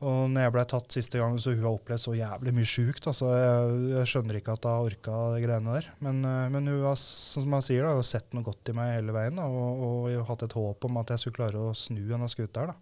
og 0.03 0.25
når 0.27 0.43
jeg 0.43 0.51
ble 0.51 0.63
tatt 0.67 0.95
siste 0.97 1.19
gang, 1.21 1.37
så 1.39 1.53
hun 1.53 1.63
har 1.63 1.77
opplevd 1.77 2.03
så 2.03 2.13
jævlig 2.17 2.51
mye 2.57 2.67
sjukt. 2.67 3.05
Altså, 3.07 3.29
jeg, 3.31 3.77
jeg 3.93 4.09
skjønner 4.11 4.39
ikke 4.41 4.55
at 4.57 4.67
hun 4.67 4.73
har 4.73 4.89
orka 4.89 5.19
de 5.31 5.45
greiene 5.45 5.77
der. 5.77 5.87
Men, 6.03 6.19
eh, 6.27 6.49
men 6.51 6.67
hun 6.67 6.83
har, 6.83 6.99
som 6.99 7.55
han 7.55 7.63
sier, 7.63 7.87
da, 7.87 7.93
har 7.95 8.07
sett 8.07 8.35
noe 8.35 8.43
godt 8.43 8.73
i 8.73 8.75
meg 8.75 8.91
hele 8.97 9.15
veien. 9.15 9.39
Da, 9.39 9.47
og, 9.47 9.85
og 9.87 10.27
hatt 10.27 10.43
et 10.49 10.57
håp 10.59 10.89
om 10.89 10.99
at 10.99 11.15
jeg 11.15 11.23
skulle 11.23 11.39
klare 11.39 11.63
å 11.63 11.71
snu 11.77 12.03
henne 12.11 12.27
skuta 12.31 12.65
her. 12.65 12.75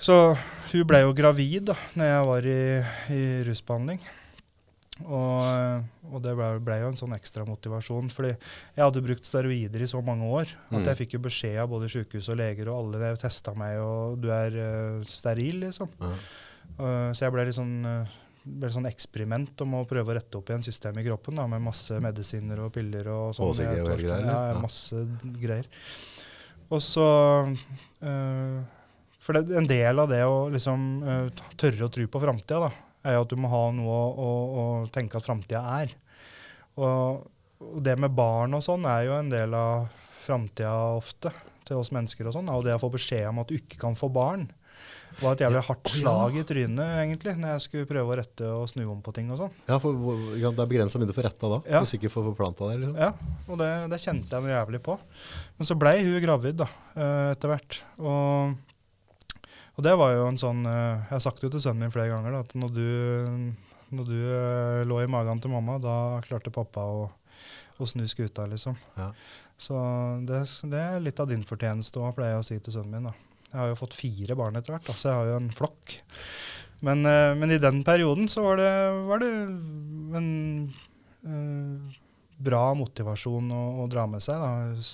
Så 0.00 0.16
hun 0.70 0.86
ble 0.88 1.02
jo 1.02 1.16
gravid 1.16 1.72
da 1.72 1.76
når 1.98 2.08
jeg 2.08 2.28
var 2.28 2.46
i, 2.48 2.60
i 3.16 3.24
rusbehandling. 3.48 4.04
Og, 5.06 5.84
og 6.12 6.22
det 6.24 6.34
ble, 6.36 6.48
ble 6.64 6.78
jo 6.82 6.88
en 6.90 6.98
sånn 6.98 7.14
ekstra 7.16 7.44
motivasjon. 7.48 8.10
fordi 8.12 8.32
jeg 8.34 8.82
hadde 8.84 9.02
brukt 9.06 9.24
steroider 9.26 9.82
i 9.82 9.88
så 9.90 10.02
mange 10.04 10.28
år 10.28 10.48
at 10.70 10.78
Mm. 10.80 10.86
jeg 10.90 10.98
fikk 11.02 11.14
jo 11.16 11.20
beskjed 11.24 11.58
av 11.62 11.68
både 11.72 11.88
sykehus 11.88 12.28
og 12.32 12.36
leger 12.40 12.68
og 12.68 12.94
alle 12.94 13.12
testa 13.16 13.54
meg, 13.54 13.78
og 13.80 14.18
du 14.20 14.28
er 14.34 14.56
uh, 14.56 15.04
steril, 15.08 15.60
liksom. 15.66 15.88
Mm. 16.00 16.18
Uh, 16.80 17.10
så 17.12 17.24
jeg 17.26 17.32
ble 17.34 17.44
litt 17.48 17.56
sånn 17.56 17.78
uh, 17.86 18.18
ble 18.40 18.70
sånn 18.72 18.88
eksperiment 18.88 19.60
om 19.60 19.74
å 19.76 19.84
prøve 19.84 20.12
å 20.12 20.14
rette 20.16 20.38
opp 20.38 20.48
igjen 20.48 20.62
systemet 20.64 21.04
i 21.04 21.08
kroppen 21.10 21.36
da, 21.36 21.44
med 21.46 21.60
masse 21.60 21.92
medisiner 22.00 22.62
og 22.64 22.72
piller 22.72 23.08
og 23.12 23.34
sånn. 23.36 23.50
HCG 23.52 23.82
og 23.82 23.90
greier, 24.00 24.24
Ja, 24.24 24.58
masse 24.58 25.02
greier. 25.42 25.68
Og 26.70 26.80
så 26.80 27.04
uh, 28.02 28.60
For 29.20 29.36
det, 29.36 29.56
en 29.58 29.66
del 29.68 29.98
av 30.00 30.08
det 30.08 30.22
å 30.24 30.48
liksom 30.52 30.86
uh, 31.04 31.42
tørre 31.60 31.84
å 31.88 31.92
tro 31.92 32.06
på 32.08 32.22
framtida, 32.22 32.70
da, 32.70 32.70
er 33.04 33.16
jo 33.16 33.24
at 33.24 33.32
du 33.32 33.36
må 33.40 33.48
ha 33.52 33.62
noe 33.72 33.98
å, 33.98 34.06
å, 34.10 34.30
å 34.62 34.64
tenke 34.92 35.16
at 35.20 35.26
framtida 35.26 35.62
er. 35.82 35.94
Og 36.80 37.28
og 37.60 37.82
det 37.84 37.92
med 38.00 38.14
barn 38.16 38.54
og 38.56 38.62
sånn 38.64 38.86
er 38.88 39.02
jo 39.04 39.18
en 39.18 39.28
del 39.28 39.52
av 39.52 39.90
framtida 40.24 40.70
ofte 40.96 41.28
til 41.68 41.76
oss 41.76 41.90
mennesker 41.92 42.30
og 42.30 42.32
sånn. 42.32 42.48
Og 42.48 42.62
det 42.64 42.72
å 42.72 42.80
få 42.80 42.88
beskjed 42.94 43.26
om 43.28 43.42
at 43.42 43.50
du 43.52 43.58
ikke 43.58 43.76
kan 43.82 43.92
få 43.98 44.08
barn, 44.08 44.46
var 45.20 45.34
et 45.36 45.42
jævlig 45.44 45.60
hardt 45.66 45.90
slag 45.92 46.38
i 46.40 46.44
trynet, 46.48 46.94
egentlig, 47.02 47.34
når 47.36 47.52
jeg 47.52 47.64
skulle 47.66 47.88
prøve 47.90 48.14
å 48.14 48.16
rette 48.16 48.48
og 48.48 48.64
snu 48.70 48.86
om 48.88 49.02
på 49.04 49.12
ting 49.12 49.28
og 49.34 49.42
sånn. 49.42 49.52
Ja, 49.68 49.76
for 49.82 49.92
ja, 50.40 50.54
det 50.56 50.64
er 50.64 50.70
begrensa 50.72 51.02
mye 51.02 51.10
du 51.10 51.12
får 51.12 51.28
retta 51.28 51.50
da, 51.52 51.58
Ja. 51.68 51.82
hvis 51.84 51.92
ikke 51.98 52.08
får 52.14 52.30
forplanta 52.30 52.70
deg. 52.70 52.80
Liksom. 52.80 52.96
Ja, 52.96 53.10
og 53.52 53.60
det, 53.60 53.68
det 53.92 54.00
kjente 54.06 54.32
jeg 54.38 54.46
noe 54.46 54.54
jævlig 54.56 54.80
på. 54.88 54.96
Men 55.60 55.68
så 55.68 55.76
blei 55.84 55.98
hun 56.00 56.16
gravid 56.24 56.62
da, 56.62 56.70
eh, 56.96 57.26
etter 57.34 57.52
hvert. 57.52 57.82
Og, 58.00 58.56
og 59.80 59.84
det 59.86 59.94
var 59.96 60.12
jo 60.12 60.26
en 60.28 60.38
sånn 60.40 60.60
eh, 60.68 61.06
Jeg 61.06 61.14
har 61.14 61.22
sagt 61.24 61.40
det 61.40 61.48
til 61.54 61.62
sønnen 61.64 61.86
min 61.86 61.92
flere 61.94 62.12
ganger, 62.12 62.34
da, 62.36 62.42
at 62.44 62.52
når 62.58 62.72
du, 62.76 62.88
når 63.96 64.10
du 64.10 64.18
eh, 64.20 64.80
lå 64.84 64.98
i 65.00 65.08
magen 65.08 65.40
til 65.40 65.54
mamma, 65.54 65.78
da 65.80 65.94
klarte 66.26 66.52
pappa 66.52 66.84
å, 66.84 67.06
å 67.80 67.88
snu 67.88 68.04
skuta, 68.10 68.44
liksom. 68.50 68.76
Ja. 69.00 69.08
Så 69.60 69.80
det, 70.28 70.42
det 70.68 70.82
er 70.84 71.00
litt 71.00 71.20
av 71.20 71.30
din 71.32 71.46
fortjeneste 71.48 72.02
òg, 72.02 72.12
pleier 72.18 72.36
jeg 72.36 72.42
å 72.42 72.48
si 72.50 72.58
til 72.60 72.76
sønnen 72.76 72.98
min. 72.98 73.08
da. 73.08 73.46
Jeg 73.46 73.56
har 73.56 73.72
jo 73.72 73.78
fått 73.80 73.96
fire 73.96 74.36
barn 74.36 74.60
etter 74.60 74.76
hvert, 74.76 74.84
altså 74.84 75.00
så 75.00 75.08
jeg 75.08 75.18
har 75.22 75.30
jo 75.30 75.38
en 75.40 75.48
flokk. 75.56 75.96
Men, 76.84 77.08
eh, 77.08 77.32
men 77.40 77.56
i 77.56 77.60
den 77.64 77.80
perioden 77.86 78.28
så 78.28 78.44
var 78.44 78.60
det, 78.60 78.74
var 79.08 79.24
det 79.24 79.32
en 80.20 80.28
eh, 81.24 81.96
bra 82.36 82.66
motivasjon 82.76 83.48
å, 83.48 83.64
å 83.80 83.88
dra 83.88 84.04
med 84.12 84.20
seg, 84.24 84.44
da, 84.44 84.84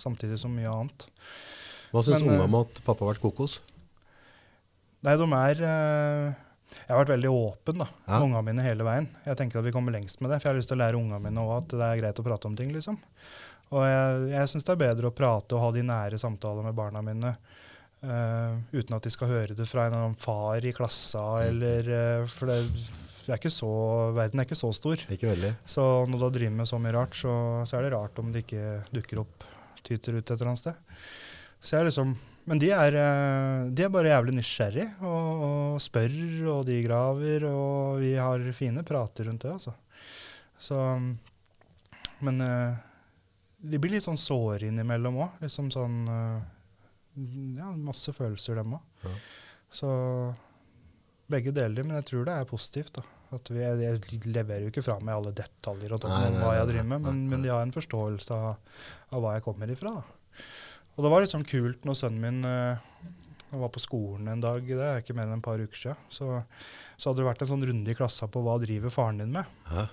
samtidig 0.00 0.40
som 0.40 0.56
mye 0.56 0.72
annet. 0.72 1.08
Hva 1.92 2.00
syns 2.02 2.24
ungene 2.24 2.48
om 2.48 2.60
at 2.64 2.80
pappa 2.82 3.04
har 3.04 3.12
vært 3.12 3.22
kokos? 3.28 3.60
Nei, 5.04 5.16
de 5.20 5.26
er 5.36 5.60
eh, 5.68 6.40
Jeg 6.80 6.90
har 6.90 7.02
vært 7.02 7.14
veldig 7.14 7.30
åpen 7.30 7.82
da, 7.82 7.88
Ja. 8.06 8.18
med 8.18 8.30
ungene 8.30 8.44
mine 8.48 8.64
hele 8.66 8.86
veien. 8.86 9.08
Jeg 9.26 9.36
tenker 9.38 9.60
at 9.60 9.66
vi 9.68 9.72
kommer 9.74 9.94
lengst 9.94 10.20
med 10.24 10.32
det, 10.32 10.40
for 10.40 10.48
jeg 10.48 10.54
har 10.54 10.60
lyst 10.62 10.72
til 10.72 10.78
å 10.78 10.82
lære 10.82 10.98
ungene 10.98 11.20
mine 11.22 11.44
også 11.44 11.60
at 11.60 11.76
det 11.76 11.86
er 11.90 12.00
greit 12.00 12.20
å 12.22 12.26
prate 12.26 12.50
om 12.50 12.56
ting. 12.56 12.72
liksom. 12.74 12.98
Og 13.74 13.84
jeg, 13.84 14.24
jeg 14.32 14.50
syns 14.50 14.66
det 14.66 14.74
er 14.74 14.82
bedre 14.82 15.10
å 15.10 15.14
prate 15.14 15.56
og 15.56 15.62
ha 15.62 15.70
de 15.76 15.84
nære 15.86 16.18
samtaler 16.20 16.66
med 16.66 16.76
barna 16.76 17.04
mine 17.04 17.36
Uh, 18.04 18.60
uten 18.74 18.92
at 18.98 19.06
de 19.06 19.08
skal 19.08 19.30
høre 19.30 19.54
det 19.56 19.64
fra 19.64 19.86
en 19.86 19.94
eller 19.94 20.02
annen 20.10 20.18
far 20.20 20.60
i 20.60 20.74
klassa, 20.76 21.22
eller 21.46 21.86
uh, 21.88 22.26
For 22.28 22.50
det, 22.50 22.58
er 23.30 23.38
ikke 23.38 23.52
så, 23.52 23.70
verden 24.12 24.42
er 24.42 24.44
ikke 24.44 24.58
så 24.60 24.68
stor. 24.76 25.00
Ikke 25.08 25.30
veldig. 25.30 25.54
Så 25.64 25.84
når 26.10 26.26
du 26.26 26.34
driver 26.36 26.58
med 26.58 26.68
så 26.68 26.80
mye 26.82 26.92
rart, 26.92 27.16
så, 27.16 27.32
så 27.64 27.78
er 27.78 27.86
det 27.86 27.94
rart 27.94 28.20
om 28.20 28.28
det 28.34 28.42
ikke 28.44 28.66
dukker 28.92 29.22
opp, 29.22 29.46
tyter 29.80 30.18
ut 30.18 30.20
et 30.20 30.34
eller 30.36 30.50
annet 30.52 30.60
sted. 30.60 31.00
Så 31.64 31.78
jeg 31.78 31.80
er 31.80 31.88
liksom, 31.88 32.12
men 32.44 32.60
de 32.60 32.70
er, 32.76 32.96
eh, 33.00 33.66
de 33.72 33.84
er 33.86 33.92
bare 33.92 34.10
jævlig 34.12 34.34
nysgjerrig 34.36 34.88
og, 35.00 35.44
og 35.46 35.82
spør, 35.82 36.16
og 36.52 36.64
de 36.68 36.80
graver, 36.84 37.46
og 37.48 38.02
vi 38.02 38.14
har 38.20 38.44
fine 38.56 38.84
prater 38.86 39.30
rundt 39.30 39.46
det, 39.46 39.54
altså. 39.54 39.72
Så, 40.60 40.78
men 42.24 42.44
eh, 42.44 42.82
de 43.64 43.80
blir 43.80 43.96
litt 43.96 44.04
sånn 44.04 44.20
såre 44.20 44.68
innimellom 44.68 45.22
òg. 45.24 45.40
Liksom 45.44 45.70
sånn 45.72 46.02
eh, 46.10 46.42
Ja, 47.60 47.70
masse 47.72 48.12
følelser, 48.12 48.60
dem 48.60 48.76
òg. 48.76 49.06
Ja. 49.06 49.14
Så 49.74 49.90
begge 51.32 51.54
deler, 51.54 51.86
men 51.86 51.96
jeg 51.98 52.08
tror 52.10 52.28
det 52.28 52.36
er 52.36 52.48
positivt. 52.48 53.00
da. 53.00 53.06
At 53.34 53.48
vi, 53.50 53.62
jeg, 53.64 54.02
leverer 54.28 54.66
jo 54.66 54.70
ikke 54.70 54.84
fra 54.84 54.98
meg 55.02 55.16
alle 55.16 55.32
detaljer 55.34 55.96
og 55.96 56.04
nei, 56.06 56.28
hva 56.36 56.52
jeg 56.58 56.68
driver 56.70 56.90
med, 56.92 57.06
men, 57.08 57.24
men 57.32 57.42
de 57.42 57.50
har 57.50 57.64
en 57.64 57.74
forståelse 57.74 58.36
av, 58.36 58.76
av 59.10 59.24
hva 59.24 59.32
jeg 59.38 59.46
kommer 59.48 59.72
ifra. 59.72 59.96
da. 59.96 60.44
Og 60.94 61.04
det 61.04 61.10
var 61.10 61.24
litt 61.24 61.32
sånn 61.32 61.46
kult 61.48 61.86
når 61.86 61.98
sønnen 61.98 62.22
min 62.22 62.46
uh, 62.46 62.78
var 63.54 63.70
på 63.74 63.82
skolen 63.82 64.30
en 64.30 64.42
dag, 64.42 64.64
det 64.66 64.86
er 64.86 65.02
ikke 65.02 65.16
mer 65.16 65.28
enn 65.28 65.40
et 65.40 65.46
par 65.46 65.60
uker 65.62 65.78
siden, 65.78 66.08
så, 66.10 66.40
så 66.96 67.10
hadde 67.10 67.22
det 67.22 67.28
vært 67.28 67.44
en 67.44 67.52
sånn 67.52 67.66
runde 67.68 67.92
i 67.92 67.98
klassa 67.98 68.28
på 68.30 68.42
hva 68.42 68.56
driver 68.62 68.94
faren 68.94 69.22
din 69.22 69.34
med. 69.34 69.50
Hæ? 69.70 69.86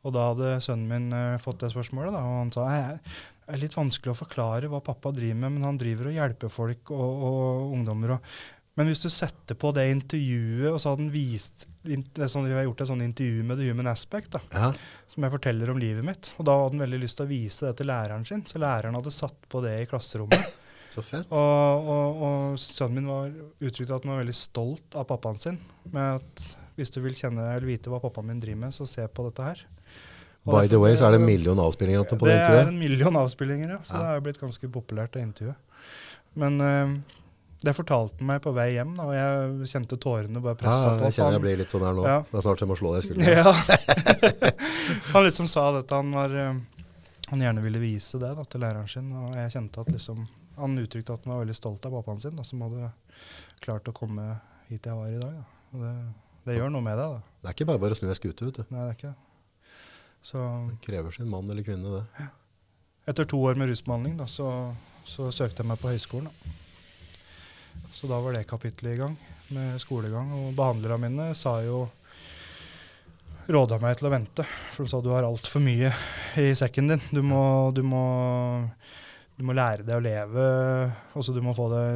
Og 0.00 0.14
da 0.16 0.30
hadde 0.30 0.54
sønnen 0.64 0.88
min 0.88 1.12
uh, 1.12 1.40
fått 1.42 1.60
det 1.64 1.72
spørsmålet, 1.74 2.14
da, 2.16 2.22
og 2.24 2.38
han 2.44 2.54
sa 2.54 2.68
det 2.70 3.56
er 3.56 3.60
litt 3.64 3.74
vanskelig 3.74 4.12
å 4.12 4.20
forklare 4.20 4.68
hva 4.70 4.78
pappa 4.84 5.10
driver 5.14 5.40
med, 5.42 5.56
men 5.56 5.66
han 5.66 5.78
driver 5.80 6.08
og 6.10 6.16
hjelper 6.16 6.52
folk 6.54 6.92
og, 6.94 7.24
og 7.26 7.74
ungdommer. 7.74 8.14
Og, 8.14 8.34
men 8.78 8.86
hvis 8.88 9.02
du 9.02 9.08
setter 9.12 9.54
på 9.58 9.72
det 9.76 9.88
intervjuet, 9.90 10.70
og 10.72 10.78
så 10.80 10.92
hadde 10.92 11.02
han 11.02 11.10
vist 11.12 11.66
det 11.84 12.28
sånn, 12.30 12.46
Vi 12.48 12.54
har 12.54 12.64
gjort 12.64 12.80
et 12.84 12.88
sånt 12.88 13.02
intervju 13.02 13.42
med 13.44 13.58
The 13.58 13.66
Human 13.70 13.86
Aspect, 13.90 14.30
da, 14.36 14.40
Ja. 14.54 14.72
som 15.10 15.22
jeg 15.26 15.32
forteller 15.32 15.70
om 15.70 15.78
livet 15.78 16.04
mitt. 16.04 16.34
Og 16.38 16.46
da 16.46 16.52
hadde 16.56 16.76
han 16.78 16.84
veldig 16.86 17.00
lyst 17.02 17.16
til 17.18 17.26
å 17.26 17.28
vise 17.28 17.66
det 17.66 17.76
til 17.80 17.86
læreren 17.90 18.24
sin, 18.26 18.42
så 18.46 18.58
læreren 18.62 18.94
hadde 18.94 19.12
satt 19.12 19.36
på 19.50 19.60
det 19.62 19.74
i 19.82 19.86
klasserommet. 19.90 20.52
Så 20.90 21.02
fett. 21.06 21.26
Og, 21.30 21.88
og, 21.88 22.22
og 22.26 22.58
sønnen 22.58 22.94
min 22.98 23.06
var 23.10 23.28
uttrykte 23.62 23.94
at 23.94 24.02
han 24.06 24.10
var 24.14 24.24
veldig 24.24 24.34
stolt 24.34 24.96
av 24.98 25.04
pappaen 25.06 25.38
sin. 25.38 25.58
Med 25.92 26.16
at 26.22 26.46
hvis 26.76 26.90
du 26.90 27.00
vil 27.04 27.14
kjenne 27.14 27.44
eller 27.54 27.66
vite 27.68 27.90
hva 27.92 28.00
pappaen 28.02 28.26
min 28.26 28.40
driver 28.42 28.58
med, 28.64 28.74
så 28.74 28.86
se 28.88 29.04
på 29.06 29.26
dette 29.28 29.44
her. 29.44 29.60
Og 30.48 30.54
By 30.56 30.66
the 30.72 30.80
way, 30.80 30.96
så 30.96 31.06
er 31.06 31.12
det 31.14 31.20
en 31.20 31.26
million 31.28 31.58
avspillinger 31.62 32.02
på 32.08 32.16
det 32.26 32.32
intervjuet? 32.32 32.50
det 32.56 32.64
er 32.64 32.72
en 32.72 32.78
million 32.80 33.16
avspillinger, 33.20 33.70
ja. 33.76 33.78
Så 33.84 33.92
Ja. 33.94 33.98
det 34.02 34.16
er 34.16 34.20
blitt 34.24 34.40
ganske 34.40 34.70
populært, 34.72 35.12
det 35.12 35.22
intervjuet. 35.22 35.56
Men 36.34 36.60
eh, 36.60 36.94
det 37.60 37.74
fortalte 37.76 38.16
han 38.18 38.28
meg 38.30 38.40
på 38.44 38.52
vei 38.56 38.70
hjem, 38.72 38.94
da, 38.96 39.04
og 39.10 39.14
jeg 39.16 39.68
kjente 39.68 39.98
tårene 40.00 40.40
bare 40.40 40.54
Ja, 40.56 40.60
pressa 40.62 40.92
på. 40.96 41.04
jeg 41.04 41.16
kjenner 41.18 41.36
jeg 41.36 41.44
blir 41.44 41.58
litt 41.60 41.72
sånn 41.74 41.84
her 41.84 41.96
nå. 41.98 42.04
Ja. 42.08 42.18
Det 42.30 42.38
er 42.40 42.44
snart 42.46 42.62
jeg 42.64 42.70
må 42.70 42.76
slå 42.80 42.92
deg 42.94 43.02
i 43.02 43.08
skulderen. 43.08 43.36
Ja. 43.36 43.52
han 45.14 45.26
liksom 45.26 45.48
sa 45.52 45.66
dette, 45.76 45.94
han 46.00 46.12
var 46.16 46.36
eh, 46.40 46.54
Han 47.30 47.42
gjerne 47.44 47.62
ville 47.62 47.78
vise 47.82 48.18
det 48.18 48.30
da, 48.38 48.44
til 48.48 48.64
læreren 48.64 48.88
sin, 48.90 49.10
og 49.12 49.36
jeg 49.38 49.52
kjente 49.54 49.84
at 49.84 49.92
liksom 49.92 50.24
Han 50.56 50.78
uttrykte 50.82 51.14
at 51.14 51.24
han 51.28 51.34
var 51.34 51.44
veldig 51.44 51.56
stolt 51.58 51.84
av 51.86 51.94
pappaen 51.98 52.20
sin, 52.24 52.34
da, 52.36 52.44
som 52.48 52.64
hadde 52.64 52.90
klart 53.60 53.88
å 53.88 53.94
komme 53.96 54.24
hit 54.70 54.86
jeg 54.88 54.96
var 54.96 55.12
i 55.12 55.20
dag. 55.20 55.36
Da. 55.36 55.44
Og 55.74 55.84
det, 55.84 55.92
det 56.48 56.56
gjør 56.56 56.72
noe 56.72 56.84
med 56.84 56.96
deg, 56.98 57.16
da. 57.18 57.36
Det 57.42 57.50
er 57.52 57.56
ikke 57.58 57.68
bare 57.70 57.82
bare 57.84 57.96
å 57.96 58.00
snu 58.00 58.08
ei 58.10 58.16
skute, 58.18 58.48
vet 58.48 58.60
du. 58.62 58.64
Nei, 58.72 58.86
det 58.86 58.88
er 58.88 58.96
ikke. 58.98 59.12
Så 60.30 60.40
Det 60.70 60.80
krever 60.84 61.14
sin 61.16 61.28
mann 61.32 61.48
eller 61.48 61.64
kvinne, 61.64 62.00
det. 62.00 62.26
etter 63.12 63.28
to 63.28 63.40
år 63.44 63.56
med 63.60 63.70
rusbehandling, 63.72 64.16
da, 64.20 64.26
så, 64.28 64.48
så 65.08 65.28
søkte 65.32 65.62
jeg 65.64 65.70
meg 65.70 65.80
på 65.80 65.92
høyskolen. 65.92 66.28
Da. 66.28 66.56
Så 67.92 68.08
da 68.10 68.20
var 68.22 68.36
det 68.36 68.46
kapittelet 68.48 68.96
i 68.96 69.00
gang 69.00 69.16
med 69.54 69.80
skolegang. 69.82 70.30
Og 70.38 70.52
behandlerne 70.56 71.00
mine 71.02 71.30
sa 71.38 71.58
jo 71.64 71.84
råda 73.50 73.80
meg 73.82 73.96
til 73.98 74.06
å 74.06 74.12
vente, 74.12 74.44
for 74.74 74.86
de 74.86 74.92
sa 74.92 75.00
du 75.02 75.10
har 75.10 75.26
altfor 75.26 75.62
mye 75.64 75.90
i 76.38 76.50
sekken 76.58 76.92
din. 76.92 77.00
Du 77.10 77.22
må, 77.26 77.42
du 77.74 77.82
må, 77.86 78.02
du 79.36 79.46
må 79.46 79.56
lære 79.56 79.86
deg 79.86 79.98
å 79.98 80.04
leve, 80.04 80.44
også 81.18 81.34
du 81.34 81.40
må 81.42 81.56
få 81.56 81.66
det, 81.72 81.86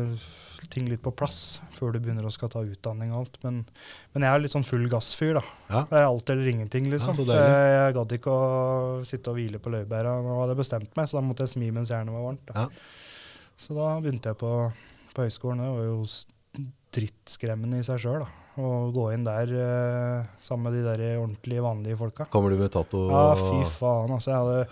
ting 0.72 0.88
litt 0.88 1.02
på 1.05 1.12
plass 1.14 1.60
før 1.76 1.92
du 1.94 2.01
begynner 2.02 2.26
å 2.26 2.32
skal 2.32 2.51
ta 2.51 2.62
utdanning 2.64 3.12
og 3.12 3.20
alt. 3.20 3.36
Men, 3.44 3.60
men 4.14 4.26
jeg 4.26 4.34
er 4.34 4.42
litt 4.42 4.55
sånn 4.55 4.66
full 4.66 4.86
gassfyr, 4.90 5.36
da. 5.38 5.44
Ja. 5.68 5.82
Det 5.90 6.01
er 6.01 6.06
alt 6.09 6.32
eller 6.34 6.51
ingenting, 6.51 6.88
liksom. 6.90 7.20
Ja, 7.28 7.38
jeg, 7.38 7.68
jeg 7.76 7.96
gadd 7.98 8.16
ikke 8.18 8.34
å 8.34 9.05
sitte 9.06 9.30
og 9.30 9.38
hvile 9.38 9.60
på 9.62 9.72
laurbæra. 9.74 10.16
Nå 10.24 10.40
hadde 10.40 10.56
jeg 10.56 10.62
bestemt 10.64 10.98
meg, 10.98 11.10
så 11.10 11.20
da 11.20 11.24
måtte 11.26 11.46
jeg 11.46 11.55
smi 11.55 11.70
mens 11.74 11.92
jernet 11.94 12.16
var 12.16 12.26
varmt. 12.26 12.44
Da. 12.51 12.64
Ja. 12.64 13.55
Så 13.60 13.76
da 13.76 13.92
begynte 14.02 14.32
jeg 14.32 14.40
på, 14.40 14.51
på 15.15 15.27
høyskolen. 15.27 15.62
Det 15.65 15.73
var 15.74 15.89
jo 15.89 16.65
drittskremmende 16.95 17.81
i 17.82 17.86
seg 17.86 18.01
sjøl. 18.05 18.24
Å 18.55 18.69
gå 18.95 19.09
inn 19.16 19.24
der 19.27 19.51
eh, 19.51 20.28
sammen 20.45 20.69
med 20.69 20.77
de 20.78 20.85
der 20.86 21.01
ordentlige, 21.19 21.65
vanlige 21.65 21.99
folka. 21.99 22.28
Kommer 22.31 22.55
du 22.55 22.61
med 22.61 22.70
tatto? 22.74 23.09
Ja, 23.11 23.32
fy 23.39 23.65
faen, 23.81 24.12
altså. 24.15 24.31
Jeg 24.31 24.39
hadde 24.45 24.69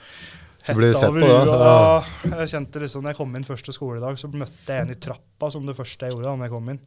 Du 0.68 0.78
ble 0.78 0.92
sett 0.94 1.10
på 1.16 1.26
da? 1.26 1.66
Ja. 1.66 2.36
Jeg 2.44 2.52
kjente 2.52 2.82
liksom, 2.84 3.02
når 3.02 3.14
jeg 3.14 3.18
kom 3.18 3.34
inn 3.34 3.48
første 3.48 3.74
skoledag, 3.74 4.20
så 4.20 4.30
møtte 4.30 4.76
jeg 4.76 4.86
en 4.86 4.94
i 4.94 4.98
trappa 5.02 5.50
som 5.50 5.66
det 5.66 5.74
første 5.74 6.06
jeg 6.06 6.14
gjorde 6.14 6.28
da 6.30 6.36
når 6.38 6.46
jeg 6.46 6.54
kom 6.54 6.70
inn. 6.76 6.82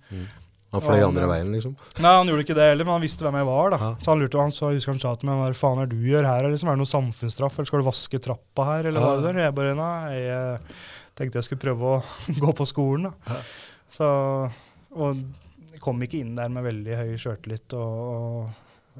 Han 0.75 0.83
fløy 0.83 0.97
Ja, 1.01 1.07
andre 1.09 1.27
veien, 1.29 1.51
liksom? 1.55 1.75
Nei, 2.03 2.13
han 2.15 2.31
gjorde 2.31 2.43
ikke 2.47 2.55
det 2.57 2.69
heller, 2.71 2.87
men 2.87 2.95
han 2.97 3.03
visste 3.03 3.27
hvem 3.27 3.35
jeg 3.41 3.47
var. 3.51 3.75
da. 3.75 3.77
Ja. 3.83 3.89
Så 3.99 4.11
han 4.13 4.23
lurte, 4.23 4.39
han 4.39 4.55
så, 4.55 4.71
jeg 4.71 4.79
husker 4.79 4.95
han 4.95 5.03
sa 5.03 5.11
til 5.19 5.29
meg 5.29 5.41
hva 5.43 5.51
faen 5.59 5.83
er 5.83 5.91
du 5.91 5.99
gjør 5.99 6.27
her? 6.31 6.47
Liksom, 6.51 6.71
er 6.71 6.79
det 6.79 6.83
noe 6.85 6.93
samfunnsstraff, 6.95 7.59
eller 7.59 7.69
skal 7.69 7.83
du 7.83 7.87
vaske 7.91 8.19
trappa 8.23 8.69
her? 8.71 8.87
eller 8.89 9.03
hva 9.03 9.11
er 9.13 9.21
det 9.21 9.27
der? 9.29 9.41
Jeg 9.49 9.55
bare, 9.59 9.75
nei, 9.79 10.15
jeg 10.23 10.79
tenkte 11.15 11.39
jeg 11.39 11.47
skulle 11.49 11.63
prøve 11.63 11.95
å 11.95 11.99
gå 12.43 12.53
på 12.55 12.67
skolen. 12.69 13.09
da. 13.09 13.39
Så, 13.95 14.07
og 14.95 15.21
kom 15.83 16.01
ikke 16.03 16.21
inn 16.23 16.35
der 16.37 16.51
med 16.51 16.65
veldig 16.65 16.97
høy 16.99 17.15
sjøltillit 17.19 17.75
og, 17.77 18.51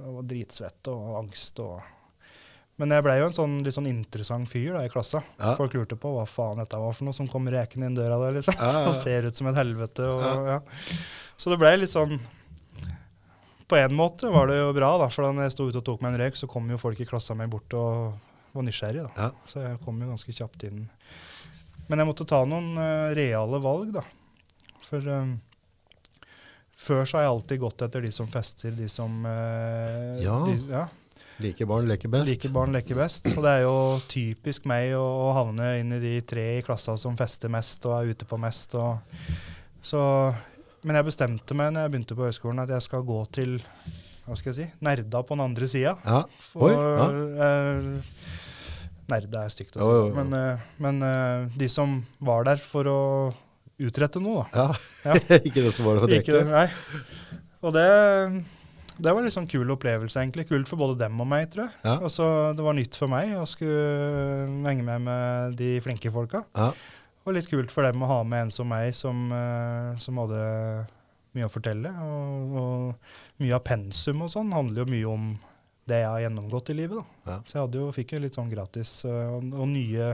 og, 0.04 0.22
dritsvett 0.28 0.92
og 0.94 1.20
angst. 1.24 1.60
og... 1.64 1.82
Men 2.76 2.92
jeg 2.92 3.06
blei 3.06 3.16
jo 3.22 3.30
en 3.30 3.36
sånn 3.36 3.60
litt 3.64 3.76
sånn 3.78 3.88
interessant 3.88 4.50
fyr 4.52 4.74
da 4.76 4.82
i 4.84 4.92
klassa. 4.92 5.22
Ja. 5.40 5.54
Folk 5.56 5.78
lurte 5.78 5.96
på 6.00 6.12
hva 6.12 6.26
faen 6.28 6.60
dette 6.60 6.80
var 6.80 6.96
for 6.96 7.08
noe 7.08 7.16
som 7.16 7.30
kom 7.32 7.48
rekende 7.52 7.88
inn 7.88 7.96
døra 7.96 8.18
der, 8.20 8.36
liksom. 8.36 8.58
Ja, 8.60 8.72
ja. 8.82 8.88
Og 8.92 8.98
ser 9.00 9.28
ut 9.30 9.38
som 9.38 9.48
et 9.52 9.60
helvete. 9.60 10.08
Og, 10.12 10.50
ja. 10.52 10.60
Så 11.40 11.52
det 11.52 11.60
blei 11.62 11.74
litt 11.80 11.92
sånn 11.92 12.20
På 13.68 13.80
en 13.80 13.96
måte 13.96 14.30
var 14.32 14.52
det 14.52 14.60
jo 14.60 14.74
bra, 14.76 14.92
da, 15.02 15.08
for 15.12 15.26
da 15.26 15.48
jeg 15.48 15.56
sto 15.56 15.70
ute 15.70 15.80
og 15.82 15.88
tok 15.88 16.04
meg 16.04 16.14
en 16.14 16.26
røyk, 16.26 16.36
så 16.40 16.50
kom 16.52 16.68
jo 16.70 16.80
folk 16.80 17.00
i 17.02 17.08
klassa 17.10 17.36
mi 17.36 17.48
bort 17.50 17.74
og 17.80 18.20
var 18.56 18.68
nysgjerrig. 18.68 19.08
da. 19.08 19.32
Så 19.50 19.64
jeg 19.64 19.80
kom 19.84 20.04
jo 20.04 20.12
ganske 20.12 20.36
kjapt 20.36 20.68
inn. 20.68 20.84
Men 21.88 22.02
jeg 22.02 22.10
måtte 22.10 22.28
ta 22.30 22.42
noen 22.50 22.76
eh, 22.82 23.16
reale 23.18 23.60
valg, 23.62 23.94
da. 23.98 24.04
For 24.86 25.10
eh, 25.16 25.34
før 26.86 27.06
så 27.06 27.20
har 27.20 27.26
jeg 27.26 27.34
alltid 27.34 27.64
gått 27.64 27.84
etter 27.88 28.06
de 28.06 28.12
som 28.14 28.30
fester, 28.32 28.74
de 28.76 28.88
som 28.92 29.26
uh, 29.26 30.22
Ja. 30.22 30.40
De, 30.46 30.56
ja. 30.70 30.86
Like 31.44 31.66
barn 31.68 31.88
leker 31.90 32.12
best. 32.12 32.30
Like 32.30 32.50
barn 32.54 32.72
leker 32.76 32.96
best. 32.96 33.28
Og 33.34 33.44
det 33.44 33.52
er 33.58 33.64
jo 33.66 33.78
typisk 34.08 34.68
meg 34.72 34.94
å, 34.96 35.04
å 35.04 35.32
havne 35.36 35.74
inn 35.82 35.92
i 35.98 36.00
de 36.00 36.14
tre 36.24 36.46
i 36.58 36.64
klassa 36.64 36.96
som 37.02 37.18
fester 37.20 37.52
mest 37.52 37.84
og 37.90 37.98
er 37.98 38.14
ute 38.16 38.28
på 38.30 38.40
mest. 38.40 38.78
Og, 38.80 39.26
så, 39.84 40.00
men 40.88 41.00
jeg 41.00 41.10
bestemte 41.10 41.58
meg 41.58 41.74
når 41.76 41.86
jeg 41.86 41.94
begynte 41.96 42.18
på 42.18 42.30
høyskolen 42.30 42.64
at 42.64 42.72
jeg 42.78 42.88
skal 42.88 43.04
gå 43.08 43.20
til 43.36 43.58
hva 44.26 44.38
skal 44.40 44.50
jeg 44.54 44.58
si, 44.58 44.68
nerda 44.82 45.22
på 45.22 45.36
den 45.36 45.44
andre 45.44 45.68
sida. 45.70 45.98
Ja. 46.08 46.24
Oi, 46.56 46.72
ja. 46.72 47.10
Nerde 49.12 49.42
er 49.46 49.52
stygt 49.54 49.76
å 49.78 49.86
si, 49.86 50.14
men, 50.16 50.32
eh, 50.34 50.64
men 50.82 51.02
eh, 51.06 51.46
de 51.60 51.68
som 51.70 52.00
var 52.26 52.48
der 52.48 52.58
for 52.62 52.88
å 52.90 53.00
utrette 53.78 54.22
noe, 54.24 54.46
da. 54.54 54.66
Ja, 54.66 55.12
Ja. 55.12 55.38
ikke 55.48 55.62
det 55.66 55.74
som 55.76 55.86
var 55.86 55.98
det 56.00 56.06
for 56.06 56.14
direkte. 56.14 56.42
nei. 56.50 56.68
Og 57.66 57.74
det, 57.76 57.86
det 59.02 59.14
var 59.14 59.26
litt 59.26 59.36
sånn 59.36 59.50
kul 59.52 59.70
opplevelse, 59.76 60.22
egentlig. 60.22 60.48
Kult 60.50 60.70
for 60.70 60.80
både 60.80 60.98
dem 61.04 61.20
og 61.22 61.28
meg, 61.28 61.50
tror 61.54 61.68
jeg. 61.68 61.76
Ja. 61.86 61.96
Og 62.06 62.12
så 62.14 62.28
Det 62.58 62.64
var 62.66 62.78
nytt 62.78 62.96
for 62.98 63.12
meg 63.12 63.34
å 63.38 63.46
skulle 63.50 64.66
henge 64.68 64.86
med 64.86 65.02
med 65.08 65.58
de 65.60 65.74
flinke 65.86 66.12
folka. 66.14 66.44
Ja. 66.56 66.72
Og 67.26 67.34
litt 67.34 67.50
kult 67.50 67.74
for 67.74 67.82
dem 67.88 68.04
å 68.06 68.10
ha 68.10 68.20
med 68.24 68.48
en 68.48 68.54
som 68.54 68.70
meg, 68.70 68.94
som, 68.94 69.26
eh, 69.34 69.96
som 70.02 70.18
hadde 70.22 70.42
mye 71.36 71.48
å 71.48 71.52
fortelle. 71.52 71.90
Og, 72.06 72.56
og 72.62 73.42
mye 73.44 73.58
av 73.58 73.64
pensum 73.66 74.22
og 74.26 74.30
sånn 74.32 74.54
handler 74.56 74.86
jo 74.86 74.92
mye 74.94 75.10
om 75.14 75.26
det 75.90 76.00
jeg 76.02 76.10
har 76.10 76.22
gjennomgått 76.26 76.70
i 76.74 76.76
livet. 76.80 77.06
Ja. 77.28 77.38
Så 77.46 77.60
jeg 77.60 77.78
jo, 77.78 77.88
fikk 77.94 78.16
jo 78.16 78.22
litt 78.24 78.38
sånn 78.38 78.50
gratis 78.50 78.98
eh, 79.06 79.28
og, 79.36 79.46
og 79.54 79.68
nye, 79.70 80.14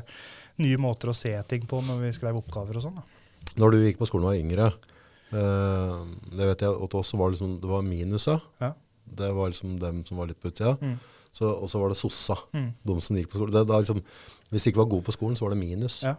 nye 0.63 0.79
måter 0.81 1.11
å 1.11 1.15
se 1.15 1.31
ting 1.47 1.63
på 1.69 1.79
når 1.87 2.01
vi 2.05 2.13
skrev 2.17 2.39
oppgaver 2.41 2.79
og 2.79 2.85
sånn. 2.87 2.99
da. 2.99 3.05
Når 3.61 3.71
du 3.71 3.77
gikk 3.85 4.01
på 4.01 4.07
skolen 4.09 4.27
og 4.27 4.33
var 4.33 4.41
yngre, 4.41 4.67
eh, 5.31 6.01
det 6.35 6.49
vet 6.51 6.65
jeg 6.65 6.75
at 6.87 6.97
også 6.99 7.19
var 7.21 7.31
liksom, 7.33 7.55
det 7.63 7.71
var 7.71 7.87
minusa. 7.87 8.37
Ja. 8.63 8.73
Det 9.21 9.31
var 9.35 9.51
liksom 9.51 9.79
dem 9.79 10.03
som 10.07 10.19
var 10.19 10.29
litt 10.31 10.39
på 10.43 10.51
utsida. 10.51 10.75
Mm. 10.81 10.99
Og 11.41 11.67
så 11.71 11.79
var 11.79 11.91
det 11.91 11.97
sossa, 11.99 12.35
Mm. 12.51 12.73
de 12.83 12.99
som 13.01 13.15
gikk 13.15 13.29
på 13.31 13.39
skolen. 13.39 13.55
Det, 13.55 13.63
liksom, 13.67 14.03
hvis 14.51 14.63
du 14.63 14.69
ikke 14.71 14.83
var 14.83 14.91
god 14.91 15.03
på 15.07 15.15
skolen, 15.15 15.35
så 15.39 15.45
var 15.47 15.55
det 15.55 15.61
minus. 15.63 16.01
Ja. 16.03 16.15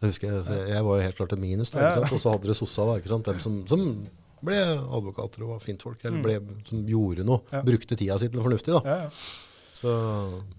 Det 0.00 0.08
husker 0.10 0.32
Jeg 0.32 0.68
jeg 0.72 0.84
var 0.84 0.96
jo 0.98 1.04
helt 1.04 1.16
klart 1.16 1.32
et 1.32 1.38
minus. 1.38 1.70
Da. 1.70 1.92
Og 2.10 2.18
så 2.18 2.32
hadde 2.32 2.48
dere 2.48 2.56
sossa, 2.56 2.84
da, 2.88 2.96
ikke 2.98 3.12
sant? 3.12 3.24
dem 3.28 3.40
som, 3.40 3.60
som 3.68 3.84
ble 4.46 4.60
advokater 4.84 5.46
og 5.46 5.54
var 5.56 5.64
fintfolk, 5.64 6.04
eller 6.04 6.22
ble, 6.24 6.36
som 6.68 6.84
gjorde 6.88 7.26
noe. 7.26 7.42
Mm. 7.48 7.56
Ja. 7.58 7.64
Brukte 7.70 7.98
tida 7.98 8.20
si 8.20 8.28
til 8.30 8.38
noe 8.40 8.46
fornuftig. 8.48 8.76
da. 8.76 8.84
Ja, 8.84 9.00
ja. 9.08 9.42
Så, 9.74 9.90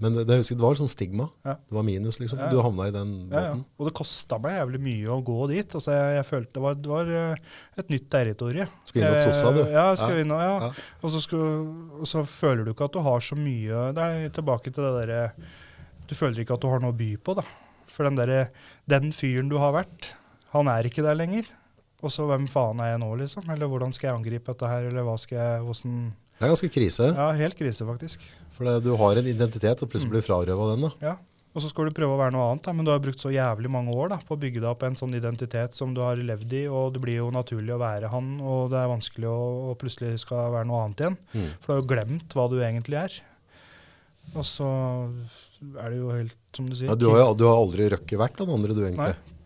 men 0.04 0.12
det, 0.18 0.26
det, 0.28 0.36
husker, 0.42 0.58
det 0.60 0.64
var 0.66 0.76
sånn 0.76 0.90
stigma. 0.92 1.30
Ja. 1.48 1.54
Det 1.56 1.74
var 1.78 1.86
minus, 1.88 2.18
liksom. 2.20 2.38
Ja, 2.42 2.50
ja. 2.50 2.52
Du 2.52 2.60
havna 2.62 2.90
i 2.90 2.94
den 2.94 3.14
båten. 3.32 3.62
Og 3.80 3.88
det 3.88 3.94
kosta 3.96 4.38
meg 4.44 4.58
jævlig 4.58 4.82
mye 4.84 5.14
å 5.16 5.22
gå 5.26 5.38
dit. 5.54 5.78
Altså, 5.80 5.94
jeg, 5.96 6.18
jeg 6.18 6.28
følte 6.28 6.58
det 6.58 6.64
var, 6.66 6.76
det 6.84 6.92
var 6.92 7.12
eh, 7.22 7.46
et 7.80 7.94
nytt 7.94 8.10
territorium. 8.12 8.74
Skulle 8.86 9.08
inn 9.08 9.16
mot 9.16 9.24
Sossa, 9.30 9.54
du? 9.56 9.62
Eh, 9.64 9.72
Ja, 9.74 9.86
skal 9.98 10.20
inn 10.22 10.34
ja. 10.36 10.50
Ja. 10.68 10.70
Og, 11.00 11.08
så 11.16 11.24
skulle, 11.24 11.48
og 12.02 12.12
så 12.12 12.26
føler 12.28 12.68
du 12.68 12.74
ikke 12.74 12.90
at 12.90 12.98
du 12.98 13.02
har 13.08 13.24
så 13.24 13.40
mye 13.40 13.88
Det 13.96 14.10
er 14.12 14.36
tilbake 14.36 14.74
til 14.76 14.84
det 14.84 14.94
derre 15.00 15.22
Du 16.10 16.14
føler 16.20 16.44
ikke 16.44 16.60
at 16.60 16.66
du 16.66 16.70
har 16.74 16.84
noe 16.84 16.94
å 16.94 17.00
by 17.00 17.10
på, 17.24 17.38
da. 17.40 17.48
For 17.96 18.06
den 18.06 18.20
der, 18.20 18.52
Den 18.86 19.14
fyren 19.16 19.48
du 19.50 19.56
har 19.64 19.74
vært, 19.80 20.12
han 20.52 20.68
er 20.72 20.92
ikke 20.92 21.06
der 21.08 21.16
lenger. 21.18 21.48
Og 22.06 22.14
så 22.14 22.26
hvem 22.30 22.46
faen 22.52 22.82
er 22.86 22.94
jeg 22.94 23.02
nå, 23.02 23.12
liksom? 23.24 23.48
Eller 23.50 23.70
hvordan 23.72 23.94
skal 23.96 24.12
jeg 24.12 24.20
angripe 24.20 24.54
dette 24.54 24.70
her, 24.70 24.90
eller 24.92 25.06
hva 25.08 25.16
skal 25.22 25.40
jeg 25.42 25.62
hvordan 25.66 26.02
Det 26.36 26.44
er 26.44 26.52
ganske 26.52 26.74
krise. 26.76 27.08
Ja, 27.16 27.30
helt 27.40 27.58
krise, 27.58 27.88
faktisk. 27.88 28.26
For 28.56 28.68
det, 28.68 28.84
du 28.86 28.92
har 29.00 29.18
en 29.18 29.32
identitet, 29.32 29.82
og 29.82 29.90
plutselig 29.90 30.14
blir 30.14 30.26
frarøva 30.26 30.74
den. 30.74 30.86
da. 30.86 30.92
Ja, 31.02 31.16
og 31.56 31.64
så 31.64 31.70
skal 31.72 31.88
du 31.88 31.96
prøve 31.96 32.18
å 32.18 32.20
være 32.20 32.36
noe 32.36 32.50
annet, 32.52 32.66
da, 32.66 32.74
men 32.76 32.84
du 32.84 32.92
har 32.92 33.00
brukt 33.00 33.22
så 33.24 33.30
jævlig 33.32 33.70
mange 33.72 33.94
år 33.96 34.10
da, 34.12 34.18
på 34.28 34.36
å 34.36 34.40
bygge 34.40 34.60
deg 34.60 34.68
opp 34.74 34.82
en 34.84 34.98
sånn 35.00 35.16
identitet 35.16 35.78
som 35.78 35.94
du 35.96 36.02
har 36.04 36.20
levd 36.20 36.52
i, 36.52 36.66
og 36.68 36.90
det 36.98 37.02
blir 37.06 37.22
jo 37.22 37.30
naturlig 37.32 37.72
å 37.72 37.80
være 37.80 38.10
han, 38.12 38.34
og 38.44 38.74
det 38.74 38.82
er 38.82 38.92
vanskelig 38.92 39.30
å, 39.32 39.38
å 39.72 39.78
plutselig 39.80 40.20
skal 40.26 40.52
være 40.52 40.68
noe 40.68 40.82
annet 40.84 41.06
igjen. 41.06 41.16
Mm. 41.32 41.48
For 41.64 41.70
du 41.70 41.74
har 41.74 41.80
jo 41.80 41.88
glemt 41.94 42.36
hva 42.36 42.48
du 42.52 42.58
egentlig 42.60 43.00
er. 43.00 43.16
Og 44.34 44.44
så 44.50 44.68
er 45.80 45.94
det 45.94 46.02
jo 46.02 46.12
helt, 46.12 46.38
som 46.58 46.68
du 46.68 46.76
sier 46.76 46.92
Ja, 46.92 46.98
du, 47.00 47.08
har, 47.14 47.32
du 47.40 47.46
har 47.48 47.56
aldri 47.62 47.88
røkket 47.94 48.20
vært 48.20 48.44
den 48.44 48.52
andre, 48.58 48.76
du 48.76 48.84
egentlig. 48.84 49.16
Nei. 49.16 49.40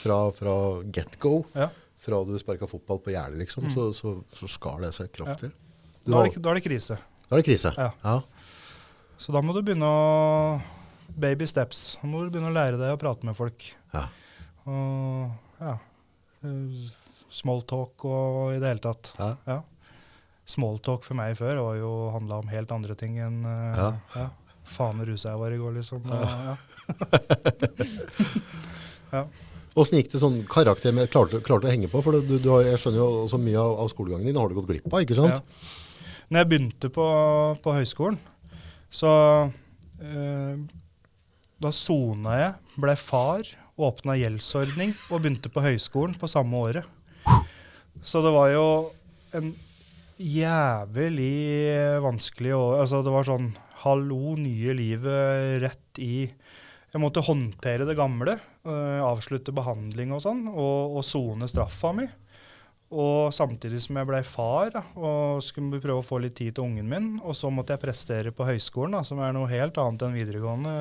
Fra, 0.00 0.20
fra 0.34 0.56
get 0.96 1.20
go, 1.22 1.42
Ja, 1.52 1.68
fra 2.00 2.22
du 2.24 2.32
sparka 2.40 2.66
fotball 2.70 3.00
på 3.04 3.12
gjerdet, 3.12 3.38
liksom, 3.42 3.66
Mm. 3.68 3.72
så, 3.74 3.88
så, 3.96 4.14
så 4.32 4.48
skar 4.48 4.80
det 4.80 4.92
seg 4.96 5.10
kraftig. 5.12 5.50
Ja. 5.52 6.10
da, 6.10 6.22
er 6.24 6.30
det, 6.32 6.42
da 6.42 6.50
er 6.54 6.60
det 6.60 6.64
krise. 6.64 6.96
da 7.28 7.36
er 7.36 7.42
det 7.42 7.48
krise. 7.50 7.74
Ja. 7.76 7.90
Ja. 8.02 8.20
Så 9.20 9.32
da 9.36 9.42
må 9.44 9.52
du 9.52 9.60
begynne 9.62 9.84
å 9.84 10.60
Baby 11.20 11.44
steps. 11.50 11.98
Da 12.00 12.06
må 12.08 12.22
du 12.24 12.30
begynne 12.30 12.48
å 12.52 12.54
lære 12.54 12.78
deg 12.80 12.94
å 12.94 13.00
prate 13.00 13.26
med 13.26 13.36
folk. 13.36 13.66
Ja. 13.92 14.06
Og 14.70 15.30
ja 15.60 15.76
Smalltalk 16.40 16.96
Small 17.30 17.60
talk 17.68 18.04
og 18.08 18.54
i 18.54 18.60
det 18.62 18.70
hele 18.72 18.82
tatt. 18.82 19.12
Ja. 19.18 19.34
Ja. 19.46 19.58
Smalltalk 20.50 21.04
for 21.06 21.14
meg 21.18 21.36
før 21.38 21.60
var 21.66 21.76
jo 21.78 21.90
handla 22.14 22.38
om 22.42 22.48
helt 22.50 22.72
andre 22.74 22.96
ting 22.98 23.18
enn 23.22 23.42
uh, 23.44 23.76
Ja. 23.76 23.90
ja. 24.16 24.24
Faen 24.70 25.02
rusa 25.06 25.32
jeg 25.34 25.40
var 25.40 25.52
i 25.54 25.58
går, 25.60 25.72
liksom. 25.78 26.02
Og, 26.06 26.20
ja. 26.24 26.56
ja. 29.12 29.24
Åssen 29.78 30.00
gikk 30.00 30.10
det 30.12 30.20
sånn 30.22 30.40
karakter 30.50 30.94
med 30.94 31.10
klarte, 31.12 31.38
klarte 31.46 31.68
å 31.68 31.70
henge 31.70 31.90
på? 31.90 32.02
For 32.02 32.18
du, 32.18 32.36
du 32.42 32.48
jeg 32.64 32.80
skjønner 32.80 32.98
jo 32.98 33.08
også 33.26 33.38
mye 33.38 33.60
av, 33.60 33.76
av 33.84 33.92
skolegangen 33.92 34.26
din 34.26 34.40
har 34.40 34.50
du 34.50 34.56
gått 34.58 34.68
glipp 34.70 34.88
av, 34.90 35.04
ikke 35.04 35.18
sant? 35.18 35.38
Ja. 35.38 36.20
Når 36.30 36.42
jeg 36.42 36.50
begynte 36.50 36.90
på, 36.94 37.06
på 37.62 37.74
høyskolen, 37.74 38.18
så 38.90 39.10
eh, 40.02 40.58
Da 41.60 41.70
sona 41.76 42.36
jeg, 42.38 42.52
ble 42.80 42.94
far, 42.98 43.46
åpna 43.80 44.16
gjeldsordning 44.18 44.94
og 45.10 45.20
begynte 45.20 45.50
på 45.52 45.62
høyskolen 45.64 46.16
på 46.18 46.28
samme 46.30 46.56
året. 46.56 46.86
Så 48.02 48.22
det 48.24 48.32
var 48.32 48.48
jo 48.52 48.66
en 49.36 49.52
jævlig 50.20 51.32
vanskelig 52.04 52.54
år. 52.56 52.80
Altså 52.82 53.02
det 53.04 53.12
var 53.12 53.28
sånn 53.28 53.50
hallo, 53.84 54.36
nye 54.40 54.74
livet 54.76 55.60
rett 55.64 56.00
i 56.00 56.14
Jeg 56.90 57.00
måtte 57.00 57.22
håndtere 57.24 57.86
det 57.86 57.96
gamle, 57.98 58.34
avslutte 58.60 59.54
behandling 59.56 60.10
og 60.12 60.20
sånn, 60.24 60.42
og 60.52 61.00
sone 61.06 61.48
straffa 61.48 61.94
mi. 61.96 62.04
Og 62.90 63.30
samtidig 63.30 63.78
som 63.84 64.00
jeg 64.00 64.08
blei 64.08 64.20
far 64.26 64.74
og 64.98 65.42
skulle 65.46 65.78
prøve 65.78 66.02
å 66.02 66.06
få 66.06 66.18
litt 66.24 66.34
tid 66.40 66.56
til 66.56 66.66
ungen 66.66 66.88
min. 66.90 67.10
Og 67.22 67.36
så 67.38 67.50
måtte 67.54 67.76
jeg 67.76 67.84
prestere 67.84 68.32
på 68.34 68.46
høyskolen, 68.48 68.96
da, 68.98 69.04
som 69.06 69.20
er 69.22 69.36
noe 69.36 69.50
helt 69.50 69.78
annet 69.78 70.02
enn 70.08 70.16
videregående. 70.18 70.74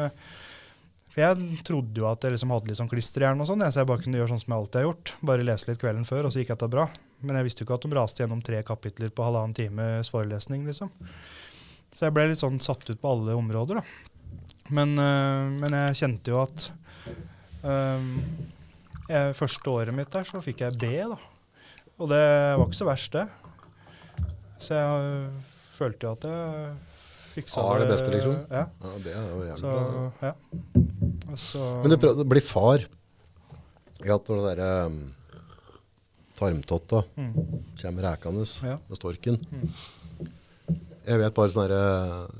For 1.09 1.21
jeg 1.21 1.59
trodde 1.67 2.01
jo 2.01 2.07
at 2.09 2.25
jeg 2.25 2.33
liksom 2.33 2.55
hadde 2.55 2.71
litt 2.71 2.79
sånn 2.81 2.89
klisterhjerne 2.89 3.45
sånn, 3.45 3.65
så 3.69 3.83
jeg 3.83 3.89
bare 3.91 4.01
kunne 4.01 4.17
gjøre 4.17 4.33
sånn 4.33 4.41
som 4.41 4.55
jeg 4.55 4.63
alltid 4.63 4.79
har 4.79 4.87
gjort. 4.87 5.13
Bare 5.29 5.45
lese 5.45 5.69
litt 5.69 5.81
kvelden 5.81 6.09
før, 6.09 6.25
og 6.25 6.33
så 6.33 6.41
gikk 6.41 6.53
dette 6.55 6.71
bra. 6.73 6.87
Men 7.21 7.37
jeg 7.37 7.49
visste 7.49 7.61
jo 7.61 7.67
ikke 7.67 7.77
at 7.77 7.85
de 7.85 7.97
raste 7.99 8.23
gjennom 8.23 8.43
tre 8.45 8.63
kapitler 8.65 9.13
på 9.13 9.25
halvannen 9.27 9.57
times 9.57 10.09
forelesning, 10.13 10.65
liksom. 10.69 10.89
Så 11.93 12.07
jeg 12.07 12.15
ble 12.17 12.29
litt 12.31 12.41
sånn 12.41 12.61
satt 12.61 12.89
ut 12.89 13.01
på 13.01 13.13
alle 13.13 13.37
områder, 13.37 13.81
da. 13.81 14.25
Men, 14.73 14.97
øh, 15.01 15.57
men 15.61 15.77
jeg 15.77 15.97
kjente 16.03 16.33
jo 16.33 16.41
at 16.41 16.71
jeg, 17.63 19.35
Første 19.39 19.71
året 19.73 19.95
mitt 19.95 20.11
der 20.13 20.27
så 20.27 20.41
fikk 20.43 20.61
jeg 20.65 20.77
B, 20.79 20.89
da. 21.11 21.17
Og 21.99 22.09
det 22.11 22.21
var 22.59 22.65
ikke 22.67 22.77
så 22.79 22.87
verst, 22.87 23.11
det. 23.17 23.25
Så 24.63 24.75
jeg 24.75 25.29
følte 25.75 26.07
jo 26.07 26.13
at 26.15 26.27
jeg 26.29 26.73
fiksa 27.33 27.61
A 27.63 27.75
er 27.75 27.83
det 27.83 27.89
beste, 27.93 28.11
liksom? 28.13 28.35
Ja. 28.51 28.65
Ja, 28.83 28.93
det 29.03 29.13
er 29.15 29.27
jo 29.31 29.41
jævlig 29.47 29.61
Så, 29.63 29.73
bra. 29.73 30.27
ja. 30.27 30.33
Så, 31.39 31.63
Men 31.83 31.93
du 31.93 31.97
prøvde 32.01 32.23
å 32.25 32.29
bli 32.31 32.41
far 32.41 32.81
Jeg 33.99 34.09
hatt 34.11 34.25
det 34.31 34.39
derre 34.47 34.69
um, 34.89 34.99
tarmtotta 36.39 37.03
Mm. 37.19 37.33
kommer 37.81 38.05
rekende 38.07 38.45
Ja. 38.63 38.77
med 38.87 38.97
storken. 38.97 39.37
Mm. 39.51 39.69
Jeg 41.09 41.17
vet 41.23 41.33
bare 41.33 41.49
sånn 41.49 41.65
derre 41.65 41.83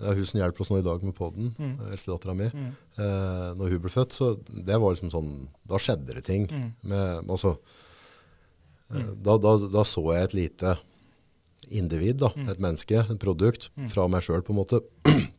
ja, 0.06 0.14
Hun 0.14 0.26
som 0.30 0.40
hjelper 0.40 0.62
oss 0.62 0.70
nå 0.70 0.78
i 0.80 0.86
dag 0.86 1.02
med 1.04 1.16
poden, 1.18 1.52
Mm. 1.58 1.76
eldstedattera 1.92 2.36
mi, 2.38 2.50
Mm. 2.54 2.72
eh, 3.00 3.48
når 3.58 3.70
hun 3.74 3.80
ble 3.82 3.90
født, 3.94 4.14
så 4.14 4.28
det 4.50 4.78
var 4.80 4.94
liksom 4.94 5.10
sånn 5.12 5.48
Da 5.68 5.78
skjedde 5.82 6.14
det 6.14 6.24
ting. 6.26 6.48
Mm. 6.48 6.74
Med, 6.84 7.28
altså, 7.30 7.58
mm. 8.92 9.24
da, 9.24 9.38
da, 9.38 9.58
da 9.70 9.84
så 9.88 10.04
jeg 10.14 10.24
et 10.30 10.34
lite 10.38 10.78
individ, 11.72 12.18
da, 12.20 12.30
Mm. 12.36 12.50
et 12.50 12.60
menneske, 12.60 12.98
et 13.12 13.20
produkt, 13.20 13.70
fra 13.90 14.08
meg 14.08 14.22
sjøl, 14.26 14.42
på 14.42 14.50
en 14.54 14.62
måte. 14.64 14.82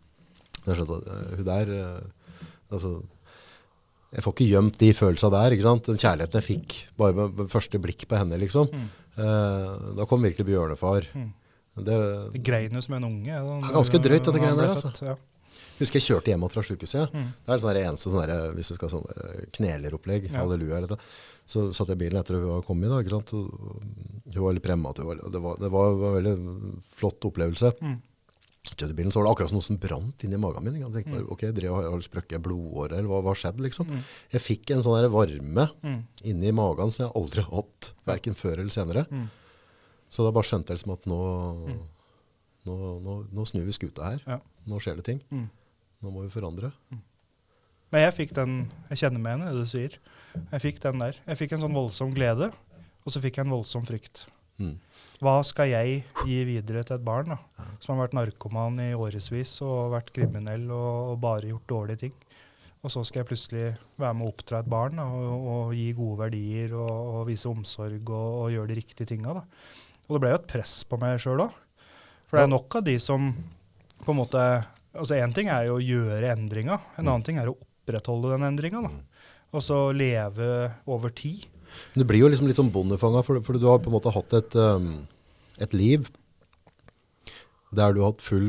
Jeg 0.66 0.76
skjønte 0.76 0.96
at 1.00 1.06
eh, 1.08 1.36
hun 1.36 1.44
der 1.46 1.70
eh, 1.72 2.00
altså, 2.70 3.02
Jeg 4.12 4.22
får 4.24 4.34
ikke 4.34 4.50
gjemt 4.50 4.78
de 4.78 4.90
følelsene 4.92 5.30
der. 5.30 5.50
ikke 5.54 5.62
sant? 5.62 5.84
Den 5.86 5.96
kjærligheten 5.96 6.40
jeg 6.42 6.44
fikk 6.44 6.74
bare 6.98 7.14
med, 7.14 7.48
første 7.48 7.78
blikk 7.80 8.06
på 8.10 8.18
henne. 8.18 8.36
liksom. 8.42 8.68
Eh, 9.16 9.94
da 9.96 10.04
kom 10.06 10.20
virkelig 10.22 10.46
bjørnefar. 10.50 11.06
Mm. 11.14 11.32
Det, 11.76 12.32
Det 12.32 12.42
grein 12.42 12.72
jo 12.74 12.80
som 12.82 12.94
en 12.94 13.04
unge. 13.04 13.26
Da, 13.32 13.58
er 13.68 13.72
ganske 13.78 13.98
drøyt, 14.02 14.24
dette 14.26 14.38
greiene 14.42 14.56
der, 14.58 14.74
altså. 14.74 15.06
Ja. 15.06 15.16
husker 15.80 15.96
jeg 16.00 16.08
kjørte 16.10 16.28
hjem 16.32 16.48
fra 16.50 16.62
sykehuset. 16.62 17.12
Mm. 17.14 17.28
Det 17.46 17.48
er 17.48 17.56
det 17.56 17.62
sånn 17.64 17.78
eneste 17.80 18.10
sånn 18.12 18.26
der, 18.26 18.52
hvis 18.54 18.68
du 18.68 18.74
skal 18.74 18.88
sånn 18.92 19.06
kneleropplegg, 19.56 20.30
Ja. 20.30 20.40
halleluja, 20.42 20.76
eller 20.82 20.98
så 21.46 21.72
satt 21.74 21.88
jeg 21.88 21.96
i 21.96 22.02
bilen 22.04 22.20
etter 22.20 22.36
at 22.36 22.42
hun 22.42 22.50
var 22.60 22.62
kommet. 22.62 22.88
da, 22.90 23.00
ikke 23.00 23.10
sant? 23.16 23.30
Hun 23.30 24.42
var 24.44 24.52
litt 24.52 24.62
prematur. 24.62 25.16
Det 25.32 25.40
var, 25.40 25.56
det 25.56 25.70
var 25.70 25.88
en 25.90 26.14
veldig 26.22 26.82
flott 26.94 27.20
opplevelse. 27.24 27.72
Mm. 27.80 28.00
Bilen, 28.94 29.10
så 29.10 29.22
var 29.22 29.24
det 29.24 29.32
akkurat 29.32 29.48
som 29.48 29.56
noe 29.56 29.64
som 29.64 29.76
brant 29.80 30.22
inni 30.22 30.36
magen 30.36 30.62
min. 30.64 30.74
Jeg 30.76 30.92
tenkte 30.92 31.08
Mm. 31.08 31.14
bare, 31.16 31.30
ok, 31.32 31.40
drev, 31.56 31.72
har 31.90 31.98
sprøkket 32.04 32.42
blodåret, 32.42 32.92
eller 32.98 33.08
hva, 33.08 33.22
hva 33.24 33.32
skjedde 33.34 33.64
liksom? 33.64 33.86
Jeg 34.30 34.40
fikk 34.42 34.70
en 34.76 34.82
sånn 34.82 35.10
varme 35.10 35.70
Mm. 35.82 36.02
inni 36.24 36.52
magen 36.52 36.92
som 36.92 37.06
jeg 37.06 37.14
aldri 37.16 37.42
har 37.42 37.54
hatt, 37.62 37.92
hverken 38.06 38.34
før 38.36 38.58
eller 38.60 38.68
senere. 38.70 39.06
Mm. 39.10 39.30
Så 40.10 40.26
da 40.26 40.32
bare 40.34 40.48
skjønte 40.48 40.72
jeg 40.72 40.80
liksom 40.80 40.96
at 40.96 41.06
nå, 41.10 41.20
nå, 42.66 42.76
nå, 43.04 43.16
nå 43.30 43.46
snur 43.48 43.68
vi 43.68 43.76
skuta 43.76 44.10
her. 44.10 44.24
Ja. 44.26 44.40
Nå 44.70 44.80
skjer 44.82 44.98
det 44.98 45.06
ting. 45.06 45.22
Mm. 45.30 45.46
Nå 46.00 46.12
må 46.14 46.24
vi 46.24 46.32
forandre. 46.32 46.72
Men 47.90 48.04
jeg 48.06 48.16
fikk 48.16 48.34
den 48.36 48.52
Jeg 48.90 49.02
kjenner 49.02 49.22
meg 49.22 49.32
igjen 49.34 49.46
i 49.46 49.52
det 49.54 49.62
du 49.62 49.70
sier. 49.70 49.96
Jeg 50.40 50.64
fikk 50.66 50.82
den 50.82 51.02
der. 51.02 51.18
Jeg 51.26 51.40
fikk 51.40 51.56
en 51.56 51.64
sånn 51.64 51.76
voldsom 51.76 52.12
glede, 52.14 52.50
og 53.02 53.14
så 53.14 53.22
fikk 53.22 53.40
jeg 53.40 53.48
en 53.48 53.54
voldsom 53.56 53.86
frykt. 53.88 54.26
Mm. 54.60 54.76
Hva 55.20 55.40
skal 55.44 55.68
jeg 55.68 56.02
gi 56.24 56.38
videre 56.48 56.82
til 56.86 56.96
et 56.96 57.04
barn 57.04 57.34
da, 57.34 57.38
som 57.80 57.94
har 57.94 58.06
vært 58.06 58.16
narkoman 58.16 58.78
i 58.80 58.92
årevis 58.96 59.58
og 59.64 59.92
vært 59.94 60.12
kriminell 60.16 60.64
og, 60.72 61.12
og 61.12 61.18
bare 61.20 61.50
gjort 61.50 61.68
dårlige 61.68 62.02
ting? 62.06 62.14
Og 62.80 62.92
så 62.92 63.02
skal 63.04 63.20
jeg 63.20 63.28
plutselig 63.28 63.64
være 64.00 64.16
med 64.16 64.24
å 64.24 64.30
oppdra 64.32 64.62
et 64.62 64.70
barn 64.72 64.96
da, 64.96 65.04
og, 65.12 65.48
og 65.52 65.74
gi 65.76 65.90
gode 65.96 66.22
verdier 66.22 66.72
og, 66.78 66.88
og 66.88 67.26
vise 67.28 67.50
omsorg 67.50 68.00
og, 68.08 68.28
og 68.44 68.54
gjøre 68.54 68.72
de 68.72 68.78
riktige 68.78 69.10
tinga. 69.10 69.42
Og 70.10 70.16
det 70.16 70.24
ble 70.24 70.32
jo 70.32 70.40
et 70.40 70.50
press 70.50 70.80
på 70.90 70.98
meg 70.98 71.20
sjøl 71.22 71.44
òg. 71.46 71.56
For 72.26 72.38
det 72.38 72.42
er 72.44 72.50
nok 72.50 72.76
av 72.80 72.86
de 72.86 72.96
som 73.02 73.30
på 74.02 74.12
en 74.12 74.18
måte 74.20 74.42
Altså 74.90 75.14
Én 75.22 75.30
ting 75.30 75.46
er 75.46 75.68
jo 75.68 75.76
å 75.76 75.82
gjøre 75.82 76.32
endringa, 76.32 76.80
en 76.98 77.04
annen 77.06 77.22
ting 77.22 77.36
er 77.38 77.46
å 77.46 77.52
opprettholde 77.54 78.32
den 78.32 78.42
endringa. 78.48 78.80
Og 79.54 79.62
så 79.62 79.76
leve 79.94 80.48
over 80.90 81.12
tid. 81.14 81.44
Men 81.92 82.02
du 82.02 82.06
blir 82.10 82.24
jo 82.24 82.30
liksom 82.32 82.48
litt 82.50 82.58
sånn 82.58 82.72
bondefanga, 82.74 83.22
for, 83.22 83.38
for 83.46 83.54
du 83.54 83.68
har 83.70 83.78
på 83.78 83.86
en 83.86 83.94
måte 83.94 84.10
hatt 84.10 84.34
et, 84.34 84.56
um, 84.58 85.04
et 85.62 85.76
liv 85.78 86.10
der 87.70 87.94
du 87.94 88.02
har 88.02 88.10
hatt 88.10 88.24
full 88.24 88.48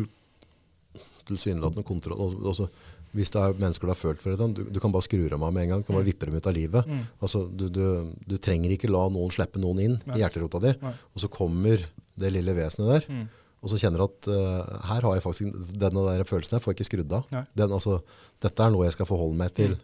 tilsynelatende 1.30 1.86
kontroll. 1.86 2.18
Altså, 2.26 2.42
altså, 2.42 2.91
hvis 3.18 3.34
det 3.34 3.42
er 3.42 3.58
mennesker 3.60 3.90
du 3.90 3.92
har 3.92 4.00
følt 4.00 4.24
for, 4.24 4.40
du, 4.40 4.64
du 4.72 4.80
kan 4.80 4.94
bare 4.94 5.06
skru 5.06 5.26
dem 5.28 5.44
av 5.44 5.52
med 5.54 5.66
en 5.66 5.74
gang. 5.74 5.84
Du 5.84 5.90
kan 5.90 5.98
bare 6.00 6.08
vippe 6.08 6.30
dem 6.30 6.38
ut 6.40 6.48
av 6.48 6.56
livet. 6.56 6.90
Altså, 7.20 7.44
du, 7.48 7.68
du, 7.74 7.84
du 8.28 8.38
trenger 8.40 8.72
ikke 8.76 8.92
la 8.92 9.04
noen 9.12 9.34
slippe 9.34 9.60
noen 9.62 9.84
inn 9.84 10.00
i 10.16 10.22
hjerterota 10.22 10.62
di. 10.64 10.74
Nei. 10.82 10.96
Og 11.12 11.24
så 11.26 11.32
kommer 11.32 11.84
det 12.22 12.34
lille 12.34 12.56
vesenet 12.56 12.92
der, 12.92 13.28
og 13.62 13.70
så 13.70 13.78
kjenner 13.78 14.02
du 14.02 14.08
at 14.08 14.28
uh, 14.34 14.82
her 14.90 15.06
har 15.06 15.16
jeg 15.18 15.24
faktisk 15.26 15.76
denne 15.78 16.04
der 16.08 16.24
følelsen 16.26 16.58
jeg 16.58 16.64
får 16.64 16.76
ikke 16.76 16.88
skrudd 16.88 17.14
av. 17.20 17.28
Den, 17.54 17.76
altså, 17.76 18.00
dette 18.42 18.66
er 18.66 18.74
noe 18.74 18.88
jeg 18.88 18.96
skal 18.96 19.10
forholde 19.10 19.38
meg 19.38 19.54
til. 19.60 19.76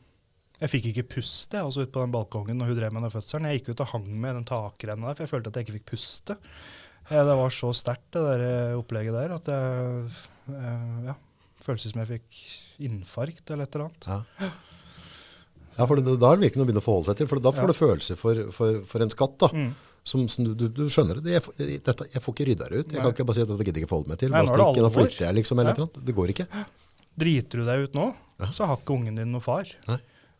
Jeg 0.58 0.72
fikk 0.74 0.88
ikke 0.90 1.06
puste 1.20 1.60
altså 1.62 1.84
ute 1.84 1.94
på 1.94 2.02
den 2.02 2.14
balkongen 2.16 2.58
når 2.58 2.72
hun 2.72 2.80
drev 2.80 2.96
med 2.96 3.06
den 3.06 3.14
fødselen. 3.14 3.46
Jeg 3.52 3.60
gikk 3.60 3.76
ut 3.76 3.84
og 3.86 3.92
hang 3.92 4.08
med 4.10 4.40
den 4.40 4.48
takrenna 4.50 5.12
der, 5.12 5.20
for 5.20 5.28
jeg 5.28 5.34
følte 5.36 5.52
at 5.52 5.60
jeg 5.60 5.68
ikke 5.68 5.76
fikk 5.78 5.90
puste. 5.92 6.38
Det 7.08 7.36
var 7.40 7.54
så 7.54 7.70
sterkt, 7.78 8.10
det 8.18 8.24
der 8.26 8.42
eh, 8.44 8.80
opplegget 8.80 9.16
der, 9.16 9.36
at 9.38 9.52
jeg 9.54 10.02
eh, 10.52 11.06
ja, 11.08 11.14
føltes 11.68 11.92
som 11.94 12.02
jeg 12.04 12.10
fikk 12.16 12.40
infarkt 12.88 13.52
eller 13.54 13.68
et 13.68 13.76
eller 13.78 13.90
annet. 13.90 14.08
Ja. 14.42 14.52
Ja, 15.78 15.86
for 15.86 16.00
det, 16.00 16.16
da 16.18 16.32
er 16.32 16.40
det 16.40 16.48
virkelig 16.48 16.58
noe 16.62 16.66
å 16.66 16.70
begynne 16.72 16.82
å 16.82 16.88
forholde 16.88 17.12
seg 17.12 17.20
til, 17.20 17.28
for 17.30 17.42
da 17.44 17.52
får 17.54 17.68
Ja. 17.68 17.70
du 17.70 17.78
følelser 17.78 18.18
for, 18.18 18.40
for, 18.56 18.80
for 18.90 19.04
en 19.06 19.14
skatt 19.14 19.38
da. 19.46 19.52
Mm. 19.54 19.70
Som, 20.08 20.24
som 20.32 20.46
du, 20.48 20.70
du, 20.72 20.86
skjønner 20.88 21.20
det. 21.20 21.34
Jeg, 21.36 21.80
dette, 21.84 22.06
jeg 22.14 22.24
får 22.24 22.34
ikke 22.34 22.46
rydda 22.48 22.68
det 22.72 22.78
ut. 22.80 22.92
Jeg 22.94 22.96
Nei. 22.96 23.02
kan 23.04 23.12
ikke 23.14 23.26
bare 23.28 23.36
si 23.36 23.44
at 23.44 23.50
dette 23.52 23.66
gidder 23.68 23.82
jeg 23.82 23.84
ikke 23.84 23.92
forholde 23.92 24.14
meg 24.14 24.20
til. 24.22 24.32
Nei, 24.32 24.40
Bare 24.48 24.68
er 24.70 24.78
det 24.78 24.86
da 24.86 24.92
flytter 24.96 25.26
jeg 25.28 25.36
liksom, 25.36 25.60
eller 25.60 25.76
Ja. 25.82 25.84
et. 25.90 25.98
Det 26.08 26.16
går 26.16 26.32
ikke. 26.32 26.46
Driter 27.20 27.60
du 27.60 27.66
deg 27.68 27.84
ut 27.84 27.98
nå, 28.00 28.06
Ja. 28.40 28.48
så 28.56 28.66
har 28.70 28.78
ikke 28.80 28.96
ungen 28.96 29.20
din 29.20 29.32
noe 29.36 29.44
far. 29.44 29.68
Nei. 29.90 29.98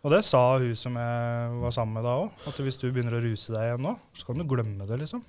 Og 0.08 0.14
det 0.14 0.22
sa 0.24 0.58
hun 0.58 0.76
som 0.80 0.96
jeg 0.96 1.60
var 1.60 1.72
sammen 1.76 2.00
med 2.00 2.08
da 2.08 2.16
òg, 2.24 2.32
at 2.48 2.62
hvis 2.64 2.80
du 2.80 2.88
begynner 2.94 3.18
å 3.18 3.22
ruse 3.22 3.52
deg 3.52 3.66
igjen 3.74 3.84
nå, 3.84 3.94
så 4.16 4.26
kan 4.30 4.38
du 4.40 4.46
glemme 4.48 4.88
det, 4.88 5.00
liksom. 5.04 5.24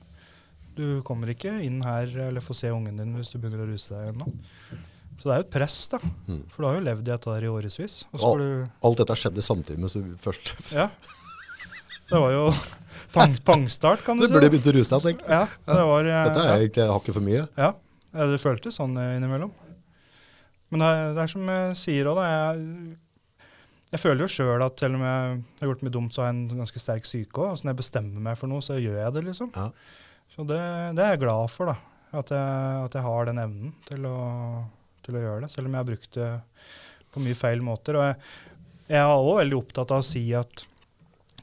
Du 0.78 1.02
kommer 1.02 1.34
ikke 1.34 1.56
inn 1.66 1.80
her 1.82 2.06
eller 2.28 2.40
får 2.44 2.54
se 2.62 2.70
ungen 2.70 2.96
din 2.96 3.16
hvis 3.18 3.32
du 3.34 3.38
begynner 3.42 3.64
å 3.66 3.72
ruse 3.72 3.90
deg 3.90 4.06
igjen 4.12 4.22
nå. 4.22 4.30
Så 5.18 5.26
det 5.26 5.32
er 5.34 5.40
jo 5.40 5.46
et 5.48 5.52
press, 5.54 5.76
da. 5.90 5.98
Mm. 6.28 6.42
For 6.52 6.62
du 6.62 6.66
har 6.68 6.76
jo 6.78 6.82
levd 6.86 7.00
i 7.08 7.10
dette 7.10 7.32
der 7.34 7.46
i 7.46 7.50
årevis. 7.50 7.96
Og 8.12 8.20
så 8.20 8.24
Al- 8.28 8.28
får 8.28 8.42
du 8.42 8.84
Alt 8.88 9.00
dette 9.02 9.16
skjedde 9.18 9.42
samtidig 9.42 9.80
med 9.82 9.94
du 9.96 10.12
først. 10.22 10.52
Ja. 10.76 10.88
Det 12.08 12.20
var 12.22 12.32
jo 12.32 12.44
pang, 13.12 13.34
pangstart, 13.44 14.04
kan 14.06 14.20
du 14.20 14.26
Du 14.28 14.32
burde 14.36 14.50
begynt 14.52 14.68
å 14.70 14.76
ruse 14.78 14.94
deg, 14.94 15.08
tenk. 15.08 15.26
Ja, 15.28 15.42
det 15.66 15.82
var 15.90 16.06
ja. 16.08 16.22
Dette 16.28 16.44
er 16.46 16.62
egentlig 16.62 16.86
hakket 16.92 17.18
for 17.18 17.26
mye. 17.26 17.42
Ja, 17.58 17.72
det 18.30 18.38
føltes 18.40 18.78
sånn 18.78 18.94
eh, 19.00 19.16
innimellom. 19.18 19.50
Men 20.70 20.84
det 20.84 20.88
er, 20.94 21.12
det 21.16 21.22
er 21.24 21.30
som 21.32 21.50
jeg 21.52 21.76
sier 21.80 22.08
òg, 22.12 22.18
da. 22.20 22.30
Jeg, 22.30 22.96
jeg 23.92 24.02
føler 24.04 24.24
jo 24.24 24.30
sjøl 24.32 24.64
at 24.64 24.80
selv 24.80 24.98
om 24.98 25.04
jeg 25.04 25.36
har 25.60 25.70
gjort 25.70 25.84
mye 25.84 25.94
dumt, 25.98 26.14
så 26.14 26.22
har 26.22 26.30
jeg 26.30 26.38
en 26.38 26.62
ganske 26.62 26.80
sterk 26.82 27.06
psyke 27.08 27.40
òg. 27.42 27.52
Altså 27.54 27.66
når 27.66 27.74
jeg 27.74 27.80
bestemmer 27.82 28.24
meg 28.30 28.38
for 28.40 28.52
noe, 28.52 28.64
så 28.64 28.76
gjør 28.78 28.98
jeg 29.02 29.14
det, 29.16 29.22
liksom. 29.32 29.52
Ja. 29.56 29.68
Så 30.34 30.44
det, 30.48 30.60
det 30.96 31.04
er 31.04 31.14
jeg 31.16 31.22
glad 31.26 31.52
for, 31.52 31.72
da. 31.72 31.76
At 32.18 32.30
jeg, 32.32 32.82
at 32.86 32.94
jeg 32.96 33.04
har 33.04 33.28
den 33.28 33.40
evnen 33.42 33.72
til 33.88 34.04
å, 34.08 34.16
til 35.08 35.18
å 35.18 35.24
gjøre 35.24 35.44
det. 35.44 35.52
Selv 35.54 35.68
om 35.68 35.74
jeg 35.74 35.82
har 35.82 35.90
brukt 35.90 36.18
det 36.18 36.32
på 37.14 37.24
mye 37.24 37.38
feil 37.38 37.64
måter. 37.64 37.98
Og 37.98 38.06
jeg, 38.06 38.18
jeg 38.92 39.00
er 39.02 39.12
òg 39.14 39.38
veldig 39.42 39.62
opptatt 39.62 39.94
av 39.96 40.04
å 40.04 40.06
si 40.06 40.24
at 40.36 40.66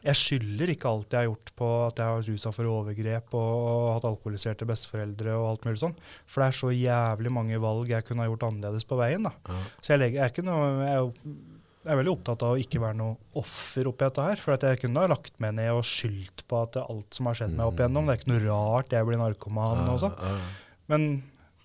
jeg 0.05 0.19
skylder 0.19 0.69
ikke 0.69 0.89
alt 0.89 1.13
jeg 1.13 1.23
har 1.23 1.27
gjort 1.31 1.51
på 1.57 1.67
at 1.87 1.99
jeg 2.01 2.13
har 2.13 2.27
rusa 2.27 2.51
for 2.53 2.69
overgrep 2.69 3.33
og, 3.33 3.53
og 3.65 3.85
hatt 3.95 4.07
alkoholiserte 4.11 4.67
besteforeldre 4.69 5.33
og 5.33 5.47
alt 5.49 5.65
mulig 5.65 5.81
sånn. 5.81 5.95
For 6.29 6.43
det 6.43 6.49
er 6.51 6.57
så 6.59 6.69
jævlig 6.75 7.33
mange 7.33 7.59
valg 7.63 7.89
jeg 7.89 8.05
kunne 8.05 8.21
ha 8.21 8.29
gjort 8.29 8.45
annerledes 8.51 8.85
på 8.85 8.99
veien. 8.99 9.25
da. 9.25 9.33
Ja. 9.49 9.61
Så 9.79 9.95
jeg, 9.95 10.03
legger, 10.03 10.19
jeg, 10.19 10.27
er 10.27 10.33
ikke 10.35 10.45
noe, 10.45 10.67
jeg, 10.85 11.33
er 11.89 11.99
veldig 12.01 12.13
opptatt 12.13 12.45
av 12.45 12.53
å 12.53 12.61
ikke 12.61 12.83
være 12.83 12.99
noe 13.01 13.39
offer 13.41 13.89
oppi 13.89 14.05
dette 14.05 14.27
her. 14.29 14.43
For 14.45 14.57
at 14.57 14.67
jeg 14.69 14.83
kunne 14.83 15.01
ha 15.07 15.09
lagt 15.15 15.33
meg 15.41 15.57
ned 15.57 15.71
og 15.73 15.87
skyldt 15.89 16.45
på 16.45 16.61
at 16.61 16.77
alt 16.83 17.17
som 17.17 17.31
har 17.31 17.41
skjedd 17.41 17.57
meg 17.57 17.71
opp 17.71 17.81
igjennom, 17.81 18.05
det 18.05 18.13
er 18.13 18.21
ikke 18.21 18.33
noe 18.35 18.45
rart 18.45 18.93
jeg 18.93 19.09
blir 19.09 19.21
narkoman 19.23 19.87
og 19.89 20.03
sånn. 20.05 20.19
Ja, 20.21 20.35
ja. 20.37 20.53
Men 20.93 21.09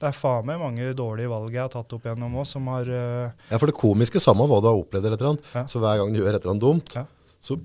det 0.01 0.09
er 0.09 0.17
faen 0.17 0.47
meg 0.49 0.57
mange 0.63 0.93
dårlige 0.97 1.29
valg 1.29 1.53
jeg 1.53 1.61
har 1.61 1.73
tatt 1.75 1.93
opp 1.93 2.07
igjennom 2.09 2.39
òg, 2.41 2.47
som 2.49 2.67
har 2.73 2.89
uh... 2.89 3.33
Ja, 3.51 3.59
for 3.61 3.69
det 3.69 3.77
komiske, 3.77 4.21
samme 4.23 4.47
hva 4.49 4.61
du 4.65 4.69
har 4.71 4.79
opplevd 4.81 5.05
eller 5.05 5.19
et 5.19 5.21
eller 5.21 5.35
annet, 5.35 5.51
Ja. 5.55 5.65
så 5.69 5.83
hver 5.83 6.01
gang 6.01 6.15
du 6.15 6.21
gjør 6.23 6.31
et 6.33 6.41
eller 6.41 6.55
annet 6.55 6.65
dumt, 6.65 6.95
Ja. 6.97 7.05
så, 7.41 7.59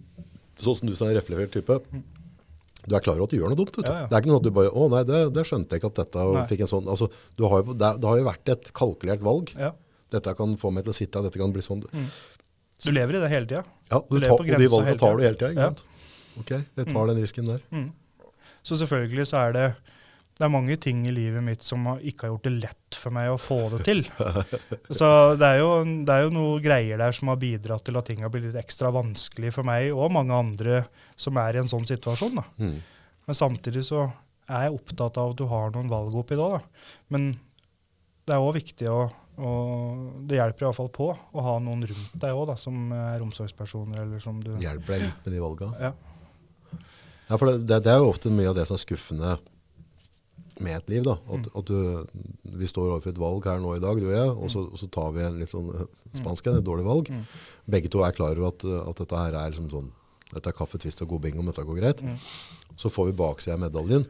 sånn 0.60 0.76
som 0.82 0.90
du 0.92 0.96
som 1.00 1.08
er 1.08 1.16
en 1.16 1.20
reflektert 1.22 1.56
type, 1.56 1.80
du 2.86 2.94
er 2.94 3.02
klar 3.02 3.16
over 3.18 3.26
at 3.26 3.32
du 3.34 3.40
gjør 3.40 3.50
noe 3.50 3.58
dumt. 3.58 3.72
Vet 3.74 3.88
du. 3.88 3.92
Ja, 3.92 4.02
ja. 4.04 4.08
Det 4.12 4.14
er 4.14 4.22
ikke 4.22 4.30
noe 4.30 4.42
at 4.44 4.46
du 4.46 4.52
bare, 4.54 4.70
å 4.70 4.90
nei, 4.94 5.00
det, 5.10 5.22
det 5.34 5.46
skjønte 5.50 5.74
jeg 5.74 5.82
ikke 5.82 5.90
at 5.90 6.02
dette, 6.04 6.22
og 6.22 6.36
Nei. 6.38 6.44
fikk 6.52 6.60
en 6.68 6.70
sånn, 6.70 6.86
altså, 6.94 7.08
du 7.40 7.46
har 7.50 7.64
jo, 7.64 7.74
det, 7.74 7.90
det 8.04 8.10
har 8.12 8.20
jo 8.20 8.28
vært 8.28 8.52
et 8.54 8.70
kalkulert 8.78 9.24
valg. 9.26 9.56
Ja. 9.58 9.72
Dette 10.14 10.36
kan 10.38 10.54
få 10.62 10.70
meg 10.76 10.86
til 10.86 10.94
å 10.94 10.98
sitte, 11.00 11.24
dette 11.26 11.42
kan 11.42 11.56
bli 11.56 11.64
sånn. 11.66 11.82
Du 11.82 12.92
lever 12.94 13.18
i 13.18 13.24
det 13.24 13.32
hele 13.32 13.50
tida. 13.50 13.64
Ja, 13.90 14.04
du 14.06 14.20
Du 14.20 14.28
tar, 14.28 14.36
og 14.38 14.46
de 14.46 14.70
valgene 14.76 15.00
tar 15.02 15.18
du 15.18 15.24
hele 15.26 15.40
tiden, 15.40 15.58
Ja. 15.58 15.72
Ok, 16.38 16.52
jeg 16.52 16.88
tar 16.92 17.08
den 17.10 17.22
risken 17.24 17.48
der. 17.48 17.62
Så 18.62 18.78
selvfølgelig 18.78 19.26
så 19.32 19.38
er 19.48 19.54
det 19.56 19.66
det 20.36 20.44
er 20.44 20.52
mange 20.52 20.76
ting 20.84 21.06
i 21.08 21.14
livet 21.16 21.44
mitt 21.44 21.64
som 21.64 21.86
ikke 21.96 22.26
har 22.26 22.34
gjort 22.34 22.48
det 22.48 22.54
lett 22.58 22.98
for 23.00 23.16
meg 23.16 23.30
å 23.32 23.38
få 23.40 23.60
det 23.72 23.86
til. 23.88 24.02
Så 25.00 25.08
det 25.40 25.48
er, 25.48 25.62
jo, 25.62 25.70
det 26.04 26.12
er 26.12 26.26
jo 26.26 26.34
noe 26.36 26.58
greier 26.64 27.00
der 27.00 27.16
som 27.16 27.32
har 27.32 27.40
bidratt 27.40 27.86
til 27.88 27.96
at 27.96 28.10
ting 28.10 28.26
har 28.26 28.34
blitt 28.34 28.50
litt 28.50 28.60
ekstra 28.60 28.92
vanskelig 28.96 29.54
for 29.56 29.68
meg 29.68 29.94
og 29.96 30.12
mange 30.12 30.36
andre 30.36 30.82
som 31.16 31.40
er 31.40 31.56
i 31.56 31.62
en 31.64 31.72
sånn 31.72 31.88
situasjon. 31.88 32.44
Mm. 32.60 32.76
Men 33.30 33.40
samtidig 33.40 33.86
så 33.88 34.10
er 34.52 34.68
jeg 34.68 34.76
opptatt 34.76 35.22
av 35.22 35.32
at 35.32 35.40
du 35.40 35.46
har 35.50 35.72
noen 35.72 35.94
valg 35.94 36.20
oppi 36.20 36.36
da. 36.36 36.58
Da. 36.58 36.92
Men 37.16 37.32
det 38.28 38.36
er 38.36 38.44
òg 38.44 38.58
viktig 38.60 38.92
å 38.92 39.06
og 39.36 40.28
Det 40.30 40.38
hjelper 40.38 40.64
iallfall 40.64 40.88
på 40.96 41.10
å 41.12 41.42
ha 41.44 41.58
noen 41.60 41.82
rundt 41.90 42.14
deg 42.22 42.38
òg, 42.40 42.54
som 42.56 42.94
er 42.96 43.20
omsorgspersoner. 43.20 44.06
eller 44.06 44.22
som 44.24 44.38
du... 44.40 44.54
Hjelper 44.64 44.94
deg 44.96 45.10
litt 45.10 45.26
med 45.26 45.36
de 45.36 45.42
valgene. 45.44 45.90
Ja. 45.90 46.78
Ja, 47.28 47.36
for 47.36 47.50
det, 47.50 47.66
det, 47.68 47.82
det 47.84 47.92
er 47.92 48.00
jo 48.00 48.14
ofte 48.14 48.32
mye 48.32 48.54
av 48.54 48.56
det 48.56 48.64
som 48.70 48.78
er 48.78 48.84
skuffende 48.86 49.34
med 50.60 50.78
et 50.78 50.90
liv. 50.90 51.04
da. 51.04 51.18
At, 51.36 51.50
at 51.60 51.66
du, 51.68 52.06
vi 52.56 52.68
står 52.70 52.94
overfor 52.94 53.12
et 53.12 53.20
valg 53.20 53.44
her 53.50 53.60
nå 53.60 53.74
i 53.76 53.82
dag, 53.84 54.00
du 54.00 54.08
og 54.08 54.16
jeg, 54.16 54.30
og 54.32 54.50
så, 54.54 54.64
og 54.72 54.80
så 54.80 54.88
tar 54.94 55.12
vi 55.16 55.26
en 55.26 55.40
litt 55.42 55.52
sånn 55.52 55.68
øh, 55.74 55.86
spansk 56.16 56.48
en, 56.48 56.62
et 56.62 56.68
dårlig 56.68 56.86
valg. 56.88 57.12
Begge 57.68 57.92
to 57.92 58.04
er 58.06 58.16
klar 58.16 58.38
over 58.38 58.54
at, 58.54 58.64
øh, 58.64 58.82
at 58.90 59.02
dette 59.04 59.20
her 59.26 59.36
er 59.42 59.52
liksom 59.52 59.70
sånn, 59.74 59.92
dette 60.32 60.50
er 60.50 60.56
kaffe, 60.58 60.80
twist 60.82 61.02
og 61.04 61.10
god 61.16 61.22
bingo, 61.28 61.44
om 61.44 61.52
dette 61.52 61.66
går 61.68 61.80
greit. 61.82 62.04
Så 62.80 62.90
får 62.92 63.12
vi 63.12 63.20
baksida 63.20 63.56
av 63.58 63.64
medaljen. 63.66 64.08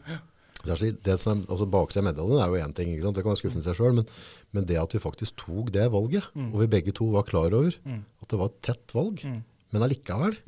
Det 0.66 1.20
som 1.22 1.44
er, 1.44 1.50
altså 1.52 1.66
Baksida 1.70 2.02
av 2.02 2.08
medaljen 2.08 2.40
er 2.42 2.48
jo 2.50 2.62
én 2.66 2.72
ting, 2.74 2.94
det 2.98 3.22
kan 3.22 3.30
være 3.30 3.38
skuffende 3.38 3.62
i 3.62 3.68
seg 3.68 3.76
sjøl, 3.78 3.94
men, 4.00 4.08
men 4.56 4.66
det 4.66 4.80
at 4.82 4.96
vi 4.96 5.02
faktisk 5.04 5.36
tok 5.38 5.70
det 5.76 5.92
valget, 5.94 6.26
og 6.54 6.62
vi 6.64 6.68
begge 6.72 6.92
to 6.98 7.06
var 7.14 7.28
klar 7.28 7.54
over 7.54 7.76
at 8.22 8.30
det 8.32 8.40
var 8.40 8.50
et 8.50 8.62
tett 8.66 8.96
valg, 8.98 9.22
men 9.74 9.84
allikevel 9.86 10.40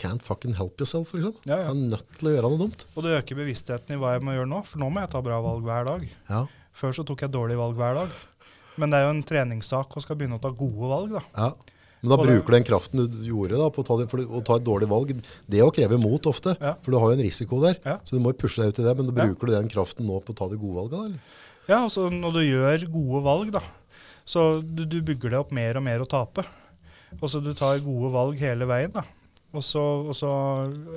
Can't 0.00 0.20
fucking 0.22 0.54
help 0.58 0.80
yourself, 0.82 1.14
liksom. 1.16 1.34
Ja, 1.48 1.56
ja. 1.56 1.70
Jeg 1.70 1.72
er 1.72 1.90
nødt 1.94 2.18
til 2.18 2.28
å 2.28 2.34
gjøre 2.34 2.50
noe 2.52 2.60
dumt. 2.66 2.84
Og 2.94 3.06
det 3.06 3.14
øker 3.16 3.38
bevisstheten 3.38 3.94
i 3.96 4.00
hva 4.00 4.16
jeg 4.16 4.24
må 4.26 4.34
gjøre 4.36 4.50
nå, 4.50 4.58
for 4.68 4.82
nå 4.82 4.90
må 4.92 5.00
jeg 5.04 5.12
ta 5.14 5.22
bra 5.24 5.38
valg 5.44 5.64
hver 5.64 5.88
dag. 5.88 6.04
Ja, 6.28 6.42
Før 6.76 6.92
så 6.92 7.06
tok 7.08 7.22
jeg 7.24 7.32
dårlige 7.32 7.56
valg 7.56 7.78
hver 7.78 7.96
dag. 8.02 8.10
Men 8.76 8.92
det 8.92 8.98
er 8.98 9.06
jo 9.06 9.14
en 9.14 9.22
treningssak 9.24 9.96
å 9.96 10.02
skal 10.04 10.18
begynne 10.20 10.36
å 10.36 10.42
ta 10.42 10.50
gode 10.52 10.90
valg, 10.92 11.16
da. 11.16 11.24
ja. 11.38 11.54
Men 12.04 12.12
da 12.12 12.16
Og 12.20 12.26
bruker 12.28 12.52
du 12.52 12.54
den 12.58 12.66
kraften 12.68 13.00
du 13.08 13.14
gjorde 13.24 13.56
da, 13.56 13.70
på 13.72 13.80
å 13.80 13.86
ta, 13.88 13.94
det, 13.98 14.04
for 14.12 14.20
å 14.20 14.42
ta 14.44 14.58
et 14.60 14.66
dårlig 14.66 14.86
valg. 14.90 15.14
Det 15.48 15.62
å 15.64 15.70
kreve 15.74 15.96
mot 15.98 16.28
ofte, 16.28 16.52
for 16.60 16.92
du 16.92 16.98
har 17.00 17.08
jo 17.08 17.16
en 17.16 17.22
risiko 17.24 17.56
der. 17.64 17.80
Så 18.04 18.14
du 18.14 18.20
må 18.22 18.34
jo 18.34 18.38
pushe 18.44 18.60
deg 18.60 18.74
ut 18.74 18.82
i 18.82 18.84
det, 18.84 18.92
men 19.00 19.08
da 19.08 19.14
bruker 19.16 19.48
du 19.48 19.54
den 19.56 19.70
kraften 19.72 20.06
nå 20.06 20.20
på 20.22 20.36
å 20.36 20.38
ta 20.38 20.46
de 20.52 20.58
gode 20.60 20.76
valgene? 20.84 21.08
Eller? 21.16 21.40
Ja, 21.66 21.80
altså 21.80 22.10
når 22.12 22.36
du 22.36 22.42
gjør 22.44 22.84
gode 22.92 23.22
valg, 23.24 23.50
da, 23.56 23.64
så 24.28 24.44
du, 24.60 24.84
du 24.84 25.00
bygger 25.08 25.32
deg 25.32 25.40
opp 25.40 25.56
mer 25.56 25.80
og 25.80 25.86
mer 25.88 26.04
å 26.04 26.06
tape. 26.12 26.44
Og 27.16 27.26
så 27.32 27.40
du 27.42 27.50
tar 27.56 27.80
gode 27.82 28.12
valg 28.14 28.38
hele 28.44 28.68
veien, 28.68 28.92
da. 28.94 29.02
Og 29.56 29.64
så, 29.64 29.80
og 30.10 30.14
så 30.16 30.30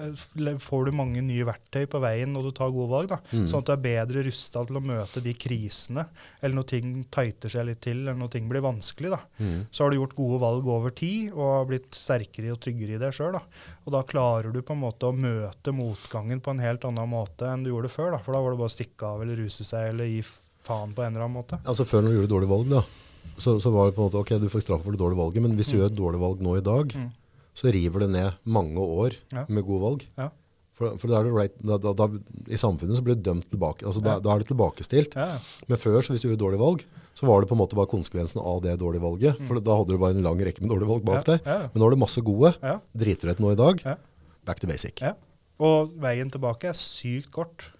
eh, 0.03 0.57
får 0.60 0.86
du 0.90 0.91
mange 0.98 1.22
nye 1.23 1.45
verktøy 1.48 1.86
på 1.90 2.02
veien 2.03 2.34
når 2.36 2.49
du 2.49 2.52
tar 2.57 2.73
gode 2.76 2.90
valg. 2.91 3.10
da. 3.14 3.19
Sånn 3.49 3.61
at 3.64 3.69
du 3.69 3.73
er 3.73 3.81
bedre 3.86 4.23
rusta 4.27 4.64
til 4.68 4.80
å 4.80 4.84
møte 4.84 5.23
de 5.23 5.34
krisene, 5.40 6.06
eller 6.41 6.56
når 6.60 6.68
ting 6.73 6.91
tighter 7.11 7.49
seg 7.53 7.65
litt 7.69 7.81
til, 7.86 8.02
eller 8.03 8.19
når 8.19 8.34
ting 8.36 8.49
blir 8.52 8.64
vanskelig. 8.65 9.14
da. 9.15 9.22
Så 9.72 9.84
har 9.86 9.91
du 9.94 9.99
gjort 10.02 10.18
gode 10.19 10.41
valg 10.44 10.68
over 10.68 10.91
tid 10.91 11.31
og 11.34 11.44
har 11.56 11.65
blitt 11.72 11.95
sterkere 11.95 12.52
og 12.53 12.61
tryggere 12.64 12.98
i 12.98 13.02
deg 13.02 13.15
sjøl. 13.15 13.40
Og 13.40 13.91
da 13.95 14.03
klarer 14.03 14.52
du 14.53 14.61
på 14.61 14.76
en 14.76 14.84
måte 14.84 15.10
å 15.10 15.15
møte 15.15 15.73
motgangen 15.76 16.41
på 16.44 16.52
en 16.53 16.60
helt 16.64 16.86
annen 16.90 17.10
måte 17.10 17.48
enn 17.49 17.64
du 17.65 17.72
gjorde 17.73 17.90
før. 17.94 18.11
da. 18.18 18.19
For 18.26 18.36
da 18.36 18.41
var 18.44 18.52
det 18.56 18.60
bare 18.61 18.72
å 18.73 18.77
stikke 18.77 19.14
av 19.15 19.22
eller 19.26 19.40
ruse 19.40 19.64
seg 19.68 19.94
eller 19.94 20.10
gi 20.11 20.23
faen 20.68 20.91
på 20.94 21.02
en 21.06 21.14
eller 21.15 21.26
annen 21.26 21.40
måte. 21.40 21.57
Altså 21.65 21.86
Før 21.88 22.03
når 22.03 22.10
du 22.11 22.18
gjorde 22.19 22.34
dårlige 22.36 22.52
valg, 22.52 22.69
da, 22.76 22.84
så, 23.40 23.56
så 23.64 23.72
var 23.72 23.88
det 23.88 23.95
på 23.95 24.03
en 24.03 24.10
måte 24.10 24.19
ok, 24.19 24.34
du 24.41 24.49
får 24.52 24.61
straff 24.65 24.84
for 24.84 24.91
det 24.94 24.99
dårlige 24.99 25.22
valget, 25.22 25.41
men 25.45 25.56
hvis 25.57 25.69
du 25.72 25.77
Mm. 25.77 25.80
gjør 25.80 25.90
et 25.91 25.98
dårlig 25.98 26.19
valg 26.19 26.41
nå 26.44 26.57
i 26.57 26.61
dag, 26.65 26.94
så 27.60 27.72
river 27.76 28.06
det 28.06 28.11
ned 28.15 28.38
mange 28.48 28.80
år 28.80 29.18
Ja. 29.36 29.45
med 29.49 29.65
gode 29.68 29.81
valg. 29.84 30.06
Ja. 30.18 30.30
For, 30.80 30.94
for 30.95 31.11
da 31.11 31.19
er 31.19 31.27
right, 31.36 31.56
da, 31.60 31.76
da, 31.91 32.06
I 32.48 32.56
samfunnet 32.56 32.95
så 32.95 33.03
blir 33.03 33.18
du 33.19 33.26
dømt 33.26 33.49
tilbake. 33.52 33.84
altså 33.84 33.99
Da, 33.99 34.14
er 34.15 34.40
det 34.40 34.48
tilbakestilt. 34.48 35.15
Men 35.68 35.77
før, 35.81 35.99
så 35.99 36.14
hvis 36.15 36.23
du 36.23 36.30
gjorde 36.30 36.40
dårlig 36.45 36.60
valg, 36.61 36.86
så 37.19 37.27
var 37.27 37.41
det 37.44 37.49
på 37.49 37.56
en 37.57 37.60
måte 37.60 37.76
bare 37.76 37.90
konsekvensen 37.91 38.40
av 38.40 38.61
det 38.64 38.77
dårlige 38.80 39.03
valget. 39.03 39.41
For 39.49 39.60
da 39.60 39.76
hadde 39.76 39.91
du 39.91 39.99
bare 39.99 40.15
en 40.15 40.23
lang 40.23 40.40
rekke 40.40 40.64
med 40.64 40.72
dårlige 40.72 40.88
valg 40.88 41.03
bak 41.03 41.26
Mm. 41.26 41.27
Deg. 41.34 41.49
Men 41.73 41.81
nå 41.84 41.90
er 41.90 41.95
det 41.98 41.99
masse 41.99 42.23
gode. 42.23 42.53
Ja. 42.64 42.77
Driter 42.95 43.27
du 43.27 43.31
ut 43.36 43.40
nå 43.44 43.52
i 43.52 43.60
dag, 43.60 43.84
back 44.48 44.61
to 44.64 44.68
basic. 44.72 45.03
Og 45.60 45.91
veien 45.99 46.31
tilbake 46.31 46.69
er 46.72 46.77
sykt 46.80 47.27
kort. 47.36 47.73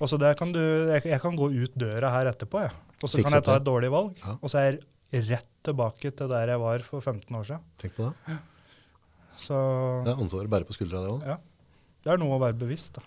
Også 0.00 0.16
der 0.18 0.32
kan 0.34 0.48
du, 0.54 0.62
jeg, 0.88 1.04
jeg 1.04 1.20
kan 1.20 1.36
gå 1.36 1.50
ut 1.52 1.74
døra 1.76 2.08
her 2.14 2.30
etterpå, 2.32 2.62
jeg. 2.64 2.72
og 3.04 3.10
så 3.10 3.20
kan 3.20 3.36
jeg 3.36 3.44
ta 3.44 3.56
et 3.60 3.64
dårlig 3.68 3.90
valg. 3.92 4.16
Og 4.40 4.48
så 4.48 4.62
er 4.64 4.78
jeg 5.12 5.26
rett 5.28 5.48
tilbake 5.66 6.08
til 6.16 6.30
der 6.32 6.54
jeg 6.54 6.60
var 6.62 6.78
for 6.88 7.04
15 7.04 7.36
år 7.36 7.44
siden. 7.44 7.60
Tenk 7.76 7.98
på 7.98 8.08
det. 8.08 8.38
Så 9.40 9.58
Det 10.06 10.12
er 10.14 10.20
ansvaret 10.22 10.50
bare 10.52 10.68
på 10.68 10.76
skuldra, 10.76 11.02
det 11.06 11.12
òg. 11.14 11.26
ja, 11.26 11.36
det 12.04 12.12
er 12.14 12.20
noe 12.22 12.36
å 12.36 12.42
være 12.42 12.58
bevisst. 12.60 12.98
da. 12.98 13.02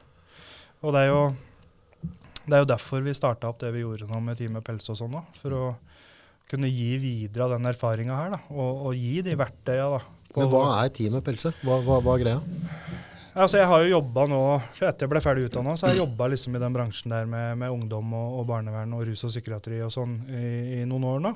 Og 0.83 0.93
det 0.95 1.05
er 1.05 1.11
jo, 1.13 1.21
det 2.45 2.57
er 2.57 2.63
jo 2.65 2.71
derfor 2.73 3.03
vi 3.05 3.13
starta 3.15 3.47
opp 3.51 3.61
det 3.63 3.71
vi 3.75 3.83
gjorde 3.85 4.09
nå 4.09 4.19
med 4.21 4.37
Time 4.37 4.61
pels 4.65 4.89
og 4.91 4.97
sånn. 4.99 5.15
For 5.39 5.55
å 5.55 5.63
kunne 6.49 6.67
gi 6.69 6.97
videre 7.01 7.45
av 7.47 7.55
den 7.55 7.69
erfaringa 7.71 8.17
her, 8.17 8.33
da, 8.35 8.41
og, 8.51 8.87
og 8.89 8.97
gi 8.99 9.21
de 9.25 9.37
verktøya. 9.39 9.87
da. 9.95 10.01
Men 10.35 10.49
hva 10.51 10.63
er 10.81 10.89
teamet 10.93 11.23
Pelse? 11.25 11.51
Hva, 11.61 11.77
hva, 11.85 11.99
hva 12.01 12.15
er 12.17 12.23
greia? 12.23 12.41
Altså, 13.33 13.57
jeg 13.57 13.65
har 13.69 13.81
jo 13.81 13.91
jobba 13.95 14.27
nå, 14.29 14.39
for 14.77 14.85
etter 14.89 15.05
jeg 15.07 15.11
ble 15.13 15.21
ferdig 15.23 15.47
utdanna, 15.47 15.73
så 15.77 15.87
har 15.87 15.95
jeg 15.95 16.03
jobba 16.03 16.27
liksom 16.29 16.53
i 16.57 16.61
den 16.61 16.73
bransjen 16.75 17.13
der 17.15 17.25
med, 17.29 17.55
med 17.61 17.73
ungdom 17.73 18.11
og, 18.17 18.35
og 18.41 18.45
barnevern 18.51 18.93
og 18.97 19.07
rus 19.07 19.23
og 19.25 19.31
psykiatri 19.33 19.79
og 19.85 19.89
sånn 19.93 20.19
i, 20.29 20.43
i 20.77 20.83
noen 20.89 21.07
år 21.09 21.23
nå. 21.25 21.31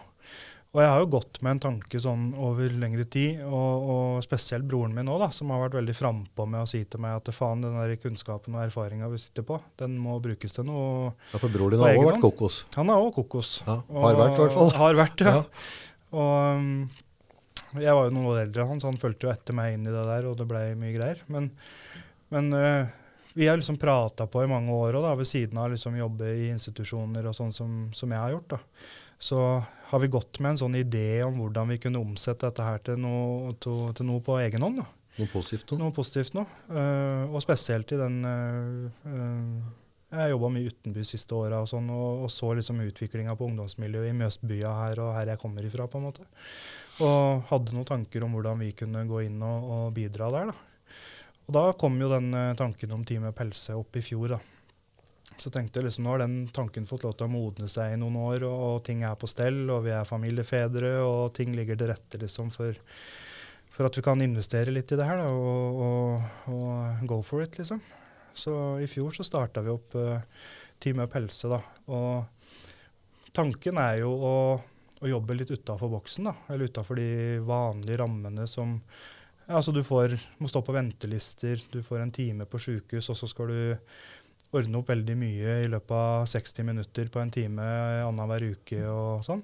Og 0.75 0.81
jeg 0.83 0.89
har 0.91 0.99
jo 1.01 1.09
gått 1.15 1.39
med 1.41 1.55
en 1.55 1.61
tanke 1.63 1.99
sånn 2.03 2.25
over 2.43 2.73
lengre 2.75 3.05
tid, 3.09 3.39
og, 3.47 3.87
og 3.93 4.25
spesielt 4.25 4.67
broren 4.67 4.93
min 4.93 5.07
òg, 5.09 5.23
som 5.33 5.49
har 5.53 5.63
vært 5.63 5.79
veldig 5.79 5.95
frampå 5.97 6.45
med 6.49 6.65
å 6.65 6.69
si 6.69 6.83
til 6.85 7.01
meg 7.01 7.17
at 7.17 7.31
faen, 7.33 7.63
den 7.63 7.77
der 7.79 7.95
kunnskapen 8.01 8.57
og 8.57 8.65
erfaringa 8.65 9.09
vi 9.09 9.21
sitter 9.23 9.47
på, 9.47 9.61
den 9.79 9.95
må 10.01 10.19
brukes 10.23 10.53
til 10.53 10.67
noe. 10.67 11.15
Ja, 11.31 11.39
for 11.39 11.53
broren 11.53 11.77
din 11.77 11.85
har 11.85 11.97
òg 11.97 12.11
vært 12.11 12.23
kokos. 12.27 12.61
Han 12.75 12.91
er 12.93 13.07
òg 13.07 13.13
kokos. 13.15 13.55
Ja, 13.65 13.79
har 14.03 14.19
vært 14.19 14.37
i 14.37 14.43
hvert 14.43 14.57
fall. 14.59 14.73
Har 14.77 14.99
vært, 14.99 15.25
ja. 15.25 15.35
Ja. 15.39 15.43
Og 16.17 17.81
jeg 17.83 17.95
var 17.97 18.07
jo 18.07 18.13
noen 18.15 18.29
år 18.31 18.43
eldre 18.45 18.63
enn 18.63 18.75
han, 18.75 18.83
så 18.83 18.91
han 18.91 19.01
fulgte 19.01 19.27
jo 19.27 19.33
etter 19.33 19.55
meg 19.57 19.75
inn 19.75 19.87
i 19.87 19.93
det 19.93 20.05
der, 20.07 20.27
og 20.29 20.37
det 20.39 20.47
blei 20.49 20.69
mye 20.79 20.93
greier. 20.95 21.23
Men, 21.31 21.49
men 22.33 22.53
øh, 22.55 22.93
vi 23.37 23.47
har 23.49 23.59
liksom 23.59 23.79
prata 23.81 24.27
på 24.29 24.43
i 24.43 24.51
mange 24.51 24.73
år 24.73 24.99
òg, 24.99 25.09
ved 25.19 25.29
siden 25.29 25.59
av 25.61 25.73
liksom 25.73 25.97
jobbe 25.99 26.31
i 26.31 26.47
institusjoner 26.53 27.27
og 27.27 27.35
sånn 27.37 27.55
som, 27.55 27.75
som 27.95 28.13
jeg 28.13 28.23
har 28.23 28.35
gjort. 28.35 28.55
da. 28.55 28.61
Så 29.19 29.41
har 29.87 29.99
vi 30.03 30.09
gått 30.11 30.39
med 30.43 30.53
en 30.53 30.61
sånn 30.63 30.77
idé 30.79 31.23
om 31.25 31.37
hvordan 31.39 31.71
vi 31.71 31.79
kunne 31.81 32.01
omsette 32.03 32.49
dette 32.49 32.63
her 32.65 32.81
til 32.83 32.99
noe, 32.99 33.53
til, 33.63 33.87
til 33.95 34.07
noe 34.09 34.23
på 34.23 34.37
egen 34.43 34.65
hånd. 34.65 34.81
da. 34.81 34.87
Noe 35.17 35.31
positivt 35.31 35.71
nå? 35.71 35.79
Noe 35.81 35.95
positivt 35.95 36.35
nå. 36.37 36.43
Uh, 36.69 37.25
og 37.31 37.41
spesielt 37.45 37.93
i 37.95 37.99
den 37.99 38.17
uh, 38.27 39.07
uh, 39.07 39.69
Jeg 40.13 40.33
jobba 40.33 40.51
mye 40.53 40.69
utenby 40.69 41.05
siste 41.07 41.35
åra 41.35 41.63
og, 41.63 41.69
sånn, 41.71 41.87
og, 41.93 42.25
og 42.27 42.33
så 42.33 42.51
liksom 42.59 42.83
utviklinga 42.85 43.35
på 43.37 43.47
ungdomsmiljøet 43.49 44.11
i 44.11 44.17
Mjøsbya 44.19 44.75
her 44.81 45.01
og 45.03 45.15
her 45.17 45.33
jeg 45.33 45.41
kommer 45.41 45.65
ifra. 45.65 45.87
på 45.87 46.01
en 46.01 46.09
måte. 46.09 46.27
Og 47.03 47.47
hadde 47.49 47.75
noen 47.75 47.87
tanker 47.87 48.27
om 48.27 48.37
hvordan 48.37 48.61
vi 48.63 48.73
kunne 48.77 49.07
gå 49.09 49.23
inn 49.29 49.41
og, 49.45 49.71
og 49.77 49.87
bidra 49.95 50.29
der. 50.35 50.51
da. 50.51 50.93
Og 51.47 51.55
da 51.55 51.65
kom 51.79 51.95
jo 52.01 52.11
den 52.11 52.33
tanken 52.59 52.91
om 52.91 53.07
Team 53.07 53.27
Pelse 53.35 53.75
opp 53.79 53.95
i 53.95 54.03
fjor. 54.03 54.35
da. 54.35 54.43
Så 55.37 55.51
tenkte 55.53 55.79
jeg 55.79 55.87
liksom, 55.87 56.07
nå 56.07 56.15
har 56.15 56.23
den 56.23 56.37
tanken 56.53 56.87
fått 56.89 57.05
lov 57.05 57.13
til 57.17 57.27
å 57.27 57.31
modne 57.31 57.69
seg 57.69 57.93
i 57.93 57.99
noen 58.01 58.17
år, 58.23 58.45
og, 58.47 58.61
og 58.67 58.77
ting 58.87 59.03
er 59.05 59.17
på 59.19 59.29
stell, 59.29 59.61
og 59.69 59.83
vi 59.85 59.93
er 59.93 60.07
familiefedre, 60.09 60.95
og 61.05 61.33
ting 61.37 61.53
ligger 61.57 61.77
til 61.77 61.91
rette 61.91 62.21
liksom 62.21 62.49
for, 62.53 62.79
for 63.73 63.89
at 63.89 63.99
vi 63.99 64.05
kan 64.05 64.23
investere 64.25 64.73
litt 64.73 64.91
i 64.93 64.97
det 64.97 65.05
her 65.05 65.21
da, 65.21 65.27
og, 65.29 65.83
og, 65.87 66.55
og 66.55 67.05
go 67.09 67.21
for 67.25 67.45
it, 67.45 67.59
liksom. 67.61 67.83
Så 68.37 68.53
i 68.81 68.87
fjor 68.89 69.13
så 69.13 69.25
starta 69.25 69.63
vi 69.65 69.73
opp 69.73 69.95
uh, 69.97 70.17
Team 70.81 71.01
Up 71.01 71.13
Helse, 71.17 71.49
da. 71.49 71.61
Og 71.89 73.29
tanken 73.33 73.79
er 73.81 74.03
jo 74.03 74.11
å, 74.13 74.33
å 75.01 75.09
jobbe 75.09 75.37
litt 75.37 75.53
utafor 75.53 75.89
boksen, 75.93 76.29
da. 76.29 76.35
Eller 76.53 76.69
utafor 76.69 76.99
de 77.01 77.37
vanlige 77.45 78.01
rammene 78.03 78.45
som 78.49 78.77
altså 79.47 79.71
Du 79.71 79.79
får, 79.85 80.17
må 80.43 80.49
stå 80.51 80.59
på 80.59 80.73
ventelister, 80.75 81.61
du 81.71 81.79
får 81.83 82.01
en 82.03 82.11
time 82.11 82.43
på 82.51 82.59
sjukehus, 82.59 83.07
og 83.13 83.15
så 83.15 83.29
skal 83.31 83.47
du 83.47 83.61
ordne 84.57 84.79
opp 84.79 84.89
veldig 84.91 85.15
mye 85.19 85.59
i 85.63 85.69
løpet 85.71 85.93
av 85.97 86.25
60 86.29 86.67
minutter 86.67 87.11
på 87.13 87.21
en 87.21 87.33
time 87.33 87.67
annenhver 88.05 88.49
uke 88.53 88.81
og 88.89 89.25
sånn. 89.27 89.43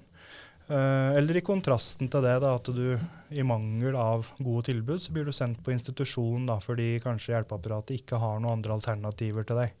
Eh, 0.64 1.10
eller 1.18 1.36
i 1.36 1.44
kontrasten 1.44 2.08
til 2.08 2.24
det, 2.24 2.38
da, 2.40 2.54
at 2.56 2.70
du 2.72 2.96
i 3.36 3.44
mangel 3.44 3.98
av 4.00 4.30
gode 4.38 4.70
tilbud, 4.70 5.02
så 5.02 5.12
blir 5.12 5.28
du 5.28 5.34
sendt 5.36 5.60
på 5.64 5.74
institusjon 5.74 6.46
da, 6.48 6.56
fordi 6.62 6.94
kanskje 7.04 7.34
hjelpeapparatet 7.34 7.98
ikke 7.98 8.20
har 8.22 8.40
noen 8.40 8.58
andre 8.58 8.78
alternativer 8.78 9.44
til 9.48 9.60
deg. 9.60 9.74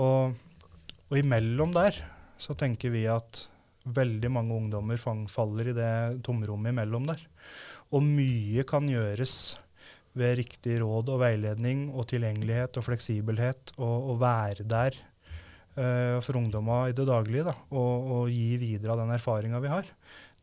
Og, 0.00 0.32
og 1.10 1.20
imellom 1.20 1.74
der 1.76 2.00
så 2.40 2.56
tenker 2.56 2.92
vi 2.94 3.04
at 3.10 3.46
veldig 3.86 4.30
mange 4.32 4.56
ungdommer 4.56 4.98
faller 4.98 5.70
i 5.70 5.76
det 5.76 5.92
tomrommet 6.26 6.72
imellom 6.74 7.06
der. 7.12 7.20
Og 7.94 8.02
mye 8.02 8.64
kan 8.66 8.88
gjøres 8.90 9.56
ved 10.16 10.38
riktig 10.40 10.78
råd 10.80 11.12
og 11.12 11.20
veiledning 11.20 11.88
og 11.92 12.08
tilgjengelighet 12.10 12.78
og 12.80 12.86
fleksibelhet 12.86 13.74
og, 13.76 14.10
og 14.12 14.20
være 14.22 14.66
der 14.68 14.96
uh, 15.76 16.18
for 16.24 16.40
ungdommer 16.40 16.90
i 16.90 16.96
det 16.96 17.06
daglige 17.08 17.46
da, 17.50 17.56
og, 17.70 18.10
og 18.16 18.32
gi 18.32 18.56
videre 18.62 18.94
av 18.96 19.02
den 19.04 19.14
erfaringa 19.16 19.60
vi 19.62 19.72
har. 19.72 19.88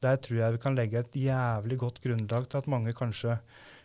Der 0.04 0.20
tror 0.22 0.40
jeg 0.42 0.56
vi 0.56 0.64
kan 0.64 0.78
legge 0.78 1.00
et 1.02 1.16
jævlig 1.16 1.80
godt 1.82 2.02
grunnlag 2.04 2.50
til 2.50 2.60
at 2.60 2.72
mange 2.72 2.94
kanskje 2.98 3.38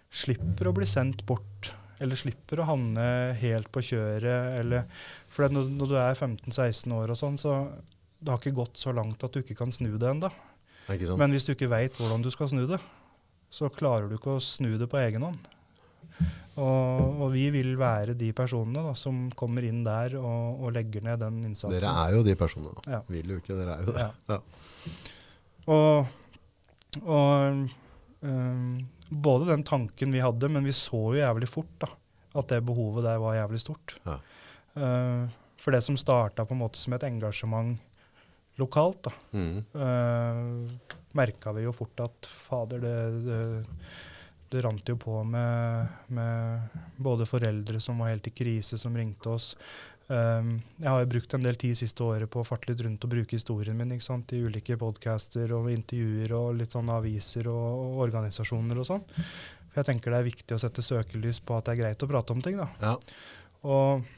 slipper 0.08 0.70
å 0.70 0.74
bli 0.76 0.88
sendt 0.88 1.24
bort, 1.28 1.72
eller 2.02 2.18
slipper 2.18 2.62
å 2.62 2.68
havne 2.70 3.04
helt 3.40 3.70
på 3.74 3.82
kjøret. 3.90 4.58
Eller, 4.60 4.86
for 5.30 5.50
når, 5.52 5.70
når 5.74 5.90
du 5.90 5.96
er 6.00 6.14
15-16 6.14 6.94
år 6.96 7.12
og 7.14 7.20
sånn, 7.20 7.38
så 7.40 7.58
det 8.18 8.32
har 8.32 8.40
ikke 8.40 8.58
gått 8.58 8.80
så 8.80 8.94
langt 8.96 9.22
at 9.24 9.34
du 9.34 9.42
ikke 9.42 9.58
kan 9.58 9.74
snu 9.74 9.92
det 9.94 10.10
ennå. 10.10 10.30
Men 11.20 11.34
hvis 11.34 11.44
du 11.44 11.52
ikke 11.52 11.70
veit 11.70 11.98
hvordan 11.98 12.24
du 12.24 12.30
skal 12.32 12.50
snu 12.50 12.64
det, 12.70 12.80
så 13.52 13.68
klarer 13.72 14.08
du 14.08 14.16
ikke 14.16 14.36
å 14.36 14.42
snu 14.44 14.74
det 14.80 14.88
på 14.90 15.00
egen 15.00 15.24
hånd. 15.26 15.46
Og, 16.58 17.20
og 17.22 17.28
vi 17.32 17.44
vil 17.54 17.76
være 17.78 18.16
de 18.18 18.32
personene 18.34 18.82
da, 18.88 18.92
som 18.98 19.28
kommer 19.38 19.62
inn 19.68 19.84
der 19.86 20.16
og, 20.18 20.58
og 20.66 20.72
legger 20.74 21.04
ned 21.06 21.20
den 21.22 21.36
innsatsen. 21.46 21.76
Dere 21.76 21.92
er 22.06 22.16
jo 22.16 22.24
de 22.26 22.34
personene. 22.40 22.72
da. 22.80 22.96
Ja. 22.96 23.00
Vil 23.14 23.30
jo 23.34 23.38
ikke, 23.38 23.54
dere 23.58 23.76
er 23.76 23.84
jo 23.86 23.94
det. 23.94 24.06
Ja. 24.06 24.10
Ja. 24.34 24.40
Og, 25.68 26.06
og 27.04 27.68
um, 28.24 28.78
både 29.08 29.50
den 29.52 29.62
tanken 29.68 30.12
vi 30.14 30.22
hadde, 30.24 30.50
men 30.52 30.66
vi 30.66 30.74
så 30.76 30.98
jo 31.12 31.20
jævlig 31.20 31.48
fort 31.52 31.70
da, 31.84 31.90
at 32.38 32.50
det 32.52 32.62
behovet 32.66 33.06
der 33.06 33.20
var 33.22 33.36
jævlig 33.38 33.60
stort. 33.62 33.94
Ja. 34.06 34.18
Eh, 34.78 35.22
for 35.58 35.74
det 35.74 35.80
som 35.82 35.96
starta 35.98 36.44
på 36.46 36.54
en 36.54 36.60
måte 36.60 36.78
som 36.78 36.92
et 36.94 37.06
engasjement 37.08 37.76
lokalt, 38.60 39.00
da, 39.06 39.12
Mm. 39.32 39.62
uh, 39.74 40.92
merka 41.14 41.52
vi 41.56 41.62
jo 41.64 41.72
fort 41.72 42.00
at 42.04 42.26
fader, 42.28 42.80
det, 42.82 42.94
det, 43.24 43.40
det 44.52 44.64
rant 44.64 44.88
jo 44.88 44.96
på 45.00 45.20
med, 45.28 46.00
med 46.14 46.80
både 46.96 47.26
foreldre 47.28 47.80
som 47.80 48.00
var 48.02 48.12
helt 48.12 48.26
i 48.30 48.34
krise, 48.34 48.78
som 48.80 48.96
ringte 48.96 49.30
oss. 49.34 49.52
Um, 50.08 50.54
jeg 50.78 50.88
har 50.88 51.02
jo 51.02 51.10
brukt 51.12 51.34
en 51.36 51.44
del 51.44 51.58
tid 51.60 51.76
siste 51.76 52.00
året 52.00 52.30
på 52.32 52.40
å 52.40 52.46
farte 52.48 52.70
litt 52.70 52.80
rundt 52.80 53.02
og 53.04 53.10
bruke 53.12 53.36
historien 53.36 53.76
min 53.76 53.90
ikke 53.92 54.06
sant, 54.06 54.32
i 54.32 54.40
ulike 54.40 54.78
podcaster 54.80 55.52
og 55.52 55.68
intervjuer 55.68 56.32
og 56.38 56.54
litt 56.56 56.72
sånne 56.72 56.96
aviser 56.96 57.50
og, 57.52 57.66
og 57.82 58.04
organisasjoner 58.06 58.80
og 58.80 58.88
sånn. 58.88 59.04
For 59.68 59.82
jeg 59.82 59.90
tenker 59.90 60.14
det 60.14 60.22
er 60.22 60.30
viktig 60.30 60.56
å 60.56 60.62
sette 60.62 60.84
søkelys 60.84 61.42
på 61.44 61.58
at 61.58 61.68
det 61.68 61.74
er 61.74 61.82
greit 61.82 62.06
å 62.06 62.08
prate 62.08 62.32
om 62.32 62.40
ting. 62.44 62.56
da. 62.56 62.70
Ja. 62.80 62.94
Og, 63.68 64.08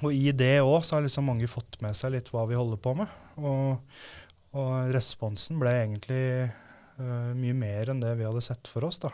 og 0.00 0.10
i 0.16 0.32
det 0.34 0.56
òg 0.64 0.80
så 0.82 0.96
har 0.96 1.06
liksom 1.06 1.30
mange 1.30 1.50
fått 1.50 1.78
med 1.84 1.94
seg 1.98 2.16
litt 2.16 2.32
hva 2.34 2.48
vi 2.50 2.58
holder 2.58 2.82
på 2.82 2.96
med. 2.98 3.14
Og, 3.38 4.02
og 4.58 4.90
responsen 4.96 5.62
ble 5.62 5.76
egentlig 5.84 6.24
øh, 7.00 7.30
mye 7.40 7.56
mer 7.56 7.90
enn 7.92 8.00
det 8.02 8.12
vi 8.20 8.26
hadde 8.28 8.42
sett 8.44 8.68
for 8.70 8.84
oss. 8.86 9.00
da. 9.02 9.10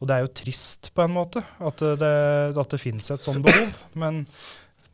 Og 0.00 0.08
det 0.08 0.16
er 0.16 0.24
jo 0.24 0.32
trist 0.40 0.92
på 0.94 1.04
en 1.04 1.14
måte 1.16 1.42
at 1.58 1.82
det, 2.00 2.12
at 2.56 2.70
det 2.74 2.80
finnes 2.82 3.10
et 3.10 3.20
sånt 3.24 3.42
behov. 3.44 3.74
Men 4.00 4.24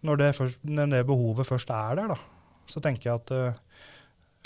når 0.06 0.16
det, 0.22 0.30
først, 0.38 0.58
når 0.64 0.90
det 0.94 1.06
behovet 1.08 1.46
først 1.48 1.70
er 1.76 1.98
der, 2.00 2.14
da, 2.14 2.18
så 2.70 2.80
tenker 2.80 3.10
jeg 3.10 3.20
at 3.20 3.30
uh, 3.36 3.58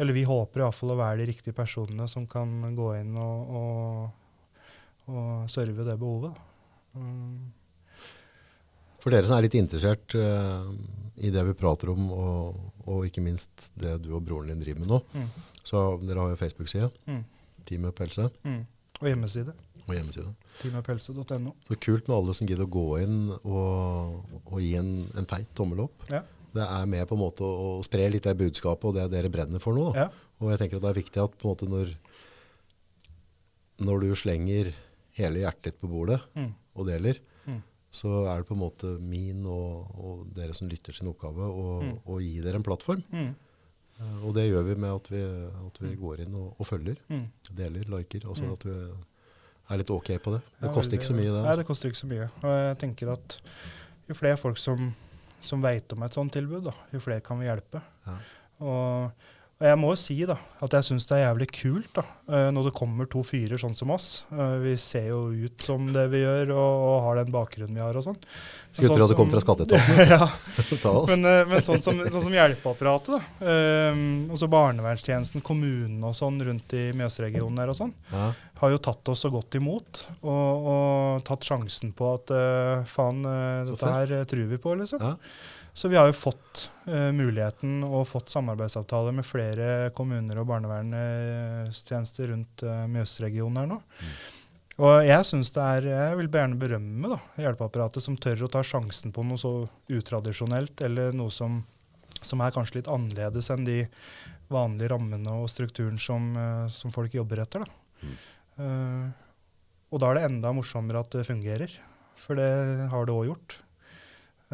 Eller 0.00 0.16
vi 0.16 0.24
håper 0.26 0.64
iallfall 0.64 0.90
å 0.90 0.98
være 0.98 1.20
de 1.20 1.26
riktige 1.30 1.54
personene 1.54 2.08
som 2.10 2.24
kan 2.26 2.50
gå 2.74 2.88
inn 2.98 3.12
og, 3.14 3.52
og, 3.60 5.12
og 5.14 5.44
serve 5.52 5.84
det 5.86 5.94
behovet. 6.00 6.34
Mm. 6.98 7.52
For 8.98 9.12
dere 9.14 9.28
som 9.28 9.36
er 9.36 9.44
litt 9.46 9.54
interessert 9.60 10.16
uh, 10.18 10.66
i 11.22 11.30
det 11.30 11.44
vi 11.46 11.54
prater 11.54 11.92
om, 11.92 12.08
og, 12.10 12.58
og 12.90 13.04
ikke 13.06 13.22
minst 13.22 13.68
det 13.78 13.98
du 14.02 14.08
og 14.16 14.24
broren 14.26 14.50
din 14.50 14.62
driver 14.64 14.82
med 14.82 14.90
nå, 14.96 14.98
Mm. 15.14 15.28
så 15.62 15.84
dere 16.02 16.24
har 16.24 16.32
jo 16.34 16.40
Facebook-side, 16.42 16.90
Mm. 17.06 17.22
Teamet 17.64 17.94
Pelse, 17.98 18.30
Mm. 18.44 18.66
Og 19.00 19.08
hjemmeside. 19.08 19.52
og 19.88 19.94
hjemmeside. 19.94 20.30
Teamuphelse.no. 20.62 21.52
Så 21.68 21.76
kult 21.80 22.06
med 22.08 22.16
alle 22.16 22.34
som 22.34 22.46
gidder 22.46 22.64
å 22.64 22.70
gå 22.70 22.84
inn 23.02 23.30
og, 23.44 24.24
og 24.46 24.60
gi 24.62 24.76
en, 24.78 24.92
en 25.18 25.26
feit 25.26 25.50
tommel 25.54 25.80
opp. 25.88 26.06
Ja. 26.08 26.22
Det 26.54 26.62
er 26.62 26.86
med 26.86 27.08
på 27.08 27.16
en 27.16 27.20
måte 27.24 27.42
å, 27.42 27.78
å 27.80 27.84
spre 27.84 28.06
litt 28.08 28.22
det 28.28 28.36
budskapet 28.38 28.84
og 28.84 28.94
det 28.94 29.08
dere 29.10 29.28
brenner 29.34 29.58
for 29.60 29.74
nå. 29.74 29.88
Ja. 29.98 30.06
Og 30.40 30.50
jeg 30.52 30.60
tenker 30.62 30.78
at 30.78 30.82
det 30.86 30.90
er 30.92 31.00
viktig 31.02 31.22
at 31.24 31.34
på 31.40 31.48
en 31.48 31.52
måte 31.54 31.68
når, 31.68 31.90
når 33.84 34.04
du 34.04 34.10
slenger 34.18 34.70
hele 35.18 35.42
hjertet 35.44 35.72
ditt 35.72 35.80
på 35.82 35.90
bordet 35.90 36.20
Mm. 36.34 36.52
og 36.76 36.86
deler, 36.86 37.18
Mm. 37.46 37.62
så 37.90 38.26
er 38.30 38.38
det 38.38 38.46
på 38.48 38.54
en 38.54 38.62
måte 38.62 38.98
min 39.00 39.44
og, 39.46 39.90
og 39.98 40.34
dere 40.34 40.54
som 40.54 40.68
lytter 40.68 40.92
sin 40.94 41.08
oppgave 41.08 41.42
å, 41.50 41.82
Mm. 41.82 41.98
gi 42.22 42.40
dere 42.40 42.56
en 42.56 42.62
plattform. 42.62 43.02
Mm. 44.00 44.04
Eh, 44.18 44.24
Og 44.26 44.34
det 44.34 44.44
gjør 44.50 44.64
vi 44.66 44.74
med 44.74 44.90
at 44.94 45.08
vi, 45.10 45.22
at 45.66 45.78
vi 45.80 45.94
går 45.96 46.20
inn 46.26 46.34
og, 46.34 46.54
og 46.58 46.66
følger, 46.66 46.96
Mm. 47.10 47.26
deler, 47.54 47.84
liker. 47.98 48.26
Og 48.28 48.36
Mm. 48.38 48.52
at 48.52 48.64
vi 48.64 48.70
er 49.70 49.76
litt 49.78 49.90
ok 49.90 50.10
på 50.20 50.32
det. 50.34 50.42
Det 50.60 50.68
Ja, 50.68 50.72
koster 50.74 50.96
ikke 50.98 51.06
så 51.10 51.14
mye, 51.14 51.30
det. 51.30 51.42
Nei, 51.42 51.48
Altså. 51.50 51.56
det 51.62 51.66
koster 51.66 51.88
ikke 51.88 52.02
så 52.02 52.06
mye. 52.06 52.30
Og 52.42 52.50
jeg 52.50 52.78
tenker 52.78 53.12
at 53.12 53.38
jo 54.08 54.14
flere 54.14 54.36
folk 54.36 54.58
som, 54.58 54.94
som 55.40 55.62
veit 55.62 55.92
om 55.92 56.02
et 56.02 56.12
sånt 56.12 56.32
tilbud, 56.32 56.64
da, 56.64 56.72
jo 56.92 57.00
flere 57.00 57.20
kan 57.20 57.38
vi 57.38 57.46
hjelpe. 57.46 57.82
Ja. 58.06 58.16
Og, 58.60 59.12
og 59.64 59.70
jeg 59.70 59.78
må 59.80 59.90
jo 59.94 59.96
si 59.96 60.14
da, 60.28 60.34
at 60.60 60.74
jeg 60.76 60.84
syns 60.84 61.06
det 61.08 61.14
er 61.16 61.22
jævlig 61.22 61.46
kult 61.56 61.94
da, 61.96 62.02
eh, 62.28 62.48
når 62.52 62.66
det 62.66 62.72
kommer 62.76 63.06
to 63.08 63.22
fyrer 63.24 63.56
sånn 63.60 63.72
som 63.78 63.94
oss. 63.94 64.08
Eh, 64.28 64.58
Vi 64.60 64.74
ser 64.76 65.06
jo 65.08 65.20
ut 65.32 65.64
som 65.64 65.86
det 65.94 66.02
vi 66.12 66.20
gjør, 66.20 66.52
og, 66.52 66.82
og 66.84 66.96
har 67.06 67.20
den 67.22 67.32
bakgrunnen 67.32 67.72
vi 67.72 67.80
har 67.80 67.96
og 67.96 68.04
sånn. 68.04 68.18
Skulle 68.68 68.90
Men 68.92 68.98
tro 68.98 69.06
at 69.06 69.14
det 69.14 69.16
kom 69.22 69.32
fra 69.32 69.40
skatteetaten. 69.40 70.02
ja, 70.12 70.28
men, 71.14 71.24
eh, 71.30 71.40
men 71.48 71.64
sånn 71.64 71.80
som, 71.80 72.04
sånn 72.10 72.26
som 72.26 72.36
hjelpeapparatet, 72.36 73.16
da. 73.16 73.48
Um, 73.94 74.04
også 74.36 74.50
barnevernstjenesten, 74.52 75.44
kommunen 75.48 76.04
og 76.04 76.12
sånn 76.18 76.44
rundt 76.44 76.76
i 76.76 76.84
Mjøsregionen 77.00 77.64
her 77.64 77.72
og 77.72 77.80
sånn, 77.80 77.96
Ja. 78.12 78.28
har 78.60 78.76
jo 78.76 78.84
tatt 78.84 79.14
oss 79.14 79.24
så 79.24 79.32
godt 79.32 79.56
imot 79.56 80.04
og, 80.20 80.68
og 80.74 81.24
tatt 81.24 81.48
sjansen 81.48 81.96
på 81.96 82.12
at 82.18 82.36
faen, 82.90 83.24
dette 83.70 83.96
her 83.96 84.28
tror 84.28 84.48
vi 84.52 84.60
på, 84.60 84.76
liksom. 84.84 85.00
Ja. 85.00 85.16
Så 85.74 85.90
vi 85.90 85.98
har 85.98 86.06
jo 86.06 86.14
fått 86.16 86.68
uh, 86.86 87.10
muligheten 87.14 87.82
og 87.82 88.06
fått 88.06 88.30
samarbeidsavtaler 88.30 89.16
med 89.16 89.26
flere 89.26 89.90
kommuner 89.96 90.38
og 90.38 90.48
barnevernstjenester 90.52 92.30
rundt 92.30 92.62
uh, 92.62 92.84
Mjøsregionen 92.90 93.58
her 93.58 93.70
nå. 93.72 93.80
Og 94.84 95.06
jeg 95.06 95.26
synes 95.26 95.52
det 95.54 95.64
er, 95.64 95.88
jeg 95.90 96.18
vil 96.18 96.30
gjerne 96.30 96.58
berømme 96.58 97.10
da, 97.12 97.18
hjelpeapparatet 97.42 98.02
som 98.02 98.18
tør 98.18 98.46
å 98.46 98.50
ta 98.50 98.62
sjansen 98.66 99.14
på 99.14 99.22
noe 99.26 99.38
så 99.38 99.52
utradisjonelt, 99.90 100.80
eller 100.86 101.14
noe 101.14 101.30
som, 101.30 101.60
som 102.22 102.42
er 102.42 102.54
kanskje 102.54 102.80
litt 102.80 102.90
annerledes 102.90 103.50
enn 103.54 103.66
de 103.66 103.84
vanlige 104.54 104.90
rammene 104.94 105.36
og 105.42 105.50
strukturen 105.50 105.98
som, 105.98 106.32
uh, 106.38 106.70
som 106.70 106.94
folk 106.94 107.14
jobber 107.18 107.42
etter. 107.42 107.66
Da. 107.66 108.10
Eh, 108.60 109.06
og 109.90 110.02
da 110.02 110.10
er 110.10 110.18
det 110.18 110.28
enda 110.28 110.52
morsommere 110.54 111.02
at 111.04 111.14
det 111.14 111.26
fungerer, 111.28 111.72
for 112.20 112.38
det 112.38 112.50
har 112.90 113.06
det 113.06 113.14
òg 113.14 113.30
gjort. 113.30 113.58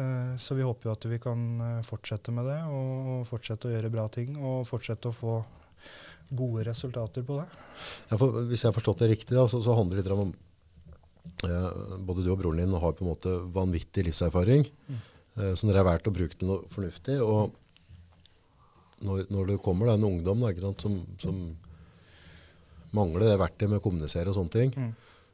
Eh, 0.01 0.35
så 0.41 0.55
vi 0.57 0.65
håper 0.65 0.89
jo 0.89 0.93
at 0.95 1.05
vi 1.11 1.19
kan 1.21 1.41
eh, 1.67 1.81
fortsette 1.87 2.33
med 2.33 2.47
det, 2.49 2.59
og, 2.73 3.25
fortsette 3.29 3.69
å 3.69 3.73
gjøre 3.75 3.91
bra 3.93 4.07
ting, 4.13 4.33
og 4.39 4.65
fortsette 4.69 5.11
å 5.11 5.15
få 5.15 5.35
gode 6.31 6.63
resultater 6.67 7.25
på 7.27 7.37
det. 7.41 7.47
Ja, 8.09 8.17
hvis 8.17 8.61
jeg 8.63 8.69
har 8.69 8.75
forstått 8.77 9.01
det 9.03 9.11
riktig, 9.11 9.35
da, 9.35 9.45
så, 9.51 9.59
så 9.65 9.75
handler 9.75 9.99
det 9.99 10.05
litt 10.05 10.13
om 10.15 10.33
eh, 11.45 11.71
Både 12.07 12.23
du 12.25 12.29
og 12.33 12.39
broren 12.39 12.61
din 12.63 12.75
har 12.79 12.93
på 12.97 13.03
en 13.05 13.11
måte 13.13 13.33
vanvittig 13.55 14.05
livserfaring 14.09 14.67
Mm. 14.87 15.01
eh, 15.37 15.53
som 15.59 15.69
dere 15.69 15.81
har 15.83 15.89
valgt 15.91 16.07
å 16.07 16.15
bruke 16.15 16.35
til 16.39 16.47
noe 16.49 16.63
fornuftig. 16.71 17.17
Og 17.23 17.51
når, 19.05 19.25
når 19.33 19.51
det 19.53 19.59
kommer 19.65 19.87
da, 19.91 19.97
en 19.99 20.07
ungdom 20.07 20.41
da, 20.43 20.51
ikke 20.53 20.65
sant, 20.69 20.83
som, 20.87 20.97
som 21.21 21.37
mangler 22.95 23.23
det 23.31 23.39
verktøyet 23.39 23.71
med 23.71 23.79
å 23.81 23.85
kommunisere 23.85 24.31
og 24.31 24.37
sånne 24.39 24.55
ting, 24.55 24.73
Mm. 24.77 24.91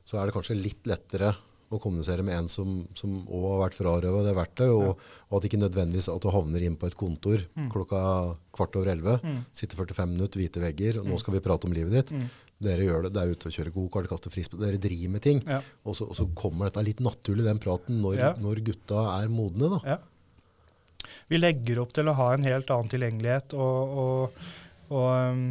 så 0.08 0.18
er 0.22 0.26
det 0.30 0.36
kanskje 0.38 0.56
litt 0.58 0.86
lettere 0.88 1.34
å 1.72 1.80
kommunisere 1.84 2.24
med 2.24 2.38
en 2.38 2.48
som, 2.48 2.88
som 2.96 3.18
også 3.28 3.50
har 3.52 3.62
vært 3.66 3.76
frarøva 3.76 4.22
det 4.24 4.34
verktøyet, 4.38 4.72
og, 4.72 5.02
og 5.30 5.38
at 5.40 5.48
ikke 5.50 5.60
nødvendigvis 5.60 6.08
at 6.14 6.22
du 6.24 6.30
havner 6.32 6.64
inn 6.64 6.78
på 6.80 6.88
et 6.88 6.96
kontor 6.96 7.44
Mm. 7.58 7.70
klokka 7.74 8.02
kvart 8.56 8.76
over 8.80 8.92
elleve, 8.94 9.18
Mm. 9.24 9.42
sitter 9.52 9.76
45 9.82 10.08
minutter, 10.14 10.40
hvite 10.40 10.62
vegger, 10.64 11.00
og 11.02 11.06
nå 11.12 11.18
skal 11.20 11.34
vi 11.36 11.42
prate 11.44 11.68
om 11.68 11.74
livet 11.76 11.92
ditt. 11.92 12.12
Mm. 12.16 12.30
Dere 12.64 12.86
gjør 12.88 13.04
det, 13.04 13.14
det 13.14 13.22
er 13.22 13.32
ute 13.36 13.48
og 13.50 13.54
kjører 13.58 13.74
gokart, 13.76 14.08
kaster 14.10 14.32
frisbee, 14.34 14.58
dere 14.64 14.80
driver 14.82 15.10
med 15.14 15.22
ting. 15.22 15.44
Ja. 15.46 15.60
Og, 15.86 15.94
så, 16.00 16.08
og 16.10 16.16
så 16.18 16.26
kommer 16.34 16.66
dette 16.72 16.84
litt 16.88 17.00
naturlig, 17.04 17.44
den 17.46 17.60
praten, 17.60 18.00
når, 18.02 18.16
Ja. 18.18 18.32
når 18.40 18.64
gutta 18.66 19.04
er 19.22 19.28
modne. 19.30 19.70
da. 19.76 19.80
Ja. 19.86 19.98
Vi 21.30 21.38
legger 21.38 21.80
opp 21.84 21.92
til 21.96 22.08
å 22.10 22.16
ha 22.18 22.32
en 22.34 22.44
helt 22.48 22.70
annen 22.74 22.90
tilgjengelighet, 22.92 23.54
og, 23.54 23.98
og, 24.02 24.48
og 24.90 25.08
um, 25.32 25.44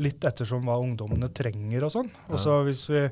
litt 0.00 0.20
ettersom 0.24 0.64
hva 0.68 0.78
ungdommene 0.80 1.28
trenger 1.34 1.84
og 1.88 1.92
sånn. 1.96 2.10
Og 2.30 2.38
så 2.40 2.60
hvis 2.68 2.84
vi 2.92 3.02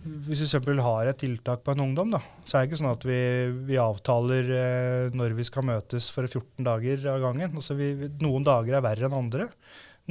hvis 0.00 0.40
vi 0.40 0.46
eksempel 0.46 0.80
har 0.80 1.10
et 1.10 1.18
tiltak 1.20 1.60
på 1.64 1.74
en 1.74 1.82
ungdom, 1.84 2.14
da, 2.14 2.22
så 2.48 2.56
er 2.56 2.64
det 2.64 2.70
ikke 2.70 2.80
sånn 2.80 2.94
at 2.94 3.04
vi, 3.04 3.20
vi 3.68 3.76
avtaler 3.80 4.50
eh, 4.56 5.16
når 5.16 5.36
vi 5.36 5.44
skal 5.44 5.66
møtes 5.68 6.08
for 6.14 6.24
14 6.24 6.64
dager 6.64 7.04
av 7.12 7.20
gangen. 7.26 7.52
Altså 7.60 7.76
vi, 7.76 7.92
vi, 7.98 8.10
noen 8.24 8.46
dager 8.46 8.78
er 8.78 8.84
verre 8.86 9.10
enn 9.10 9.18
andre. 9.18 9.50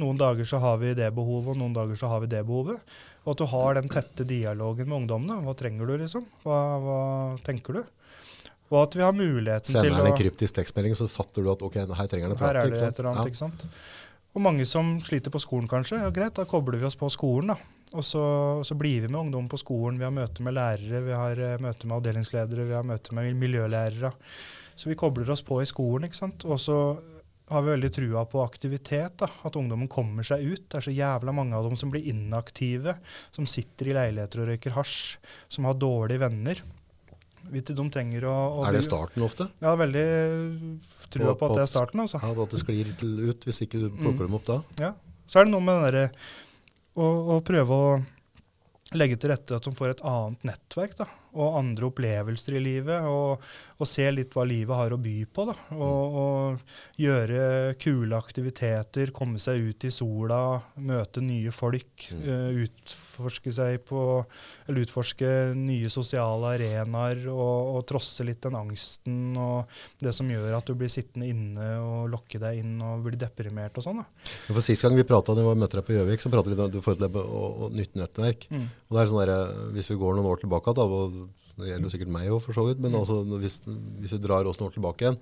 Noen 0.00 0.20
dager 0.20 0.46
så 0.48 0.60
har 0.62 0.78
vi 0.80 0.94
det 0.96 1.10
behovet, 1.16 1.52
og 1.52 1.58
noen 1.60 1.74
dager 1.76 1.98
så 1.98 2.08
har 2.12 2.22
vi 2.22 2.30
det 2.30 2.44
behovet. 2.46 2.78
Og 3.26 3.32
at 3.34 3.42
du 3.42 3.48
har 3.50 3.80
den 3.80 3.90
tette 3.92 4.24
dialogen 4.24 4.88
med 4.88 5.02
ungdommene. 5.02 5.40
Hva 5.44 5.56
trenger 5.58 5.90
du, 5.90 5.96
liksom? 6.04 6.28
Hva, 6.46 6.60
hva 6.84 7.00
tenker 7.44 7.80
du? 7.80 7.82
Og 8.70 8.78
at 8.84 8.94
vi 8.94 9.02
har 9.02 9.16
muligheten 9.16 9.66
Sender 9.66 9.90
til 9.90 9.96
han 9.98 10.06
å 10.06 10.12
en 10.12 10.20
kryptisk 10.20 10.54
tekstmelding, 10.54 10.94
så 10.94 11.08
fatter 11.10 11.42
du 11.42 11.50
at 11.50 11.62
ok, 11.66 11.80
her 11.98 12.10
trenger 12.10 12.30
han 12.30 12.36
å 12.36 12.40
Her 12.40 12.60
er 12.62 12.70
det 12.70 12.78
et 12.78 13.02
eller 13.02 13.10
annet, 13.10 13.26
Ja. 13.26 13.32
ikke 13.34 13.42
sant? 13.42 13.66
Og 14.30 14.42
mange 14.44 14.62
som 14.70 14.92
sliter 15.02 15.34
på 15.34 15.40
skolen, 15.42 15.66
kanskje. 15.66 15.98
Ja, 15.98 16.10
greit, 16.14 16.36
da 16.38 16.46
kobler 16.46 16.78
vi 16.78 16.86
oss 16.86 16.94
på 16.94 17.10
skolen, 17.10 17.50
da. 17.50 17.79
Og 17.98 18.04
så, 18.06 18.22
så 18.64 18.74
blir 18.78 19.00
vi 19.02 19.08
med 19.10 19.18
ungdom 19.24 19.48
på 19.50 19.58
skolen. 19.58 19.98
Vi 19.98 20.04
har 20.06 20.14
møte 20.14 20.44
med 20.46 20.54
lærere, 20.54 21.00
vi 21.02 21.14
har 21.16 21.40
eh, 21.42 21.56
møte 21.62 21.88
med 21.90 21.96
avdelingsledere, 21.98 22.66
vi 22.68 22.76
har 22.76 22.86
møte 22.86 23.14
med 23.16 23.34
miljølærere. 23.40 24.12
Så 24.78 24.88
vi 24.92 24.94
kobler 25.00 25.28
oss 25.34 25.42
på 25.42 25.58
i 25.62 25.66
skolen, 25.68 26.06
ikke 26.06 26.20
sant. 26.20 26.44
Og 26.46 26.60
så 26.62 26.76
har 27.50 27.64
vi 27.66 27.72
veldig 27.72 27.90
trua 27.92 28.22
på 28.30 28.44
aktivitet, 28.44 29.16
da. 29.18 29.26
At 29.44 29.56
ungdommen 29.58 29.90
kommer 29.90 30.22
seg 30.22 30.44
ut. 30.46 30.68
Det 30.70 30.78
er 30.78 30.86
så 30.86 30.94
jævla 30.94 31.34
mange 31.34 31.58
av 31.58 31.66
dem 31.66 31.74
som 31.76 31.90
blir 31.90 32.06
inaktive, 32.12 32.94
som 33.34 33.48
sitter 33.50 33.90
i 33.90 33.96
leiligheter 33.98 34.44
og 34.44 34.52
røyker 34.52 34.76
hasj, 34.78 35.16
som 35.50 35.66
har 35.66 35.74
dårlige 35.82 36.22
venner. 36.22 36.62
De 37.50 37.60
trenger 37.90 38.22
å, 38.30 38.36
å 38.60 38.66
Er 38.68 38.76
det 38.78 38.84
starten 38.86 39.24
ofte? 39.26 39.48
Ja, 39.64 39.72
veldig 39.80 40.06
trua 41.10 41.32
På- 41.34 41.40
på 41.40 41.48
at 41.50 41.56
det 41.58 41.64
er 41.66 41.72
starten, 41.72 42.04
altså. 42.04 42.20
Ja, 42.22 42.30
At 42.44 42.54
det 42.54 42.60
sklir 42.62 42.84
litt 42.86 43.02
ut 43.02 43.48
hvis 43.48 43.62
ikke 43.66 43.80
du 43.82 43.88
plukker 43.98 44.22
Mm. 44.22 44.28
dem 44.30 44.38
opp 44.38 44.46
da? 44.46 44.58
Ja. 44.78 44.92
Så 45.26 45.40
er 45.40 45.44
det 45.48 45.52
noe 45.56 45.60
med 45.66 45.74
den 45.74 45.90
derre 45.90 46.10
å, 46.96 47.06
og 47.36 47.44
prøve 47.46 47.76
å 47.76 47.92
legge 48.98 49.18
til 49.20 49.30
rette 49.30 49.54
at 49.54 49.66
de 49.66 49.72
får 49.76 49.94
et 49.94 50.04
annet 50.08 50.46
nettverk 50.48 50.96
da, 50.98 51.06
og 51.36 51.58
andre 51.60 51.90
opplevelser 51.90 52.56
i 52.58 52.62
livet. 52.64 53.06
Og, 53.06 53.44
og 53.80 53.88
se 53.88 54.04
litt 54.12 54.34
hva 54.36 54.44
livet 54.48 54.76
har 54.76 54.92
å 54.92 54.98
by 55.00 55.14
på. 55.32 55.46
Da. 55.48 55.54
Og, 55.76 56.16
og 56.20 57.00
gjøre 57.00 57.74
kule 57.80 58.18
aktiviteter, 58.18 59.12
komme 59.16 59.40
seg 59.42 59.70
ut 59.70 59.86
i 59.88 59.92
sola, 59.94 60.40
møte 60.76 61.22
nye 61.24 61.52
folk. 61.54 62.06
Eh, 62.20 62.60
utforske 62.66 63.52
på 63.86 64.02
Eller 64.68 64.84
utforske 64.84 65.28
nye 65.56 65.90
sosiale 65.92 66.54
arenaer 66.56 67.26
og, 67.30 67.76
og 67.76 67.86
trosse 67.88 68.24
litt 68.26 68.42
den 68.44 68.56
angsten 68.58 69.36
og 69.40 69.70
det 70.00 70.12
som 70.16 70.28
gjør 70.30 70.58
at 70.58 70.68
du 70.68 70.76
blir 70.78 70.92
sittende 70.92 71.28
inne 71.30 71.70
og 71.80 72.10
lokke 72.12 72.40
deg 72.42 72.60
inn 72.62 72.76
og 72.84 73.04
blir 73.06 73.18
deprimert 73.20 73.76
og 73.80 73.86
sånn. 73.86 74.02
For 74.48 74.62
Sist 74.64 74.84
gang 74.84 74.96
vi 74.96 75.06
prata, 75.08 75.34
da 75.34 75.44
vi 75.44 75.58
møtte 75.58 75.80
deg 75.80 75.86
på 75.88 75.96
Gjøvik, 75.96 76.22
så 76.22 76.30
pratet 76.32 76.54
vi 76.54 77.24
om 77.24 77.74
nytt 77.74 77.96
nettverk. 77.98 78.46
Mm. 78.52 78.66
Og 78.88 78.96
det 78.96 79.02
er 79.02 79.10
sånn 79.10 79.22
der, 79.24 79.34
Hvis 79.74 79.90
vi 79.92 79.98
går 80.00 80.16
noen 80.16 80.28
år 80.30 80.42
tilbake, 80.42 80.74
da, 80.76 80.86
og 80.86 81.20
det 81.60 81.70
gjelder 81.70 81.86
jo 81.88 81.92
sikkert 81.94 82.12
meg 82.14 82.28
òg, 82.32 82.40
for 82.44 82.56
så 82.56 82.64
vidt, 82.68 82.80
men 82.82 82.94
altså, 82.98 83.20
hvis, 83.40 83.60
hvis 84.00 84.12
vi 84.16 84.20
drar 84.24 84.48
oss 84.50 84.58
noen 84.60 84.72
tilbake 84.74 85.06
igjen 85.06 85.18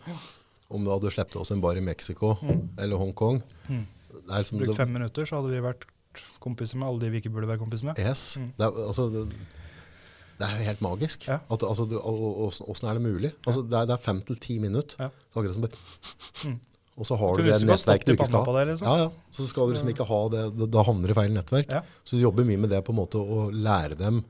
Om 0.71 0.85
du 0.85 0.91
hadde 0.93 1.11
sluppet 1.15 1.37
oss 1.41 1.51
en 1.55 1.61
bar 1.65 1.77
i 1.81 1.85
Mexico 1.85 2.35
eller 2.79 2.97
Hongkong 3.01 3.43
Mm. 3.69 3.85
liksom, 4.29 4.59
Brukt 4.61 4.77
fem 4.77 4.93
minutter, 4.93 5.25
så 5.29 5.39
hadde 5.41 5.53
vi 5.55 5.61
vært 5.65 5.87
kompiser 6.43 6.77
med 6.81 6.89
alle 6.89 7.01
de 7.05 7.11
vi 7.15 7.21
ikke 7.23 7.31
burde 7.33 7.49
være 7.49 7.61
kompiser 7.63 7.85
med. 7.91 7.99
yes, 7.99 8.37
Mm. 8.37 8.51
det, 8.59 8.67
er, 8.67 8.83
altså, 8.87 9.07
det, 9.13 9.23
det 10.39 10.47
er 10.47 10.65
helt 10.69 10.81
magisk. 10.85 11.27
Ja. 11.29 11.39
At, 11.51 11.63
altså, 11.63 11.87
du, 11.89 11.97
og, 11.99 12.19
og, 12.47 12.53
Åssen 12.71 12.89
er 12.89 12.95
det 12.99 13.03
mulig? 13.03 13.33
Altså, 13.47 13.63
det, 13.63 13.75
er, 13.79 13.87
det 13.91 13.95
er 13.97 14.03
fem 14.03 14.21
til 14.29 14.37
ti 14.39 14.59
minutter. 14.63 14.97
Ja. 15.01 15.09
Så 15.33 15.41
akkurat 15.41 15.55
som 15.55 15.63
bare, 15.69 15.87
Mm. 16.45 16.59
Og 16.99 17.07
så 17.07 17.15
har 17.15 17.37
du 17.39 17.45
Kunne 17.45 17.55
det 17.59 17.67
nettverket 17.69 18.07
du 18.09 18.13
ikke 18.17 18.27
skal 18.27 18.43
ha. 18.45 18.53
deg, 18.59 18.69
liksom. 18.73 18.87
Ja, 18.89 18.95
ja. 19.05 19.11
Så 19.31 19.45
skal 19.47 19.69
du 19.69 19.73
liksom 19.77 19.89
ikke 19.93 20.07
ha 20.09 20.17
det, 20.35 20.41
da, 20.59 20.67
da 20.67 20.83
havner 20.83 21.07
du 21.07 21.13
i 21.15 21.15
feil 21.15 21.31
nettverk. 21.31 21.69
Ja. 21.71 21.83
Så 22.03 22.17
du 22.19 22.23
jobber 22.25 22.43
mye 22.49 22.59
med 22.59 22.71
det 22.75 22.81
på 22.85 22.91
en 22.91 22.99
måte 22.99 23.21
å 23.23 23.45
lære 23.55 23.95
dem. 24.01 24.25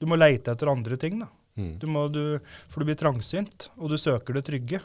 Du 0.00 0.08
må 0.08 0.16
leite 0.16 0.54
etter 0.54 0.70
andre 0.72 0.96
ting, 1.00 1.20
da. 1.20 1.28
Mm. 1.60 1.72
Du 1.82 1.86
må, 1.90 2.06
du, 2.08 2.22
for 2.70 2.80
du 2.80 2.88
blir 2.88 2.98
trangsynt, 2.98 3.68
og 3.76 3.92
du 3.92 3.98
søker 4.00 4.36
det 4.36 4.46
trygge. 4.48 4.80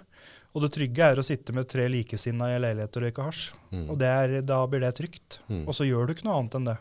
Og 0.56 0.64
det 0.64 0.72
trygge 0.76 1.12
er 1.12 1.20
å 1.20 1.26
sitte 1.26 1.56
med 1.56 1.68
tre 1.72 1.86
likesinna 1.92 2.50
i 2.52 2.58
en 2.58 2.64
leilighet 2.64 2.98
og 2.98 3.06
røyke 3.06 3.28
hasj. 3.28 3.46
Mm. 3.72 3.86
Og 3.92 3.98
det 4.02 4.12
er, 4.12 4.36
da 4.48 4.60
blir 4.72 4.84
det 4.84 4.96
trygt. 4.98 5.40
Mm. 5.48 5.64
Og 5.66 5.76
så 5.76 5.88
gjør 5.88 6.08
du 6.08 6.16
ikke 6.16 6.28
noe 6.28 6.38
annet 6.40 6.60
enn 6.60 6.70
det. 6.72 6.78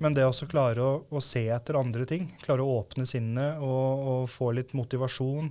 Men 0.00 0.14
det 0.16 0.24
å 0.24 0.46
klare 0.48 0.80
å, 0.80 0.92
å 1.12 1.20
se 1.20 1.42
etter 1.52 1.76
andre 1.76 2.06
ting, 2.08 2.30
klare 2.40 2.64
å 2.64 2.78
åpne 2.78 3.04
sinnet 3.08 3.60
og, 3.60 4.06
og 4.12 4.22
få 4.32 4.48
litt 4.56 4.72
motivasjon, 4.78 5.50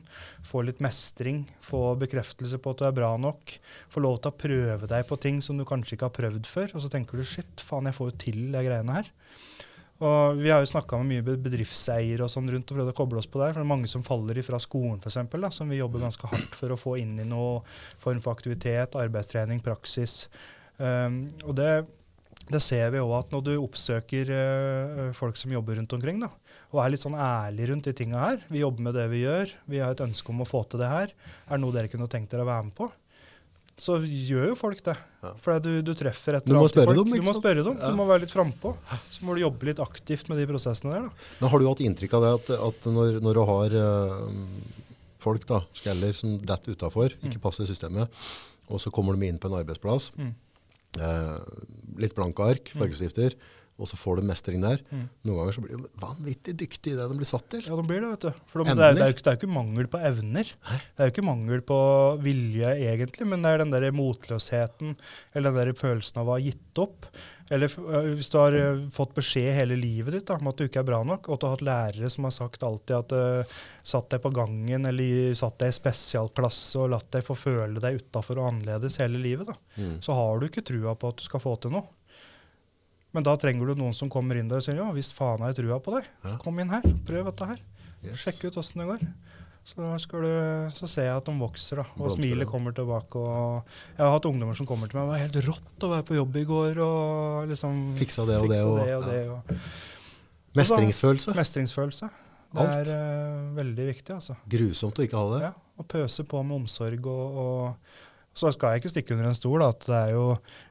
få 0.50 0.64
litt 0.66 0.82
mestring, 0.82 1.44
få 1.62 1.94
bekreftelse 2.02 2.58
på 2.58 2.74
at 2.74 2.82
du 2.82 2.88
er 2.88 2.96
bra 2.98 3.12
nok, 3.22 3.54
få 3.94 4.02
lov 4.02 4.18
til 4.24 4.32
å 4.32 4.40
prøve 4.42 4.90
deg 4.90 5.06
på 5.06 5.20
ting 5.22 5.38
som 5.46 5.60
du 5.60 5.68
kanskje 5.70 5.96
ikke 5.96 6.10
har 6.10 6.18
prøvd 6.18 6.50
før, 6.50 6.74
og 6.74 6.82
så 6.82 6.90
tenker 6.90 7.22
du 7.22 7.28
shit, 7.30 7.62
faen, 7.62 7.92
jeg 7.92 8.00
får 8.00 8.10
jo 8.10 8.18
til 8.26 8.42
de 8.56 8.66
greiene 8.66 8.98
her. 8.98 9.14
Og 10.00 10.40
Vi 10.40 10.52
har 10.52 10.64
jo 10.64 10.72
snakka 10.72 10.98
med 11.02 11.12
mye 11.12 11.38
bedriftseiere 11.44 12.24
og 12.24 12.32
sånn 12.32 12.48
rundt 12.48 12.72
og 12.72 12.78
prøvd 12.78 12.94
å 12.94 12.96
koble 12.96 13.20
oss 13.20 13.28
på 13.28 13.42
der. 13.42 13.52
for 13.52 13.60
Det 13.60 13.68
er 13.68 13.74
mange 13.74 13.92
som 13.92 14.06
faller 14.06 14.38
ifra 14.40 14.60
skolen, 14.60 15.00
eksempel, 15.04 15.44
som 15.52 15.68
vi 15.68 15.82
jobber 15.82 16.06
ganske 16.06 16.28
hardt 16.32 16.56
for 16.56 16.72
å 16.72 16.80
få 16.80 16.98
inn 17.02 17.20
i 17.20 17.28
noe 17.28 17.62
form 18.00 18.22
for 18.24 18.32
aktivitet, 18.32 18.96
arbeidstrening, 18.96 19.60
praksis. 19.60 20.30
Um, 20.78 21.28
og 21.44 21.58
det, 21.60 21.84
det 22.48 22.62
ser 22.64 22.94
vi 22.96 23.04
òg 23.04 23.12
at 23.18 23.36
når 23.36 23.44
du 23.44 23.52
oppsøker 23.58 24.32
uh, 24.32 25.12
folk 25.12 25.36
som 25.36 25.52
jobber 25.52 25.76
rundt 25.76 25.98
omkring, 25.98 26.24
da, 26.24 26.32
og 26.72 26.80
er 26.80 26.94
litt 26.94 27.04
sånn 27.04 27.20
ærlig 27.20 27.68
rundt 27.68 27.90
de 27.90 27.96
tinga 27.98 28.22
her 28.22 28.44
Vi 28.48 28.62
jobber 28.62 28.86
med 28.86 28.96
det 28.96 29.10
vi 29.12 29.26
gjør, 29.26 29.52
vi 29.68 29.84
har 29.84 29.92
et 29.92 30.06
ønske 30.06 30.32
om 30.32 30.46
å 30.46 30.48
få 30.48 30.64
til 30.64 30.80
det 30.80 30.88
her. 30.88 31.12
Er 31.50 31.58
det 31.58 31.64
noe 31.66 31.76
dere 31.76 31.92
kunne 31.92 32.08
tenkt 32.08 32.32
dere 32.32 32.48
å 32.48 32.52
være 32.54 32.70
med 32.70 32.78
på? 32.80 32.88
Så 33.80 33.96
gjør 34.04 34.50
jo 34.52 34.56
folk 34.60 34.82
det. 34.84 34.96
Ja. 35.24 35.30
For 35.40 35.60
du, 35.64 35.70
du 35.88 35.94
treffer 35.96 36.36
et 36.36 36.44
eller 36.50 36.60
annet 36.60 36.74
folk. 36.76 36.98
dem, 36.98 37.14
Du 37.16 37.24
må 37.24 37.34
spørre 37.38 37.64
dem. 37.64 37.78
Ja. 37.80 37.92
Du 37.94 37.96
må 38.00 38.06
være 38.10 38.26
litt 38.26 38.34
frampå. 38.34 38.74
Så 39.12 39.24
må 39.28 39.38
du 39.38 39.42
jobbe 39.46 39.70
litt 39.70 39.80
aktivt 39.84 40.28
med 40.32 40.42
de 40.42 40.48
prosessene 40.50 40.92
der. 40.98 41.08
da. 41.08 41.30
Men 41.40 41.54
har 41.54 41.64
du 41.64 41.68
hatt 41.70 41.84
inntrykk 41.86 42.18
av 42.20 42.26
det 42.26 42.34
at, 42.36 42.52
at 42.68 42.90
når, 42.92 43.20
når 43.24 43.40
du 43.40 43.42
har 43.50 43.78
øh, 43.84 44.44
folk, 45.24 45.48
da, 45.48 45.62
skaller, 45.80 46.12
som 46.16 46.36
detter 46.44 46.76
utafor, 46.76 47.16
ikke 47.24 47.40
passer 47.44 47.64
i 47.64 47.72
systemet, 47.72 48.12
og 48.70 48.84
så 48.84 48.92
kommer 48.94 49.16
de 49.20 49.32
inn 49.32 49.40
på 49.42 49.48
en 49.52 49.58
arbeidsplass, 49.62 50.12
Mm. 50.20 50.34
eh, 51.00 51.40
litt 52.04 52.16
blanke 52.20 52.44
ark, 52.52 52.72
fargestifter, 52.76 53.36
og 53.80 53.88
så 53.90 53.98
får 54.00 54.20
du 54.20 54.28
mestring 54.28 54.62
der. 54.64 54.82
Mm. 54.92 55.06
Noen 55.26 55.40
ganger 55.42 55.56
så 55.56 55.64
blir 55.64 55.78
de 55.80 55.92
vanvittig 56.04 56.56
dyktige 56.60 56.94
i 56.94 57.00
det 57.00 57.08
de 57.10 57.18
blir 57.22 57.30
satt 57.30 57.48
til. 57.54 57.64
Ja, 57.66 57.78
de 57.80 57.86
blir 57.88 58.04
det, 58.04 58.12
vet 58.12 58.28
du. 58.28 58.44
For 58.52 58.62
de, 58.62 58.76
det, 58.76 58.86
er, 58.90 58.98
det, 59.00 59.06
er 59.08 59.16
ikke, 59.16 59.26
det 59.26 59.32
er 59.32 59.38
jo 59.38 59.42
ikke 59.44 59.58
mangel 59.58 59.90
på 59.90 60.04
evner. 60.12 60.54
Det 60.70 61.00
er 61.00 61.10
jo 61.10 61.16
ikke 61.16 61.28
mangel 61.30 61.64
på 61.72 61.80
vilje, 62.26 62.76
egentlig, 62.92 63.28
men 63.32 63.46
det 63.46 63.56
er 63.56 63.64
den 63.64 63.74
der 63.74 63.90
motløsheten, 63.96 64.96
eller 65.34 65.56
den 65.56 65.72
der 65.72 65.80
følelsen 65.80 66.22
av 66.22 66.30
å 66.30 66.36
ha 66.38 66.44
gitt 66.44 66.82
opp. 66.84 67.08
Eller 67.50 67.72
øh, 67.82 68.12
hvis 68.14 68.30
du 68.30 68.38
har 68.38 68.54
øh, 68.54 68.82
fått 68.94 69.16
beskjed 69.18 69.56
hele 69.58 69.74
livet 69.80 70.14
ditt 70.14 70.28
da, 70.30 70.36
om 70.38 70.52
at 70.52 70.60
du 70.60 70.68
ikke 70.68 70.84
er 70.84 70.90
bra 70.92 71.00
nok, 71.08 71.32
og 71.34 71.40
du 71.42 71.48
har 71.48 71.56
hatt 71.56 71.66
lærere 71.66 72.12
som 72.14 72.28
har 72.28 72.36
sagt 72.36 72.66
alltid 72.68 72.94
at 73.00 73.16
uh, 73.16 73.58
satt 73.90 74.12
deg 74.14 74.22
på 74.22 74.30
gangen, 74.36 74.86
eller 74.86 75.34
satt 75.40 75.58
deg 75.64 75.74
i 75.74 75.78
spesialklasse 75.80 76.78
og 76.84 76.92
latt 76.94 77.10
deg 77.16 77.26
få 77.26 77.34
føle 77.40 77.82
deg 77.82 78.04
utafor 78.04 78.38
og 78.42 78.52
annerledes 78.52 79.00
hele 79.02 79.22
livet, 79.24 79.50
da, 79.50 79.58
Mm. 79.80 80.02
så 80.04 80.12
har 80.18 80.40
du 80.42 80.48
ikke 80.50 80.64
trua 80.66 80.92
på 81.00 81.08
at 81.14 81.22
du 81.22 81.24
skal 81.24 81.40
få 81.40 81.54
til 81.64 81.72
noe. 81.72 81.86
Men 83.16 83.26
da 83.26 83.34
trenger 83.42 83.72
du 83.72 83.80
noen 83.80 83.96
som 83.98 84.10
kommer 84.12 84.38
inn 84.38 84.50
der 84.52 84.62
og 84.62 84.66
sier 84.66 84.78
ja, 84.78 84.86
visst 84.94 85.16
faen 85.18 85.42
har 85.42 85.54
jeg 85.54 85.64
trua 85.64 85.80
på 85.82 85.96
deg. 85.98 86.10
Ja. 86.28 86.36
Kom 86.44 86.60
inn 86.62 86.70
her, 86.70 86.86
prøv 87.08 87.30
dette 87.32 87.48
her. 87.54 87.62
Yes. 88.06 88.22
Sjekk 88.24 88.50
ut 88.50 88.60
åssen 88.62 88.84
det 88.84 88.90
går. 88.92 89.04
Så, 89.70 89.86
du, 90.10 90.30
så 90.74 90.88
ser 90.90 91.10
jeg 91.10 91.20
at 91.20 91.28
de 91.28 91.34
vokser, 91.38 91.82
da. 91.82 91.86
Og 91.94 92.06
Blomster, 92.08 92.22
smilet 92.24 92.46
ja. 92.46 92.50
kommer 92.50 92.74
tilbake. 92.74 93.22
Og 93.22 93.74
jeg 93.98 94.02
har 94.02 94.16
hatt 94.16 94.26
ungdommer 94.30 94.58
som 94.58 94.66
kommer 94.70 94.90
til 94.90 94.98
meg. 94.98 95.06
Det 95.06 95.12
var 95.12 95.22
helt 95.26 95.40
rått 95.50 95.86
å 95.86 95.92
være 95.92 96.06
på 96.08 96.18
jobb 96.18 96.40
i 96.40 96.46
går. 96.50 96.80
Og 96.86 97.52
liksom 97.52 97.78
Fiksa 98.00 98.26
det 98.30 98.40
og 98.40 98.48
det, 98.50 98.58
fiksa 98.58 98.72
og- 98.72 98.80
det, 98.82 98.96
og, 98.96 99.06
det, 99.10 99.22
og 99.30 100.58
Mestringsfølelse. 100.58 101.36
Mestringsfølelse. 101.38 102.10
Det 102.50 102.64
Alt. 102.66 102.88
er 102.90 102.96
uh, 102.98 103.50
veldig 103.60 103.86
viktig, 103.92 104.16
altså. 104.16 104.36
Grusomt 104.50 104.98
å 104.98 105.06
ikke 105.06 105.20
ha 105.22 105.34
det. 105.36 105.42
Ja, 105.46 105.52
Å 105.80 105.86
pøse 105.86 106.26
på 106.26 106.42
med 106.42 106.64
omsorg 106.64 107.06
og, 107.12 107.38
og 107.44 108.40
Så 108.40 108.50
skal 108.56 108.74
jeg 108.74 108.82
ikke 108.82 108.92
stikke 108.96 109.14
under 109.14 109.30
en 109.30 109.38
stol 109.38 109.62
da, 109.62 109.70
at 109.70 109.86
det 109.86 110.00
er 110.00 110.16
jo 110.16 110.24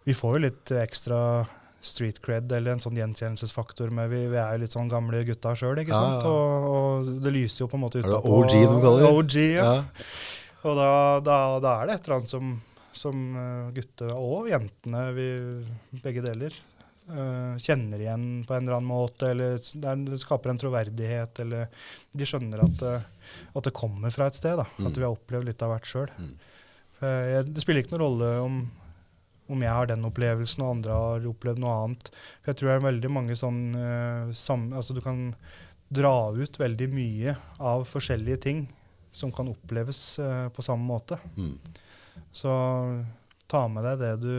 Vi 0.08 0.16
får 0.16 0.34
jo 0.34 0.42
litt 0.48 0.72
ekstra 0.82 1.20
street 1.80 2.18
cred 2.24 2.50
eller 2.52 2.72
en 2.74 2.80
sånn 2.82 2.96
gjenkjennelsesfaktor 2.98 3.92
med 3.94 4.10
vi, 4.10 4.24
vi 4.32 4.36
er 4.40 4.56
jo 4.56 4.62
litt 4.64 4.72
sånn 4.74 4.88
gamle 4.90 5.20
gutta 5.28 5.52
sjøl, 5.56 5.78
ikke 5.78 5.94
Ja, 5.94 6.00
sant? 6.00 6.24
ja. 6.24 6.30
Og, 6.30 6.64
og 7.08 7.10
det 7.22 7.32
lyser 7.36 7.64
jo 7.64 7.68
på 7.70 7.78
en 7.78 7.84
måte 7.84 8.00
utapå. 8.02 8.32
OG 8.40 8.50
de 8.56 8.80
kaller 8.82 9.04
det? 9.04 9.12
OG, 9.20 9.36
ja. 9.54 9.68
Ja. 9.68 10.08
Og 10.66 10.74
da, 10.74 10.88
da, 11.22 11.36
da 11.62 11.74
er 11.82 11.86
det 11.86 11.94
et 12.00 12.08
eller 12.08 12.16
annet 12.18 12.32
som, 12.32 12.48
som 12.98 13.20
uh, 13.38 13.68
gutter 13.76 14.10
og 14.18 14.48
jentene, 14.50 15.04
vi, 15.14 15.28
begge 16.02 16.24
deler, 16.26 16.56
uh, 17.12 17.54
kjenner 17.62 18.02
igjen 18.02 18.26
på 18.48 18.56
en 18.56 18.66
eller 18.66 18.80
annen 18.80 18.90
måte. 18.90 19.30
Eller 19.30 19.54
det, 19.62 19.86
er, 19.94 20.18
skaper 20.18 20.50
en 20.50 20.58
troverdighet, 20.58 21.38
eller 21.46 21.70
de 22.10 22.26
skjønner 22.26 22.64
at, 22.66 22.74
det- 22.82 23.38
at 23.54 23.70
det 23.70 23.74
kommer 23.78 24.10
fra 24.10 24.26
et 24.26 24.34
sted. 24.40 24.58
Da, 24.58 24.66
Mm. 24.82 24.90
At 24.90 24.98
vi 24.98 25.06
har 25.06 25.14
opplevd 25.14 25.46
litt 25.46 25.62
av 25.62 25.76
hvert 25.76 25.86
sjøl. 25.94 26.10
Mm. 26.18 26.34
Det 27.54 27.62
spiller 27.62 27.84
ikke 27.84 27.94
noen 27.94 28.02
rolle 28.02 28.28
om, 28.42 28.54
om 29.48 29.64
jeg 29.64 29.72
har 29.72 29.88
den 29.88 30.04
opplevelsen 30.08 30.64
og 30.64 30.74
andre 30.76 30.98
har 30.98 31.28
opplevd 31.30 31.62
noe 31.62 31.76
annet. 31.84 32.10
For 32.42 32.52
jeg 32.52 32.60
tror 32.60 32.70
det 32.70 32.76
er 32.76 32.86
veldig 32.86 33.10
mange 33.12 33.36
sånn 33.38 33.62
uh, 33.74 34.34
sam, 34.36 34.68
altså 34.76 34.96
Du 34.96 35.02
kan 35.04 35.32
dra 35.88 36.30
ut 36.36 36.60
veldig 36.60 36.88
mye 36.92 37.34
av 37.64 37.86
forskjellige 37.88 38.42
ting 38.44 38.66
som 39.14 39.32
kan 39.32 39.48
oppleves 39.48 40.00
uh, 40.20 40.48
på 40.52 40.64
samme 40.64 40.84
måte. 40.84 41.18
Mm. 41.38 41.56
Så 42.34 42.52
ta 43.48 43.64
med 43.72 43.86
deg 43.88 44.02
det 44.02 44.14
du 44.20 44.32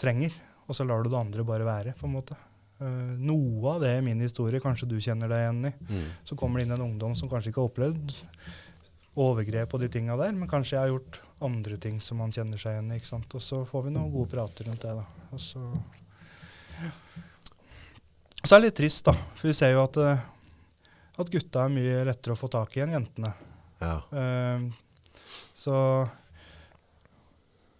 trenger, 0.00 0.32
og 0.66 0.76
så 0.76 0.86
lar 0.88 1.04
du 1.04 1.12
det 1.12 1.20
andre 1.20 1.44
bare 1.44 1.68
være. 1.68 1.96
på 1.98 2.08
en 2.08 2.16
måte. 2.16 2.38
Uh, 2.80 3.12
noe 3.20 3.74
av 3.74 3.84
det 3.84 3.96
i 3.98 4.04
min 4.06 4.24
historie 4.24 4.62
kanskje 4.62 4.88
du 4.88 4.96
kjenner 5.02 5.28
deg 5.28 5.44
igjen 5.44 5.68
i. 5.68 5.74
Mm. 5.90 6.08
Så 6.24 6.38
kommer 6.38 6.60
det 6.60 6.68
inn 6.68 6.76
en 6.78 6.88
ungdom 6.88 7.16
som 7.18 7.28
kanskje 7.30 7.52
ikke 7.52 7.64
har 7.64 7.72
opplevd 7.72 8.16
overgrep 9.18 9.72
og 9.74 9.82
de 9.82 9.88
tinga 9.92 10.16
der, 10.16 10.32
men 10.36 10.50
kanskje 10.50 10.76
jeg 10.76 10.84
har 10.84 10.92
gjort 10.94 11.20
andre 11.44 11.76
ting 11.76 12.00
som 12.00 12.18
man 12.22 12.32
kjenner 12.34 12.60
seg 12.60 12.76
igjen 12.76 12.92
i. 12.92 12.98
ikke 12.98 13.10
sant? 13.10 13.34
Og 13.34 13.42
så 13.44 13.62
får 13.68 13.86
vi 13.86 13.94
noen 13.94 14.10
gode 14.12 14.32
prater 14.32 14.68
rundt 14.68 14.82
det. 14.82 14.94
da. 14.98 15.26
Og 15.32 15.42
så, 15.42 15.62
så 18.42 18.54
er 18.54 18.58
det 18.58 18.64
litt 18.66 18.78
trist, 18.80 19.04
da. 19.06 19.14
For 19.38 19.50
vi 19.50 19.56
ser 19.56 19.74
jo 19.74 19.84
at, 19.84 19.98
eh, 20.02 20.24
at 21.22 21.34
gutta 21.34 21.64
er 21.64 21.74
mye 21.74 22.04
lettere 22.08 22.34
å 22.34 22.40
få 22.40 22.50
tak 22.52 22.76
i 22.78 22.84
enn 22.84 22.96
jentene. 22.98 23.34
Ja. 23.78 24.00
Uh, 24.10 25.36
så 25.54 25.76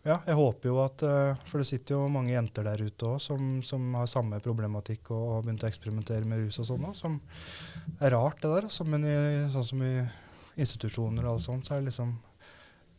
ja, 0.06 0.20
jeg 0.24 0.38
håper 0.38 0.70
jo 0.70 0.76
at 0.80 1.02
eh, 1.04 1.40
For 1.50 1.60
det 1.60 1.66
sitter 1.68 1.96
jo 1.96 2.06
mange 2.12 2.32
jenter 2.32 2.64
der 2.64 2.80
ute 2.80 3.08
òg 3.10 3.18
som, 3.20 3.58
som 3.66 3.82
har 3.98 4.06
samme 4.08 4.38
problematikk 4.40 5.10
og 5.12 5.24
har 5.34 5.42
begynt 5.44 5.66
å 5.66 5.68
eksperimentere 5.68 6.28
med 6.28 6.40
rus 6.44 6.60
og 6.62 6.68
sånn 6.70 6.86
òg. 6.88 6.94
Som 6.96 7.18
er 7.98 8.14
rart, 8.14 8.38
det 8.40 8.52
der. 8.54 8.68
Altså, 8.70 8.86
men 8.88 9.04
i, 9.04 9.16
sånn 9.52 9.66
som 9.68 9.82
i 9.84 9.92
institusjoner 10.58 11.26
og 11.26 11.34
alt 11.34 11.44
sånt, 11.44 11.68
så 11.68 11.74
er 11.74 11.82
det 11.82 11.90
liksom 11.90 12.14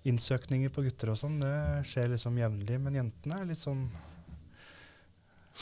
innsøkninger 0.08 0.70
på 0.72 0.84
gutter 0.86 1.10
og 1.12 1.18
sånn. 1.20 1.40
Det 1.42 1.86
skjer 1.90 2.14
liksom 2.14 2.38
jevnlig. 2.40 2.80
Men 2.80 2.96
jentene 2.96 3.42
er 3.42 3.46
litt 3.52 3.60
sånn 3.64 3.90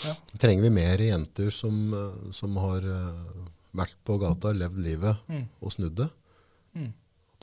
Ja. 0.05 0.13
Trenger 0.37 0.61
vi 0.61 0.69
mer 0.69 0.97
jenter 1.01 1.49
som, 1.49 1.77
eh, 1.93 2.31
som 2.31 2.55
har 2.61 2.85
eh, 2.85 3.45
vært 3.73 3.95
på 4.05 4.19
gata, 4.21 4.51
levd 4.53 4.77
livet 4.77 5.17
Mm, 5.27 5.47
og 5.61 5.71
snudd 5.73 5.95
det? 5.95 6.09
mm. 6.75 6.91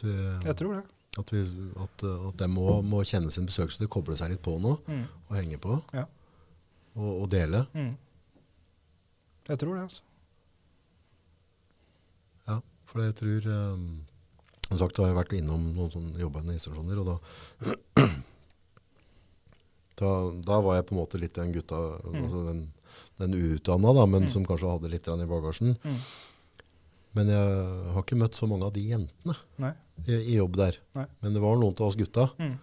Vi, 0.03 0.13
Jeg 0.45 0.57
tror 0.57 0.75
det. 0.77 0.85
at, 1.19 1.31
vi, 1.33 1.41
at, 1.83 2.05
at 2.29 2.37
de 2.39 2.47
må, 2.51 2.81
må 2.83 3.03
kjenne 3.07 3.31
sin 3.35 3.47
besøkelse, 3.47 3.89
koble 3.91 4.17
seg 4.17 4.31
litt 4.31 4.43
på 4.43 4.55
nå 4.61 4.77
Mm, 4.87 5.05
og 5.29 5.37
henge 5.37 5.59
på 5.59 5.81
Ja. 5.95 6.07
og, 6.95 7.23
og 7.25 7.29
dele. 7.31 7.67
mm. 7.75 7.97
Jeg 9.49 9.59
tror 9.59 9.75
det, 9.75 9.83
altså. 9.83 10.03
Ja, 12.49 12.61
for 12.87 13.03
jeg 13.03 13.15
tror 13.19 13.47
um, 13.75 13.85
Som 14.75 14.81
sagt, 14.89 14.99
har 14.99 15.07
jeg 15.13 15.17
vært 15.21 15.33
innom 15.39 15.69
noen 15.77 15.91
sånne 15.93 16.19
jobbende 16.19 16.53
institusjoner, 16.57 16.99
og 16.99 17.07
da, 17.07 17.17
da 20.01 20.11
Da 20.49 20.61
var 20.65 20.79
jeg 20.81 20.87
på 20.89 20.95
en 20.97 21.01
måte 21.03 21.21
litt 21.23 21.37
den 21.39 21.53
gutta, 21.55 21.79
altså 22.11 22.41
den, 22.49 22.63
den 23.21 23.37
uutdanna, 23.39 23.93
da, 23.95 24.07
men 24.11 24.25
Mm. 24.27 24.31
som 24.33 24.47
kanskje 24.47 24.71
hadde 24.73 24.91
litt 24.91 25.07
i 25.07 25.27
bagasjen. 25.31 25.77
Mm. 25.85 25.99
Men 27.15 27.29
jeg 27.31 27.93
har 27.95 28.03
ikke 28.03 28.19
møtt 28.19 28.35
så 28.35 28.49
mange 28.51 28.67
av 28.67 28.73
de 28.75 28.83
jentene 28.91 29.37
i, 30.09 30.13
i 30.35 30.35
jobb 30.41 30.57
der. 30.59 30.79
Nei. 30.99 31.07
Men 31.23 31.35
det 31.37 31.41
var 31.45 31.55
noen 31.57 31.77
av 31.79 31.87
oss 31.87 31.95
gutta. 32.01 32.31
Mm. 32.43 32.57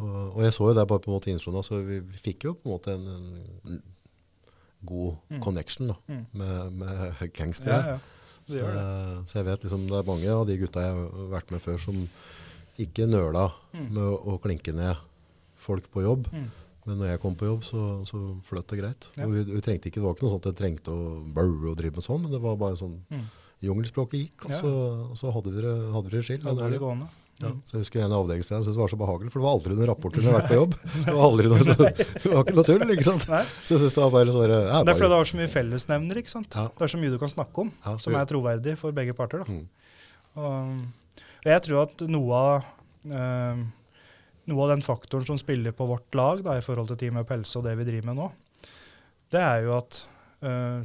Og, 0.00 0.36
og 0.36 0.42
jeg 0.42 0.52
så 0.56 0.66
jo 0.66 0.74
det 0.74 0.88
bare 0.88 0.98
på 1.04 1.10
en 1.10 1.14
måte 1.14 1.30
i 1.30 1.34
institusjonen, 1.36 1.62
så 1.68 1.78
vi, 1.86 2.00
vi 2.00 2.18
fikk 2.18 2.44
jo 2.48 2.54
på 2.58 2.66
en 2.66 2.74
måte 2.74 2.96
en, 2.96 3.06
en 3.70 3.82
god 4.82 5.16
Mm. 5.30 5.40
connection 5.44 5.86
da, 5.92 5.96
Mm. 6.08 6.26
med, 6.32 6.72
med 6.72 7.32
gangstere. 7.36 7.78
Ja, 7.78 7.94
ja. 7.94 7.98
Så, 8.50 8.58
det 8.58 8.66
det. 8.66 8.82
jeg- 8.82 9.24
så 9.30 9.38
jeg 9.40 9.46
vet 9.50 9.64
liksom, 9.66 9.86
det 9.88 9.98
er 10.00 10.08
mange 10.10 10.28
av 10.34 10.46
de 10.46 10.56
gutta 10.60 10.80
jeg 10.84 10.94
har 10.94 11.28
vært 11.36 11.50
med 11.54 11.62
før 11.64 11.78
som 11.80 12.00
ikke 12.80 13.06
nøla 13.10 13.50
Mm. 13.74 13.88
med 13.94 14.02
å, 14.02 14.14
å 14.34 14.40
klinke 14.42 14.72
ned 14.74 14.96
folk 15.60 15.90
på 15.92 16.02
jobb. 16.02 16.26
Mm. 16.32 16.48
Men 16.86 16.96
når 16.98 17.06
jeg 17.12 17.20
kom 17.20 17.34
på 17.36 17.44
jobb, 17.46 17.62
så, 17.62 17.80
så 18.08 18.18
fløt 18.48 18.66
det 18.72 18.78
greit. 18.80 19.10
Ja. 19.16 19.26
Og 19.26 19.34
vi, 19.36 19.42
vi 19.44 19.60
trengte 19.60 19.90
ikke, 19.90 20.00
det 20.00 20.06
var 20.08 20.14
ikke 20.16 20.24
noe 20.26 20.32
sånt 20.38 20.48
jeg 20.48 20.56
trengte 20.56 20.90
å 20.90 21.20
baue 21.36 21.70
og 21.70 21.76
drive 21.76 21.94
med 22.00 22.04
sånn, 22.06 22.22
men 22.24 22.32
det 22.32 22.40
var 22.40 22.56
bare 22.56 22.76
sånn 22.80 22.96
Mm. 23.10 23.26
jungelspråket 23.62 24.16
gikk, 24.24 24.46
og 24.48 24.52
så, 24.56 24.70
så 25.20 25.32
vi 25.52 25.60
det, 25.60 25.74
hadde 25.92 26.08
vi 26.08 26.16
det 26.16 26.24
skill. 26.24 26.46
Ja, 27.40 27.48
Mm. 27.50 27.60
så 27.64 27.72
jeg 27.72 27.80
husker 27.86 28.00
en 28.04 28.12
av 28.12 28.20
avdelingslederne 28.26 28.64
syntes 28.66 28.76
var 28.76 28.90
så 28.92 28.96
behagelig, 29.00 29.30
for 29.32 29.40
det 29.40 29.46
var 29.46 29.54
aldri 29.56 29.74
noen 29.78 29.88
rapporter 29.88 30.20
når 30.20 30.28
jeg 30.28 30.36
vært 30.36 30.50
på 30.50 30.58
jobb. 30.58 30.74
Det 31.06 31.14
var 31.16 31.24
aldri 31.24 31.48
noe, 31.48 31.64
så, 31.64 31.76
det 31.80 32.32
var 32.34 32.42
ikke 32.44 32.56
noe 32.58 32.66
tull, 32.68 32.84
ikke 32.94 33.06
sant? 33.06 33.24
Nei. 33.32 33.40
Så 33.64 33.72
jeg 33.74 33.80
synes 33.80 33.94
det 33.96 34.02
var 34.04 34.10
bare 34.16 34.34
sånn, 34.34 34.52
ja, 34.52 34.82
Det 34.84 34.92
er 34.92 34.98
fordi 35.00 35.08
det 35.14 35.18
har 35.22 35.30
så 35.30 35.38
mye 35.40 35.52
fellesnevner. 35.54 36.20
ikke 36.20 36.32
sant? 36.34 36.58
Ja. 36.60 36.66
Det 36.76 36.84
er 36.84 36.92
så 36.92 37.00
mye 37.00 37.10
du 37.14 37.18
kan 37.22 37.32
snakke 37.32 37.64
om 37.64 37.72
Ja, 37.86 37.94
som 38.04 38.14
er 38.20 38.28
troverdig 38.28 38.76
for 38.82 38.92
begge 38.92 39.14
parter. 39.16 39.44
da. 39.44 39.48
Mm. 39.48 39.66
Og, 40.36 41.24
jeg 41.48 41.62
tror 41.64 41.82
at 41.86 42.04
noe 42.12 42.32
av, 42.36 42.68
øh, 43.08 43.64
noe 44.52 44.62
av 44.66 44.72
den 44.74 44.82
faktoren 44.84 45.24
som 45.26 45.38
spiller 45.40 45.72
på 45.72 45.86
vårt 45.88 46.12
lag 46.20 46.42
da, 46.44 46.58
i 46.60 46.64
forhold 46.64 46.88
til 46.92 47.00
Team 47.06 47.16
Up 47.22 47.32
Helse 47.32 47.56
og 47.56 47.64
det 47.64 47.76
vi 47.80 47.88
driver 47.88 48.10
med 48.12 48.20
nå, 48.20 48.28
det 49.32 49.40
er 49.40 49.64
jo 49.64 49.76
at 49.78 50.02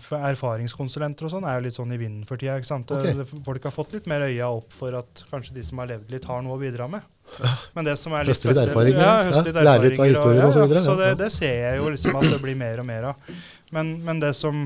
for 0.03 0.19
Erfaringskonsulenter 0.19 1.27
og 1.27 1.31
sånn 1.31 1.45
er 1.47 1.59
jo 1.59 1.65
litt 1.67 1.75
sånn 1.77 1.93
i 1.95 1.97
vinden 2.01 2.25
for 2.27 2.35
tida. 2.41 2.57
ikke 2.59 2.67
sant? 2.67 2.91
Okay. 2.91 3.15
Folk 3.45 3.63
har 3.63 3.71
fått 3.71 3.93
litt 3.95 4.07
mer 4.11 4.25
øya 4.27 4.49
opp 4.51 4.73
for 4.75 4.95
at 4.99 5.25
kanskje 5.31 5.55
de 5.55 5.63
som 5.63 5.79
har 5.79 5.87
levd 5.93 6.11
litt, 6.11 6.25
har 6.27 6.41
noe 6.43 6.57
å 6.57 6.61
bidra 6.61 6.89
med. 6.91 7.05
Men 7.75 7.87
det 7.87 7.95
som 7.97 8.13
er 8.13 8.27
litt 8.27 8.37
spesielt- 8.37 8.69
erfaringer, 8.69 8.99
Ja, 9.01 9.13
ja. 9.23 9.27
høste 9.31 9.45
litt 9.47 9.55
Lære 9.63 9.87
litt 9.89 9.99
av 9.99 10.09
historien 10.11 10.15
historien 10.15 10.41
ja, 10.43 10.47
og 10.47 10.53
så 10.53 10.59
ja. 10.59 10.65
videre, 10.69 10.81
Så 10.85 10.95
det, 10.99 11.11
det 11.23 11.29
ser 11.33 11.55
jeg 11.63 11.77
jo 11.79 11.91
liksom 11.93 12.19
at 12.19 12.27
det 12.35 12.41
blir 12.43 12.57
mer 12.59 12.81
og 12.83 12.89
mer 12.89 13.07
av. 13.13 13.29
Men, 13.73 13.93
men 14.05 14.19
det, 14.21 14.33
som, 14.37 14.59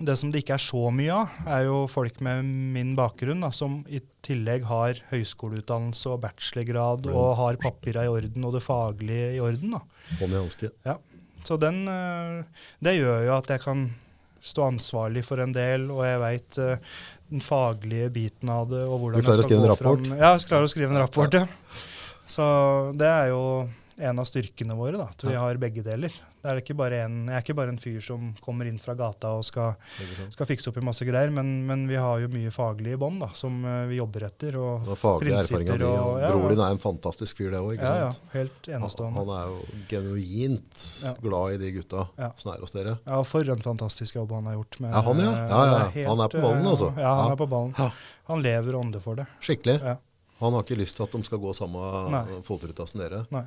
det 0.00 0.16
som 0.18 0.32
det 0.34 0.42
ikke 0.42 0.56
er 0.56 0.64
så 0.64 0.82
mye 0.90 1.14
av, 1.20 1.36
er 1.46 1.66
jo 1.68 1.82
folk 1.92 2.18
med 2.24 2.48
min 2.74 2.94
bakgrunn, 2.98 3.44
da, 3.44 3.52
som 3.54 3.82
i 3.92 4.00
tillegg 4.26 4.64
har 4.68 4.98
høyskoleutdannelse 5.12 6.10
og 6.16 6.22
bachelorgrad 6.24 7.06
og 7.12 7.28
har 7.38 7.60
papira 7.62 8.08
i 8.08 8.10
orden 8.10 8.48
og 8.48 8.56
det 8.58 8.64
faglige 8.64 9.36
i 9.36 9.40
orden. 9.44 9.76
da. 9.76 9.84
hånd 10.18 10.32
i 10.34 10.40
hanske. 10.40 10.72
Ja. 10.88 10.96
Så 11.48 11.56
den, 11.60 11.80
eh, 11.88 12.44
det 12.84 12.98
gjør 12.98 13.24
jo 13.26 13.34
at 13.38 13.52
jeg 13.54 13.64
kan 13.64 13.86
stå 14.44 14.68
ansvarlig 14.68 15.24
for 15.26 15.40
en 15.42 15.52
del, 15.56 15.88
og 15.90 16.04
jeg 16.06 16.20
veit 16.22 16.58
den 17.28 17.42
faglige 17.44 18.10
biten 18.14 18.52
av 18.52 18.68
det. 18.70 18.84
og 18.86 19.00
hvordan 19.00 19.20
Du 19.20 19.26
klarer 19.26 19.42
å 19.42 19.46
skrive 19.48 19.64
en 19.64 19.72
rapport? 19.72 20.04
fram. 20.06 20.18
Ja, 20.20 20.30
jeg 20.36 20.48
klarer 20.48 20.68
å 20.68 20.72
skrive 20.72 20.94
en 20.94 21.02
rapport, 21.02 21.34
ja. 21.34 21.46
Så 22.28 22.44
det 23.00 23.08
er 23.08 23.32
jo 23.32 23.42
en 23.98 24.20
av 24.22 24.28
styrkene 24.28 24.76
våre, 24.78 25.00
da, 25.00 25.08
at 25.10 25.24
vi 25.26 25.34
har 25.34 25.58
begge 25.60 25.82
deler. 25.82 26.12
Det 26.48 26.64
er 26.78 26.94
en, 27.04 27.26
jeg 27.28 27.34
er 27.36 27.42
ikke 27.44 27.54
bare 27.58 27.68
en 27.74 27.78
fyr 27.78 28.00
som 28.00 28.30
kommer 28.40 28.66
inn 28.70 28.78
fra 28.80 28.94
gata 28.96 29.28
og 29.36 29.44
skal, 29.44 29.74
skal 30.32 30.46
fikse 30.48 30.70
opp 30.70 30.78
i 30.80 30.84
masse 30.86 31.04
greier, 31.04 31.30
men, 31.30 31.66
men 31.68 31.86
vi 31.88 31.96
har 32.00 32.20
jo 32.22 32.28
mye 32.32 32.50
faglig 32.54 32.94
i 32.94 33.00
bånn 33.00 33.20
som 33.36 33.58
eh, 33.68 33.84
vi 33.90 33.98
jobber 33.98 34.24
etter. 34.30 34.56
Og 34.56 34.88
Og 34.88 34.96
faglige 34.98 35.42
erfaringer. 35.42 35.84
Og 35.84 35.98
og- 35.98 36.20
ja, 36.22 36.30
broren 36.32 36.54
din 36.56 36.64
er 36.64 36.70
en 36.70 36.78
fantastisk 36.82 37.36
fyr, 37.36 37.50
det 37.52 37.60
òg. 37.60 37.76
Ja, 37.76 37.94
ja. 38.06 38.10
Helt 38.32 38.68
enestående. 38.68 39.18
han 39.20 39.28
er 39.36 39.46
jo 39.52 39.58
genuint 39.88 41.04
Ja. 41.04 41.12
glad 41.22 41.52
i 41.54 41.58
de 41.58 41.72
gutta 41.72 42.08
Ja. 42.18 42.30
som 42.36 42.52
er 42.52 42.60
hos 42.60 42.70
dere. 42.72 42.98
Ja, 43.06 43.22
for 43.22 43.40
en 43.50 43.62
fantastisk 43.62 44.14
jobb 44.16 44.32
han 44.32 44.46
har 44.46 44.54
gjort. 44.54 44.80
Med, 44.80 44.90
Ja, 44.92 45.00
han, 45.02 45.18
ja. 45.18 45.32
Ja, 45.48 45.64
ja. 45.66 45.88
helt, 45.90 46.08
Han 46.08 46.20
er 46.20 46.28
på 46.28 46.40
ballen, 46.40 46.66
altså. 46.66 46.92
Ja, 46.96 47.14
han 47.22 47.32
er 47.32 47.36
på 47.36 47.48
ballen. 47.48 47.74
Han 48.28 48.42
lever 48.42 48.74
og 48.74 48.84
ånder 48.86 49.00
for 49.00 49.14
det. 49.16 49.26
Skikkelig. 49.40 49.80
Ja. 49.82 49.96
Han 50.40 50.52
har 50.52 50.62
ikke 50.62 50.76
lyst 50.78 50.96
til 50.96 51.02
at 51.02 51.10
de 51.12 51.22
skal 51.24 51.38
gå 51.38 51.52
samme 51.54 52.42
fotruta 52.46 52.86
som 52.86 53.00
dere. 53.00 53.26
Nei. 53.34 53.42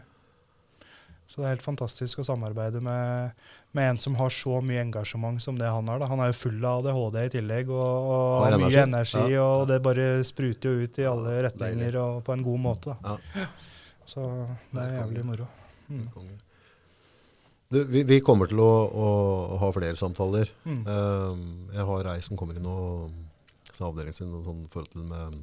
Så 1.31 1.39
det 1.39 1.45
er 1.47 1.53
helt 1.53 1.63
fantastisk 1.63 2.19
å 2.19 2.25
samarbeide 2.27 2.81
med, 2.83 3.37
med 3.77 3.93
en 3.93 3.99
som 4.01 4.17
har 4.19 4.33
så 4.35 4.57
mye 4.67 4.81
engasjement 4.83 5.39
som 5.39 5.55
det 5.55 5.69
han 5.71 5.87
har. 5.87 6.01
Da. 6.01 6.09
Han 6.11 6.19
er 6.19 6.33
jo 6.33 6.39
full 6.41 6.59
av 6.67 6.83
ADHD 6.83 7.21
i 7.23 7.31
tillegg, 7.37 7.71
og, 7.71 8.09
og 8.11 8.43
Har 8.43 8.57
mye 8.59 8.83
energi. 8.83 9.23
Ja. 9.31 9.45
og 9.45 9.63
det 9.71 9.79
bare 9.85 10.09
spruter 10.27 10.75
jo 10.75 10.83
ut 10.83 10.99
i 10.99 11.07
alle 11.07 11.37
retninger 11.47 11.95
og 12.01 12.19
på 12.27 12.35
en 12.35 12.43
god 12.43 12.63
måte. 12.67 12.97
Ja. 13.05 13.45
Så 14.11 14.27
det 14.73 14.83
er 14.83 14.97
jævlig 14.97 15.23
moro. 15.29 15.47
Mm. 15.87 16.07
Du, 17.71 17.79
vi, 17.87 18.03
vi 18.03 18.19
kommer 18.19 18.51
til 18.51 18.59
å, 18.59 18.71
å 18.91 19.07
ha 19.61 19.69
flere 19.71 19.95
samtaler. 19.95 20.51
Mm. 20.67 20.81
Um, 20.83 21.45
jeg 21.71 21.87
har 21.93 22.09
ei 22.11 22.19
som 22.27 22.39
kommer 22.39 22.59
inn 22.59 22.67
og 22.67 23.07
avdelingen 23.81 24.17
sin 24.17 24.33
og 24.35 24.43
sånn 24.45 24.65
forhold 24.73 24.91
til 24.93 25.07
med 25.07 25.39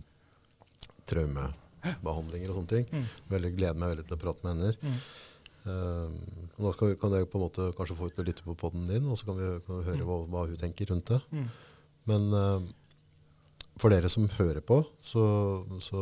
traumebehandlinger 1.09 2.53
og 2.53 2.61
sånne 2.61 2.73
ting. 2.75 2.87
Mm. 2.93 3.09
Veldig 3.33 3.55
gleder 3.57 3.81
meg 3.81 3.95
veldig 3.95 4.07
til 4.11 4.19
å 4.19 4.21
prate 4.21 4.45
med 4.45 4.53
henne. 4.53 4.77
Mm. 4.85 5.01
Um, 5.69 6.19
nå 6.59 6.73
vi- 6.75 6.97
kan 6.99 7.13
jeg 7.15 7.29
på 7.31 7.39
en 7.39 7.45
måte 7.45 7.69
kanskje 7.77 7.97
få 7.99 8.09
ut 8.11 8.19
og 8.19 8.27
lytte 8.27 8.45
på 8.47 8.57
podden 8.59 8.87
din, 8.89 9.07
og 9.07 9.19
så 9.19 9.29
kan 9.29 9.37
vi, 9.39 9.49
kan 9.67 9.79
vi 9.81 9.91
høre 9.91 10.07
hva, 10.09 10.19
hva 10.27 10.47
hun 10.49 10.57
tenker 10.61 10.91
rundt 10.91 11.13
det. 11.13 11.21
Mm. 11.31 11.49
Men 12.09 12.29
um, 12.35 12.69
for 13.79 13.95
dere 13.95 14.11
som 14.11 14.27
hører 14.39 14.61
på, 14.65 14.81
så, 15.05 15.25
så 15.85 16.01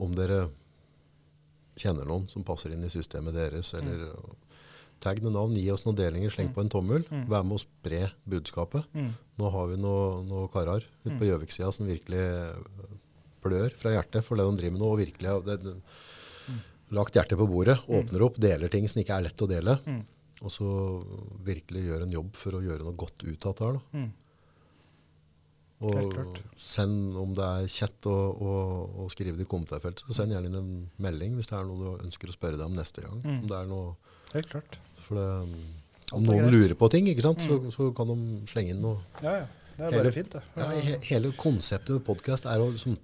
om 0.00 0.14
dere 0.16 0.46
kjenner 1.76 2.06
noen 2.06 2.28
som 2.30 2.46
passer 2.46 2.72
inn 2.72 2.86
i 2.86 2.92
systemet 2.92 3.34
deres, 3.34 3.74
eller 3.76 4.14
tagg 5.04 5.20
noen 5.20 5.34
navn, 5.36 5.56
gi 5.58 5.66
oss 5.74 5.84
noen 5.84 5.98
delinger, 5.98 6.32
sleng 6.32 6.52
på 6.54 6.62
en 6.62 6.70
tommel. 6.72 7.04
Mm. 7.10 7.26
Vær 7.28 7.44
med 7.44 7.58
å 7.58 7.62
spre 7.64 8.06
budskapet. 8.30 8.86
Mm. 8.94 9.10
Nå 9.42 9.50
har 9.52 9.68
vi 9.72 9.80
noen 9.82 10.28
noe 10.30 10.48
karer 10.54 10.86
ute 11.04 11.18
på 11.18 11.28
Gjøvik-sida 11.28 11.72
som 11.74 11.90
virkelig 11.90 12.24
blør 13.44 13.74
fra 13.76 13.92
hjertet 13.92 14.24
for 14.24 14.40
det 14.40 14.46
de 14.48 14.56
driver 14.62 14.76
med 14.78 14.80
nå. 14.80 14.90
og 14.94 15.00
virkelig 15.02 15.34
det, 15.44 15.58
det, 15.66 15.74
lagt 16.94 17.16
hjertet 17.18 17.38
på 17.40 17.46
bordet, 17.50 17.78
åpner 17.90 18.22
opp, 18.26 18.36
deler 18.40 18.70
ting 18.72 18.86
som 18.90 19.00
ikke 19.02 19.16
er 19.18 19.26
lett 19.28 19.44
å 19.44 19.48
dele. 19.50 19.78
Mm. 19.86 20.02
Og 20.44 20.52
så 20.52 20.66
virkelig 21.46 21.86
gjør 21.86 22.04
en 22.04 22.14
jobb 22.14 22.36
for 22.36 22.58
å 22.58 22.62
gjøre 22.64 22.84
noe 22.84 22.98
godt 22.98 23.24
ut 23.24 23.46
av 23.48 23.54
dette. 23.54 23.80
Mm. 23.96 24.12
Og 25.84 26.38
send, 26.60 27.16
om 27.20 27.32
det 27.36 27.44
er 27.44 27.66
kjett 27.68 28.06
å, 28.08 28.14
å, 28.14 28.52
å 29.04 29.08
skrive 29.12 29.36
det 29.36 29.44
i 29.44 29.50
kommentarfeltet, 29.50 30.06
så 30.06 30.16
send 30.16 30.32
gjerne 30.32 30.48
inn 30.48 30.58
en 30.60 30.70
melding 31.02 31.34
hvis 31.36 31.50
det 31.50 31.56
er 31.58 31.66
noe 31.68 31.80
du 31.98 32.04
ønsker 32.06 32.30
å 32.30 32.36
spørre 32.36 32.56
deg 32.60 32.68
om 32.70 32.76
neste 32.78 33.04
gang. 33.04 33.18
Mm. 33.24 33.40
Om 33.42 33.50
det 33.50 33.58
er 33.58 33.68
noe, 33.68 33.90
Helt 34.32 34.48
klart. 34.52 34.78
for 35.04 35.18
det, 35.20 35.26
om 36.14 36.22
er 36.22 36.30
noen. 36.30 36.46
Mm. 36.46 36.54
lurer 36.54 36.76
på 36.78 36.88
ting, 36.94 37.10
ikke 37.10 37.26
sant, 37.26 37.44
så, 37.44 37.58
så 37.74 37.90
kan 37.96 38.12
de 38.12 38.18
slenge 38.50 38.72
inn 38.76 38.82
noe. 38.84 39.02
Ja, 39.24 39.42
ja. 39.42 39.52
Det 39.74 39.88
er 39.90 39.96
Hele- 39.98 40.14
fint, 40.14 40.30
det. 40.36 40.40
Ja, 40.54 40.68
he, 40.86 40.98
hele 41.10 41.32
konseptet 41.34 41.96
med 41.96 42.04
podkast 42.06 42.46
er 42.46 42.62
å 42.62 42.68
liksom 42.70 42.94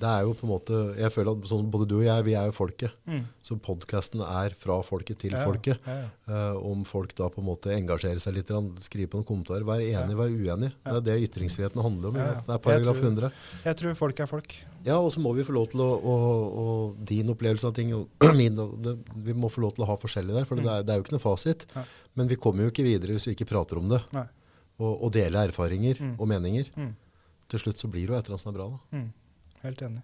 Det 0.00 0.08
er 0.10 0.24
jo 0.26 0.32
på 0.34 0.42
en 0.44 0.50
måte 0.50 0.78
Jeg 0.98 1.12
føler 1.14 1.36
at 1.36 1.46
sånn, 1.48 1.68
både 1.70 1.86
du 1.88 1.94
og 2.00 2.04
jeg, 2.04 2.24
vi 2.26 2.32
er 2.36 2.48
jo 2.48 2.54
folket. 2.56 2.92
Mm. 3.06 3.20
Så 3.46 3.56
podkasten 3.62 4.20
er 4.26 4.54
fra 4.58 4.80
folket 4.84 5.20
til 5.22 5.32
Ja, 5.36 5.44
folket. 5.46 5.78
ja, 5.86 5.94
ja. 6.02 6.08
Uh, 6.28 6.58
om 6.72 6.82
folk 6.88 7.14
da 7.14 7.28
på 7.30 7.40
en 7.40 7.46
måte 7.46 7.70
engasjerer 7.74 8.18
seg 8.22 8.34
litt, 8.34 8.50
skriver 8.82 9.10
på 9.12 9.20
noen 9.20 9.28
kommentarer, 9.28 9.64
vær 9.68 9.80
enig, 9.84 10.16
vær 10.18 10.32
uenig. 10.34 10.72
Det 10.84 10.96
er 10.98 11.04
det 11.06 11.16
ytringsfriheten 11.28 11.82
handler 11.84 12.10
om. 12.10 12.18
Det 12.18 12.54
er 12.56 12.58
paragraf 12.58 12.96
Jeg 12.98 13.04
tror- 13.04 13.30
100. 13.30 13.32
Jeg 13.64 13.76
tror 13.80 13.94
folk 14.02 14.20
er 14.20 14.26
folk. 14.26 14.54
Ja, 14.84 14.98
og 14.98 15.10
så 15.14 15.20
må 15.24 15.32
vi 15.36 15.44
få 15.46 15.54
lov 15.56 15.70
til 15.72 15.80
å, 15.80 15.90
å, 15.96 16.14
å 16.64 16.66
Din 17.08 17.30
opplevelse 17.32 17.66
av 17.70 17.74
ting 17.74 17.94
og 17.96 18.08
min 18.40 18.54
det, 18.82 18.98
Vi 19.24 19.32
må 19.32 19.48
få 19.48 19.62
lov 19.64 19.74
til 19.76 19.84
å 19.86 19.88
ha 19.88 19.96
forskjellig 19.96 20.34
der, 20.36 20.44
for 20.44 20.56
det, 20.60 20.66
er, 20.68 20.82
det 20.84 20.92
er 20.92 21.00
jo 21.00 21.06
ikke 21.06 21.16
noe 21.16 21.24
fasit. 21.24 21.64
Men 22.18 22.28
vi 22.28 22.36
kommer 22.36 22.66
jo 22.66 22.74
ikke 22.74 22.84
videre 22.84 23.14
hvis 23.16 23.28
vi 23.30 23.36
ikke 23.38 23.48
prater 23.48 23.78
om 23.80 23.88
det. 23.88 24.02
Nei. 24.12 24.26
Og, 24.82 25.04
og 25.06 25.12
deler 25.14 25.48
erfaringer 25.48 26.00
og 26.18 26.26
meninger. 26.28 26.68
Mm. 26.76 26.92
Til 27.48 27.60
slutt 27.62 27.78
så 27.78 27.86
blir 27.88 28.08
det 28.08 28.12
jo 28.12 28.18
et 28.18 28.24
eller 28.26 28.34
annet 28.34 28.42
som 28.42 28.50
er 28.52 28.58
bra. 28.58 28.66
da. 28.74 29.02
Mm. 29.64 29.70
Helt 29.70 29.82
enig. 29.88 30.02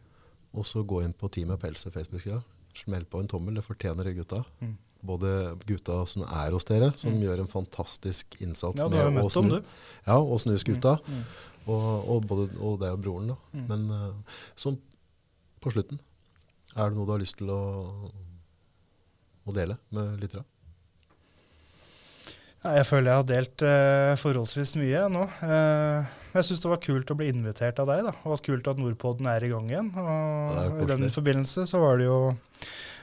Og 0.57 0.67
så 0.67 0.83
gå 0.83 1.03
inn 1.05 1.13
på 1.15 1.29
Teamet 1.31 1.61
og 1.61 1.93
Facebook-sida. 1.95 2.41
Smell 2.75 3.05
på 3.11 3.21
en 3.21 3.29
tommel, 3.31 3.59
det 3.59 3.67
fortjener 3.67 4.07
de 4.09 4.17
gutta. 4.17 4.41
Mm. 4.61 4.77
Både 5.07 5.31
gutta 5.65 6.01
som 6.09 6.25
er 6.27 6.53
hos 6.53 6.67
dere, 6.69 6.91
som 6.99 7.15
gjør 7.17 7.41
en 7.45 7.49
fantastisk 7.51 8.37
innsats 8.45 8.81
Ja, 8.81 8.89
med 8.93 9.07
å 9.07 9.13
møtt 9.15 9.37
dem, 9.37 9.49
du. 9.49 9.71
ja, 10.07 10.19
og 10.19 10.41
snu 10.43 10.57
skuta. 10.61 10.99
Mm. 11.07 11.23
Og, 11.71 11.87
og, 12.17 12.27
både, 12.29 12.49
og 12.59 12.81
deg 12.83 12.97
og 12.97 13.03
broren. 13.05 13.33
da. 13.33 13.65
Men 13.71 13.87
uh, 13.93 14.77
på 15.61 15.73
slutten, 15.73 16.01
er 16.77 16.91
det 16.91 16.97
noe 16.97 17.09
du 17.09 17.13
har 17.15 17.23
lyst 17.23 17.39
til 17.41 17.51
å, 17.53 17.61
å 19.45 19.55
dele 19.57 19.77
med 19.95 20.21
lyttere? 20.23 20.45
Jeg 22.61 22.85
føler 22.85 23.09
jeg 23.09 23.17
har 23.23 23.29
delt 23.29 23.63
eh, 23.65 24.15
forholdsvis 24.21 24.75
mye 24.77 25.07
nå. 25.09 25.23
Eh, 25.47 26.09
jeg 26.35 26.47
syns 26.47 26.61
det 26.61 26.69
var 26.69 26.81
kult 26.85 27.09
å 27.13 27.17
bli 27.17 27.31
invitert 27.33 27.79
av 27.81 27.89
deg, 27.89 28.03
da. 28.11 28.13
Og 28.29 28.43
kult 28.45 28.69
at 28.69 28.81
Nordpodden 28.81 29.29
er 29.33 29.47
i 29.47 29.49
gang 29.49 29.71
igjen. 29.71 29.89
Og 29.97 30.83
I 30.85 30.89
den 30.91 31.07
forbindelse 31.15 31.65
så 31.71 31.81
var 31.81 31.97
det 32.01 32.11
jo 32.11 32.19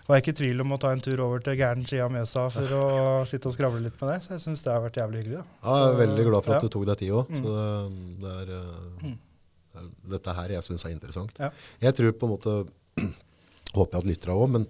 var 0.07 0.15
jeg 0.15 0.23
ikke 0.23 0.33
i 0.35 0.37
tvil 0.39 0.61
om 0.63 0.71
å 0.71 0.77
ta 0.79 0.93
en 0.95 1.01
tur 1.03 1.19
over 1.25 1.41
til 1.43 1.57
gæren 1.59 1.81
side 1.89 2.05
av 2.05 2.13
Mjøsa 2.13 2.45
for 2.53 2.75
å 2.77 2.83
sitte 3.29 3.49
og 3.49 3.55
skravle 3.57 3.81
litt 3.83 3.97
med 3.99 4.13
deg. 4.13 4.21
Så 4.23 4.35
jeg 4.37 4.43
syns 4.45 4.61
det 4.63 4.71
har 4.71 4.83
vært 4.85 4.99
jævlig 5.01 5.23
hyggelig. 5.23 5.41
da. 5.41 5.57
Ja, 5.65 5.79
jeg 5.81 5.89
er 5.89 5.97
veldig 6.03 6.27
glad 6.29 6.45
for 6.45 6.53
at 6.55 6.61
Ja. 6.61 6.67
du 6.69 6.75
tok 6.77 6.85
deg 6.87 7.01
tid 7.01 7.15
òg. 7.17 7.33
Mm. 7.33 7.41
Så 7.41 7.55
det, 8.21 8.35
er, 8.37 8.53
uh, 8.53 9.09
det 9.73 9.81
er 9.81 9.89
dette 10.13 10.37
her 10.37 10.53
jeg 10.55 10.67
syns 10.69 10.85
er 10.87 10.93
interessant. 10.95 11.33
Ja. 11.41 11.49
Jeg 11.83 11.97
tror 11.97 12.13
på 12.21 12.29
en 12.29 12.35
måte 12.37 12.55
Håper 13.77 13.97
jeg 13.97 13.99
at 14.05 14.07
lytterne 14.13 14.37
òg, 14.39 14.47
men 14.53 14.63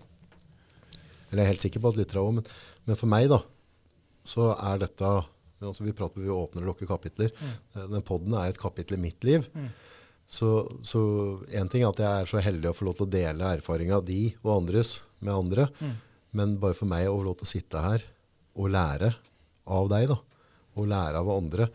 Eller 1.29 1.43
jeg 1.43 1.45
er 1.45 1.51
helt 1.53 1.67
sikker 1.67 1.83
på 1.85 1.91
at 1.93 1.99
lytterne 2.01 2.23
òg, 2.25 2.33
men, 2.39 2.49
men 2.89 2.97
for 2.97 3.11
meg, 3.11 3.27
da, 3.29 3.43
så 4.27 4.51
er 4.55 4.83
dette 4.85 5.15
altså 5.57 5.85
Vi 5.87 5.93
prater 5.97 6.21
vi 6.21 6.29
åpner 6.29 6.61
og 6.61 6.73
lukker 6.73 6.89
kapitler. 6.89 7.31
Mm. 7.33 7.53
Den 7.95 8.03
podden 8.05 8.35
er 8.37 8.51
et 8.51 8.59
kapittel 8.61 8.99
i 8.99 9.05
mitt 9.07 9.23
liv. 9.25 9.47
Mm. 9.57 9.71
Så, 10.27 10.49
én 11.49 11.63
en 11.63 11.71
ting 11.71 11.85
er 11.85 11.89
at 11.89 12.01
jeg 12.03 12.21
er 12.21 12.29
så 12.29 12.43
heldig 12.43 12.69
å 12.69 12.75
få 12.75 12.89
lov 12.89 12.99
til 12.99 13.07
å 13.07 13.13
dele 13.15 13.53
erfaringa 13.57 14.01
di 14.05 14.35
og 14.43 14.51
andres 14.57 14.99
med 15.23 15.33
andre. 15.33 15.69
Mm. 15.79 15.95
Men 16.37 16.57
bare 16.61 16.77
for 16.77 16.89
meg 16.91 17.07
å 17.07 17.15
få 17.15 17.25
lov 17.29 17.37
til 17.39 17.47
å 17.47 17.53
sitte 17.55 17.83
her 17.83 18.03
og 18.57 18.73
lære 18.73 19.13
av 19.77 19.87
deg, 19.91 20.09
da. 20.11 20.17
Og 20.77 20.85
lære 20.91 21.21
av 21.23 21.29
andre. 21.33 21.65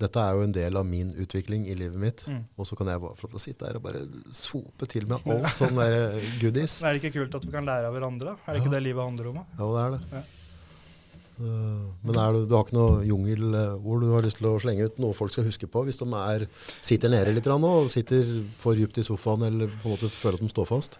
Dette 0.00 0.22
er 0.22 0.34
jo 0.34 0.46
en 0.48 0.54
del 0.56 0.78
av 0.80 0.86
min 0.88 1.12
utvikling 1.14 1.68
i 1.70 1.76
livet 1.78 2.00
mitt. 2.00 2.24
Mm. 2.26 2.40
Og 2.58 2.66
så 2.66 2.78
kan 2.78 2.90
jeg 2.90 3.02
bare 3.04 3.18
få 3.18 3.28
lov 3.28 3.36
til 3.36 3.38
å 3.38 3.44
sitte 3.44 3.68
her 3.68 3.78
og 3.78 3.84
bare 3.84 4.02
sope 4.34 4.88
til 4.90 5.06
med 5.10 5.28
alt 5.28 5.52
sånn 5.60 5.78
der 5.78 6.16
goodies. 6.40 6.78
Men 6.82 6.88
er 6.88 6.96
det 6.96 7.04
ikke 7.04 7.20
kult 7.20 7.38
at 7.38 7.46
vi 7.46 7.54
kan 7.54 7.68
lære 7.68 7.92
av 7.92 7.94
hverandre? 7.94 8.34
Er 8.48 8.56
det 8.56 8.64
ikke 8.64 8.74
det 8.74 8.82
livet 8.88 9.04
handler 9.04 9.30
om? 9.30 9.38
da? 9.38 9.46
Ja, 9.60 9.68
det 9.68 9.84
er 9.84 9.94
det. 9.94 10.02
Ja. 10.16 10.24
Uh, 11.38 11.88
Men 12.02 12.18
er 12.18 12.34
du, 12.34 12.44
du 12.50 12.54
har 12.56 12.64
ikke 12.66 12.74
noe 12.74 13.02
jungelord 13.06 14.02
du 14.02 14.08
har 14.10 14.24
lyst 14.26 14.40
til 14.40 14.48
å 14.50 14.56
slenge 14.58 14.88
ut? 14.88 14.96
Noe 15.02 15.14
folk 15.14 15.34
skal 15.34 15.46
huske 15.46 15.68
på 15.70 15.84
hvis 15.86 16.00
de 16.00 16.08
er, 16.18 16.48
sitter 16.82 17.12
nede 17.12 17.34
litt 17.36 17.46
og 17.46 17.90
sitter 17.92 18.26
for 18.58 18.78
dypt 18.78 18.98
i 18.98 19.06
sofaen 19.06 19.46
eller 19.46 19.70
på 19.70 19.86
en 19.86 19.94
måte 19.94 20.10
føler 20.10 20.40
at 20.40 20.48
de 20.48 20.50
står 20.50 20.66
fast? 20.70 20.98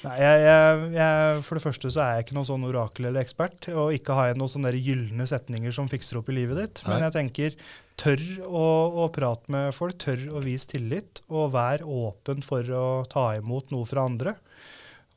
Nei, 0.00 0.14
jeg, 0.16 0.84
jeg, 0.94 1.42
For 1.44 1.58
det 1.58 1.64
første 1.64 1.90
så 1.92 2.02
er 2.02 2.14
jeg 2.14 2.26
ikke 2.26 2.36
noen 2.38 2.48
sånn 2.48 2.66
orakel 2.70 3.10
eller 3.10 3.24
ekspert. 3.24 3.68
Og 3.74 3.94
ikke 3.96 4.16
har 4.16 4.30
jeg 4.30 4.38
noen 4.40 4.52
sånne 4.54 4.72
gylne 4.78 5.26
setninger 5.28 5.74
som 5.76 5.90
fikser 5.92 6.20
opp 6.20 6.30
i 6.32 6.38
livet 6.38 6.60
ditt. 6.60 6.82
Men 6.88 7.04
jeg 7.04 7.16
tenker, 7.16 7.58
tørr 8.00 8.24
å, 8.46 8.66
å 9.04 9.08
prate 9.12 9.52
med 9.52 9.74
folk, 9.76 9.98
tørr 10.00 10.24
å 10.32 10.42
vise 10.44 10.72
tillit, 10.72 11.20
og 11.28 11.52
vær 11.56 11.84
åpen 11.84 12.40
for 12.46 12.64
å 12.72 12.86
ta 13.10 13.32
imot 13.38 13.74
noe 13.74 13.88
fra 13.88 14.06
andre. 14.08 14.38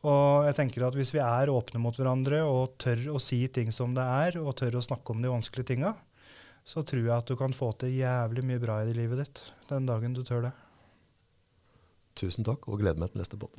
Og 0.04 0.48
jeg 0.50 0.56
tenker 0.58 0.84
at 0.84 0.98
hvis 0.98 1.14
vi 1.16 1.22
er 1.24 1.52
åpne 1.52 1.80
mot 1.80 1.96
hverandre 1.96 2.42
og 2.44 2.76
tør 2.82 3.06
å 3.16 3.22
si 3.24 3.40
ting 3.48 3.72
som 3.72 3.94
det 3.96 4.04
er, 4.04 4.40
og 4.42 4.58
tør 4.60 4.80
å 4.80 4.84
snakke 4.84 5.16
om 5.16 5.24
de 5.24 5.32
vanskelige 5.32 5.72
tinga, 5.72 5.94
så 6.68 6.84
tror 6.88 7.06
jeg 7.06 7.16
at 7.16 7.28
du 7.28 7.38
kan 7.40 7.56
få 7.56 7.72
til 7.80 7.96
jævlig 7.96 8.44
mye 8.48 8.62
bra 8.64 8.82
i 8.82 8.90
det 8.90 8.98
livet 9.00 9.24
ditt 9.24 9.44
den 9.72 9.88
dagen 9.88 10.16
du 10.16 10.24
tør 10.28 10.50
det. 10.50 10.54
Tusen 12.20 12.46
takk, 12.46 12.68
og 12.68 12.84
gleder 12.84 13.00
meg 13.02 13.14
til 13.14 13.24
neste 13.24 13.40
båt. 13.40 13.58